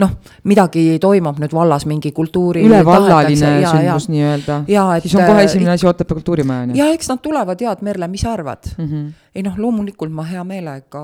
noh, 0.00 0.14
midagi 0.48 0.98
toimub 1.02 1.40
nüüd 1.42 1.52
vallas, 1.52 1.84
mingi 1.88 2.14
kultuuri. 2.16 2.64
ülevallaline 2.68 3.36
sündmus 3.36 4.08
nii-öelda. 4.08 4.62
siis 5.04 5.16
on 5.16 5.26
kohe 5.28 5.44
esimene 5.44 5.74
asi 5.74 5.86
Otepää 5.86 6.14
kultuurimaja, 6.14 6.62
on 6.62 6.72
ju? 6.72 6.80
ja 6.80 6.88
eks 6.96 7.12
nad 7.12 7.20
tulevad 7.24 7.60
ja, 7.60 7.76
et 7.76 7.82
Merle, 7.82 8.08
mis 8.08 8.24
sa 8.24 8.32
arvad? 8.32 8.72
Mhm. 8.78 9.06
ei 9.34 9.42
noh, 9.44 9.58
loomulikult 9.58 10.12
ma 10.12 10.24
hea 10.28 10.44
meelega 10.44 11.02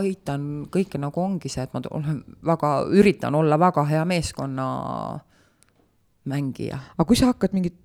aitan 0.00 0.66
kõike, 0.72 1.00
nagu 1.00 1.20
ongi 1.20 1.48
see, 1.52 1.64
et 1.64 1.72
ma 1.76 1.82
olen 1.90 2.22
väga, 2.44 2.74
üritan 2.92 3.34
olla 3.34 3.58
väga 3.60 3.84
hea 3.88 4.04
meeskonna 4.04 4.66
mängija. 6.28 6.78
aga 6.96 7.08
kui 7.08 7.16
sa 7.16 7.32
hakkad 7.32 7.56
mingit, 7.56 7.78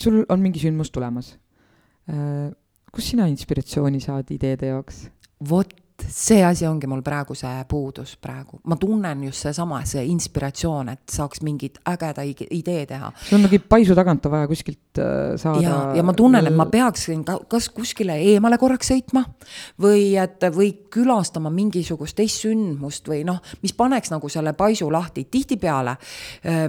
sul 0.00 0.24
on 0.28 0.40
mingi 0.40 0.60
sündmus 0.62 0.90
tulemas, 0.90 1.34
kust 2.96 3.12
sina 3.12 3.26
inspiratsiooni 3.28 3.98
saad 4.00 4.30
ideede 4.32 4.70
jaoks? 4.70 5.02
vot 5.48 5.72
see 6.04 6.42
asi 6.44 6.66
ongi 6.66 6.86
mul 6.86 7.02
praegu 7.04 7.34
see 7.36 7.64
puudus 7.68 8.16
praegu, 8.20 8.60
ma 8.68 8.76
tunnen 8.80 9.24
just 9.26 9.46
seesama, 9.46 9.80
see 9.88 10.04
inspiratsioon, 10.10 10.90
et 10.92 11.12
saaks 11.12 11.42
mingit 11.46 11.78
ägeda 11.88 12.24
idee 12.26 12.84
teha. 12.86 13.10
sul 13.16 13.38
on 13.38 13.46
mingi 13.46 13.58
paisu 13.58 13.96
tagant 13.96 14.26
on 14.26 14.34
vaja 14.34 14.48
kuskilt 14.50 15.00
äh, 15.00 15.36
saada. 15.40 15.62
ja, 15.62 15.78
ja 15.96 16.04
ma 16.06 16.14
tunnen, 16.16 16.46
et 16.46 16.56
ma 16.56 16.66
peaksin 16.70 17.24
ka 17.24 17.38
kas 17.48 17.68
kuskile 17.74 18.18
eemale 18.32 18.58
korraks 18.58 18.92
sõitma 18.92 19.24
või 19.82 20.14
et, 20.20 20.46
või 20.54 20.72
külastama 20.92 21.50
mingisugust 21.54 22.16
teist 22.18 22.44
sündmust 22.44 23.08
või 23.08 23.22
noh, 23.26 23.40
mis 23.62 23.74
paneks 23.76 24.12
nagu 24.12 24.28
selle 24.32 24.52
paisu 24.56 24.90
lahti. 24.92 25.26
tihtipeale, 25.30 25.96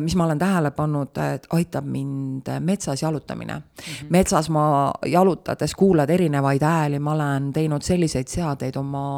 mis 0.04 0.16
ma 0.16 0.26
olen 0.26 0.40
tähele 0.40 0.72
pannud, 0.76 1.18
et 1.36 1.48
aitab 1.54 1.86
mind 1.86 2.50
metsas 2.60 3.02
jalutamine 3.04 3.54
mm. 3.54 3.62
-hmm. 3.84 4.10
metsas 4.10 4.50
ma 4.50 4.94
jalutades 5.06 5.76
kuulad 5.76 6.10
erinevaid 6.10 6.64
hääli, 6.64 7.00
ma 7.00 7.14
olen 7.14 7.54
teinud 7.54 7.82
selliseid 7.82 8.28
seadeid 8.28 8.76
oma 8.76 9.17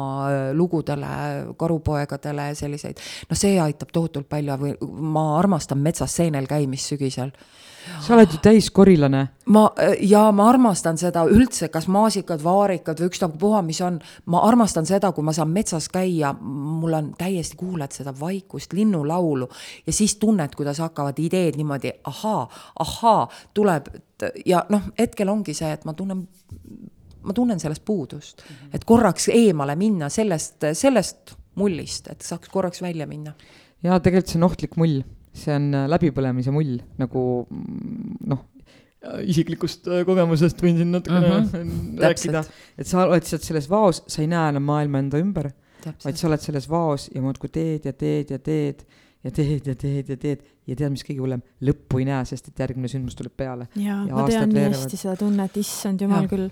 lugudele, 0.56 1.14
karupoegadele, 1.60 2.50
selliseid. 2.54 3.00
noh, 3.30 3.38
see 3.38 3.58
aitab 3.60 3.92
tohutult 3.92 4.28
palju 4.28 4.58
või 4.60 4.76
ma 5.16 5.26
armastan 5.38 5.82
metsas 5.82 6.16
seenel 6.20 6.48
käimist 6.50 6.92
sügisel 6.92 7.34
sa 8.00 8.14
oled 8.14 8.32
ju 8.32 8.38
täiskorilane. 8.42 9.28
ma 9.46 9.70
ja 10.00 10.30
ma 10.32 10.48
armastan 10.48 10.98
seda 10.98 11.24
üldse, 11.28 11.68
kas 11.72 11.88
maasikad, 11.90 12.42
vaarikad 12.44 13.00
või 13.00 13.10
ükstapuha, 13.10 13.62
mis 13.66 13.80
on, 13.84 13.98
ma 14.26 14.42
armastan 14.46 14.86
seda, 14.86 15.12
kui 15.12 15.24
ma 15.24 15.32
saan 15.36 15.50
metsas 15.54 15.88
käia, 15.92 16.32
mul 16.40 16.94
on 16.96 17.10
täiesti, 17.18 17.56
kuuled 17.60 17.92
seda 17.96 18.14
vaikust, 18.20 18.72
linnulaulu 18.76 19.48
ja 19.86 19.92
siis 19.92 20.16
tunned, 20.20 20.54
kuidas 20.56 20.78
hakkavad 20.82 21.18
ideed 21.18 21.58
niimoodi 21.58 21.92
ahaa, 22.04 22.46
ahaa, 22.78 23.28
tuleb 23.54 23.90
ja 24.46 24.64
noh, 24.68 24.90
hetkel 24.98 25.28
ongi 25.32 25.54
see, 25.56 25.72
et 25.72 25.84
ma 25.88 25.96
tunnen 25.96 26.26
ma 27.22 27.36
tunnen 27.36 27.60
sellest 27.60 27.84
puudust 27.84 28.42
mm, 28.42 28.54
-hmm. 28.54 28.74
et 28.76 28.84
korraks 28.84 29.28
eemale 29.34 29.76
minna 29.76 30.08
sellest, 30.08 30.64
sellest 30.72 31.34
mullist, 31.60 32.08
et 32.12 32.22
saaks 32.22 32.48
korraks 32.48 32.82
välja 32.82 33.06
minna. 33.06 33.34
ja 33.82 33.98
tegelikult 34.00 34.32
see 34.32 34.40
on 34.40 34.48
ohtlik 34.48 34.76
mull, 34.80 35.02
see 35.34 35.54
on 35.54 35.74
äh, 35.74 35.88
läbipõlemise 35.90 36.54
mull, 36.54 36.78
nagu 37.00 37.24
mm, 37.50 38.16
noh, 38.32 38.44
isiklikust 39.24 39.88
äh, 39.88 40.04
kogemusest 40.08 40.60
võin 40.62 40.80
siin 40.80 40.92
natukene 40.92 41.40
Mhm, 41.40 41.98
rääkida, 42.04 42.44
et 42.78 42.86
sa 42.86 43.04
oled 43.06 43.24
lihtsalt 43.24 43.46
selles 43.46 43.68
vaos, 43.70 44.02
sa 44.06 44.22
ei 44.22 44.30
näe 44.30 44.54
enam 44.54 44.66
maailma 44.68 45.00
enda 45.02 45.20
ümber, 45.20 45.50
vaid 46.04 46.18
sa 46.20 46.28
oled 46.28 46.42
selles 46.44 46.68
vaos 46.68 47.08
ja 47.14 47.22
muudkui 47.24 47.48
teed 47.52 47.88
ja 47.88 47.92
teed 47.96 48.34
ja 48.34 48.38
teed 48.38 48.84
ja 49.24 49.30
teed 49.30 49.66
ja 49.68 49.74
teed 49.76 50.12
ja 50.12 50.16
teed 50.16 50.44
ja 50.70 50.76
tead, 50.78 50.92
mis 50.94 51.02
kõige 51.06 51.24
hullem, 51.24 51.42
lõppu 51.66 51.98
ei 52.00 52.06
näe, 52.08 52.24
sest 52.28 52.48
et 52.52 52.62
järgmine 52.62 52.88
sündmus 52.90 53.16
tuleb 53.18 53.34
peale. 53.36 53.66
ja 53.76 54.00
Ja 54.06 54.14
ma 54.14 54.26
tean 54.28 54.48
nii 54.54 54.68
hästi 54.70 54.96
seda 55.00 55.16
tunnet, 55.20 55.56
issand 55.60 56.00
jumal 56.00 56.22
Jah. 56.24 56.30
küll. 56.30 56.50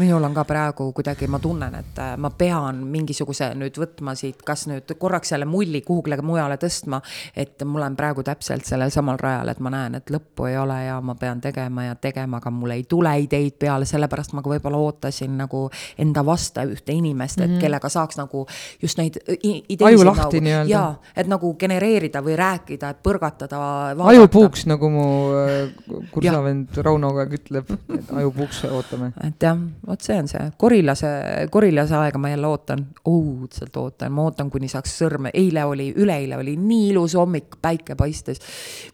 minul 0.00 0.24
on 0.24 0.34
ka 0.34 0.44
praegu 0.48 0.92
kuidagi, 0.96 1.26
ma 1.28 1.38
tunnen, 1.42 1.74
et 1.74 1.98
äh, 1.98 2.16
ma 2.16 2.30
pean 2.30 2.78
mingisuguse 2.92 3.50
nüüd 3.58 3.76
võtma 3.78 4.14
siit, 4.16 4.42
kas 4.46 4.66
nüüd 4.70 4.92
korraks 4.98 5.28
selle 5.34 5.44
mulli 5.50 5.80
kuhugile 5.86 6.16
mujale 6.22 6.56
tõstma, 6.62 7.00
et 7.36 7.62
mul 7.66 7.82
on 7.82 7.96
praegu 7.96 8.22
täpselt 8.26 8.64
sellel 8.64 8.90
samal 8.94 9.18
rajal, 9.20 9.48
et 9.48 9.60
ma 9.60 9.70
näen, 9.74 9.94
et 9.98 10.10
lõppu 10.10 10.46
ei 10.48 10.56
ole 10.58 10.78
ja 10.86 11.00
ma 11.00 11.14
pean 11.14 11.40
tegema 11.40 11.84
ja 11.84 11.94
tegema, 11.94 12.38
aga 12.40 12.50
mul 12.50 12.70
ei 12.70 12.84
tule 12.88 13.12
ideid 13.20 13.58
peale, 13.58 13.84
sellepärast 13.86 14.32
ma 14.32 14.42
ka 14.42 14.50
võib-olla 14.54 14.78
ootasin 14.78 15.36
nagu 15.36 15.68
enda 15.98 16.24
vasta 16.26 16.64
ühte 16.64 16.92
inimest, 16.96 17.40
et 17.40 17.46
mm 17.48 17.54
-hmm. 17.56 17.60
kellega 17.60 17.88
saaks 17.88 18.16
nagu 18.16 18.46
just 18.82 18.98
neid 18.98 19.16
i- 19.42 19.64
ideid. 19.68 19.88
Aju 19.88 20.04
lahti 20.06 20.40
nagu, 20.40 20.44
nii-öelda. 20.44 20.70
jaa, 20.70 21.00
et 21.16 21.26
nagu 21.26 21.54
genereerida 21.54 22.22
või 22.22 22.36
rääkida, 22.36 22.90
et 22.90 23.02
põrgatada 23.02 23.59
vaadata. 23.60 24.08
ajupuuks, 24.14 24.66
nagu 24.70 24.90
mu 24.92 25.06
äh, 25.36 26.02
kursavend 26.14 26.80
Rauno 26.80 27.10
kogu 27.10 27.22
aeg 27.24 27.34
ütleb, 27.38 27.70
et 27.94 28.10
ajupuuks 28.20 28.62
ootame. 28.70 29.10
et 29.26 29.42
jah, 29.42 29.58
vot 29.86 30.02
see 30.04 30.16
on 30.20 30.28
see, 30.30 30.46
gorilase, 30.60 31.10
gorilase 31.52 31.96
aega 31.98 32.20
ma 32.22 32.30
jälle 32.32 32.50
ootan, 32.50 32.84
õudselt 33.08 33.76
ootan, 33.80 34.12
ma 34.14 34.26
ootan, 34.28 34.50
kuni 34.52 34.70
saaks 34.70 34.94
sõrme, 35.02 35.32
eile 35.34 35.64
oli, 35.68 35.90
üleeile 35.96 36.38
oli 36.40 36.56
nii 36.60 36.90
ilus 36.92 37.16
hommik, 37.18 37.58
päike 37.62 37.96
paistis. 37.98 38.40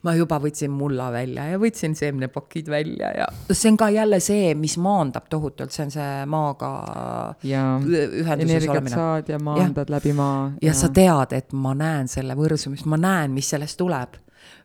ma 0.03 0.15
juba 0.17 0.39
võtsin 0.43 0.73
mulla 0.73 1.11
välja 1.13 1.49
ja 1.53 1.61
võtsin 1.61 1.97
seemnepakid 1.99 2.71
välja 2.73 3.13
ja 3.21 3.29
see 3.51 3.71
on 3.73 3.81
ka 3.81 3.91
jälle 3.95 4.21
see, 4.21 4.55
mis 4.59 4.77
maandab 4.83 5.29
tohutult, 5.31 5.73
see 5.75 5.87
on 5.87 5.95
see 5.95 6.13
maaga 6.31 6.71
ja 7.47 7.65
energiat 8.37 8.93
saad 8.93 9.33
ja 9.33 9.41
maandad 9.43 9.91
ja. 9.91 9.97
läbi 9.99 10.15
maa. 10.17 10.53
ja 10.63 10.75
sa 10.77 10.91
tead, 10.93 11.37
et 11.37 11.53
ma 11.53 11.75
näen 11.77 12.09
selle 12.11 12.37
võrsumist, 12.39 12.89
ma 12.89 12.99
näen, 13.01 13.35
mis 13.37 13.51
sellest 13.53 13.79
tuleb 13.81 14.23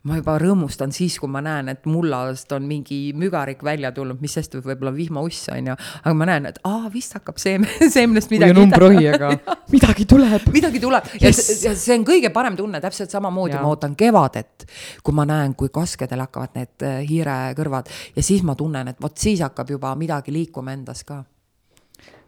ma 0.08 0.18
juba 0.18 0.36
rõõmustan 0.42 0.94
siis, 0.96 1.18
kui 1.22 1.30
ma 1.30 1.44
näen, 1.46 1.70
et 1.74 1.86
mullast 1.90 2.52
on 2.56 2.66
mingi 2.70 3.12
mügarik 3.18 3.62
välja 3.66 3.92
tulnud, 3.94 4.22
mis 4.24 4.34
sest 4.38 4.56
võib-olla 4.58 4.94
vihmauss 4.96 5.52
on 5.54 5.72
ju, 5.72 5.76
aga 6.02 6.14
ma 6.18 6.28
näen, 6.30 6.48
et 6.50 6.58
aa, 6.68 6.90
vist 6.94 7.14
hakkab 7.18 7.38
seem-, 7.42 7.68
seemnest 7.96 8.34
midagi. 8.34 8.56
või 8.56 8.64
on 8.64 8.70
umbrohi, 8.70 9.04
aga 9.12 9.34
midagi 9.76 10.08
tuleb. 10.10 10.48
midagi 10.54 10.82
tuleb 10.82 11.12
yes. 11.20 11.44
ja, 11.52 11.70
ja 11.70 11.76
see 11.78 12.00
on 12.00 12.06
kõige 12.08 12.32
parem 12.34 12.58
tunne, 12.58 12.82
täpselt 12.82 13.14
samamoodi 13.14 13.58
ja. 13.58 13.62
ma 13.62 13.74
ootan 13.76 13.94
kevadet, 14.00 14.66
kui 15.06 15.18
ma 15.18 15.28
näen, 15.30 15.54
kui 15.60 15.70
kaskedel 15.74 16.26
hakkavad 16.26 16.58
need 16.58 16.88
äh, 16.88 17.04
hiirekõrvad 17.06 17.94
ja 18.16 18.26
siis 18.26 18.42
ma 18.48 18.58
tunnen, 18.58 18.90
et 18.90 19.02
vot 19.02 19.18
siis 19.18 19.44
hakkab 19.46 19.70
juba 19.76 19.94
midagi 20.00 20.34
liikuma 20.34 20.74
endas 20.74 21.06
ka 21.06 21.22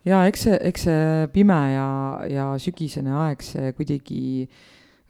ja 0.05 0.21
eks 0.29 0.45
see, 0.45 0.59
eks 0.69 0.85
see 0.89 1.27
pime 1.33 1.59
ja, 1.73 1.89
ja 2.29 2.47
sügisene 2.61 3.17
aeg, 3.25 3.43
see 3.45 3.73
kuidagi 3.77 4.21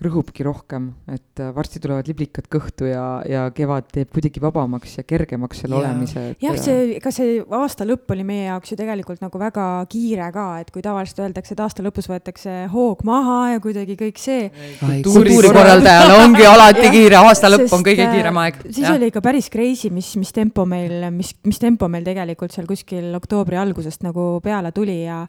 rõhubki 0.06 0.43
rohkem, 0.45 0.89
et 1.12 1.41
äh, 1.41 1.51
varsti 1.56 1.82
tulevad 1.84 2.08
liblikad 2.10 2.47
kõhtu 2.51 2.88
ja, 2.89 3.06
ja 3.30 3.45
kevad 3.56 3.88
teeb 3.93 4.12
kuidagi 4.14 4.41
vabamaks 4.43 4.97
ja 4.99 5.06
kergemaks 5.08 5.64
selle 5.64 5.78
ja. 5.78 5.82
olemise 5.82 6.24
jah, 6.43 6.58
see, 6.60 6.99
ka 7.04 7.14
see 7.14 7.39
aasta 7.43 7.88
lõpp 7.88 8.14
oli 8.16 8.26
meie 8.28 8.47
jaoks 8.47 8.74
ju 8.74 8.78
tegelikult 8.80 9.24
nagu 9.24 9.41
väga 9.41 9.68
kiire 9.91 10.30
ka, 10.36 10.45
et 10.64 10.70
kui 10.74 10.84
tavaliselt 10.86 11.24
öeldakse, 11.26 11.56
et 11.56 11.64
aasta 11.64 11.86
lõpus 11.86 12.10
võetakse 12.12 12.58
hoog 12.74 13.01
maha 13.08 13.39
ja 13.56 13.64
kuidagi 13.64 13.97
kõik 13.99 14.22
see. 14.22 14.49
kultuurikorraldajal 14.82 16.16
ongi 16.24 16.47
alati 16.49 16.91
kiire, 16.93 17.20
aasta 17.24 17.51
lõpp 17.51 17.74
on 17.74 17.88
kõige 17.88 18.08
kiirem 18.14 18.43
aeg. 18.43 18.62
Äh, 18.62 18.70
siis 18.70 18.88
ja. 18.88 18.95
oli 18.97 19.12
ikka 19.12 19.24
päris 19.26 19.49
crazy, 19.54 19.91
mis, 19.93 20.14
mis 20.20 20.36
tempo 20.36 20.68
meil, 20.70 21.10
mis, 21.16 21.34
mis 21.47 21.62
tempo 21.62 21.89
meil 21.91 22.08
tegelikult 22.08 22.56
seal 22.56 22.70
kuskil 22.70 23.12
oktoobri 23.20 23.60
algusest 23.60 24.06
nagu 24.06 24.38
peale 24.43 24.74
tuli 24.76 25.04
ja 25.04 25.24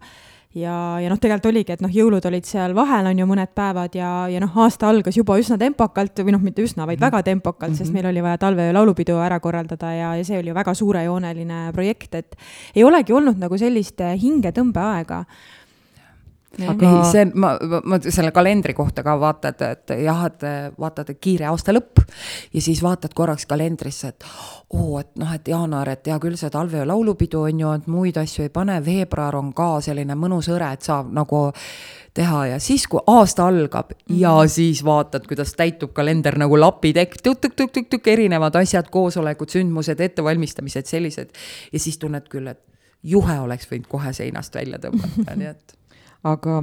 ja, 0.54 0.74
ja 1.02 1.10
noh, 1.10 1.18
tegelikult 1.20 1.50
oligi, 1.50 1.74
et 1.74 1.82
noh, 1.82 1.92
jõulud 1.92 2.24
olid 2.28 2.46
seal 2.46 2.74
vahel, 2.76 3.08
on 3.10 3.22
ju, 3.22 3.26
mõned 3.28 3.50
päevad 3.56 3.96
ja, 3.98 4.10
ja 4.30 4.42
noh, 4.42 4.54
aasta 4.64 4.88
algas 4.90 5.18
juba 5.18 5.36
üsna 5.40 5.58
tempokalt 5.60 6.22
või 6.22 6.36
noh, 6.36 6.44
mitte 6.44 6.62
üsna, 6.62 6.86
vaid 6.86 6.98
mm 6.98 7.02
-hmm. 7.02 7.10
väga 7.10 7.22
tempokalt 7.30 7.70
mm, 7.70 7.74
-hmm. 7.74 7.78
sest 7.78 7.90
mhm. 7.90 7.94
meil 7.94 8.10
oli 8.12 8.22
vaja 8.22 8.38
talveöö 8.38 8.72
laulupidu 8.72 9.18
ära 9.18 9.40
korraldada 9.40 9.92
ja, 9.92 10.14
ja 10.16 10.24
see 10.24 10.38
oli 10.38 10.48
ju 10.48 10.54
väga 10.54 10.74
suurejooneline 10.74 11.72
projekt, 11.72 12.14
et 12.14 12.36
ei 12.74 12.84
olegi 12.84 13.12
olnud 13.12 13.38
nagu 13.38 13.58
sellist 13.58 14.00
hingetõmbeaega 14.00 15.24
aga 16.68 16.90
ei, 16.90 17.10
see, 17.10 17.24
ma, 17.34 17.54
ma 17.84 17.98
selle 18.04 18.30
kalendri 18.34 18.74
kohta 18.74 19.02
ka 19.06 19.16
vaatad, 19.20 19.64
et 19.66 19.94
jah, 20.04 20.24
et 20.28 20.46
vaatad, 20.80 21.10
et 21.10 21.20
kiire 21.20 21.48
aasta 21.50 21.74
lõpp 21.74 22.02
ja 22.54 22.62
siis 22.62 22.82
vaatad 22.84 23.14
korraks 23.14 23.46
kalendrisse, 23.50 24.12
et 24.14 24.28
oo, 24.74 24.98
et 25.00 25.10
noh, 25.20 25.34
et 25.34 25.48
jaanuar, 25.48 25.90
et 25.94 26.06
hea 26.10 26.18
küll, 26.22 26.38
see 26.40 26.52
talveöö 26.52 26.86
laulupidu 26.88 27.44
on 27.48 27.60
ju, 27.60 27.74
et 27.78 27.90
muid 27.90 28.18
asju 28.20 28.46
ei 28.46 28.54
pane, 28.54 28.78
veebruar 28.84 29.36
on 29.40 29.52
ka 29.56 29.68
selline 29.84 30.16
mõnus 30.18 30.50
hõre, 30.52 30.72
et 30.74 30.86
saab 30.86 31.12
nagu 31.14 31.46
teha 32.14 32.44
ja 32.52 32.58
siis, 32.62 32.86
kui 32.90 33.02
aasta 33.10 33.46
algab 33.50 33.90
mm 33.90 33.96
-hmm. 33.96 34.20
ja 34.20 34.48
siis 34.48 34.84
vaatad, 34.84 35.26
kuidas 35.26 35.54
täitub 35.54 35.92
kalender 35.92 36.38
nagu 36.38 36.60
lapitekk, 36.60 37.22
tukk-tukk-tukk-tukk, 37.22 38.06
erinevad 38.06 38.54
asjad, 38.54 38.90
koosolekud, 38.90 39.48
sündmused, 39.48 40.00
ettevalmistamised, 40.00 40.86
sellised. 40.86 41.30
ja 41.72 41.78
siis 41.78 41.98
tunned 41.98 42.28
küll, 42.28 42.46
et 42.46 42.60
juhe 43.02 43.40
oleks 43.40 43.68
võinud 43.70 43.88
kohe 43.88 44.12
seinast 44.12 44.54
välja 44.54 44.78
tõmmata, 44.78 45.36
nii 45.36 45.46
et 45.46 45.74
aga 46.24 46.60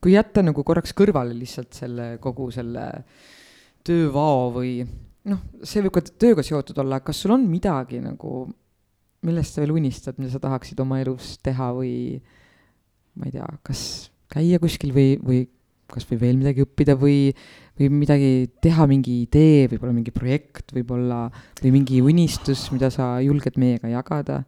kui 0.00 0.14
jätta 0.14 0.44
nagu 0.44 0.64
korraks 0.64 0.94
kõrvale 0.96 1.34
lihtsalt 1.36 1.76
selle 1.76 2.08
kogu 2.22 2.48
selle 2.54 2.86
töövao 3.84 4.50
või 4.54 4.80
noh, 5.28 5.40
see 5.62 5.82
võib 5.84 5.96
ka 5.96 6.04
tööga 6.06 6.44
seotud 6.46 6.78
olla, 6.82 7.00
kas 7.04 7.22
sul 7.22 7.34
on 7.36 7.44
midagi 7.50 8.00
nagu, 8.02 8.46
millest 9.26 9.56
sa 9.56 9.62
veel 9.62 9.74
unistad, 9.76 10.18
mida 10.18 10.32
sa 10.32 10.42
tahaksid 10.42 10.80
oma 10.82 11.00
elus 11.02 11.36
teha 11.44 11.70
või 11.76 11.94
ma 13.18 13.28
ei 13.28 13.34
tea, 13.34 13.48
kas 13.66 13.82
käia 14.32 14.60
kuskil 14.62 14.94
või, 14.96 15.18
või 15.20 15.42
kas 15.92 16.06
või 16.08 16.22
veel 16.22 16.38
midagi 16.40 16.64
õppida 16.64 16.96
või, 16.96 17.34
või 17.78 17.90
midagi 17.92 18.32
teha, 18.64 18.86
mingi 18.88 19.18
idee, 19.26 19.66
võib-olla 19.68 19.92
mingi 19.92 20.14
projekt 20.14 20.72
võib-olla 20.72 21.26
või 21.60 21.74
mingi 21.74 22.00
unistus, 22.00 22.64
mida 22.72 22.88
sa 22.92 23.14
julged 23.24 23.58
meiega 23.60 23.92
jagada 23.92 24.42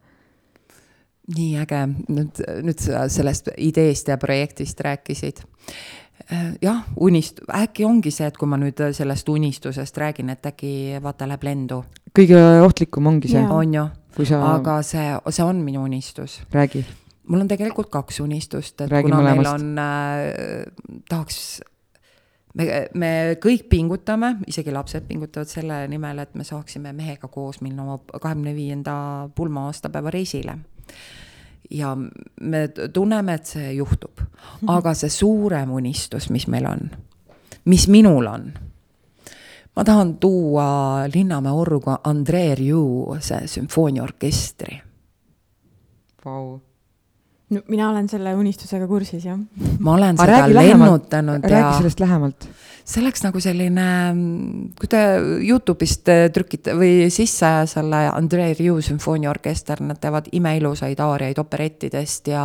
nii 1.33 1.57
äge, 1.63 1.83
nüüd, 2.13 2.41
nüüd 2.67 2.81
sa 2.83 3.07
sellest 3.13 3.49
ideest 3.57 4.09
ja 4.13 4.19
projektist 4.21 4.81
rääkisid. 4.85 5.45
jah, 6.63 6.85
unist-, 7.01 7.43
äkki 7.53 7.85
ongi 7.85 8.13
see, 8.15 8.27
et 8.29 8.37
kui 8.39 8.49
ma 8.49 8.59
nüüd 8.61 8.81
sellest 8.97 9.29
unistusest 9.29 9.99
räägin, 10.01 10.31
et 10.33 10.47
äkki 10.47 11.01
vaata 11.03 11.29
läheb 11.29 11.45
lendu. 11.45 11.85
kõige 12.17 12.41
ohtlikum 12.65 13.07
ongi 13.07 13.33
see. 13.33 13.41
on 13.43 13.75
ju, 13.75 13.87
sa... 14.23 14.41
aga 14.55 14.81
see, 14.87 15.07
see 15.31 15.45
on 15.45 15.65
minu 15.65 15.85
unistus. 15.85 16.43
räägi. 16.53 16.85
mul 17.29 17.45
on 17.45 17.49
tegelikult 17.49 17.91
kaks 17.91 18.21
unistust, 18.21 18.81
et 18.81 18.91
Räägi 18.91 19.09
kuna 19.09 19.23
mõlemast. 19.23 19.41
meil 19.41 19.53
on 19.55 19.79
äh,, 19.79 21.01
tahaks 21.09 21.41
me, 22.55 22.69
me 22.95 23.15
kõik 23.41 23.65
pingutame, 23.73 24.37
isegi 24.47 24.73
lapsed 24.73 25.09
pingutavad 25.09 25.49
selle 25.49 25.81
nimel, 25.89 26.21
et 26.21 26.37
me 26.37 26.45
saaksime 26.45 26.93
mehega 26.93 27.29
koos 27.29 27.61
minna 27.65 27.83
oma 27.83 27.99
kahekümne 28.13 28.55
viienda 28.55 28.95
pulma 29.35 29.67
aastapäeva 29.73 30.13
reisile 30.15 30.61
ja 31.71 31.97
me 32.41 32.69
tunneme, 32.93 33.35
et 33.35 33.47
see 33.47 33.73
juhtub. 33.73 34.21
Aga 34.69 34.95
see 34.95 35.11
suurem 35.11 35.73
unistus, 35.73 36.31
mis 36.31 36.47
meil 36.53 36.67
on, 36.69 36.91
mis 37.65 37.89
minul 37.89 38.27
on, 38.31 38.53
ma 39.77 39.85
tahan 39.85 40.17
tuua 40.23 40.67
Linnamäe 41.15 41.53
orgu 41.53 41.97
Andrei 42.05 42.55
Rieu 42.55 43.17
see 43.21 43.47
sümfooniaorkestri 43.57 44.79
wow 46.25 46.59
no 47.51 47.63
mina 47.69 47.91
olen 47.91 48.09
selle 48.09 48.35
unistusega 48.35 48.87
kursis, 48.89 49.25
jah. 49.25 49.39
ma 49.79 49.95
olen 49.95 50.19
seda 50.19 50.47
lennutanud 50.49 51.43
ja. 51.43 51.51
räägi 51.51 51.77
sellest 51.83 52.01
lähemalt 52.01 52.49
see 52.85 53.01
oleks 53.01 53.23
nagu 53.25 53.41
selline, 53.41 53.85
kui 54.77 54.89
te 54.93 55.01
Youtube'ist 55.41 56.11
trükite 56.37 56.75
või 56.77 57.09
sisse 57.13 57.49
selle 57.71 58.03
Andrei 58.11 58.53
Rieu 58.59 58.77
sümfooniaorkester, 58.85 59.81
nad 59.89 60.01
teevad 60.03 60.29
imeilusaid 60.37 61.01
aariaid 61.01 61.41
operettidest 61.41 62.29
ja, 62.29 62.45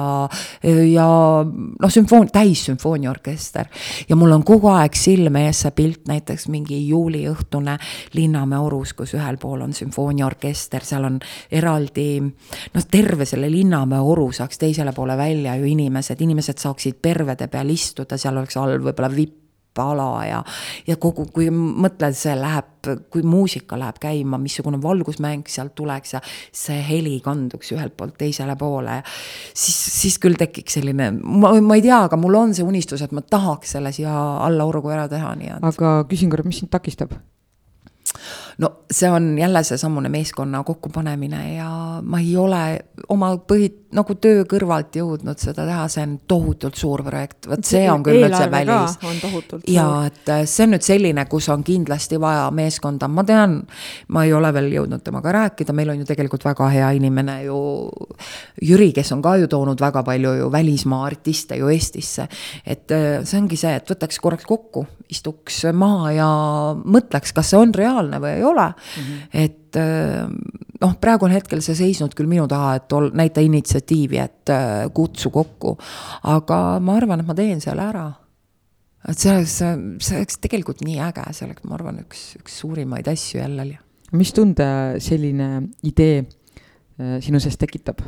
ja 0.64 1.08
noh, 1.44 1.92
sümfoon-, 1.92 2.32
täissümfooniaorkester. 2.32 3.68
ja 4.10 4.16
mul 4.16 4.38
on 4.38 4.46
kogu 4.48 4.72
aeg 4.72 4.96
silme 4.96 5.44
ees 5.50 5.66
see 5.66 5.76
pilt, 5.76 6.06
näiteks 6.08 6.48
mingi 6.48 6.80
juuliõhtune 6.88 7.76
Linnamäe 8.16 8.64
orus, 8.64 8.96
kus 8.96 9.14
ühel 9.20 9.38
pool 9.42 9.66
on 9.68 9.76
sümfooniaorkester, 9.76 10.88
seal 10.88 11.10
on 11.10 11.20
eraldi 11.52 12.08
noh, 12.24 12.88
terve 12.92 13.28
selle 13.28 13.52
Linnamäe 13.52 14.00
oru 14.00 14.32
saaks 14.32 14.64
teisele 14.64 14.96
poole 14.96 15.20
välja 15.20 15.60
ju 15.60 15.68
inimesed, 15.68 16.24
inimesed 16.24 16.64
saaksid 16.64 17.04
pervede 17.04 17.52
peal 17.52 17.76
istuda, 17.76 18.16
seal 18.18 18.40
oleks 18.40 18.56
all 18.58 18.80
võib-olla 18.80 19.12
vipp 19.12 19.49
ala 19.84 20.10
ja, 20.28 20.42
ja 20.88 20.98
kogu, 21.02 21.28
kui 21.34 21.50
mõtled, 21.54 22.16
see 22.18 22.36
läheb, 22.40 22.70
kui 23.12 23.24
muusika 23.28 23.80
läheb 23.80 24.00
käima, 24.02 24.40
missugune 24.42 24.80
valgusmäng 24.84 25.48
sealt 25.52 25.76
tuleks 25.80 26.16
ja 26.16 26.22
see 26.26 26.80
heli 26.86 27.18
kanduks 27.24 27.74
ühelt 27.76 27.96
poolt 27.98 28.18
teisele 28.20 28.56
poole. 28.60 29.02
siis, 29.54 29.80
siis 30.02 30.20
küll 30.22 30.40
tekiks 30.40 30.80
selline, 30.80 31.12
ma, 31.20 31.54
ma 31.62 31.80
ei 31.80 31.86
tea, 31.86 32.04
aga 32.10 32.20
mul 32.20 32.40
on 32.40 32.56
see 32.56 32.66
unistus, 32.66 33.04
et 33.06 33.16
ma 33.16 33.26
tahaks 33.26 33.76
selle 33.78 33.94
siia 33.96 34.14
alla 34.46 34.68
orgu 34.70 34.92
ära 34.94 35.10
teha, 35.12 35.36
nii 35.40 35.56
et. 35.58 35.68
aga 35.74 36.00
küsin 36.10 36.32
korra, 36.32 36.48
mis 36.48 36.64
sind 36.64 36.72
takistab? 36.74 37.16
No 38.60 38.72
see 38.92 39.10
on 39.12 39.38
jälle 39.40 39.64
seesamune 39.64 40.10
meeskonna 40.10 40.64
kokkupanemine 40.64 41.54
ja 41.54 41.70
ma 42.04 42.20
ei 42.20 42.38
ole 42.38 42.80
oma 43.10 43.32
põhi, 43.48 43.70
nagu 43.96 44.16
töö 44.20 44.44
kõrvalt 44.50 44.98
jõudnud 45.00 45.40
seda 45.40 45.64
teha, 45.68 45.86
see 45.92 46.04
on 46.04 46.18
tohutult 46.28 46.76
suur 46.78 47.04
projekt, 47.06 47.48
vot 47.48 47.64
see 47.66 47.86
on 47.92 48.04
küll 48.04 48.20
nüüd 48.20 48.36
see 48.36 48.52
välis. 48.52 48.98
ja 49.72 49.88
et 50.10 50.34
äh, 50.34 50.44
see 50.44 50.68
on 50.68 50.76
nüüd 50.76 50.86
selline, 50.86 51.26
kus 51.32 51.48
on 51.54 51.64
kindlasti 51.64 52.20
vaja 52.20 52.50
meeskonda, 52.56 53.08
ma 53.08 53.24
tean, 53.24 53.62
ma 54.12 54.26
ei 54.28 54.36
ole 54.36 54.52
veel 54.54 54.70
jõudnud 54.76 55.06
temaga 55.08 55.34
rääkida, 55.40 55.76
meil 55.76 55.96
on 55.96 56.04
ju 56.04 56.10
tegelikult 56.12 56.46
väga 56.46 56.70
hea 56.76 56.92
inimene 57.00 57.40
ju. 57.46 57.60
Jüri, 58.62 58.92
kes 58.94 59.14
on 59.16 59.24
ka 59.24 59.38
ju 59.40 59.48
toonud 59.48 59.80
väga 59.80 60.04
palju 60.04 60.36
ju 60.42 60.52
välismaa 60.52 61.06
artiste 61.08 61.56
ju 61.56 61.72
Eestisse. 61.72 62.28
et 62.66 62.92
äh, 62.92 63.24
see 63.24 63.40
ongi 63.40 63.58
see, 63.58 63.76
et 63.80 63.88
võtaks 63.88 64.20
korraks 64.20 64.46
kokku, 64.46 64.86
istuks 65.10 65.64
maha 65.74 66.12
ja 66.14 66.30
mõtleks, 66.80 67.34
kas 67.36 67.52
see 67.52 67.60
on 67.60 67.74
reaalne 67.76 68.22
või 68.22 68.36
ei 68.38 68.46
ole 68.46 68.68
mm. 68.70 69.04
-hmm. 69.04 69.44
et 69.46 69.80
äh, 69.82 70.30
noh, 70.82 70.96
praegu 71.02 71.26
on 71.28 71.36
hetkel 71.36 71.62
see 71.66 71.78
seisnud 71.78 72.16
küll 72.18 72.30
minu 72.30 72.48
taha, 72.48 72.76
et 72.80 72.96
ol-, 72.96 73.12
näita 73.18 73.44
initsiatiivi, 73.44 74.22
et 74.22 74.54
äh, 74.54 74.88
kutsu 74.94 75.32
kokku. 75.34 75.78
aga 76.24 76.80
ma 76.80 76.98
arvan, 76.98 77.22
et 77.22 77.28
ma 77.28 77.36
teen 77.38 77.62
selle 77.62 77.86
ära 77.90 78.08
et 79.08 79.20
see 79.20 79.32
oleks, 79.32 79.60
see 80.06 80.18
oleks 80.20 80.42
tegelikult 80.44 80.84
nii 80.86 81.00
äge, 81.10 81.24
see 81.36 81.48
oleks, 81.48 81.64
ma 81.68 81.78
arvan, 81.78 82.02
üks, 82.04 82.26
üks 82.40 82.60
suurimaid 82.62 83.08
asju 83.08 83.40
jälle. 83.42 83.80
mis 84.12 84.34
tunde 84.34 84.68
selline 85.04 85.50
idee 85.84 86.24
äh, 86.24 87.20
sinu 87.24 87.40
sees 87.40 87.58
tekitab? 87.58 88.04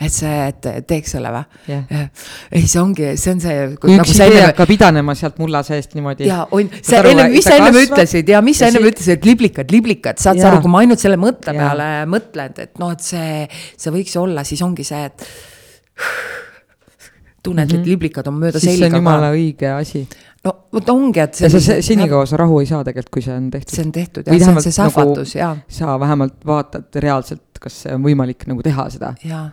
Et 0.00 0.14
see, 0.14 0.36
et 0.48 0.68
teeks 0.88 1.12
selle 1.16 1.30
või 1.34 1.42
yeah.? 1.68 2.08
ei, 2.48 2.64
see 2.64 2.80
ongi, 2.80 3.10
see 3.20 3.34
on 3.34 3.40
see. 3.42 3.56
kui 3.80 3.92
nagu 3.92 4.06
üks 4.06 4.16
idee 4.16 4.28
enne... 4.30 4.44
hakkab 4.48 4.72
idanema 4.72 5.14
sealt 5.18 5.36
mulla 5.42 5.60
seest 5.66 5.92
niimoodi. 5.96 6.28
ja 6.28 6.38
on, 6.56 6.70
see 6.80 7.02
enne, 7.12 7.26
mis 7.32 7.46
sa 7.46 7.58
ennem 7.60 7.76
ütlesid 7.82 8.32
ja 8.32 8.38
mis 8.44 8.60
sa 8.62 8.70
ennem 8.70 8.86
ütlesid, 8.90 9.20
liblikad, 9.28 9.68
liblikad, 9.74 10.20
saad 10.22 10.40
sa 10.40 10.48
aru, 10.52 10.62
kui 10.64 10.72
ma 10.72 10.78
ainult 10.86 11.02
selle 11.02 11.18
mõtte 11.20 11.52
ja. 11.52 11.58
peale 11.60 11.88
mõtlen, 12.10 12.56
et 12.64 12.80
noh, 12.80 12.94
et 12.96 13.04
see, 13.04 13.44
see 13.76 13.94
võiks 13.94 14.16
olla, 14.20 14.44
siis 14.48 14.64
ongi 14.64 14.84
see, 14.88 15.04
et 15.10 15.18
tunned 17.44 17.64
mm, 17.64 17.68
-hmm. 17.68 17.76
et 17.76 17.80
mhm. 17.80 17.88
liblikad 17.92 18.32
on 18.32 18.36
mööda 18.40 18.60
siis 18.60 18.78
selga. 18.78 18.88
see 18.88 18.96
on 18.96 19.00
jumala 19.02 19.32
õige 19.36 19.68
asi 19.76 20.06
no 20.44 20.56
vot 20.72 20.92
ongi, 20.96 21.20
et 21.20 21.36
see. 21.36 21.48
ja 21.48 21.60
sa 21.60 21.80
senikaua 21.84 22.26
sa 22.28 22.40
rahu 22.40 22.60
ei 22.64 22.72
saa 22.72 22.84
tegelikult, 22.88 23.12
kui 23.18 23.28
see 23.28 23.36
on 23.36 23.52
tehtud. 23.52 23.76
see 23.76 23.84
on 23.84 23.92
tehtud 23.92 24.28
jah, 24.28 24.40
see 24.40 24.56
on 24.56 24.64
see 24.64 24.76
sähvatus 24.80 25.36
nagu, 25.36 25.44
jaa. 25.44 25.56
sa 25.68 26.00
vähemalt 26.00 26.40
vaatad 26.46 27.02
reaalselt, 27.04 27.48
kas 27.60 27.82
see 27.84 27.96
on 27.96 28.04
võimalik 28.04 28.48
nagu 28.48 28.64
teha 28.64 28.92
seda. 28.96 29.16
jaa 29.24 29.48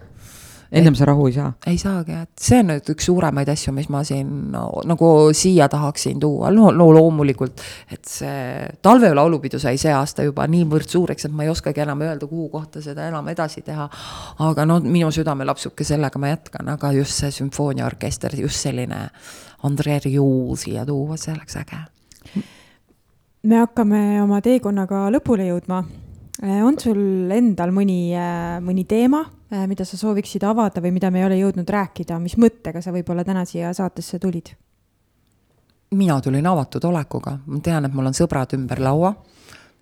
ennem 0.72 0.96
sa 0.96 1.06
rahu 1.06 1.28
ei 1.28 1.34
saa. 1.34 1.52
ei 1.68 1.78
saagi, 1.78 2.18
et 2.24 2.44
see 2.44 2.60
on 2.62 2.72
nüüd 2.72 2.90
üks 2.94 3.08
suuremaid 3.08 3.50
asju, 3.52 3.74
mis 3.76 3.90
ma 3.94 4.04
siin 4.08 4.30
no, 4.52 4.66
nagu 4.88 5.10
siia 5.38 5.70
tahaksin 5.72 6.20
tuua, 6.20 6.52
no, 6.54 6.70
no 6.76 6.90
loomulikult, 6.96 7.64
et 7.94 8.04
see 8.08 8.68
talve 8.84 9.14
laulupidu 9.16 9.60
sai 9.64 9.78
see 9.82 9.94
aasta 9.96 10.26
juba 10.28 10.48
niivõrd 10.52 10.90
suureks, 10.92 11.28
et 11.28 11.36
ma 11.36 11.46
ei 11.46 11.54
oskagi 11.54 11.84
enam 11.86 12.04
öelda, 12.06 12.28
kuhu 12.28 12.50
kohta 12.54 12.84
seda 12.84 13.08
enam 13.08 13.28
edasi 13.32 13.64
teha. 13.68 13.90
aga 14.48 14.66
no 14.66 14.80
minu 14.84 15.12
südamelapsuke, 15.14 15.88
sellega 15.88 16.20
ma 16.20 16.34
jätkan, 16.34 16.74
aga 16.76 16.92
just 16.98 17.16
see 17.22 17.32
sümfooniaorkester, 17.40 18.36
just 18.42 18.68
selline 18.68 19.08
Andrei 19.68 20.00
Riu 20.04 20.56
siia 20.60 20.86
tuua, 20.86 21.18
see 21.18 21.34
oleks 21.34 21.56
äge. 21.64 21.86
me 23.48 23.64
hakkame 23.64 24.22
oma 24.22 24.42
teekonnaga 24.44 25.08
lõpule 25.14 25.48
jõudma 25.48 25.86
on 26.44 26.76
sul 26.78 27.32
endal 27.34 27.72
mõni, 27.74 28.12
mõni 28.62 28.84
teema, 28.86 29.24
mida 29.50 29.86
sa 29.88 29.98
sooviksid 29.98 30.44
avada 30.44 30.82
või 30.84 30.92
mida 30.98 31.12
me 31.12 31.22
ei 31.22 31.26
ole 31.26 31.38
jõudnud 31.40 31.70
rääkida, 31.70 32.20
mis 32.20 32.38
mõttega 32.38 32.82
sa 32.84 32.92
võib-olla 32.92 33.24
täna 33.24 33.46
siia 33.48 33.74
saatesse 33.74 34.20
tulid? 34.20 34.56
mina 35.92 36.22
tulin 36.22 36.48
avatud 36.48 36.84
olekuga, 36.84 37.38
ma 37.46 37.60
tean, 37.64 37.86
et 37.88 37.94
mul 37.96 38.10
on 38.10 38.16
sõbrad 38.16 38.54
ümber 38.58 38.82
laua. 38.84 39.14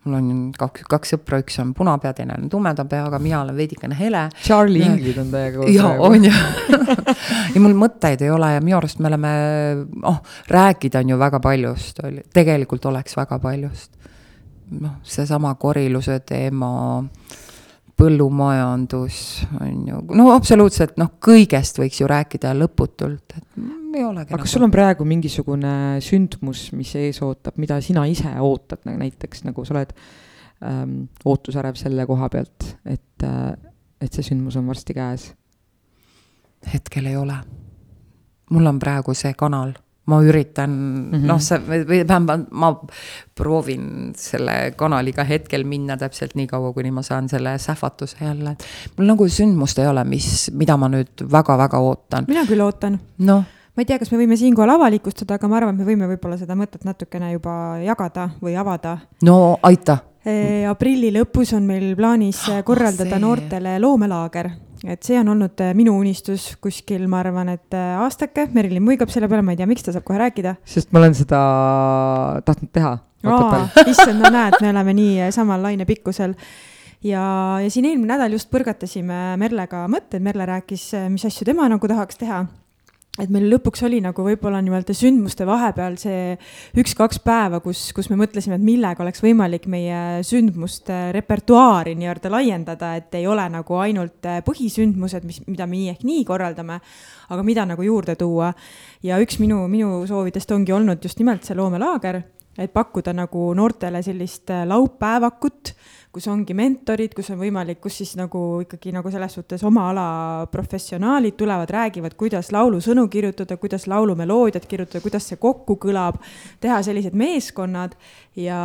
mul 0.06 0.18
on 0.20 0.28
kaks, 0.54 0.84
kaks 0.86 1.16
sõpra, 1.16 1.40
üks 1.42 1.56
on 1.64 1.72
punapea, 1.74 2.12
teine 2.14 2.36
on 2.38 2.50
tumeda 2.50 2.84
peaga, 2.86 3.18
mina 3.20 3.40
olen 3.42 3.56
veidikene 3.58 3.96
hele. 3.98 4.28
Charlie 4.38 4.86
Inglid 4.86 5.18
on 5.18 5.32
teiega 5.34 5.58
koos. 5.58 5.72
jaa, 5.74 5.96
on 5.98 6.28
ju 6.28 6.34
ja 7.56 7.64
mul 7.64 7.74
mõtteid 7.74 8.22
ei 8.22 8.30
ole 8.30 8.52
ja 8.54 8.62
minu 8.62 8.78
arust 8.78 9.02
me 9.02 9.10
oleme, 9.10 9.32
noh, 10.04 10.22
rääkida 10.54 11.02
on 11.02 11.16
ju 11.16 11.18
väga 11.20 11.40
paljust, 11.42 12.04
tegelikult 12.34 12.86
oleks 12.86 13.18
väga 13.18 13.40
paljust. 13.42 13.98
noh, 14.78 15.00
seesama 15.02 15.56
koriluse 15.58 16.20
teema 16.20 16.70
põllumajandus 17.96 19.18
on 19.62 19.88
ju, 19.88 20.02
no 20.20 20.28
absoluutselt 20.34 20.98
noh, 21.00 21.14
kõigest 21.24 21.80
võiks 21.80 22.02
ju 22.02 22.10
rääkida 22.12 22.52
lõputult, 22.58 23.38
et 23.38 23.46
ei 23.96 24.04
olegi. 24.04 24.28
aga 24.28 24.36
nagu... 24.36 24.42
kas 24.44 24.56
sul 24.58 24.66
on 24.68 24.74
praegu 24.74 25.08
mingisugune 25.08 25.76
sündmus, 26.04 26.68
mis 26.76 26.92
ees 27.00 27.22
ootab, 27.24 27.56
mida 27.62 27.80
sina 27.84 28.06
ise 28.12 28.34
ootad 28.44 28.84
näiteks 28.90 29.46
nagu 29.48 29.66
sa 29.66 29.78
oled 29.78 29.96
ähm, 30.66 30.98
ootusärev 31.24 31.80
selle 31.80 32.08
koha 32.10 32.30
pealt, 32.34 32.76
et 32.84 33.28
äh,, 33.28 33.56
et 34.04 34.12
see 34.12 34.28
sündmus 34.28 34.60
on 34.60 34.68
varsti 34.68 34.96
käes? 34.98 35.32
hetkel 36.74 37.06
ei 37.06 37.16
ole. 37.16 37.38
mul 38.52 38.68
on 38.68 38.80
praegu 38.82 39.14
see 39.16 39.34
kanal 39.38 39.76
ma 40.06 40.20
üritan 40.22 40.70
mm 40.70 41.12
-hmm. 41.12 41.26
noh, 41.26 41.42
see 41.42 41.60
või 41.88 42.04
vähemalt 42.08 42.52
ma 42.52 42.72
proovin 43.36 44.14
selle 44.18 44.74
kanaliga 44.78 45.24
hetkel 45.24 45.64
minna 45.64 45.98
täpselt 45.98 46.36
nii 46.36 46.48
kaua, 46.48 46.74
kuni 46.74 46.92
ma 46.92 47.02
saan 47.02 47.30
selle 47.30 47.58
sähvatuse 47.58 48.18
jälle. 48.22 48.56
mul 48.98 49.08
nagu 49.08 49.28
sündmust 49.28 49.80
ei 49.80 49.88
ole, 49.88 50.04
mis, 50.04 50.52
mida 50.54 50.78
ma 50.78 50.90
nüüd 50.90 51.26
väga-väga 51.32 51.80
ootan. 51.80 52.26
mina 52.28 52.46
küll 52.46 52.62
ootan. 52.62 53.00
noh 53.18 53.44
ma 53.76 53.84
ei 53.84 53.86
tea, 53.86 54.00
kas 54.00 54.12
me 54.12 54.18
võime 54.18 54.38
siinkohal 54.40 54.70
avalikustada, 54.78 55.36
aga 55.36 55.48
ma 55.48 55.58
arvan, 55.58 55.76
et 55.76 55.84
me 55.84 55.90
võime 55.92 56.08
võib-olla 56.08 56.38
seda 56.40 56.56
mõtet 56.56 56.86
natukene 56.88 57.34
juba 57.34 57.80
jagada 57.84 58.30
või 58.42 58.56
avada. 58.56 58.98
no 59.24 59.58
aita 59.64 59.98
e,. 60.26 60.66
aprilli 60.70 61.12
lõpus 61.12 61.54
on 61.58 61.66
meil 61.68 61.96
plaanis 61.96 62.46
korraldada 62.64 63.16
oh, 63.18 63.22
noortele 63.22 63.80
loomelaager 63.80 64.52
et 64.90 65.06
see 65.06 65.18
on 65.20 65.32
olnud 65.34 65.62
äh, 65.64 65.74
minu 65.78 65.96
unistus 66.00 66.52
kuskil, 66.62 67.08
ma 67.12 67.22
arvan, 67.24 67.50
et 67.56 67.76
äh, 67.78 67.96
aastake, 68.02 68.48
Merilin 68.56 68.84
muigab 68.86 69.12
selle 69.14 69.30
peale, 69.32 69.46
ma 69.46 69.56
ei 69.56 69.60
tea, 69.60 69.70
miks 69.70 69.86
ta 69.86 69.94
saab 69.96 70.06
kohe 70.08 70.20
rääkida. 70.22 70.56
sest 70.66 70.94
ma 70.94 71.02
olen 71.02 71.18
seda 71.18 71.42
tahtnud 72.46 72.72
teha. 72.76 72.98
issand, 73.90 74.22
no 74.22 74.30
näed, 74.30 74.60
me 74.62 74.70
oleme 74.74 74.94
nii 74.98 75.16
äh, 75.26 75.32
samal 75.34 75.64
lainepikkusel 75.66 76.36
ja, 77.02 77.24
ja 77.64 77.72
siin 77.74 77.88
eelmine 77.90 78.14
nädal 78.14 78.38
just 78.38 78.52
põrgatasime 78.54 79.40
Merlega 79.42 79.88
mõtteid, 79.92 80.22
Merle 80.26 80.46
rääkis, 80.50 80.92
mis 81.10 81.26
asju 81.26 81.50
tema 81.50 81.70
nagu 81.72 81.90
tahaks 81.90 82.22
teha 82.22 82.46
et 83.22 83.32
meil 83.32 83.46
lõpuks 83.48 83.86
oli 83.88 84.02
nagu 84.04 84.26
võib-olla 84.26 84.60
nii-öelda 84.64 84.96
sündmuste 84.96 85.46
vahepeal 85.48 85.96
see 86.00 86.36
üks-kaks 86.82 87.22
päeva, 87.24 87.62
kus, 87.64 87.88
kus 87.96 88.10
me 88.12 88.18
mõtlesime, 88.20 88.58
et 88.58 88.66
millega 88.66 89.04
oleks 89.06 89.24
võimalik 89.24 89.70
meie 89.72 90.22
sündmuste 90.28 91.14
repertuaari 91.16 91.96
nii-öelda 92.00 92.32
laiendada, 92.34 92.92
et 93.00 93.16
ei 93.16 93.28
ole 93.32 93.48
nagu 93.54 93.80
ainult 93.80 94.28
põhisündmused, 94.48 95.28
mis, 95.28 95.42
mida 95.48 95.68
me 95.70 95.80
nii 95.80 95.94
ehk 95.96 96.06
nii 96.08 96.26
korraldame, 96.28 96.80
aga 97.32 97.48
mida 97.48 97.66
nagu 97.68 97.88
juurde 97.88 98.18
tuua. 98.20 98.52
ja 99.04 99.20
üks 99.24 99.40
minu, 99.40 99.64
minu 99.72 100.04
soovidest 100.08 100.52
ongi 100.52 100.76
olnud 100.76 101.04
just 101.04 101.20
nimelt 101.20 101.48
see 101.48 101.56
loomelaager, 101.56 102.22
et 102.60 102.72
pakkuda 102.74 103.14
nagu 103.16 103.52
noortele 103.56 104.02
sellist 104.04 104.52
laupäevakut 104.68 105.74
kus 106.16 106.30
ongi 106.32 106.56
mentorid, 106.56 107.12
kus 107.16 107.28
on 107.34 107.40
võimalik, 107.42 107.82
kus 107.84 107.98
siis 108.00 108.14
nagu 108.16 108.42
ikkagi 108.64 108.94
nagu 108.96 109.12
selles 109.12 109.36
suhtes 109.36 109.66
oma 109.68 109.90
ala 109.92 110.06
professionaalid 110.52 111.36
tulevad, 111.36 111.72
räägivad, 111.76 112.16
kuidas 112.20 112.54
laulusõnu 112.56 113.08
kirjutada, 113.12 113.58
kuidas 113.60 113.88
laulumeloodiat 113.92 114.68
kirjutada, 114.72 115.04
kuidas 115.04 115.28
see 115.28 115.42
kokku 115.42 115.76
kõlab, 115.88 116.22
teha 116.64 116.80
sellised 116.88 117.18
meeskonnad 117.20 117.98
ja, 118.40 118.60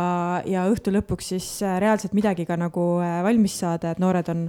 ja 0.47 0.63
õhtu 0.71 0.95
lõpuks 0.95 1.33
siis 1.33 1.49
reaalselt 1.61 2.15
midagi 2.15 2.47
ka 2.47 2.55
nagu 2.59 2.87
äh, 3.03 3.19
valmis 3.27 3.59
saada, 3.59 3.91
et 3.91 3.99
noored 3.99 4.31
on 4.31 4.47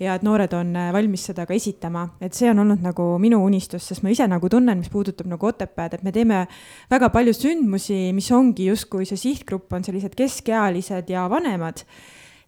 ja 0.00 0.16
et 0.16 0.24
noored 0.26 0.52
on 0.56 0.74
äh, 0.76 0.90
valmis 0.94 1.26
seda 1.28 1.46
ka 1.46 1.54
esitama, 1.54 2.06
et 2.24 2.34
see 2.34 2.50
on 2.50 2.62
olnud 2.64 2.82
nagu 2.84 3.06
minu 3.22 3.40
unistus, 3.44 3.86
sest 3.88 4.04
ma 4.04 4.12
ise 4.14 4.26
nagu 4.30 4.50
tunnen, 4.50 4.80
mis 4.80 4.90
puudutab 4.92 5.28
nagu 5.30 5.50
Otepääd, 5.50 5.98
et 5.98 6.04
me 6.06 6.12
teeme 6.14 6.44
väga 6.90 7.10
palju 7.14 7.34
sündmusi, 7.36 8.10
mis 8.16 8.30
ongi 8.34 8.68
justkui 8.70 9.06
see 9.08 9.20
sihtgrupp 9.20 9.72
on 9.76 9.86
sellised 9.86 10.16
keskealised 10.18 11.10
ja 11.10 11.28
vanemad. 11.30 11.84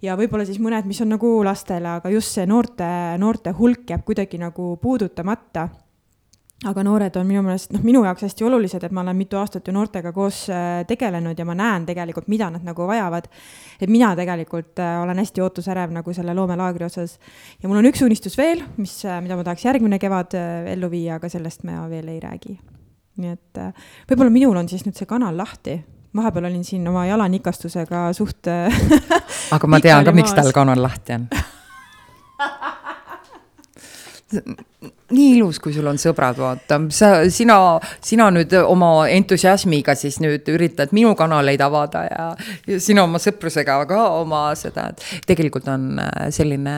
Ja 0.05 0.12
võib-olla 0.18 0.44
siis 0.44 0.61
mõned, 0.61 0.84
mis 0.84 1.01
on 1.01 1.14
nagu 1.14 1.30
lastele, 1.47 1.97
aga 2.01 2.11
just 2.12 2.34
see 2.36 2.44
noorte, 2.47 2.86
noorte 3.18 3.55
hulk 3.57 3.88
jääb 3.90 4.05
kuidagi 4.05 4.38
nagu 4.42 4.74
puudutamata 4.82 5.70
aga 6.65 6.83
noored 6.87 7.17
on 7.21 7.27
minu 7.29 7.43
meelest, 7.45 7.73
noh, 7.75 7.83
minu 7.85 8.01
jaoks 8.07 8.23
hästi 8.25 8.45
olulised, 8.49 8.85
et 8.87 8.93
ma 8.95 9.03
olen 9.03 9.17
mitu 9.19 9.37
aastat 9.37 9.67
ju 9.69 9.75
noortega 9.77 10.13
koos 10.17 10.47
äh, 10.49 10.87
tegelenud 10.89 11.37
ja 11.39 11.45
ma 11.45 11.55
näen 11.59 11.85
tegelikult, 11.89 12.31
mida 12.33 12.49
nad 12.53 12.65
nagu 12.65 12.87
vajavad. 12.89 13.29
et 13.81 13.91
mina 13.93 14.15
tegelikult 14.17 14.81
äh, 14.81 15.03
olen 15.03 15.19
hästi 15.21 15.45
ootusärev 15.45 15.93
nagu 15.93 16.13
selle 16.17 16.35
loomelaagri 16.35 16.85
osas. 16.89 17.19
ja 17.63 17.69
mul 17.69 17.83
on 17.83 17.91
üks 17.91 18.01
unistus 18.07 18.39
veel, 18.39 18.65
mis, 18.77 19.05
äh, 19.05 19.21
mida 19.21 19.37
ma 19.37 19.45
tahaks 19.45 19.65
järgmine 19.69 19.99
kevad 20.01 20.35
ellu 20.73 20.91
viia, 20.91 21.21
aga 21.21 21.29
sellest 21.29 21.65
ma 21.69 21.85
veel 21.93 22.09
ei 22.09 22.21
räägi. 22.25 22.57
nii 23.21 23.31
et 23.37 23.61
võib-olla 24.09 24.33
minul 24.33 24.57
on 24.57 24.69
siis 24.69 24.87
nüüd 24.89 24.97
see 24.97 25.07
kanal 25.09 25.37
lahti, 25.37 25.85
vahepeal 26.17 26.49
olin 26.49 26.65
siin 26.65 26.89
oma 26.89 27.05
jalanikastusega 27.07 28.13
suht 28.17 28.49
aga 29.57 29.67
ma 29.69 29.81
tean 29.85 30.05
ka, 30.09 30.13
miks 30.17 30.33
tal 30.33 30.53
kanal 30.57 30.81
lahti 30.89 31.21
on 31.21 31.29
nii 35.11 35.37
ilus, 35.37 35.59
kui 35.62 35.74
sul 35.74 35.87
on 35.87 35.99
sõbrad, 36.01 36.39
vaata, 36.41 36.81
sa, 36.95 37.11
sina, 37.31 37.57
sina 38.03 38.27
nüüd 38.35 38.53
oma 38.59 38.91
entusiasmiga 39.12 39.95
siis 39.99 40.19
nüüd 40.23 40.49
üritad 40.51 40.95
minu 40.97 41.15
kanaleid 41.19 41.62
avada 41.62 42.03
ja, 42.09 42.27
ja 42.66 42.81
sina 42.83 43.05
oma 43.07 43.20
sõprusega 43.23 43.78
ka 43.87 44.03
oma 44.19 44.49
seda, 44.59 44.89
et 44.91 45.27
tegelikult 45.31 45.70
on 45.70 46.01
äh, 46.03 46.28
selline 46.35 46.77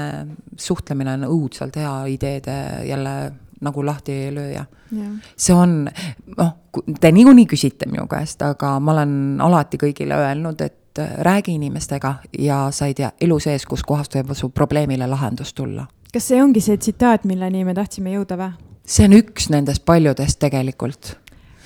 suhtlemine 0.61 1.17
on 1.17 1.29
õudselt 1.31 1.81
hea 1.81 1.95
ideede 2.13 2.59
jälle 2.89 3.15
nagu 3.65 3.83
lahtilööja. 3.83 4.65
see 5.37 5.55
on, 5.55 5.89
noh, 6.37 6.53
te 7.01 7.11
niikuinii 7.13 7.47
küsite 7.51 7.89
minu 7.91 8.07
käest, 8.11 8.43
aga 8.45 8.77
ma 8.81 8.93
olen 8.93 9.41
alati 9.43 9.81
kõigile 9.81 10.21
öelnud, 10.21 10.61
et 10.61 11.01
äh, 11.01 11.17
räägi 11.25 11.57
inimestega 11.57 12.15
ja 12.39 12.67
sa 12.71 12.87
ei 12.87 12.95
tea 12.95 13.13
elu 13.21 13.41
sees, 13.41 13.67
kuskohast 13.67 14.21
võib 14.21 14.37
su 14.37 14.53
probleemile 14.53 15.09
lahendus 15.09 15.55
tulla 15.55 15.89
kas 16.13 16.31
see 16.31 16.43
ongi 16.43 16.63
see 16.65 16.81
tsitaat, 16.81 17.29
milleni 17.29 17.65
me 17.69 17.77
tahtsime 17.77 18.17
jõuda 18.17 18.41
või? 18.41 18.53
see 18.89 19.05
on 19.09 19.17
üks 19.19 19.51
nendest 19.53 19.85
paljudest 19.89 20.39
tegelikult. 20.41 21.17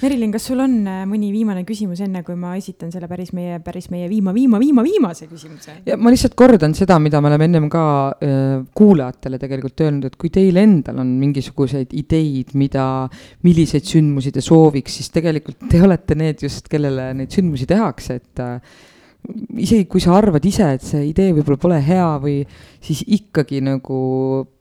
Merilin, 0.03 0.33
kas 0.35 0.49
sul 0.49 0.59
on 0.59 0.73
äh, 0.91 1.05
mõni 1.07 1.29
viimane 1.31 1.61
küsimus, 1.63 2.01
enne 2.03 2.25
kui 2.27 2.35
ma 2.35 2.57
esitan 2.59 2.91
selle 2.91 3.07
päris 3.07 3.31
meie, 3.39 3.61
päris 3.63 3.87
meie 3.93 4.09
viima, 4.11 4.33
viima, 4.35 4.59
viima, 4.59 4.83
viimase 4.83 5.29
küsimuse? 5.31 5.77
ja 5.87 5.95
ma 5.95 6.11
lihtsalt 6.11 6.35
kordan 6.35 6.75
seda, 6.75 6.97
mida 6.99 7.21
me 7.23 7.31
oleme 7.31 7.47
ennem 7.47 7.69
ka 7.71 7.85
äh, 8.11 8.65
kuulajatele 8.75 9.39
tegelikult 9.39 9.85
öelnud, 9.87 10.09
et 10.11 10.19
kui 10.19 10.33
teil 10.35 10.59
endal 10.59 10.99
on 11.05 11.13
mingisuguseid 11.21 11.95
ideid, 11.95 12.51
mida, 12.59 12.87
milliseid 13.47 13.87
sündmusi 13.87 14.35
te 14.35 14.43
sooviks, 14.43 14.99
siis 14.99 15.15
tegelikult 15.15 15.69
te 15.71 15.79
olete 15.87 16.19
need 16.19 16.43
just, 16.49 16.67
kellele 16.73 17.13
neid 17.21 17.31
sündmusi 17.31 17.71
tehakse, 17.71 18.19
et 18.19 18.43
äh, 18.43 18.83
isegi 19.63 19.87
kui 19.87 20.01
sa 20.03 20.17
arvad 20.19 20.43
ise, 20.49 20.67
et 20.75 20.83
see 20.83 21.05
idee 21.13 21.31
võib-olla 21.37 21.61
pole 21.61 21.79
hea 21.85 22.07
või 22.23 22.41
siis 22.83 23.05
ikkagi 23.15 23.61
nagu 23.63 23.99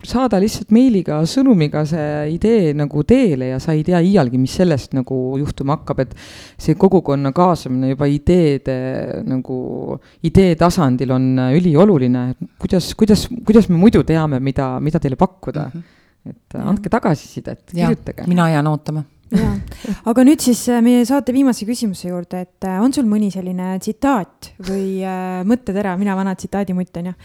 saada 0.05 0.37
lihtsalt 0.41 0.69
meiliga, 0.75 1.17
sõnumiga 1.29 1.81
see 1.89 2.35
idee 2.35 2.75
nagu 2.77 3.01
teele 3.07 3.51
ja 3.53 3.61
sa 3.63 3.73
ei 3.73 3.81
tea 3.87 4.01
iialgi, 4.05 4.37
mis 4.41 4.53
sellest 4.59 4.93
nagu 4.97 5.17
juhtuma 5.41 5.79
hakkab, 5.79 6.03
et 6.05 6.13
see 6.61 6.77
kogukonna 6.79 7.33
kaasamine 7.35 7.93
juba 7.95 8.09
ideede 8.11 8.77
nagu 9.25 9.97
idee 10.29 10.53
tasandil 10.59 11.15
on 11.17 11.31
ülioluline, 11.57 12.27
kuidas, 12.61 12.91
kuidas, 12.99 13.25
kuidas 13.47 13.71
me 13.71 13.81
muidu 13.81 14.05
teame, 14.07 14.39
mida, 14.43 14.75
mida 14.83 15.01
teile 15.01 15.17
pakkuda 15.17 15.71
mm. 15.71 15.81
-hmm. 15.81 16.35
et 16.35 16.61
andke 16.61 16.93
tagasisidet, 16.93 17.65
kirjutage. 17.73 18.29
mina 18.29 18.49
jään 18.49 18.67
ootama. 18.67 19.03
Jaa, 19.31 19.53
aga 20.11 20.23
nüüd 20.27 20.43
siis 20.43 20.61
äh, 20.71 20.81
meie 20.83 21.03
saate 21.07 21.33
viimase 21.35 21.65
küsimuse 21.67 22.09
juurde, 22.09 22.43
et 22.45 22.67
äh, 22.67 22.79
on 22.83 22.93
sul 22.95 23.07
mõni 23.09 23.31
selline 23.33 23.73
tsitaat 23.81 24.51
või 24.67 25.01
äh, 25.07 25.41
mõttetera, 25.47 25.95
mina 25.99 26.15
vana 26.17 26.35
tsitaadimutt 26.37 27.01
on 27.01 27.11
ju, 27.11 27.15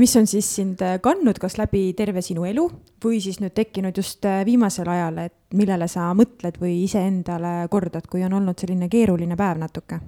mis 0.00 0.16
on 0.18 0.28
siis 0.30 0.48
sind 0.58 0.82
kandnud 1.04 1.40
kas 1.42 1.58
läbi 1.60 1.88
terve 1.98 2.22
sinu 2.24 2.46
elu 2.48 2.66
või 3.04 3.20
siis 3.22 3.40
nüüd 3.42 3.54
tekkinud 3.56 3.96
just 3.96 4.24
viimasel 4.46 4.88
ajal, 4.90 5.20
et 5.26 5.56
millele 5.56 5.88
sa 5.90 6.08
mõtled 6.16 6.56
või 6.62 6.78
iseendale 6.84 7.66
kordad, 7.72 8.08
kui 8.10 8.24
on 8.26 8.38
olnud 8.40 8.58
selline 8.58 8.88
keeruline 8.92 9.36
päev 9.38 9.60
natuke? 9.60 10.00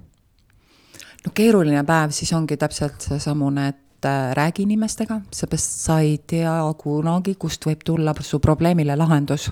no 1.25 1.35
keeruline 1.35 1.83
päev 1.85 2.15
siis 2.15 2.31
ongi 2.33 2.57
täpselt 2.57 3.05
seesamune, 3.05 3.69
et 3.69 3.85
räägi 4.33 4.63
inimestega, 4.63 5.17
seepärast 5.35 5.81
sa 5.83 5.97
ei 5.99 6.13
tea 6.23 6.53
kunagi, 6.79 7.33
kust 7.35 7.65
võib 7.67 7.81
tulla 7.83 8.13
su 8.23 8.39
probleemile 8.39 8.95
lahendus. 8.95 9.49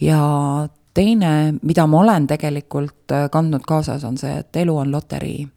ja 0.00 0.20
teine, 0.96 1.54
mida 1.62 1.86
ma 1.86 2.00
olen 2.00 2.26
tegelikult 2.26 3.12
äh, 3.12 3.28
kandnud 3.30 3.66
kaasas, 3.68 4.04
on 4.08 4.16
see, 4.18 4.32
et 4.40 4.62
elu 4.62 4.78
on 4.84 4.92
loterii. 4.92 5.48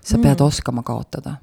sa 0.00 0.16
mm. 0.16 0.22
pead 0.22 0.40
oskama 0.40 0.82
kaotada 0.82 1.36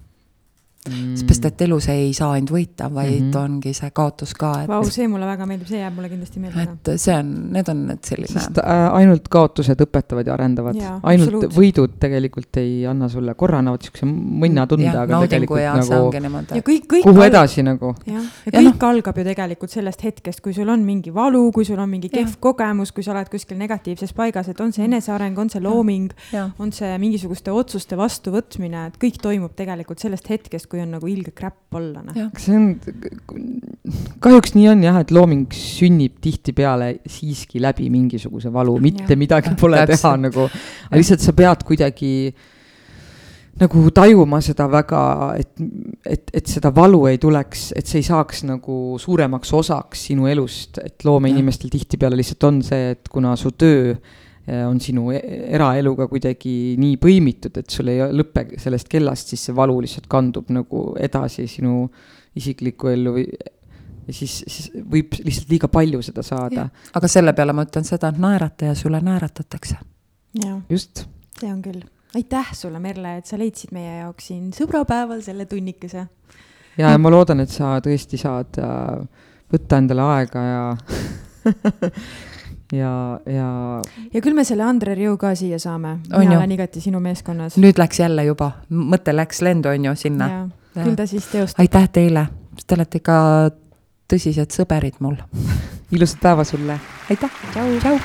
mm.. 0.90 1.16
seepärast, 1.20 1.50
et 1.52 1.62
elus 1.68 1.90
ei 1.94 2.14
saa 2.18 2.32
ainult 2.36 2.54
võita, 2.56 2.90
vaid 2.94 3.22
mm 3.22 3.32
-hmm. 3.32 3.40
ongi 3.44 3.74
see 3.78 3.92
kaotus 3.96 4.34
ka, 4.34 4.52
et 4.64 4.72
Vau, 4.72 4.84
see 4.90 5.08
mulle 5.12 5.30
väga 5.30 5.46
meeldib, 5.50 5.70
see 5.70 5.82
jääb 5.82 5.96
mulle 5.96 6.10
kindlasti 6.10 6.44
meelde 6.44 6.66
et 6.66 6.92
see 7.02 7.16
on, 7.16 7.32
need 7.56 7.70
on 7.70 7.86
need 7.92 8.04
selline 8.04 8.34
sest 8.34 8.60
äh, 8.64 8.86
ainult 9.00 9.30
kaotused 9.30 9.86
õpetavad 9.88 10.28
ja 10.28 10.34
arendavad 10.34 10.76
ainult 10.82 11.28
absoluutselt. 11.28 11.58
võidud 11.60 11.98
tegelikult 12.00 12.62
ei 12.62 12.86
anna 12.90 13.10
sulle, 13.10 13.38
korra 13.40 13.62
annavad 13.64 13.86
siukse 13.86 14.06
mõnnatunde, 14.10 14.90
jah, 14.90 15.02
aga 15.04 15.20
naudingu 15.20 15.30
tegelikult 15.30 15.62
ja 15.62 15.76
nagu 15.80 16.02
ongi 16.06 16.24
niimoodi 16.28 16.60
ja. 16.60 16.68
kõik, 16.72 16.88
kõik 16.94 17.10
kuhu 17.10 17.26
edasi 17.30 17.64
nagu. 17.66 17.96
jah, 18.06 18.32
ja 18.46 18.56
Ja 18.56 18.64
kõik 18.64 18.84
algab 18.88 19.18
ju 19.20 19.26
tegelikult 19.28 19.74
sellest 19.74 20.04
hetkest, 20.06 20.42
kui 20.44 20.54
sul 20.56 20.70
on 20.72 20.84
mingi 20.86 21.12
valu, 21.14 21.44
kui 21.56 21.66
sul 21.68 21.80
on 21.82 21.90
mingi 21.92 22.10
kehv 22.14 22.38
kogemus, 22.44 22.94
kui 22.96 23.04
sa 23.06 23.14
oled 23.14 23.30
kuskil 23.32 23.58
negatiivses 23.60 24.14
paigas, 24.16 24.50
et 24.52 24.62
on 24.64 24.72
see 24.76 24.86
eneseareng, 24.88 25.38
on 25.42 25.52
see 25.52 25.64
looming, 25.64 26.14
on 26.62 26.72
see 26.76 26.92
mingisuguste 27.02 27.54
otsuste 27.56 27.98
vastuvõtmine, 28.00 28.86
et 28.90 29.00
kõik 29.02 29.20
toimub 29.24 29.56
tegelikult 29.58 30.04
sellest 30.04 30.30
hetkest, 30.32 30.70
kui 30.76 30.84
on 30.84 30.92
nagu 30.98 31.08
ilge 31.08 31.32
crap 31.36 31.78
olla, 31.80 32.02
noh. 32.04 32.18
see 32.42 32.56
on, 32.58 32.66
kahjuks 34.24 34.56
nii 34.58 34.68
on 34.74 34.84
jah, 34.84 35.00
et 35.06 35.14
looming 35.16 35.54
sünnib 35.56 36.18
tihtipeale 36.24 36.98
siiski 37.08 37.62
läbi 37.64 37.88
mingisuguse 37.94 38.52
valu, 38.54 38.76
mitte 38.84 39.14
Jah. 39.14 39.22
midagi 39.22 39.56
pole 39.60 39.80
Täpselt. 39.80 40.04
teha 40.04 40.14
nagu, 40.28 40.50
aga 40.90 41.00
lihtsalt 41.00 41.24
sa 41.24 41.36
pead 41.38 41.64
kuidagi 41.68 42.12
nagu 43.62 43.86
tajuma 43.96 44.42
seda 44.44 44.68
väga, 44.68 45.02
et, 45.40 45.54
et, 46.04 46.36
et 46.42 46.52
seda 46.58 46.74
valu 46.76 47.06
ei 47.08 47.22
tuleks, 47.22 47.70
et 47.80 47.88
see 47.88 48.02
ei 48.04 48.10
saaks 48.10 48.44
nagu 48.50 49.00
suuremaks 49.00 49.56
osaks 49.56 50.10
sinu 50.10 50.28
elust, 50.28 50.82
et 50.84 51.08
loomeinimestel 51.08 51.72
tihtipeale 51.72 52.20
lihtsalt 52.20 52.50
on 52.50 52.60
see, 52.68 52.92
et 52.98 53.08
kuna 53.12 53.38
su 53.40 53.56
töö 53.56 53.94
eh, 53.94 54.24
on 54.46 54.78
sinu 54.82 55.10
e- 55.16 55.24
eraeluga 55.58 56.06
kuidagi 56.12 56.76
nii 56.78 57.00
põimitud, 57.02 57.56
et 57.58 57.74
sul 57.74 57.90
ei 57.90 58.04
lõpe 58.14 58.46
sellest 58.62 58.90
kellast, 58.92 59.32
siis 59.34 59.48
see 59.48 59.56
valu 59.58 59.80
lihtsalt 59.82 60.06
kandub 60.12 60.52
nagu 60.54 60.88
edasi 61.02 61.48
sinu 61.50 61.88
isiklikku 62.38 62.92
ellu 62.92 63.16
või 63.16 63.26
ja 64.06 64.14
siis, 64.14 64.38
siis 64.48 64.70
võib 64.92 65.16
lihtsalt 65.24 65.52
liiga 65.52 65.70
palju 65.72 66.02
seda 66.06 66.24
saada, 66.26 66.68
aga 66.96 67.10
selle 67.12 67.34
peale 67.38 67.56
ma 67.58 67.66
ütlen 67.66 67.88
seda, 67.88 68.12
et 68.12 68.22
naerata 68.22 68.72
ja 68.72 68.78
sulle 68.78 69.02
naeratatakse. 69.02 69.78
just. 70.70 71.06
see 71.40 71.52
on 71.52 71.62
küll. 71.62 71.82
aitäh 72.16 72.54
sulle, 72.54 72.80
Merle, 72.80 73.18
et 73.18 73.26
sa 73.26 73.40
leidsid 73.40 73.74
meie 73.76 74.00
jaoks 74.02 74.30
siin 74.32 74.52
sõbrapäeval 74.56 75.22
selle 75.26 75.46
tunnikese. 75.50 76.08
ja, 76.78 76.92
ja 76.92 76.98
ma 76.98 77.12
loodan, 77.12 77.42
et 77.42 77.50
sa 77.50 77.80
tõesti 77.84 78.20
saad 78.22 78.62
äh, 78.62 79.26
võtta 79.52 79.82
endale 79.82 80.06
aega 80.20 80.46
ja 80.46 80.64
ja, 82.74 83.20
ja 83.26 83.50
ja 84.14 84.22
küll 84.22 84.36
me 84.38 84.46
selle 84.48 84.66
Andre 84.66 84.96
Riu 84.96 85.18
ka 85.18 85.36
siia 85.36 85.60
saame. 85.60 85.98
Mina 86.10 86.38
olen 86.40 86.56
igati 86.58 86.82
sinu 86.82 87.00
meeskonnas. 87.00 87.58
nüüd 87.62 87.80
läks 87.82 88.00
jälle 88.00 88.26
juba, 88.26 88.52
mõte 88.70 89.16
läks 89.16 89.42
lendu, 89.46 89.70
on 89.70 89.86
ju, 89.92 89.96
sinna. 89.96 90.30
küll 90.74 90.96
ta 90.96 91.08
siis 91.08 91.28
teostub. 91.32 91.62
aitäh 91.64 91.90
teile, 91.90 92.28
te 92.68 92.78
olete 92.78 93.02
ikka 93.04 93.18
tõsised 94.12 94.54
sõberid 94.56 95.00
mul. 95.00 95.18
ilusat 95.96 96.22
päeva 96.22 96.44
sulle. 96.44 96.80
aitäh, 97.10 97.42
tšau, 97.52 97.80
tšau. 97.80 98.00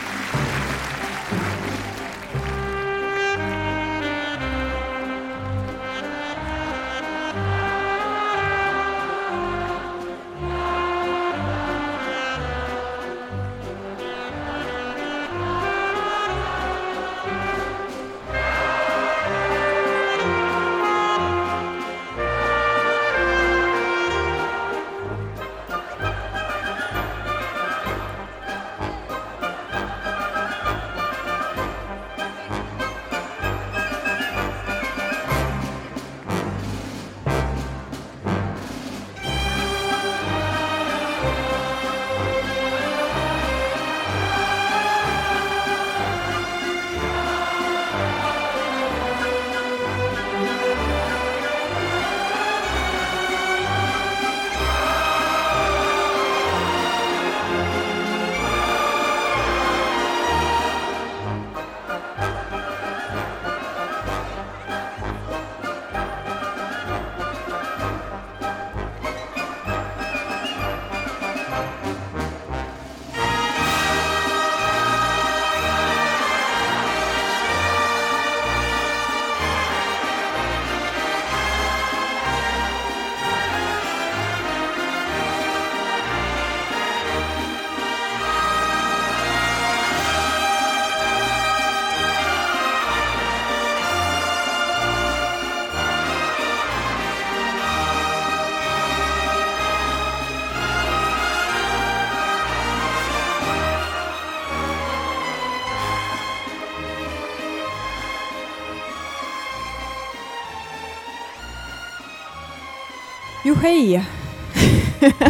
juhhei, 113.60 114.00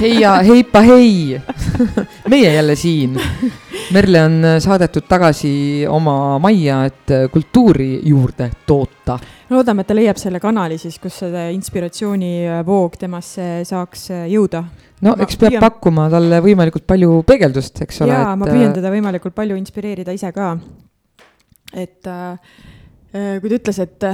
heia, 0.00 0.34
heipa 0.42 0.80
hei 0.80 1.40
meie 2.28 2.52
jälle 2.54 2.76
siin. 2.76 3.20
Merle 3.92 4.22
on 4.22 4.42
saadetud 4.62 5.06
tagasi 5.08 5.86
oma 5.88 6.38
majja, 6.38 6.84
et 6.86 7.14
kultuuri 7.32 8.00
juurde 8.06 8.50
toota. 8.66 9.18
loodame, 9.50 9.82
et 9.82 9.86
ta 9.86 9.96
leiab 9.98 10.20
selle 10.20 10.40
kanali 10.40 10.78
siis, 10.78 10.98
kus 11.02 11.18
see 11.24 11.48
inspiratsioonivoog 11.56 12.94
temasse 13.00 13.48
saaks 13.66 14.10
jõuda. 14.30 14.62
no 15.00 15.16
ma 15.16 15.26
eks 15.26 15.36
peab 15.40 15.56
püüan... 15.56 15.64
pakkuma 15.66 16.06
talle 16.10 16.40
võimalikult 16.44 16.86
palju 16.86 17.24
peegeldust, 17.26 17.82
eks 17.82 18.02
ole. 18.06 18.14
jaa 18.14 18.32
et..., 18.32 18.38
ma 18.38 18.46
püüan 18.46 18.76
teda 18.78 18.94
võimalikult 18.94 19.34
palju 19.34 19.58
inspireerida 19.58 20.14
ise 20.14 20.30
ka. 20.32 20.54
et 21.74 22.06
äh, 22.06 22.38
kui 23.40 23.50
ta 23.50 23.58
ütles, 23.58 23.82
et 23.82 24.10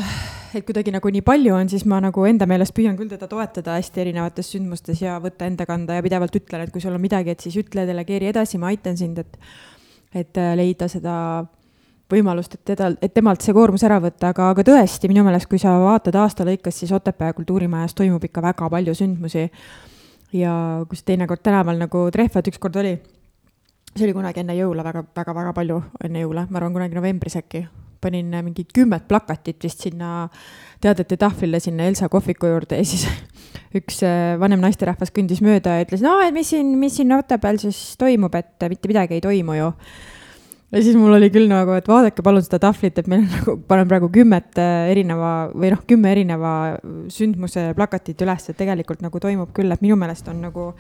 et 0.55 0.65
kuidagi 0.67 0.93
nagu 0.95 1.11
nii 1.13 1.23
palju 1.27 1.55
on, 1.57 1.69
siis 1.71 1.85
ma 1.89 1.99
nagu 2.03 2.25
enda 2.29 2.47
meelest 2.49 2.75
püüan 2.77 2.97
küll 2.99 3.11
teda 3.11 3.29
toetada 3.31 3.77
hästi 3.79 4.03
erinevates 4.05 4.51
sündmustes 4.53 5.01
ja 5.03 5.17
võtta 5.23 5.49
enda 5.49 5.67
kanda 5.69 5.99
ja 5.99 6.05
pidevalt 6.05 6.37
ütlen, 6.39 6.65
et 6.65 6.73
kui 6.75 6.83
sul 6.85 6.95
on 6.95 7.03
midagi, 7.03 7.33
et 7.33 7.45
siis 7.45 7.57
ütle, 7.63 7.87
delegeeri 7.89 8.31
edasi, 8.33 8.61
ma 8.61 8.71
aitan 8.73 8.99
sind, 8.99 9.21
et, 9.23 9.39
et 10.15 10.41
äh, 10.43 10.53
leida 10.59 10.89
seda 10.93 11.17
võimalust, 12.13 12.55
et 12.59 12.65
teda, 12.75 12.93
et 13.03 13.15
temalt 13.15 13.43
see 13.43 13.55
koormus 13.57 13.83
ära 13.87 13.99
võtta, 14.03 14.31
aga, 14.35 14.51
aga 14.55 14.67
tõesti, 14.67 15.11
minu 15.11 15.25
meelest, 15.27 15.49
kui 15.51 15.59
sa 15.63 15.75
vaatad 15.83 16.19
aasta 16.21 16.47
lõikes, 16.47 16.83
siis 16.83 16.95
Otepää 16.95 17.33
kultuurimajas 17.35 17.97
toimub 17.99 18.25
ikka 18.29 18.45
väga 18.45 18.71
palju 18.71 18.95
sündmusi. 18.95 19.49
ja 20.33 20.53
kus 20.91 21.03
teinekord 21.07 21.41
tänaval 21.43 21.79
nagu 21.79 22.11
trehvad 22.13 22.49
ükskord 22.51 22.77
oli, 22.83 22.97
see 23.95 24.05
oli 24.05 24.13
kunagi 24.13 24.43
enne 24.43 24.57
jõule 24.59 24.85
väga, 24.85 25.05
väga, 25.17 25.35
väga 25.35 25.53
palju 25.57 25.83
enne 26.05 26.23
jõule, 26.23 26.47
ma 26.51 26.61
arvan, 26.61 26.75
kunagi 26.75 26.99
novembris 26.99 27.39
äkki 27.39 27.67
panin 28.07 28.31
mingid 28.47 28.71
kümmet 28.75 29.09
plakatit 29.11 29.59
vist 29.67 29.83
sinna 29.87 30.29
teadete 30.83 31.19
tahvlile 31.21 31.61
sinna 31.63 31.89
Elsa 31.91 32.09
kohviku 32.13 32.51
juurde 32.51 32.81
ja 32.81 32.87
siis 32.87 33.07
üks 33.79 34.03
äh, 34.07 34.35
vanem 34.41 34.63
naisterahvas 34.63 35.13
kõndis 35.15 35.43
mööda 35.45 35.79
ja 35.79 35.87
ütles, 35.87 36.05
no 36.05 36.19
et 36.25 36.35
mis 36.37 36.51
siin, 36.53 36.75
mis 36.81 36.99
siin 36.99 37.15
Otepääl 37.17 37.61
siis 37.63 37.97
toimub, 38.01 38.35
et 38.39 38.69
mitte 38.71 38.91
midagi 38.91 39.19
ei 39.19 39.25
toimu 39.25 39.57
ju. 39.57 39.73
ja 40.73 40.85
siis 40.85 40.99
mul 40.99 41.17
oli 41.17 41.31
küll 41.35 41.51
nagu, 41.51 41.75
et 41.79 41.89
vaadake 41.89 42.25
palun 42.25 42.45
seda 42.45 42.61
tahvlit, 42.69 42.99
et 43.01 43.11
meil 43.11 43.25
on 43.25 43.35
nagu, 43.39 43.57
panen 43.69 43.91
praegu 43.91 44.11
kümmet 44.13 44.61
äh, 44.63 44.93
erineva 44.93 45.35
või 45.55 45.73
noh, 45.75 45.83
kümme 45.89 46.13
erineva 46.13 46.55
sündmuse 47.13 47.71
plakatit 47.77 48.27
üles, 48.27 48.49
et 48.51 48.59
tegelikult 48.61 49.05
nagu 49.05 49.23
toimub 49.23 49.53
küll, 49.57 49.73
et 49.73 49.85
minu 49.85 49.99
meelest 50.01 50.29
on 50.33 50.43
nagu 50.49 50.73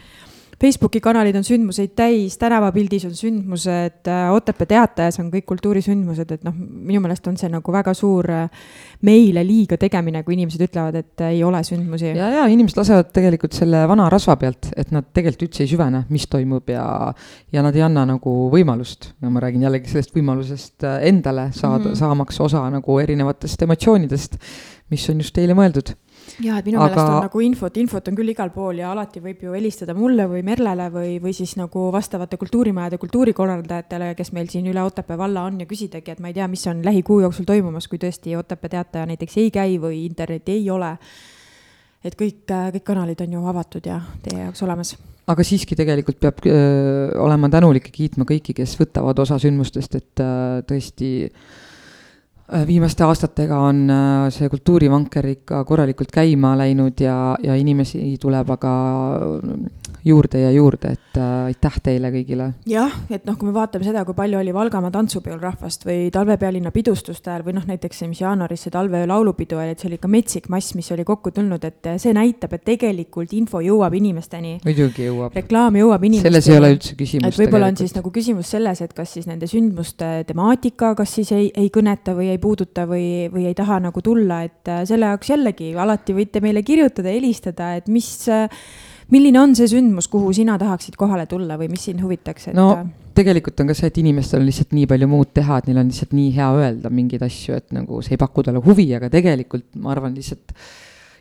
Facebooki 0.56 1.02
kanalid 1.04 1.36
on 1.36 1.44
sündmuseid 1.44 1.90
täis, 1.98 2.38
tänavapildis 2.40 3.04
on 3.04 3.12
sündmused, 3.16 4.08
äh, 4.08 4.30
Otepää 4.32 4.68
teatajas 4.70 5.18
on 5.20 5.28
kõik 5.32 5.44
kultuurisündmused, 5.50 6.30
et 6.32 6.46
noh, 6.46 6.54
minu 6.56 7.02
meelest 7.04 7.28
on 7.28 7.36
see 7.36 7.50
nagu 7.52 7.74
väga 7.74 7.92
suur 7.96 8.30
äh, 8.32 8.70
meile 9.04 9.44
liiga 9.44 9.76
tegemine, 9.80 10.22
kui 10.24 10.38
inimesed 10.38 10.64
ütlevad, 10.64 10.96
et 11.02 11.24
ei 11.28 11.42
ole 11.44 11.60
sündmusi. 11.66 12.14
ja, 12.16 12.30
ja 12.38 12.46
inimesed 12.48 12.80
lasevad 12.80 13.12
tegelikult 13.12 13.52
selle 13.58 13.82
vana 13.88 14.08
rasva 14.12 14.38
pealt, 14.40 14.70
et 14.76 14.94
nad 14.96 15.10
tegelikult 15.12 15.50
üldse 15.50 15.66
ei 15.66 15.72
süvene, 15.74 16.06
mis 16.08 16.24
toimub 16.32 16.72
ja, 16.72 16.86
ja 17.52 17.66
nad 17.66 17.76
ei 17.76 17.84
anna 17.84 18.06
nagu 18.14 18.36
võimalust, 18.52 19.12
no 19.20 19.34
ma 19.34 19.44
räägin 19.44 19.68
jällegi 19.68 19.92
sellest 19.92 20.16
võimalusest 20.16 20.88
äh, 20.88 21.02
endale 21.12 21.50
saada 21.52 21.82
mm, 21.82 21.90
-hmm. 21.90 22.00
saamaks 22.00 22.40
osa 22.48 22.64
nagu 22.72 22.98
erinevatest 23.04 23.68
emotsioonidest, 23.68 24.40
mis 24.88 25.04
on 25.12 25.20
just 25.20 25.36
teile 25.36 25.52
mõeldud 25.52 25.92
ja, 26.44 26.58
et 26.58 26.66
minu 26.66 26.80
aga... 26.80 26.88
meelest 26.90 27.12
on 27.12 27.24
nagu 27.26 27.42
infot, 27.44 27.78
infot 27.80 28.10
on 28.10 28.18
küll 28.18 28.32
igal 28.32 28.50
pool 28.54 28.80
ja 28.80 28.90
alati 28.92 29.22
võib 29.24 29.42
ju 29.46 29.54
helistada 29.56 29.94
mulle 29.96 30.26
või 30.30 30.42
Merlele 30.46 30.88
või, 30.92 31.16
või 31.22 31.34
siis 31.36 31.56
nagu 31.58 31.86
vastavate 31.94 32.38
kultuurimajade 32.40 33.00
kultuurikorraldajatele, 33.02 34.12
kes 34.18 34.32
meil 34.36 34.50
siin 34.52 34.68
üle 34.70 34.84
Otepää 34.86 35.18
valla 35.18 35.46
on 35.48 35.60
ja 35.62 35.68
küsidagi, 35.70 36.14
et 36.14 36.22
ma 36.22 36.30
ei 36.32 36.38
tea, 36.38 36.48
mis 36.50 36.66
on 36.70 36.84
lähikuu 36.86 37.20
jooksul 37.24 37.48
toimumas, 37.48 37.88
kui 37.90 38.00
tõesti 38.02 38.36
Otepää 38.38 38.76
teataja 38.76 39.08
näiteks 39.10 39.36
ei 39.42 39.50
käi 39.54 39.76
või 39.82 40.04
internetti 40.04 40.58
ei 40.58 40.70
ole. 40.70 40.96
et 42.04 42.14
kõik, 42.14 42.44
kõik 42.46 42.86
kanalid 42.86 43.20
on 43.24 43.32
ju 43.38 43.46
avatud 43.50 43.86
ja 43.86 44.00
teie 44.22 44.44
jaoks 44.44 44.62
olemas 44.62 44.96
aga 45.26 45.42
siiski 45.42 45.74
tegelikult 45.74 46.20
peab 46.22 46.44
öö, 46.46 47.10
olema 47.18 47.48
tänulik 47.50 47.88
ja 47.88 47.92
kiitma 47.92 48.24
kõiki, 48.28 48.54
kes 48.54 48.76
võtavad 48.78 49.18
osa 49.18 49.40
sündmustest, 49.42 49.96
et 49.98 50.22
öö, 50.22 50.60
tõesti 50.68 51.08
öö, 51.24 51.30
Äh, 51.30 51.65
viimaste 52.66 53.04
aastatega 53.04 53.58
on 53.58 53.90
äh, 53.90 54.26
see 54.34 54.48
kultuurivanker 54.50 55.26
ikka 55.32 55.64
korralikult 55.66 56.12
käima 56.14 56.54
läinud 56.58 57.00
ja, 57.02 57.36
ja 57.42 57.56
inimesi 57.58 58.04
tuleb 58.22 58.50
aga 58.54 58.74
juurde 60.04 60.40
ja 60.40 60.50
juurde, 60.54 60.92
et 60.96 61.18
äh, 61.18 61.50
aitäh 61.50 61.78
teile 61.82 62.10
kõigile. 62.14 62.50
jah, 62.68 62.92
et 63.10 63.24
noh, 63.28 63.36
kui 63.38 63.48
me 63.48 63.54
vaatame 63.56 63.86
seda, 63.86 64.04
kui 64.06 64.16
palju 64.16 64.38
oli 64.40 64.54
Valgamaa 64.54 64.92
tantsupeol 64.94 65.40
rahvast 65.42 65.86
või 65.86 66.10
talvepealinna 66.14 66.72
pidustuste 66.74 67.30
ajal 67.32 67.46
või 67.46 67.56
noh, 67.58 67.66
näiteks 67.68 68.02
see, 68.02 68.10
mis 68.10 68.20
jaanuaris 68.22 68.66
see 68.66 68.74
talveöö 68.74 69.08
laulupidu 69.10 69.60
oli, 69.60 69.74
et 69.74 69.82
see 69.82 69.90
oli 69.90 70.00
ikka 70.00 70.10
metsik 70.12 70.48
mass, 70.52 70.74
mis 70.78 70.90
oli 70.94 71.06
kokku 71.06 71.32
tulnud, 71.36 71.64
et 71.64 71.90
see 72.02 72.14
näitab, 72.16 72.56
et 72.56 72.64
tegelikult 72.66 73.34
info 73.36 73.62
jõuab 73.64 73.96
inimesteni. 73.98 74.56
muidugi 74.64 75.08
jõuab. 75.08 75.36
reklaam 75.36 75.78
jõuab 75.80 76.08
inimesteni. 76.08 76.32
selles 76.32 76.50
ei 76.50 76.58
ole 76.60 76.72
üldse 76.76 76.96
küsimust. 76.98 77.32
et 77.32 77.44
võib-olla 77.44 77.70
on 77.72 77.80
siis 77.80 77.94
nagu 77.96 78.12
küsimus 78.14 78.50
selles, 78.56 78.82
et 78.82 78.96
kas 78.96 79.16
siis 79.18 79.28
nende 79.30 79.48
sündmuste 79.50 80.10
temaatika, 80.28 80.94
kas 80.98 81.16
siis 81.20 81.32
ei, 81.36 81.50
ei 81.54 81.70
kõneta 81.74 82.16
või 82.16 82.30
ei 82.34 82.42
puuduta 82.42 82.86
või, 82.88 83.26
või 83.32 83.48
ei 83.50 83.54
taha 83.58 83.80
nagu 83.88 84.02
tulla, 84.04 84.42
et 84.46 84.72
äh, 84.72 84.84
selle 84.88 85.12
jaoks 85.12 85.32
jällegi 85.32 85.72
alati 85.76 86.16
võite 86.16 86.42
meile 86.44 86.62
kirjutada, 86.66 87.12
helistada, 87.12 87.74
et 87.80 87.88
mis 87.92 88.08
äh, 88.32 88.46
milline 89.14 89.40
on 89.40 89.54
see 89.58 89.68
sündmus, 89.70 90.08
kuhu 90.12 90.32
sina 90.36 90.56
tahaksid 90.58 90.96
kohale 90.98 91.26
tulla 91.30 91.58
või 91.60 91.70
mis 91.72 91.84
sind 91.88 92.02
huvitaks, 92.02 92.50
et? 92.50 92.56
no 92.58 92.70
tegelikult 93.16 93.60
on 93.62 93.70
ka 93.70 93.76
see, 93.76 93.90
et 93.90 94.00
inimestel 94.02 94.42
on 94.42 94.48
lihtsalt 94.48 94.74
nii 94.76 94.88
palju 94.90 95.08
muud 95.10 95.30
teha, 95.36 95.60
et 95.60 95.70
neil 95.70 95.80
on 95.80 95.92
lihtsalt 95.92 96.12
nii 96.16 96.32
hea 96.36 96.48
öelda 96.60 96.92
mingeid 96.92 97.24
asju, 97.26 97.56
et 97.60 97.72
nagu 97.76 98.02
see 98.04 98.16
ei 98.16 98.20
paku 98.20 98.44
talle 98.46 98.60
huvi, 98.64 98.88
aga 98.98 99.10
tegelikult 99.12 99.68
ma 99.80 99.94
arvan 99.94 100.16
lihtsalt 100.16 100.52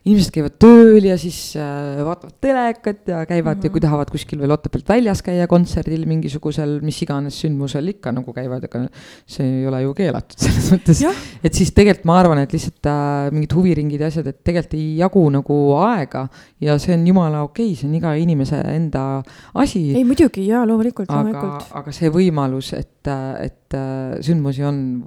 inimesed 0.06 0.34
käivad 0.36 0.56
tööl 0.62 1.08
ja 1.08 1.16
siis 1.18 1.38
äh, 1.58 1.98
vaatavad 2.06 2.36
telekat 2.44 3.08
ja 3.10 3.24
käivad 3.26 3.56
mm 3.56 3.62
-hmm. 3.62 3.66
ja 3.66 3.70
kui 3.70 3.80
mhm. 3.80 3.86
tahavad 3.88 4.12
kuskil 4.14 4.40
veel 4.40 4.52
Otepäält 4.54 4.90
väljas 4.90 5.22
käia 5.26 5.48
kontserdil 5.48 6.06
mingisugusel 6.06 6.80
mis 6.86 7.02
iganes 7.02 7.40
sündmusel 7.42 7.90
ikka 7.96 8.12
nagu 8.14 8.34
käivad, 8.34 8.64
ega 8.64 8.86
see 9.26 9.62
ei 9.62 9.68
ole 9.68 9.82
ju 9.82 9.94
keelatud 9.94 10.38
selles 10.46 10.70
mõttes. 10.74 11.02
et 11.44 11.54
siis 11.54 11.72
tegelikult 11.72 12.06
ma 12.06 12.20
arvan, 12.20 12.44
et 12.44 12.54
lihtsalt 12.54 12.86
äh, 12.86 13.32
mingid 13.32 13.54
huviringid 13.58 14.02
ja 14.02 14.08
asjad, 14.08 14.28
et 14.28 14.44
tegelikult 14.44 14.78
ei 14.78 14.98
jagu 14.98 15.26
nagu 15.30 15.60
aega 15.82 16.28
ja 16.62 16.78
see 16.78 16.94
on 16.94 17.08
jumala 17.08 17.42
okei 17.42 17.72
okay,, 17.72 17.76
see 17.76 17.90
on 17.90 17.96
iga 17.96 18.14
inimese 18.14 18.62
enda 18.62 19.24
asi. 19.54 19.96
ei 19.96 20.04
muidugi 20.04 20.48
jaa, 20.48 20.66
loomulikult, 20.68 21.10
loomulikult. 21.10 21.74
aga 21.82 21.92
see 21.92 22.14
võimalus, 22.14 22.74
et, 22.78 23.10
et 23.42 23.74
äh, 23.74 24.22
sündmusi 24.22 24.64
on 24.64 25.02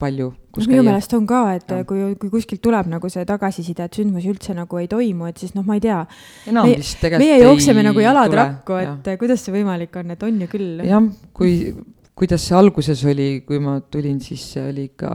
palju, 0.00 0.28
kus 0.54 0.66
no, 0.66 0.72
minu 0.72 0.84
meelest 0.88 1.14
on 1.16 1.26
ka, 1.28 1.40
et 1.54 1.70
ja. 1.70 1.84
kui, 1.88 2.02
kui 2.20 2.32
kuskilt 2.32 2.62
tuleb 2.64 2.88
nagu 2.90 3.08
see 3.12 3.24
tagasiside, 3.28 3.86
et 3.86 3.98
sündmusi 4.00 4.30
üldse 4.32 4.56
nagu 4.56 4.80
ei 4.80 4.88
toimu, 4.90 5.28
et 5.30 5.40
siis 5.40 5.54
noh, 5.54 5.64
ma 5.66 5.78
ei 5.78 5.84
tea. 5.84 6.00
enam 6.50 6.68
vist 6.70 6.98
tegelikult 7.00 7.24
meie 7.24 7.40
jookseme 7.42 7.84
nagu 7.86 8.02
jalad 8.02 8.32
tule. 8.32 8.40
rakku, 8.42 8.78
et 8.82 9.10
ja. 9.12 9.18
kuidas 9.20 9.44
see 9.46 9.54
võimalik 9.54 9.98
on, 10.00 10.14
et 10.16 10.26
on 10.26 10.40
ju 10.44 10.50
küll. 10.50 10.84
jah, 10.88 11.08
kui, 11.36 11.54
kuidas 12.18 12.46
see 12.48 12.58
alguses 12.58 13.04
oli, 13.10 13.28
kui 13.46 13.62
ma 13.62 13.78
tulin, 13.86 14.18
siis 14.24 14.44
see 14.56 14.66
oli 14.72 14.88
ikka 14.90 15.14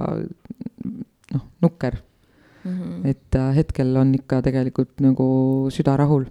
noh, 1.35 1.45
nukker 1.61 1.99
mm. 2.63 2.71
-hmm. 2.71 3.07
et 3.11 3.35
äh, 3.35 3.55
hetkel 3.55 3.95
on 3.97 4.15
ikka 4.15 4.41
tegelikult 4.47 4.95
nagu 5.03 5.27
süda 5.73 5.97
rahul 5.99 6.29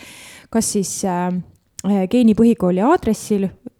kas 0.51 0.73
siis 0.73 1.05
äh, 1.05 1.37
geenipõhikooli 1.85 2.81
aadressil 2.81 3.49
Äh, 3.49 3.74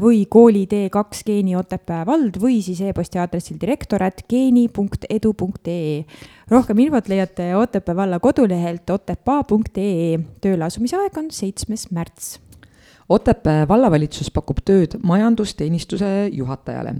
või 0.00 0.24
kooli 0.30 0.64
T2 0.66 1.22
Geeni 1.26 1.56
Otepää 1.56 2.02
vald 2.06 2.40
või 2.42 2.58
siis 2.62 2.80
e-posti 2.82 3.20
aadressil 3.22 3.58
direktorat 3.60 4.24
geeni.edu.ee. 4.28 6.04
rohkem 6.50 6.78
infot 6.82 7.08
leiate 7.08 7.52
Otepää 7.56 7.96
valla 7.96 8.18
kodulehelt 8.18 8.90
otepaa.ee. 8.90 10.18
tööle 10.40 10.64
asumise 10.64 10.98
aeg 10.98 11.18
on 11.22 11.30
seitsmes 11.30 11.90
märts 11.90 12.40
Otepää 13.08 13.68
vallavalitsus 13.68 14.30
pakub 14.32 14.62
tööd 14.64 14.96
majandusteenistuse 15.02 16.28
juhatajale. 16.32 16.94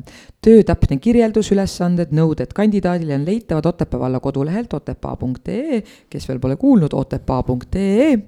töö 0.44 0.62
täpne 0.62 0.98
kirjeldus, 1.00 1.48
ülesanded, 1.54 2.10
nõuded 2.12 2.50
kandidaadile 2.52 3.14
on 3.16 3.22
leitavad 3.24 3.64
Otepää 3.64 4.00
valla 4.00 4.20
kodulehelt 4.20 4.74
otepaa.ee, 4.76 5.80
kes 6.10 6.28
veel 6.28 6.40
pole 6.40 6.56
kuulnud, 6.60 6.92
otepaa.ee 6.92 8.18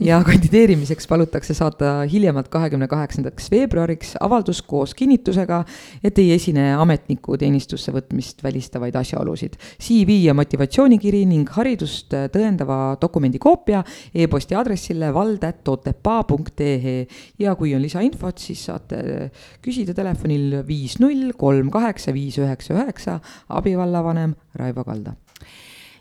ja 0.00 0.20
kandideerimiseks 0.22 1.06
palutakse 1.06 1.54
saata 1.54 2.04
hiljemalt 2.12 2.48
kahekümne 2.48 2.86
kaheksandaks 2.86 3.50
veebruariks 3.50 4.14
avaldus 4.20 4.62
koos 4.62 4.94
kinnitusega, 4.94 5.64
et 6.04 6.18
ei 6.18 6.32
esine 6.32 6.74
ametniku 6.74 7.36
teenistusse 7.36 7.92
võtmist 7.92 8.46
välistavaid 8.46 8.94
asjaolusid. 8.94 9.58
CV 9.82 10.20
ja 10.28 10.34
motivatsioonikiri 10.34 11.24
ning 11.26 11.50
haridust 11.58 12.14
tõendava 12.14 12.94
dokumendi 13.02 13.42
koopia 13.42 13.82
e-posti 14.14 14.54
aadressile 14.54 15.10
vald.otepaa.ee 15.14 17.15
ja 17.38 17.54
kui 17.56 17.74
on 17.74 17.82
lisainfot, 17.82 18.38
siis 18.38 18.64
saate 18.68 19.30
küsida 19.64 19.94
telefonil 19.94 20.62
viis 20.66 20.98
null 21.02 21.32
kolm 21.38 21.70
kaheksa 21.70 22.14
viis 22.16 22.38
üheksa 22.38 22.74
üheksa, 22.76 23.20
abivallavanem 23.48 24.34
Raivo 24.54 24.84
Kalda. 24.84 25.16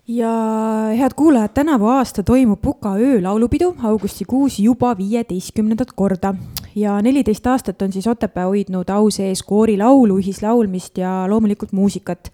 Ja 0.07 0.31
head 0.93 1.15
kuulajad, 1.17 1.49
tänavu 1.53 1.87
aasta 1.89 2.23
toimub 2.23 2.61
Puka 2.61 2.93
öölaulupidu 2.93 3.75
augustikuus 3.83 4.59
juba 4.59 4.97
viieteistkümnendat 4.97 5.91
korda. 5.95 6.35
Ja 6.75 7.01
neliteist 7.01 7.47
aastat 7.47 7.81
on 7.81 7.91
siis 7.91 8.07
Otepää 8.07 8.45
hoidnud 8.45 8.89
au 8.89 9.09
sees 9.09 9.41
koorilaulu, 9.43 10.19
ühislaulmist 10.19 10.97
ja 11.01 11.25
loomulikult 11.29 11.71
muusikat 11.71 12.31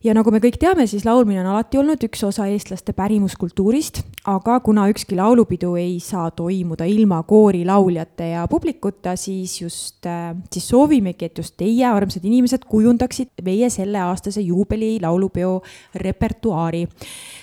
ja 0.00 0.14
nagu 0.16 0.32
me 0.32 0.38
kõik 0.40 0.56
teame, 0.60 0.86
siis 0.88 1.04
laulmine 1.04 1.42
on 1.42 1.48
alati 1.52 1.76
olnud 1.80 2.00
üks 2.06 2.22
osa 2.24 2.46
eestlaste 2.48 2.92
pärimuskultuurist, 2.96 4.00
aga 4.32 4.54
kuna 4.64 4.86
ükski 4.92 5.16
laulupidu 5.18 5.74
ei 5.76 5.98
saa 6.00 6.30
toimuda 6.32 6.84
ilma 6.88 7.22
koorilauljate 7.28 8.30
ja 8.32 8.46
publikuta, 8.48 9.12
siis 9.20 9.60
just, 9.60 10.06
äh, 10.08 10.32
siis 10.52 10.68
soovimegi, 10.72 11.24
et 11.28 11.38
just 11.38 11.56
teie, 11.60 11.86
armsad 11.86 12.24
inimesed, 12.24 12.64
kujundaksid 12.70 13.28
meie 13.44 13.70
selleaastase 13.70 14.40
juubeli 14.40 14.98
laulupeo 15.02 15.62
repertuaari. 15.94 16.88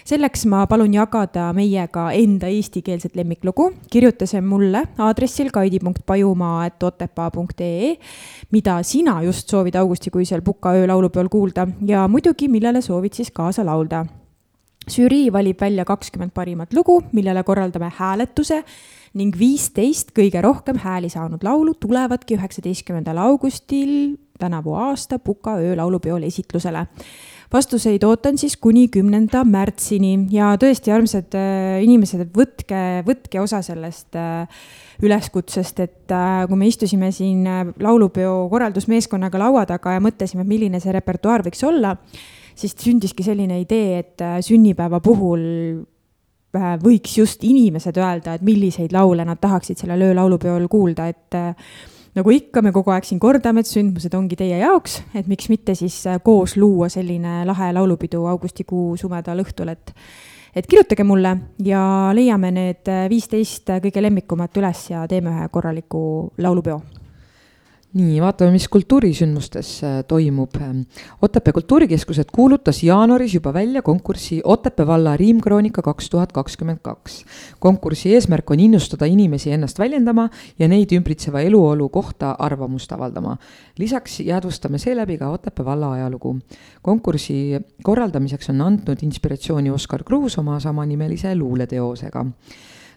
selleks 0.07 0.45
ma 0.47 0.67
palun 0.67 0.93
jagada 0.93 1.53
meiega 1.53 2.11
enda 2.15 2.47
eestikeelset 2.47 3.15
lemmiklugu, 3.15 3.71
kirjuta 3.91 4.25
see 4.25 4.41
mulle 4.41 4.83
aadressil 4.97 5.49
kaidi.pajumaa.otepaa.ee, 5.51 7.95
mida 8.51 8.83
sina 8.83 9.23
just 9.23 9.49
soovid 9.49 9.75
augustikuisel 9.75 10.41
Puka 10.41 10.71
öö 10.73 10.87
laulupeol 10.87 11.27
kuulda 11.29 11.67
ja 11.85 12.07
muidugi 12.07 12.46
muidugi, 12.46 12.46
millele 12.51 12.81
soovid 12.81 13.13
siis 13.13 13.31
kaasa 13.31 13.65
laulda. 13.65 14.05
žürii 14.87 15.33
valib 15.33 15.59
välja 15.61 15.83
kakskümmend 15.85 16.31
parimat 16.31 16.73
lugu, 16.73 17.01
millele 17.11 17.43
korraldame 17.43 17.89
hääletuse 17.95 18.63
ning 19.13 19.35
viisteist 19.35 20.13
kõige 20.15 20.41
rohkem 20.41 20.77
hääli 20.79 21.09
saanud 21.09 21.43
laulu 21.43 21.73
tulevadki 21.73 22.37
üheksateistkümnendal 22.37 23.17
augustil 23.17 24.15
tänavu 24.39 24.73
aasta 24.73 25.19
Puka 25.19 25.57
öölaulupeol 25.57 26.23
esitlusele 26.23 26.85
vastuseid 27.53 28.03
ootan 28.03 28.37
siis 28.37 28.57
kuni 28.57 28.87
kümnenda 28.91 29.43
märtsini 29.47 30.27
ja 30.31 30.53
tõesti, 30.59 30.91
armsad 30.93 31.35
äh, 31.37 31.79
inimesed, 31.85 32.25
et 32.25 32.33
võtke, 32.35 32.81
võtke 33.07 33.41
osa 33.41 33.61
sellest 33.65 34.17
äh, 34.19 34.65
üleskutsest, 35.03 35.79
et 35.83 36.15
äh, 36.15 36.43
kui 36.49 36.59
me 36.59 36.67
istusime 36.67 37.11
siin 37.15 37.45
laulupeo 37.83 38.47
korraldusmeeskonnaga 38.51 39.41
laua 39.41 39.65
taga 39.69 39.95
ja 39.95 40.03
mõtlesime, 40.03 40.47
milline 40.47 40.81
see 40.83 40.95
repertuaar 40.95 41.45
võiks 41.47 41.63
olla 41.67 41.95
siis 42.57 42.75
sündiski 42.79 43.25
selline 43.25 43.59
idee, 43.61 43.99
et 44.01 44.23
äh, 44.25 44.39
sünnipäeva 44.45 44.99
puhul 45.03 45.43
äh, 46.57 46.73
võiks 46.81 47.17
just 47.19 47.43
inimesed 47.47 47.97
öelda, 48.01 48.37
et 48.37 48.45
milliseid 48.45 48.95
laule 48.95 49.25
nad 49.27 49.41
tahaksid 49.41 49.79
sellel 49.81 50.09
öölaulupeol 50.09 50.67
kuulda, 50.71 51.07
et 51.11 51.37
äh, 51.37 51.75
nagu 52.17 52.33
ikka, 52.33 52.63
me 52.65 52.73
kogu 52.75 52.93
aeg 52.95 53.07
siin 53.07 53.21
kordame, 53.21 53.61
et 53.61 53.69
sündmused 53.69 54.15
ongi 54.17 54.39
teie 54.39 54.61
jaoks, 54.63 55.01
et 55.17 55.29
miks 55.29 55.51
mitte 55.53 55.77
siis 55.77 55.99
koos 56.25 56.57
luua 56.57 56.89
selline 56.93 57.43
lahe 57.47 57.71
laulupidu 57.77 58.25
augustikuu 58.33 58.95
sumedal 58.99 59.45
õhtul, 59.45 59.75
et 59.75 59.93
et 60.57 60.65
kirjutage 60.65 61.03
mulle 61.05 61.35
ja 61.61 61.81
leiame 62.17 62.49
need 62.55 62.89
viisteist 63.11 63.69
kõige 63.83 64.01
lemmikumat 64.01 64.57
üles 64.57 64.87
ja 64.89 65.03
teeme 65.05 65.29
ühe 65.35 65.49
korraliku 65.53 65.99
laulupeo 66.41 66.79
nii, 67.95 68.17
vaatame, 68.21 68.51
mis 68.51 68.67
kultuurisündmustes 68.67 69.69
äh, 69.83 70.03
toimub. 70.07 70.55
Otepää 71.21 71.53
Kultuurikeskused 71.53 72.25
kuulutas 72.35 72.83
jaanuaris 72.83 73.33
juba 73.33 73.53
välja 73.53 73.81
konkursi 73.81 74.41
Otepää 74.43 74.87
valla 74.87 75.17
riimkroonika 75.17 75.81
kaks 75.81 76.09
tuhat 76.09 76.31
kakskümmend 76.31 76.79
kaks. 76.81 77.25
konkursi 77.59 78.13
eesmärk 78.13 78.51
on 78.51 78.59
innustada 78.59 79.05
inimesi 79.05 79.51
ennast 79.51 79.79
väljendama 79.79 80.29
ja 80.59 80.67
neid 80.67 80.91
ümbritseva 80.91 81.41
eluolu 81.41 81.89
kohta 81.89 82.35
arvamust 82.39 82.91
avaldama. 82.91 83.37
lisaks 83.77 84.19
jäädvustame 84.19 84.77
seeläbi 84.77 85.17
ka 85.17 85.29
Otepää 85.29 85.65
valla 85.65 85.91
ajalugu. 85.91 86.39
konkursi 86.81 87.59
korraldamiseks 87.83 88.49
on 88.49 88.61
andnud 88.61 88.97
inspiratsiooni 89.01 89.69
Oskar 89.69 90.03
Kruus 90.03 90.37
oma 90.37 90.59
samanimelise 90.59 91.35
luuleteosega 91.35 92.25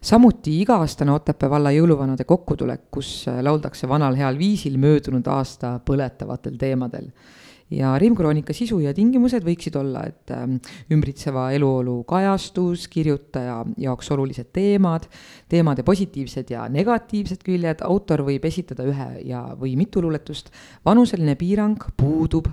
samuti 0.01 0.57
iga-aastane 0.63 1.13
Otepää 1.13 1.51
valla 1.51 1.73
jõuluvanade 1.75 2.25
kokkutulek, 2.29 2.89
kus 2.91 3.29
äh, 3.29 3.43
lauldakse 3.45 3.89
vanal 3.89 4.17
heal 4.17 4.39
viisil 4.39 4.79
möödunud 4.81 5.27
aasta 5.29 5.79
põletavatel 5.85 6.57
teemadel. 6.61 7.11
Ja 7.71 7.93
rimkroonika 8.03 8.51
sisu 8.51 8.81
ja 8.83 8.91
tingimused 8.91 9.45
võiksid 9.47 9.77
olla, 9.79 10.03
et 10.11 10.33
ähm, 10.35 10.57
ümbritseva 10.91 11.53
eluolu 11.55 12.01
kajastus, 12.09 12.89
kirjutaja 12.91 13.61
jaoks 13.79 14.11
olulised 14.11 14.49
teemad, 14.51 15.07
teemade 15.49 15.85
positiivsed 15.87 16.51
ja 16.51 16.65
negatiivsed 16.67 17.45
küljed, 17.47 17.85
autor 17.87 18.25
võib 18.27 18.49
esitada 18.51 18.89
ühe 18.91 19.09
ja, 19.29 19.45
või 19.61 19.77
mitu 19.79 20.03
luuletust, 20.03 20.51
vanuseline 20.85 21.37
piirang 21.39 21.87
puudub, 21.95 22.51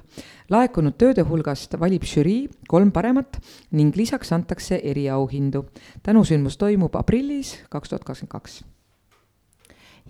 laekunud 0.49 0.95
tööde 0.97 1.25
hulgast 1.27 1.75
valib 1.79 2.07
žürii 2.07 2.47
kolm 2.71 2.91
paremat 2.91 3.39
ning 3.71 3.95
lisaks 3.95 4.31
antakse 4.31 4.79
eriauhindu. 4.83 5.65
tänusündmus 6.03 6.57
toimub 6.57 6.95
aprillis 6.95 7.57
kaks 7.69 7.89
tuhat 7.89 8.03
kakskümmend 8.03 8.31
kaks 8.31 8.63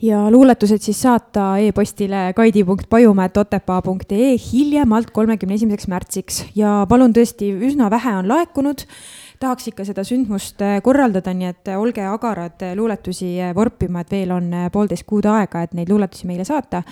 ja 0.02 0.32
luuletused 0.32 0.82
siis 0.82 1.02
saata 1.02 1.58
e-postile 1.58 2.34
kaidi.pajumäe.otepaa.ee 2.36 4.38
hiljemalt 4.52 5.12
kolmekümne 5.12 5.56
esimeseks 5.56 5.88
märtsiks 5.88 6.46
ja 6.56 6.86
palun 6.90 7.14
tõesti, 7.14 7.52
üsna 7.70 7.90
vähe 7.90 8.16
on 8.20 8.30
laekunud. 8.30 8.78
Tahaks 9.40 9.68
ikka 9.72 9.86
seda 9.88 10.04
sündmust 10.08 10.62
äh, 10.66 10.78
korraldada, 10.84 11.34
nii 11.34 11.50
et 11.52 11.72
äh, 11.72 11.80
olge 11.80 12.06
agarad 12.06 12.64
äh, 12.66 12.76
luuletusi 12.78 13.36
vorpima, 13.56 14.02
et 14.02 14.16
veel 14.16 14.34
on 14.36 14.50
poolteist 14.74 15.08
kuud 15.10 15.28
aega, 15.30 15.64
et 15.64 15.76
neid 15.78 15.92
luuletusi 15.92 16.28
meile 16.30 16.46
saata. 16.48 16.84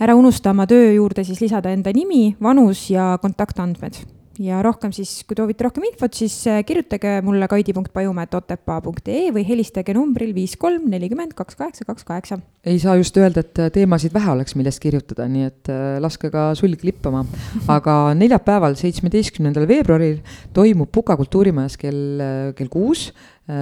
ära 0.00 0.14
unusta 0.16 0.50
oma 0.50 0.66
töö 0.66 0.92
juurde 0.92 1.24
siis 1.24 1.40
lisada 1.40 1.70
enda 1.70 1.92
nimi, 1.92 2.36
vanus 2.42 2.88
ja 2.90 3.18
kontaktandmed 3.22 4.19
ja 4.40 4.60
rohkem 4.64 4.92
siis, 4.94 5.20
kui 5.28 5.36
soovite 5.38 5.66
rohkem 5.66 5.84
infot, 5.90 6.14
siis 6.16 6.34
äh, 6.48 6.62
kirjutage 6.66 7.18
mulle 7.26 7.48
kaidi.pajumäe.otepaa.ee 7.50 9.30
või 9.34 9.44
helistage 9.46 9.94
numbril 9.96 10.32
viis 10.36 10.56
kolm 10.60 10.88
nelikümmend 10.92 11.34
kaks 11.38 11.58
kaheksa 11.58 11.86
kaks 11.88 12.06
kaheksa. 12.08 12.40
ei 12.64 12.78
saa 12.80 12.96
just 13.00 13.16
öelda, 13.20 13.44
et 13.44 13.60
äh, 13.60 13.70
teemasid 13.74 14.14
vähe 14.16 14.32
oleks, 14.32 14.56
millest 14.56 14.80
kirjutada, 14.82 15.28
nii 15.30 15.48
et 15.48 15.72
äh, 15.72 15.98
laske 16.02 16.32
ka 16.32 16.50
sulg 16.58 16.84
lippama. 16.86 17.24
aga 17.76 17.98
neljapäeval, 18.18 18.78
seitsmeteistkümnendal 18.80 19.68
veebruaril 19.70 20.20
toimub 20.56 20.90
Puka 20.90 21.16
kultuurimajas 21.20 21.76
kell, 21.80 22.24
kell 22.56 22.72
kuus 22.72 23.10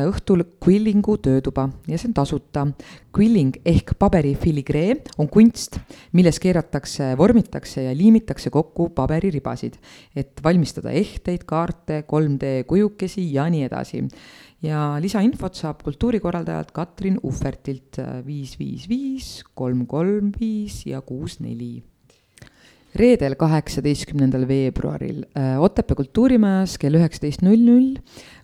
õhtul 0.09 0.45
Quillingu 0.63 1.17
töötuba 1.23 1.69
ja 1.89 1.99
see 1.99 2.11
on 2.11 2.17
tasuta. 2.17 2.65
Quilling 3.15 3.57
ehk 3.67 3.95
paberi 3.99 4.35
filigree 4.39 4.99
on 5.19 5.31
kunst, 5.33 5.79
milles 6.17 6.39
keeratakse, 6.43 7.15
vormitakse 7.19 7.87
ja 7.87 7.95
liimitakse 7.97 8.53
kokku 8.55 8.91
paberiribasid, 8.97 9.79
et 10.17 10.43
valmistada 10.45 10.93
ehteid, 10.95 11.47
kaarte, 11.49 12.03
3D 12.09 12.65
kujukesi 12.69 13.31
ja 13.35 13.49
nii 13.51 13.65
edasi. 13.69 14.05
ja 14.63 14.99
lisainfot 14.99 15.55
saab 15.55 15.85
kultuurikorraldajalt 15.87 16.73
Katrin 16.75 17.21
Uhvertilt 17.23 18.01
äh, 18.03 18.27
viis, 18.27 18.59
viis, 18.59 18.89
viis, 18.89 19.29
kolm, 19.55 19.87
kolm, 19.87 20.33
viis 20.41 20.83
ja 20.87 21.01
kuus, 21.01 21.39
neli 21.41 21.83
reedel, 22.97 23.37
kaheksateistkümnendal 23.39 24.47
veebruaril 24.49 25.25
äh, 25.37 25.57
Otepää 25.63 25.97
kultuurimajas 25.99 26.79
kell 26.81 26.97
üheksateist 26.99 27.43
null 27.43 27.65
null 27.65 27.97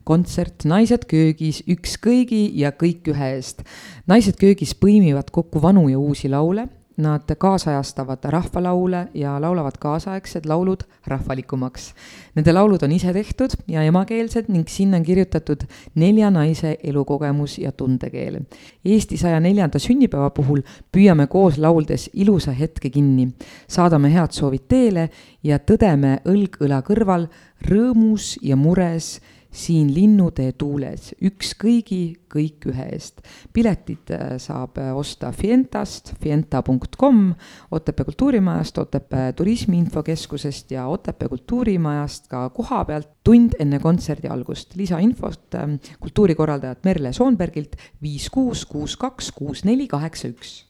kontsert 0.04 0.66
Naised 0.68 1.06
köögis, 1.08 1.62
üks 1.70 1.96
kõigi 2.02 2.46
ja 2.60 2.74
kõik 2.76 3.08
ühe 3.12 3.30
eest. 3.38 3.64
naised 4.10 4.36
köögis 4.40 4.74
põimivad 4.76 5.32
kokku 5.32 5.62
vanu 5.62 5.86
ja 5.88 5.98
uusi 5.98 6.28
laule, 6.28 6.68
nad 6.96 7.34
kaasajastavad 7.38 8.18
rahvalaule 8.24 9.08
ja 9.14 9.40
laulavad 9.40 9.78
kaasaegsed 9.80 10.46
laulud 10.46 10.84
rahvalikumaks. 11.06 11.94
Nende 12.34 12.52
laulud 12.52 12.82
on 12.82 12.92
ise 12.92 13.12
tehtud 13.12 13.56
ja 13.68 13.82
emakeelsed 13.82 14.48
ning 14.48 14.68
sinna 14.68 14.96
on 14.96 15.02
kirjutatud 15.02 15.66
nelja 15.94 16.30
naise 16.30 16.76
elukogemus 16.84 17.58
ja 17.58 17.72
tundekeel. 17.72 18.40
Eesti 18.84 19.16
saja 19.16 19.40
neljanda 19.40 19.78
sünnipäeva 19.78 20.30
puhul 20.30 20.62
püüame 20.92 21.26
koos 21.26 21.58
lauldes 21.58 22.10
ilusa 22.12 22.52
hetke 22.52 22.90
kinni, 22.90 23.28
saadame 23.68 24.12
head 24.14 24.32
soovid 24.32 24.68
teele 24.68 25.08
ja 25.42 25.58
tõdeme 25.58 26.20
õlg 26.24 26.60
õla 26.62 26.82
kõrval 26.86 27.28
rõõmus 27.68 28.36
ja 28.42 28.56
mures 28.56 29.18
siin 29.54 29.92
linnutee 29.94 30.52
tuules, 30.58 31.12
üks 31.22 31.52
kõigi, 31.60 32.16
kõik 32.30 32.66
ühe 32.72 32.88
eest. 32.96 33.22
piletid 33.54 34.10
äh, 34.14 34.34
saab 34.42 34.80
äh, 34.82 34.90
osta 34.96 35.30
Fientast, 35.32 36.14
fienta.com, 36.22 37.34
Otepää 37.70 38.04
kultuurimajast, 38.04 38.78
Otepää 38.78 39.32
turismiinfokeskusest 39.32 40.74
ja 40.74 40.86
Otepää 40.90 41.28
kultuurimajast 41.28 42.28
ka 42.28 42.48
koha 42.50 42.84
pealt 42.84 43.10
tund 43.24 43.54
enne 43.58 43.78
kontserdi 43.78 44.28
algust. 44.28 44.76
lisainfot 44.76 45.54
ähm, 45.54 45.78
kultuurikorraldajat 46.00 46.84
Merle 46.84 47.12
Soonbergilt 47.12 47.76
viis 48.02 48.30
kuus 48.30 48.66
kuus 48.66 48.96
kaks 48.96 49.32
kuus 49.32 49.64
neli 49.64 49.86
kaheksa 49.88 50.28
üks 50.28 50.64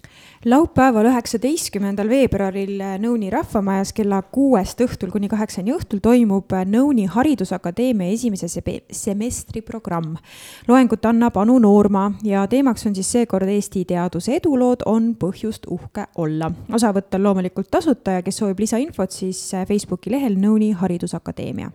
laupäeval, 0.44 1.06
üheksateistkümnendal 1.08 2.08
veebruaril 2.08 2.80
Nõuni 3.00 3.30
rahvamajas 3.32 3.94
kella 3.96 4.20
kuuest 4.34 4.80
õhtul 4.84 5.12
kuni 5.12 5.28
kaheksani 5.32 5.72
õhtul 5.72 6.02
toimub 6.04 6.52
Nõuni 6.68 7.06
Haridusakadeemia 7.10 8.12
esimese 8.12 8.48
semestri 8.48 9.62
programm. 9.62 10.16
loengut 10.68 11.04
annab 11.04 11.36
Anu 11.36 11.58
Noorma 11.58 12.12
ja 12.22 12.46
teemaks 12.46 12.86
on 12.86 12.94
siis 12.94 13.12
seekord 13.12 13.48
Eesti 13.48 13.84
teaduse 13.84 14.36
edulood 14.36 14.82
on 14.86 15.14
põhjust 15.14 15.66
uhke 15.70 16.06
olla. 16.16 16.50
osavõtt 16.72 17.14
on 17.14 17.22
loomulikult 17.22 17.70
tasuta 17.70 18.10
ja 18.10 18.22
kes 18.22 18.36
soovib 18.36 18.58
lisainfot, 18.58 19.10
siis 19.10 19.52
Facebooki 19.68 20.10
lehel 20.10 20.36
Nõuni 20.36 20.72
Haridusakadeemia. 20.72 21.70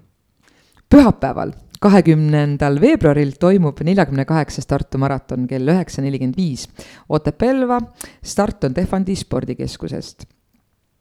Pühapäeval 0.89 1.53
kahekümnendal 1.79 2.79
veebruaril 2.81 3.35
toimub 3.39 3.77
neljakümne 3.85 4.25
kaheksas 4.27 4.67
Tartu 4.67 4.99
maraton 4.99 5.45
kell 5.47 5.71
üheksa 5.71 6.03
nelikümmend 6.03 6.37
viis. 6.37 6.67
Otepää-Elva, 7.09 7.79
start 8.23 8.67
on 8.67 8.75
Tehvandi 8.75 9.15
spordikeskusest. 9.15 10.25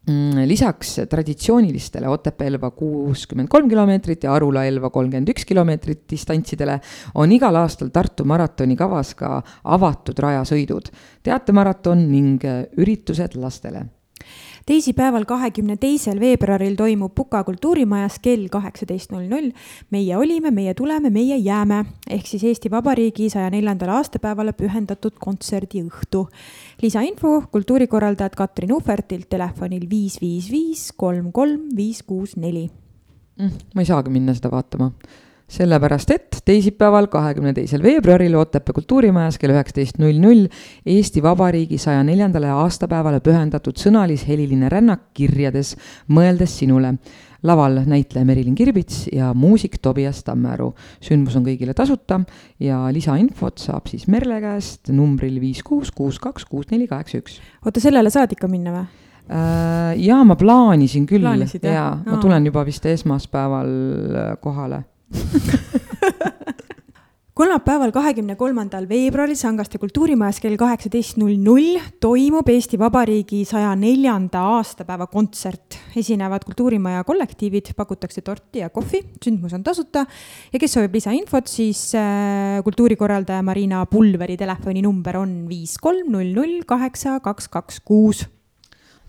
Mm, 0.07 0.45
lisaks 0.47 0.95
traditsioonilistele 1.09 2.07
Otepää-Elva 2.09 2.71
kuuskümmend 2.71 3.51
kolm 3.51 3.67
kilomeetrit 3.69 4.23
ja 4.23 4.33
Arula-Elva 4.33 4.89
kolmkümmend 4.89 5.33
üks 5.33 5.45
kilomeetrit 5.45 6.05
distantsidele 6.09 6.79
on 7.19 7.35
igal 7.35 7.59
aastal 7.59 7.91
Tartu 7.93 8.25
maratoni 8.25 8.79
kavas 8.79 9.13
ka 9.19 9.41
avatud 9.63 10.23
rajasõidud, 10.23 10.93
teatemaraton 11.27 12.07
ning 12.07 12.47
üritused 12.79 13.35
lastele 13.35 13.89
teisipäeval, 14.69 15.25
kahekümne 15.25 15.77
teisel 15.81 16.19
veebruaril 16.21 16.75
toimub 16.77 17.13
Puka 17.17 17.41
kultuurimajas 17.47 18.19
kell 18.21 18.47
kaheksateist 18.51 19.13
null 19.13 19.29
null. 19.29 19.51
meie 19.89 20.17
olime, 20.17 20.51
meie 20.53 20.73
tuleme, 20.77 21.09
meie 21.09 21.37
jääme 21.37 21.83
ehk 22.09 22.27
siis 22.29 22.43
Eesti 22.43 22.71
Vabariigi 22.71 23.29
saja 23.33 23.49
neljandale 23.49 23.97
aastapäevale 23.97 24.53
pühendatud 24.53 25.17
kontserdiõhtu. 25.19 26.27
lisainfo 26.81 27.41
kultuurikorraldajad 27.51 28.35
Katrin 28.37 28.73
Uhvertilt 28.73 29.29
telefonil 29.29 29.89
viis, 29.89 30.19
viis, 30.21 30.51
viis, 30.51 30.91
kolm, 30.91 31.31
kolm, 31.31 31.69
viis, 31.75 32.03
kuus, 32.03 32.37
neli. 32.37 32.69
Mm, 33.39 33.57
ma 33.73 33.81
ei 33.81 33.89
saagi 33.89 34.13
minna 34.13 34.35
seda 34.37 34.51
vaatama 34.53 34.91
sellepärast 35.49 36.11
et 36.13 36.37
teisipäeval, 36.45 37.07
kahekümne 37.11 37.53
teisel 37.57 37.81
veebruaril 37.83 38.35
Otepää 38.37 38.75
kultuurimajas 38.77 39.39
kell 39.41 39.53
üheksateist 39.55 39.97
null 40.01 40.19
null 40.21 40.45
Eesti 40.85 41.23
Vabariigi 41.25 41.79
saja 41.81 42.03
neljandale 42.05 42.51
aastapäevale 42.53 43.21
pühendatud 43.25 43.79
sõnalis-heliline 43.81 44.69
rännak 44.69 45.09
kirjades 45.17 45.75
Mõeldes 46.09 46.59
sinule. 46.61 46.97
laval 47.43 47.77
näitleja 47.87 48.25
Merilin 48.27 48.55
Kirbits 48.55 49.07
ja 49.15 49.33
muusik 49.33 49.77
Tobias 49.81 50.23
Tammearu. 50.23 50.73
sündmus 51.01 51.35
on 51.35 51.45
kõigile 51.45 51.73
tasuta 51.73 52.19
ja 52.59 52.89
lisainfot 52.91 53.57
saab 53.57 53.87
siis 53.87 54.07
Merle 54.07 54.41
käest 54.41 54.89
numbril 54.89 55.39
viis 55.39 55.63
kuus 55.63 55.91
kuus 55.91 56.19
kaks 56.19 56.45
kuus 56.45 56.69
neli 56.71 56.87
kaheksa 56.87 57.17
üks. 57.17 57.39
oota, 57.65 57.79
sellele 57.79 58.09
saad 58.09 58.31
ikka 58.31 58.47
minna 58.47 58.71
või? 58.71 58.85
Äh, 59.29 59.97
jaa, 60.01 60.23
ma 60.23 60.35
plaanisin 60.35 61.05
küll 61.05 61.23
ja 61.63 61.97
ma 62.05 62.17
tulen 62.17 62.45
juba 62.45 62.65
vist 62.65 62.85
esmaspäeval 62.85 63.67
äh, 64.15 64.37
kohale 64.41 64.83
kolmapäeval, 67.39 67.93
kahekümne 67.95 68.35
kolmandal 68.35 68.83
veebruaril 68.89 69.37
Sangaste 69.39 69.79
kultuurimajas 69.79 70.41
kell 70.43 70.57
kaheksateist 70.59 71.15
null 71.21 71.37
null 71.39 71.77
toimub 72.03 72.49
Eesti 72.51 72.79
Vabariigi 72.79 73.45
saja 73.47 73.71
neljanda 73.79 74.41
aastapäeva 74.57 75.07
kontsert. 75.07 75.77
esinevad 75.95 76.43
kultuurimaja 76.45 77.03
kollektiivid, 77.07 77.71
pakutakse 77.75 78.21
torti 78.21 78.59
ja 78.59 78.69
kohvi, 78.69 79.01
sündmus 79.23 79.53
on 79.55 79.63
tasuta 79.63 80.05
ja 80.53 80.59
kes 80.59 80.75
soovib 80.75 80.93
lisainfot, 80.99 81.47
siis 81.47 81.95
äh, 81.97 82.59
kultuurikorraldaja 82.63 83.43
Marina 83.43 83.85
Pulveri 83.85 84.37
telefoninumber 84.37 85.17
on 85.23 85.39
viis 85.49 85.77
kolm 85.81 86.11
null 86.11 86.35
null 86.35 86.59
kaheksa 86.67 87.19
kaks 87.23 87.47
kaks 87.49 87.79
kuus 87.87 88.27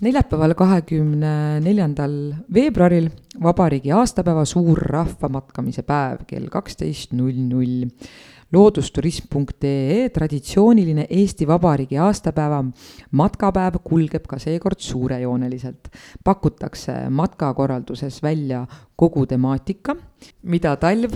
neljapäeval, 0.04 0.54
kahekümne 0.56 1.60
neljandal 1.64 2.14
veebruaril 2.52 3.10
vabariigi 3.42 3.92
aastapäeva 3.92 4.46
suur 4.48 4.80
rahvamatkamise 4.90 5.84
päev 5.86 6.24
kell 6.28 6.48
kaksteist 6.52 7.16
null 7.16 7.40
null. 7.48 7.88
loodusturism.ee 8.50 10.08
traditsiooniline 10.10 11.04
Eesti 11.10 11.46
Vabariigi 11.46 12.00
aastapäeva 12.02 12.64
matkapäev 13.14 13.76
kulgeb 13.84 14.26
ka 14.26 14.38
seekord 14.38 14.80
suurejooneliselt. 14.82 15.90
pakutakse 16.24 17.10
matkakorralduses 17.10 18.22
välja 18.22 18.66
kogu 18.96 19.26
temaatika, 19.26 19.96
mida 20.42 20.76
talv 20.76 21.14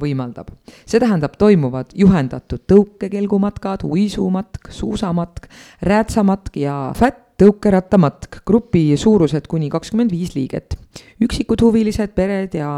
võimaldab. 0.00 0.48
see 0.86 1.00
tähendab, 1.00 1.36
toimuvad 1.38 1.92
juhendatud 1.94 2.64
tõukekelgumatkad, 2.66 3.84
uisumatk, 3.84 4.70
suusamatk, 4.70 5.50
räätsamatk 5.82 6.56
ja 6.56 6.92
fätt 6.96 7.23
tõukerattamatk, 7.40 8.42
grupi 8.46 8.92
suurused 9.00 9.48
kuni 9.50 9.70
kakskümmend 9.72 10.12
viis 10.14 10.34
liiget. 10.36 10.76
üksikud 11.24 11.62
huvilised, 11.62 12.12
pered 12.14 12.54
ja 12.54 12.68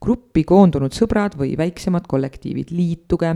gruppi 0.00 0.44
koondunud 0.48 0.94
sõbrad 0.96 1.34
või 1.38 1.56
väiksemad 1.58 2.06
kollektiivid, 2.08 2.70
liituge. 2.70 3.34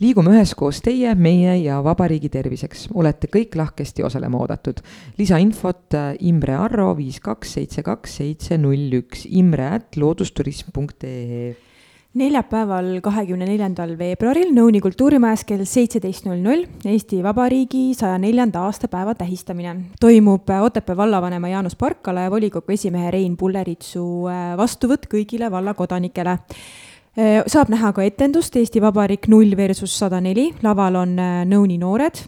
liigume 0.00 0.32
üheskoos 0.34 0.80
teie, 0.80 1.14
meie 1.14 1.56
ja 1.62 1.82
vabariigi 1.84 2.28
terviseks, 2.28 2.88
olete 2.94 3.28
kõik 3.28 3.56
lahkesti 3.56 4.02
osalema 4.02 4.38
oodatud. 4.38 4.80
lisainfot 5.18 5.94
äh, 5.94 6.14
Imre 6.20 6.56
Arro 6.56 6.94
viis 6.96 7.20
kaks 7.20 7.52
seitse 7.58 7.82
kaks 7.82 8.16
seitse 8.22 8.58
null 8.58 9.00
üks, 9.02 9.26
imre 9.26 9.68
at 9.76 9.96
loodusturism.ee 9.96 11.69
neljapäeval, 12.18 12.96
kahekümne 13.04 13.46
neljandal 13.46 13.92
veebruaril 13.98 14.50
Nõuni 14.54 14.80
kultuurimajas 14.82 15.44
kell 15.46 15.62
seitseteist 15.68 16.26
null 16.26 16.42
null 16.42 16.64
Eesti 16.90 17.20
Vabariigi 17.22 17.92
saja 17.94 18.16
neljanda 18.18 18.64
aastapäeva 18.66 19.14
tähistamine. 19.14 19.76
toimub 20.00 20.50
Otepää 20.50 20.96
vallavanema 20.96 21.48
Jaanus 21.48 21.76
Parkala 21.76 22.20
ja 22.26 22.30
volikogu 22.30 22.72
esimehe 22.72 23.10
Rein 23.10 23.36
Pulleritsu 23.36 24.26
äh, 24.26 24.56
vastuvõtt 24.56 25.06
kõigile 25.06 25.50
valla 25.50 25.74
kodanikele 25.74 26.30
äh, 26.34 27.46
saab 27.46 27.70
näha 27.70 27.92
ka 27.92 28.02
etendust 28.02 28.56
Eesti 28.56 28.82
Vabariik 28.82 29.28
null 29.28 29.56
versus 29.56 29.98
sada 29.98 30.20
neli, 30.20 30.50
laval 30.62 30.96
on 31.04 31.18
äh, 31.18 31.40
Nõuni 31.46 31.78
noored 31.78 32.24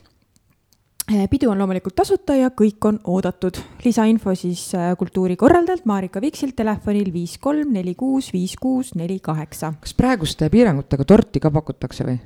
pidu 1.31 1.51
on 1.51 1.59
loomulikult 1.59 1.95
tasuta 1.99 2.35
ja 2.39 2.51
kõik 2.55 2.85
on 2.89 2.99
oodatud. 3.05 3.59
lisainfo 3.85 4.35
siis 4.35 4.75
eh, 4.75 4.93
kultuurikorraldajalt 4.99 5.85
Marika 5.85 6.21
Viksilt 6.21 6.57
telefonil 6.57 7.13
viis 7.13 7.39
kolm 7.39 7.73
neli 7.73 7.95
kuus 7.95 8.33
viis 8.33 8.57
kuus 8.61 8.95
neli 8.95 9.19
kaheksa. 9.21 9.75
kas 9.81 9.95
praeguste 9.95 10.51
piirangutega 10.51 11.05
torti 11.05 11.41
ka 11.41 11.51
pakutakse 11.51 12.05
või? 12.05 12.19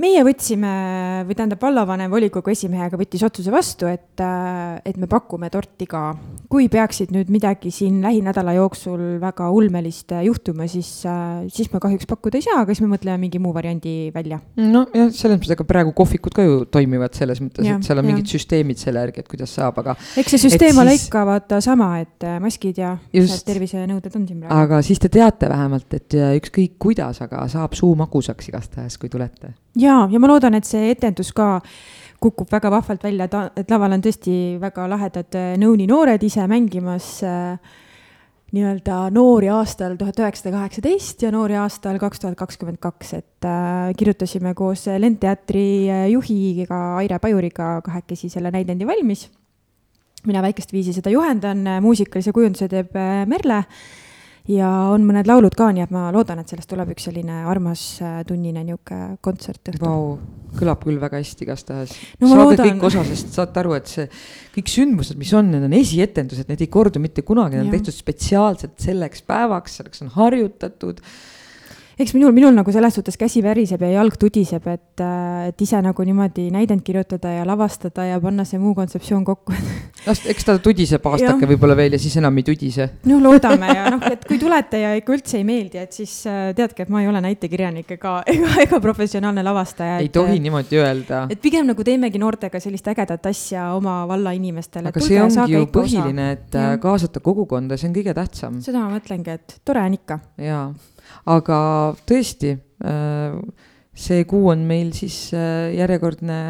Meie 0.00 0.22
võtsime, 0.26 0.72
või 1.26 1.36
tähendab, 1.36 1.60
vallavanem 1.62 2.10
volikogu 2.12 2.52
esimehega 2.52 2.98
võttis 2.98 3.22
otsuse 3.26 3.52
vastu, 3.52 3.88
et, 3.90 4.20
et 4.20 4.98
me 5.00 5.08
pakume 5.10 5.50
torti 5.52 5.88
ka. 5.90 6.12
kui 6.48 6.68
peaksid 6.72 7.10
nüüd 7.12 7.28
midagi 7.32 7.70
siin 7.74 7.98
lähinädala 8.00 8.54
jooksul 8.56 9.18
väga 9.20 9.50
ulmelist 9.52 10.14
juhtuma, 10.24 10.68
siis, 10.70 10.88
siis 11.52 11.68
me 11.72 11.80
kahjuks 11.82 12.08
pakkuda 12.08 12.40
ei 12.40 12.46
saa, 12.46 12.62
aga 12.62 12.74
siis 12.74 12.86
me 12.86 12.94
mõtleme 12.94 13.18
mingi 13.26 13.40
muu 13.42 13.52
variandi 13.54 13.96
välja. 14.14 14.40
nojah, 14.56 15.10
selles 15.12 15.38
mõttes, 15.38 15.52
ega 15.56 15.68
praegu 15.68 15.92
kohvikud 15.98 16.36
ka 16.36 16.46
ju 16.46 16.62
toimivad 16.70 17.18
selles 17.18 17.42
mõttes, 17.44 17.66
et 17.66 17.86
seal 17.86 18.02
on 18.02 18.08
ja. 18.08 18.14
mingid 18.14 18.32
süsteemid 18.32 18.80
selle 18.80 19.04
järgi, 19.06 19.24
et 19.24 19.30
kuidas 19.30 19.54
saab, 19.58 19.82
aga. 19.82 19.96
eks 20.20 20.34
see 20.34 20.44
süsteem 20.46 20.78
ole 20.80 20.96
siis... 20.96 21.08
ikka 21.08 21.24
vaata 21.28 21.62
sama, 21.64 21.92
et 22.04 22.28
maskid 22.42 22.80
ja 22.80 22.94
tervisenõuded 23.12 24.14
on 24.14 24.26
siin 24.28 24.42
praegu. 24.44 24.60
aga 24.64 24.82
siis 24.86 25.02
te 25.02 25.12
teate 25.12 25.50
vähemalt, 25.50 25.88
et 25.98 26.18
ükskõik 26.40 26.78
kuidas, 26.80 27.22
aga 27.24 27.44
saab 27.50 27.76
suu 27.78 27.94
magusaks 27.98 28.52
igastahes, 28.52 28.98
kui 29.00 29.10
tulete 29.12 29.54
ja, 29.76 30.06
ja 30.10 30.20
ma 30.20 30.30
loodan, 30.30 30.54
et 30.54 30.68
see 30.68 30.90
etendus 30.92 31.32
ka 31.36 31.58
kukub 32.20 32.50
väga 32.50 32.70
vahvalt 32.70 33.04
välja, 33.04 33.28
et, 33.28 33.60
et 33.62 33.70
laval 33.70 33.94
on 33.94 34.02
tõesti 34.02 34.32
väga 34.62 34.88
lahedad 34.90 35.36
äh, 35.38 35.52
nõuni 35.60 35.86
noored 35.90 36.22
ise 36.26 36.46
mängimas 36.50 37.18
äh, 37.26 37.76
nii-öelda 38.56 39.10
noori 39.12 39.50
aastal 39.52 39.98
tuhat 40.00 40.18
üheksasada 40.22 40.54
kaheksateist 40.56 41.22
ja 41.22 41.30
noori 41.34 41.58
aastal 41.60 41.98
kaks 42.00 42.22
tuhat 42.22 42.38
kakskümmend 42.40 42.80
kaks, 42.82 43.12
et 43.20 43.46
äh, 43.46 43.92
kirjutasime 43.98 44.54
koos 44.58 44.86
Lendteatri 44.88 45.68
äh, 45.92 46.06
juhiga 46.14 46.80
Aire 46.98 47.20
Pajuriga 47.22 47.76
kahekesi 47.86 48.32
selle 48.32 48.52
näidendi 48.54 48.86
valmis. 48.88 49.28
mina 50.26 50.42
väikest 50.42 50.72
viisi 50.72 50.92
seda 50.92 51.10
juhendan, 51.10 51.62
muusikalise 51.80 52.32
kujunduse 52.34 52.66
teeb 52.68 52.96
Merle 53.30 53.62
ja 54.48 54.68
on 54.92 55.04
mõned 55.06 55.28
laulud 55.28 55.54
ka, 55.56 55.68
nii 55.74 55.84
et 55.84 55.92
ma 55.94 56.08
loodan, 56.14 56.40
et 56.42 56.50
sellest 56.50 56.70
tuleb 56.70 56.92
üks 56.94 57.08
selline 57.08 57.42
armas 57.50 57.84
äh, 58.02 58.20
tunnine 58.28 58.64
niisugune 58.64 59.18
kontsertõhtu 59.24 59.84
wow,. 59.84 60.18
kõlab 60.58 60.82
küll 60.84 61.00
väga 61.02 61.20
hästi 61.20 61.46
igastahes 61.46 61.94
no,. 62.18 62.30
saage 62.30 62.44
loodan... 62.44 62.70
kõik 62.70 62.86
osa, 62.90 63.04
sest 63.08 63.34
saate 63.36 63.62
aru, 63.62 63.74
et 63.78 63.92
see 63.92 64.06
kõik 64.56 64.72
sündmused, 64.72 65.18
mis 65.20 65.32
on, 65.36 65.50
need 65.52 65.66
on 65.68 65.76
esietendused, 65.78 66.48
need 66.50 66.64
ei 66.64 66.70
kordu 66.72 67.02
mitte 67.02 67.24
kunagi, 67.26 67.58
need 67.58 67.68
on 67.68 67.76
tehtud 67.76 67.96
spetsiaalselt 67.96 68.78
selleks 68.82 69.24
päevaks, 69.28 69.80
selleks 69.80 70.06
on 70.06 70.14
harjutatud 70.16 71.04
eks 71.98 72.14
minul, 72.14 72.32
minul 72.34 72.54
nagu 72.54 72.72
selles 72.74 72.94
suhtes 72.94 73.18
käsi 73.18 73.40
väriseb 73.42 73.82
ja 73.82 73.90
jalg 73.96 74.14
tudiseb, 74.20 74.66
et, 74.70 75.00
äh, 75.02 75.48
et 75.50 75.62
ise 75.64 75.80
nagu 75.82 76.04
niimoodi 76.06 76.46
näidend 76.54 76.84
kirjutada 76.86 77.32
ja 77.40 77.46
lavastada 77.46 78.04
ja 78.06 78.20
panna 78.22 78.44
see 78.46 78.60
muu 78.62 78.74
kontseptsioon 78.78 79.24
kokku 79.26 79.54
las, 80.06 80.22
eks 80.30 80.46
ta 80.46 80.56
tudiseb 80.62 81.06
aastake 81.10 81.48
võib-olla 81.50 81.74
veel 81.78 81.96
ja 81.96 82.00
siis 82.02 82.14
enam 82.20 82.38
ei 82.38 82.46
tudise. 82.46 82.86
no 83.10 83.18
loodame 83.22 83.70
ja 83.74 83.88
noh, 83.90 84.04
et 84.12 84.22
kui 84.28 84.38
tulete 84.38 84.82
ja 84.84 84.92
ikka 84.98 85.16
üldse 85.16 85.40
ei 85.40 85.46
meeldi, 85.48 85.80
et 85.82 85.96
siis 85.96 86.12
äh, 86.30 86.52
teadke, 86.58 86.86
et 86.86 86.92
ma 86.94 87.02
ei 87.02 87.10
ole 87.10 87.22
näitekirjanik 87.24 87.90
ega, 87.98 88.14
ega, 88.34 88.52
ega 88.62 88.80
professionaalne 88.84 89.42
lavastaja. 89.46 89.98
ei 90.04 90.12
tohi 90.14 90.38
niimoodi 90.44 90.78
öelda. 90.78 91.24
et 91.34 91.42
pigem 91.42 91.66
nagu 91.66 91.86
teemegi 91.86 92.22
noortega 92.22 92.62
sellist 92.62 92.86
ägedat 92.94 93.26
asja 93.32 93.72
oma 93.74 94.00
valla 94.10 94.36
inimestele. 94.38 94.92
aga 94.92 95.02
see 95.02 95.18
ongi 95.24 95.58
ju 95.58 95.66
põhiline, 95.74 96.30
et 96.38 96.54
äh, 96.54 96.70
ja. 96.76 96.78
kaasata 96.82 97.24
kogukonda, 97.24 97.80
see 97.80 97.90
on 97.90 97.98
kõige 97.98 98.14
tähtsam. 98.14 98.62
seda 98.62 98.84
ma 98.84 98.94
mõtlengi, 98.94 99.34
et 99.34 99.58
tore 99.66 99.82
on 99.82 99.98
ikka. 99.98 100.22
jaa 100.46 100.68
aga 101.28 101.60
tõesti, 102.08 102.56
äh, 102.84 103.38
see 103.98 104.26
kuu 104.30 104.50
on 104.52 104.66
meil 104.68 104.92
siis 104.96 105.28
äh, 105.36 105.72
järjekordne 105.78 106.42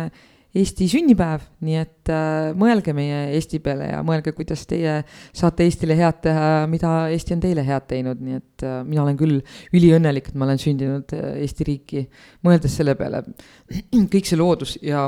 Eesti 0.59 0.87
sünnipäev, 0.89 1.43
nii 1.63 1.77
et 1.77 2.11
äh, 2.11 2.49
mõelge 2.59 2.95
meie 2.97 3.19
Eesti 3.37 3.61
peale 3.63 3.91
ja 3.91 4.01
mõelge, 4.07 4.33
kuidas 4.35 4.65
teie 4.67 5.03
saate 5.37 5.67
Eestile 5.69 5.95
head 5.99 6.23
teha, 6.25 6.49
mida 6.73 6.95
Eesti 7.13 7.37
on 7.37 7.45
teile 7.45 7.63
head 7.67 7.87
teinud, 7.91 8.23
nii 8.25 8.41
et 8.41 8.67
mina 8.89 9.05
olen 9.05 9.19
küll 9.21 9.39
üliõnnelik, 9.77 10.33
et 10.33 10.41
ma 10.41 10.49
olen 10.49 10.61
sündinud 10.63 11.15
Eesti 11.15 11.69
riiki. 11.69 12.05
mõeldes 12.49 12.75
selle 12.81 12.97
peale, 12.99 13.23
kõik 14.15 14.29
see 14.29 14.41
loodus 14.41 14.79
ja 14.83 15.07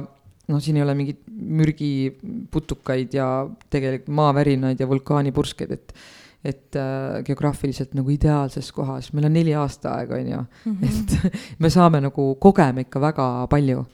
noh, 0.50 0.62
siin 0.62 0.78
ei 0.78 0.84
ole 0.84 0.94
mingeid 0.98 1.24
mürgiputukaid 1.60 3.14
ja 3.16 3.26
tegelikult 3.72 4.16
maavärinaid 4.20 4.80
ja 4.80 4.88
vulkaanipurskeid, 4.90 5.76
et 5.76 5.94
et 6.44 6.76
äh, 6.76 7.20
geograafiliselt 7.24 7.94
nagu 7.98 8.10
ideaalses 8.12 8.70
kohas, 8.72 9.10
meil 9.12 9.28
on 9.28 9.34
neli 9.36 9.54
aastaaega, 9.56 10.20
on 10.20 10.28
ju, 10.32 10.42
mhm. 10.72 10.84
et 10.84 11.32
me 11.62 11.70
saame 11.72 12.00
nagu, 12.06 12.34
kogeme 12.40 12.86
ikka 12.86 13.02
väga 13.02 13.30
palju. 13.52 13.84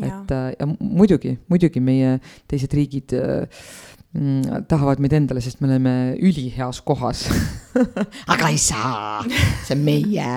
et 0.00 0.30
äh, 0.32 0.54
ja 0.56 0.66
muidugi, 0.80 1.34
muidugi 1.52 1.80
meie 1.84 2.14
teised 2.48 2.72
riigid 2.72 3.12
äh, 3.12 3.44
mm, 4.16 4.64
tahavad 4.68 5.02
meid 5.04 5.12
endale, 5.18 5.42
sest 5.44 5.60
me 5.60 5.68
oleme 5.68 6.16
üliheas 6.16 6.80
kohas. 6.80 7.26
Aga 8.32 8.48
ei 8.48 8.56
saa, 8.56 9.20
see 9.66 9.76
on 9.76 9.84
meie 9.84 10.30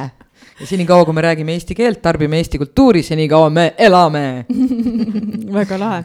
ja 0.60 0.68
senikaua, 0.68 1.06
kui 1.06 1.14
me 1.14 1.22
räägime 1.22 1.56
eesti 1.56 1.76
keelt, 1.76 2.00
tarbime 2.02 2.38
Eesti 2.40 2.58
kultuuri, 2.58 3.02
senikaua 3.04 3.50
me 3.52 3.66
elame 3.78 4.46
väga 5.58 5.80
lahe. 5.80 6.04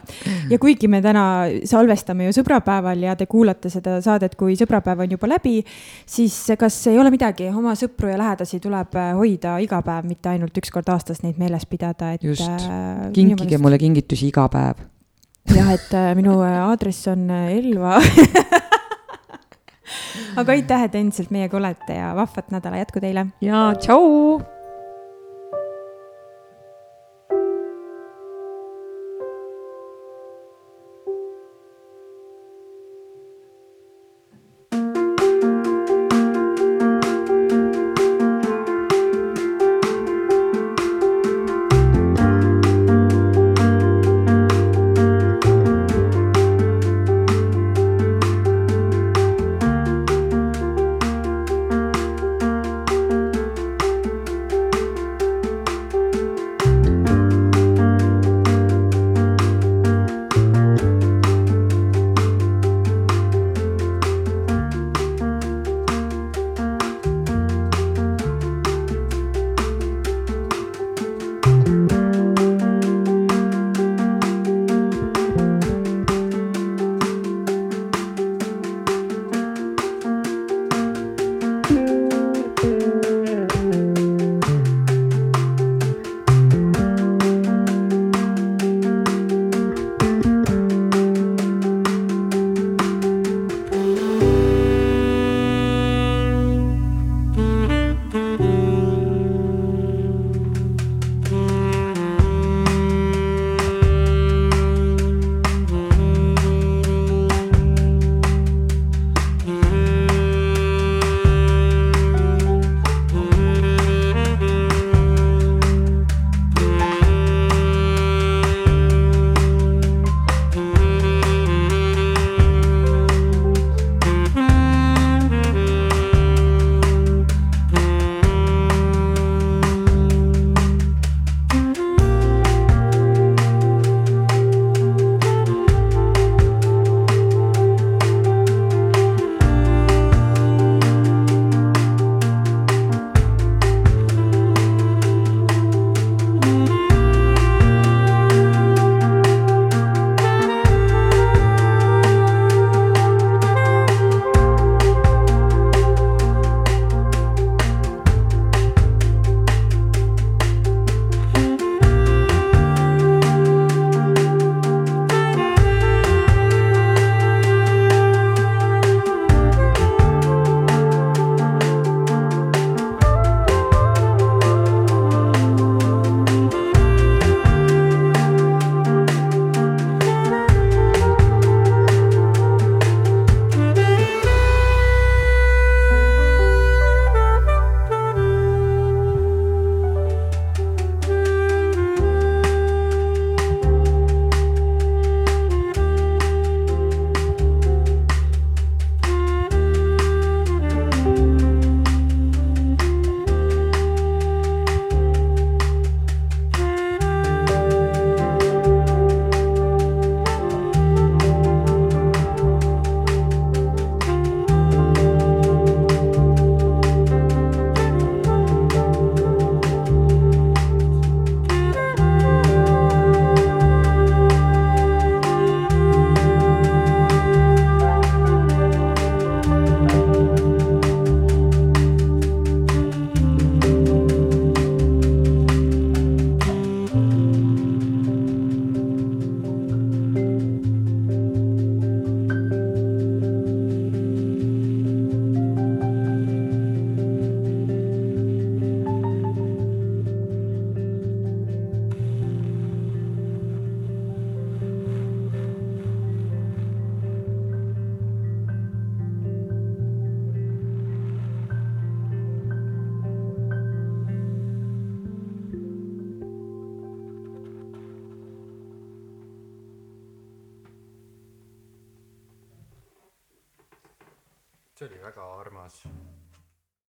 ja 0.49 0.59
kuigi 0.59 0.89
me 0.91 1.01
täna 1.01 1.23
salvestame 1.67 2.27
ju 2.27 2.35
sõbrapäeval 2.35 3.05
ja 3.07 3.15
te 3.15 3.29
kuulate 3.31 3.71
seda 3.71 3.99
saadet, 4.03 4.35
kui 4.39 4.57
sõbrapäev 4.59 5.05
on 5.05 5.15
juba 5.15 5.29
läbi, 5.31 5.61
siis 6.05 6.35
kas 6.59 6.79
ei 6.91 6.99
ole 6.99 7.13
midagi, 7.13 7.47
oma 7.49 7.75
sõpru 7.79 8.11
ja 8.11 8.19
lähedasi 8.19 8.59
tuleb 8.63 8.97
äh, 8.99 9.13
hoida 9.15 9.57
iga 9.63 9.79
päev, 9.85 10.09
mitte 10.09 10.33
ainult 10.33 10.57
üks 10.59 10.73
kord 10.73 10.89
aastas 10.91 11.23
neid 11.23 11.39
meeles 11.39 11.65
pidada, 11.69 12.11
et. 12.17 12.23
just, 12.23 12.43
äh, 12.43 13.07
kinkige 13.15 13.45
meelest... 13.45 13.63
mulle 13.63 13.79
kingitusi 13.79 14.27
iga 14.33 14.49
päev. 14.51 14.83
jah, 15.55 15.71
et 15.77 15.95
äh, 15.95 16.11
minu 16.19 16.41
aadress 16.43 17.07
on 17.11 17.29
Elva 17.31 18.01
aga 20.35 20.57
aitäh, 20.57 20.87
et 20.87 20.95
endiselt 20.95 21.31
meiega 21.31 21.57
olete 21.57 21.99
ja 21.99 22.15
vahvat 22.15 22.51
nädala 22.51 22.81
jätku 22.83 23.03
teile. 23.03 23.27
ja 23.41 23.69
tšau. 23.79 24.60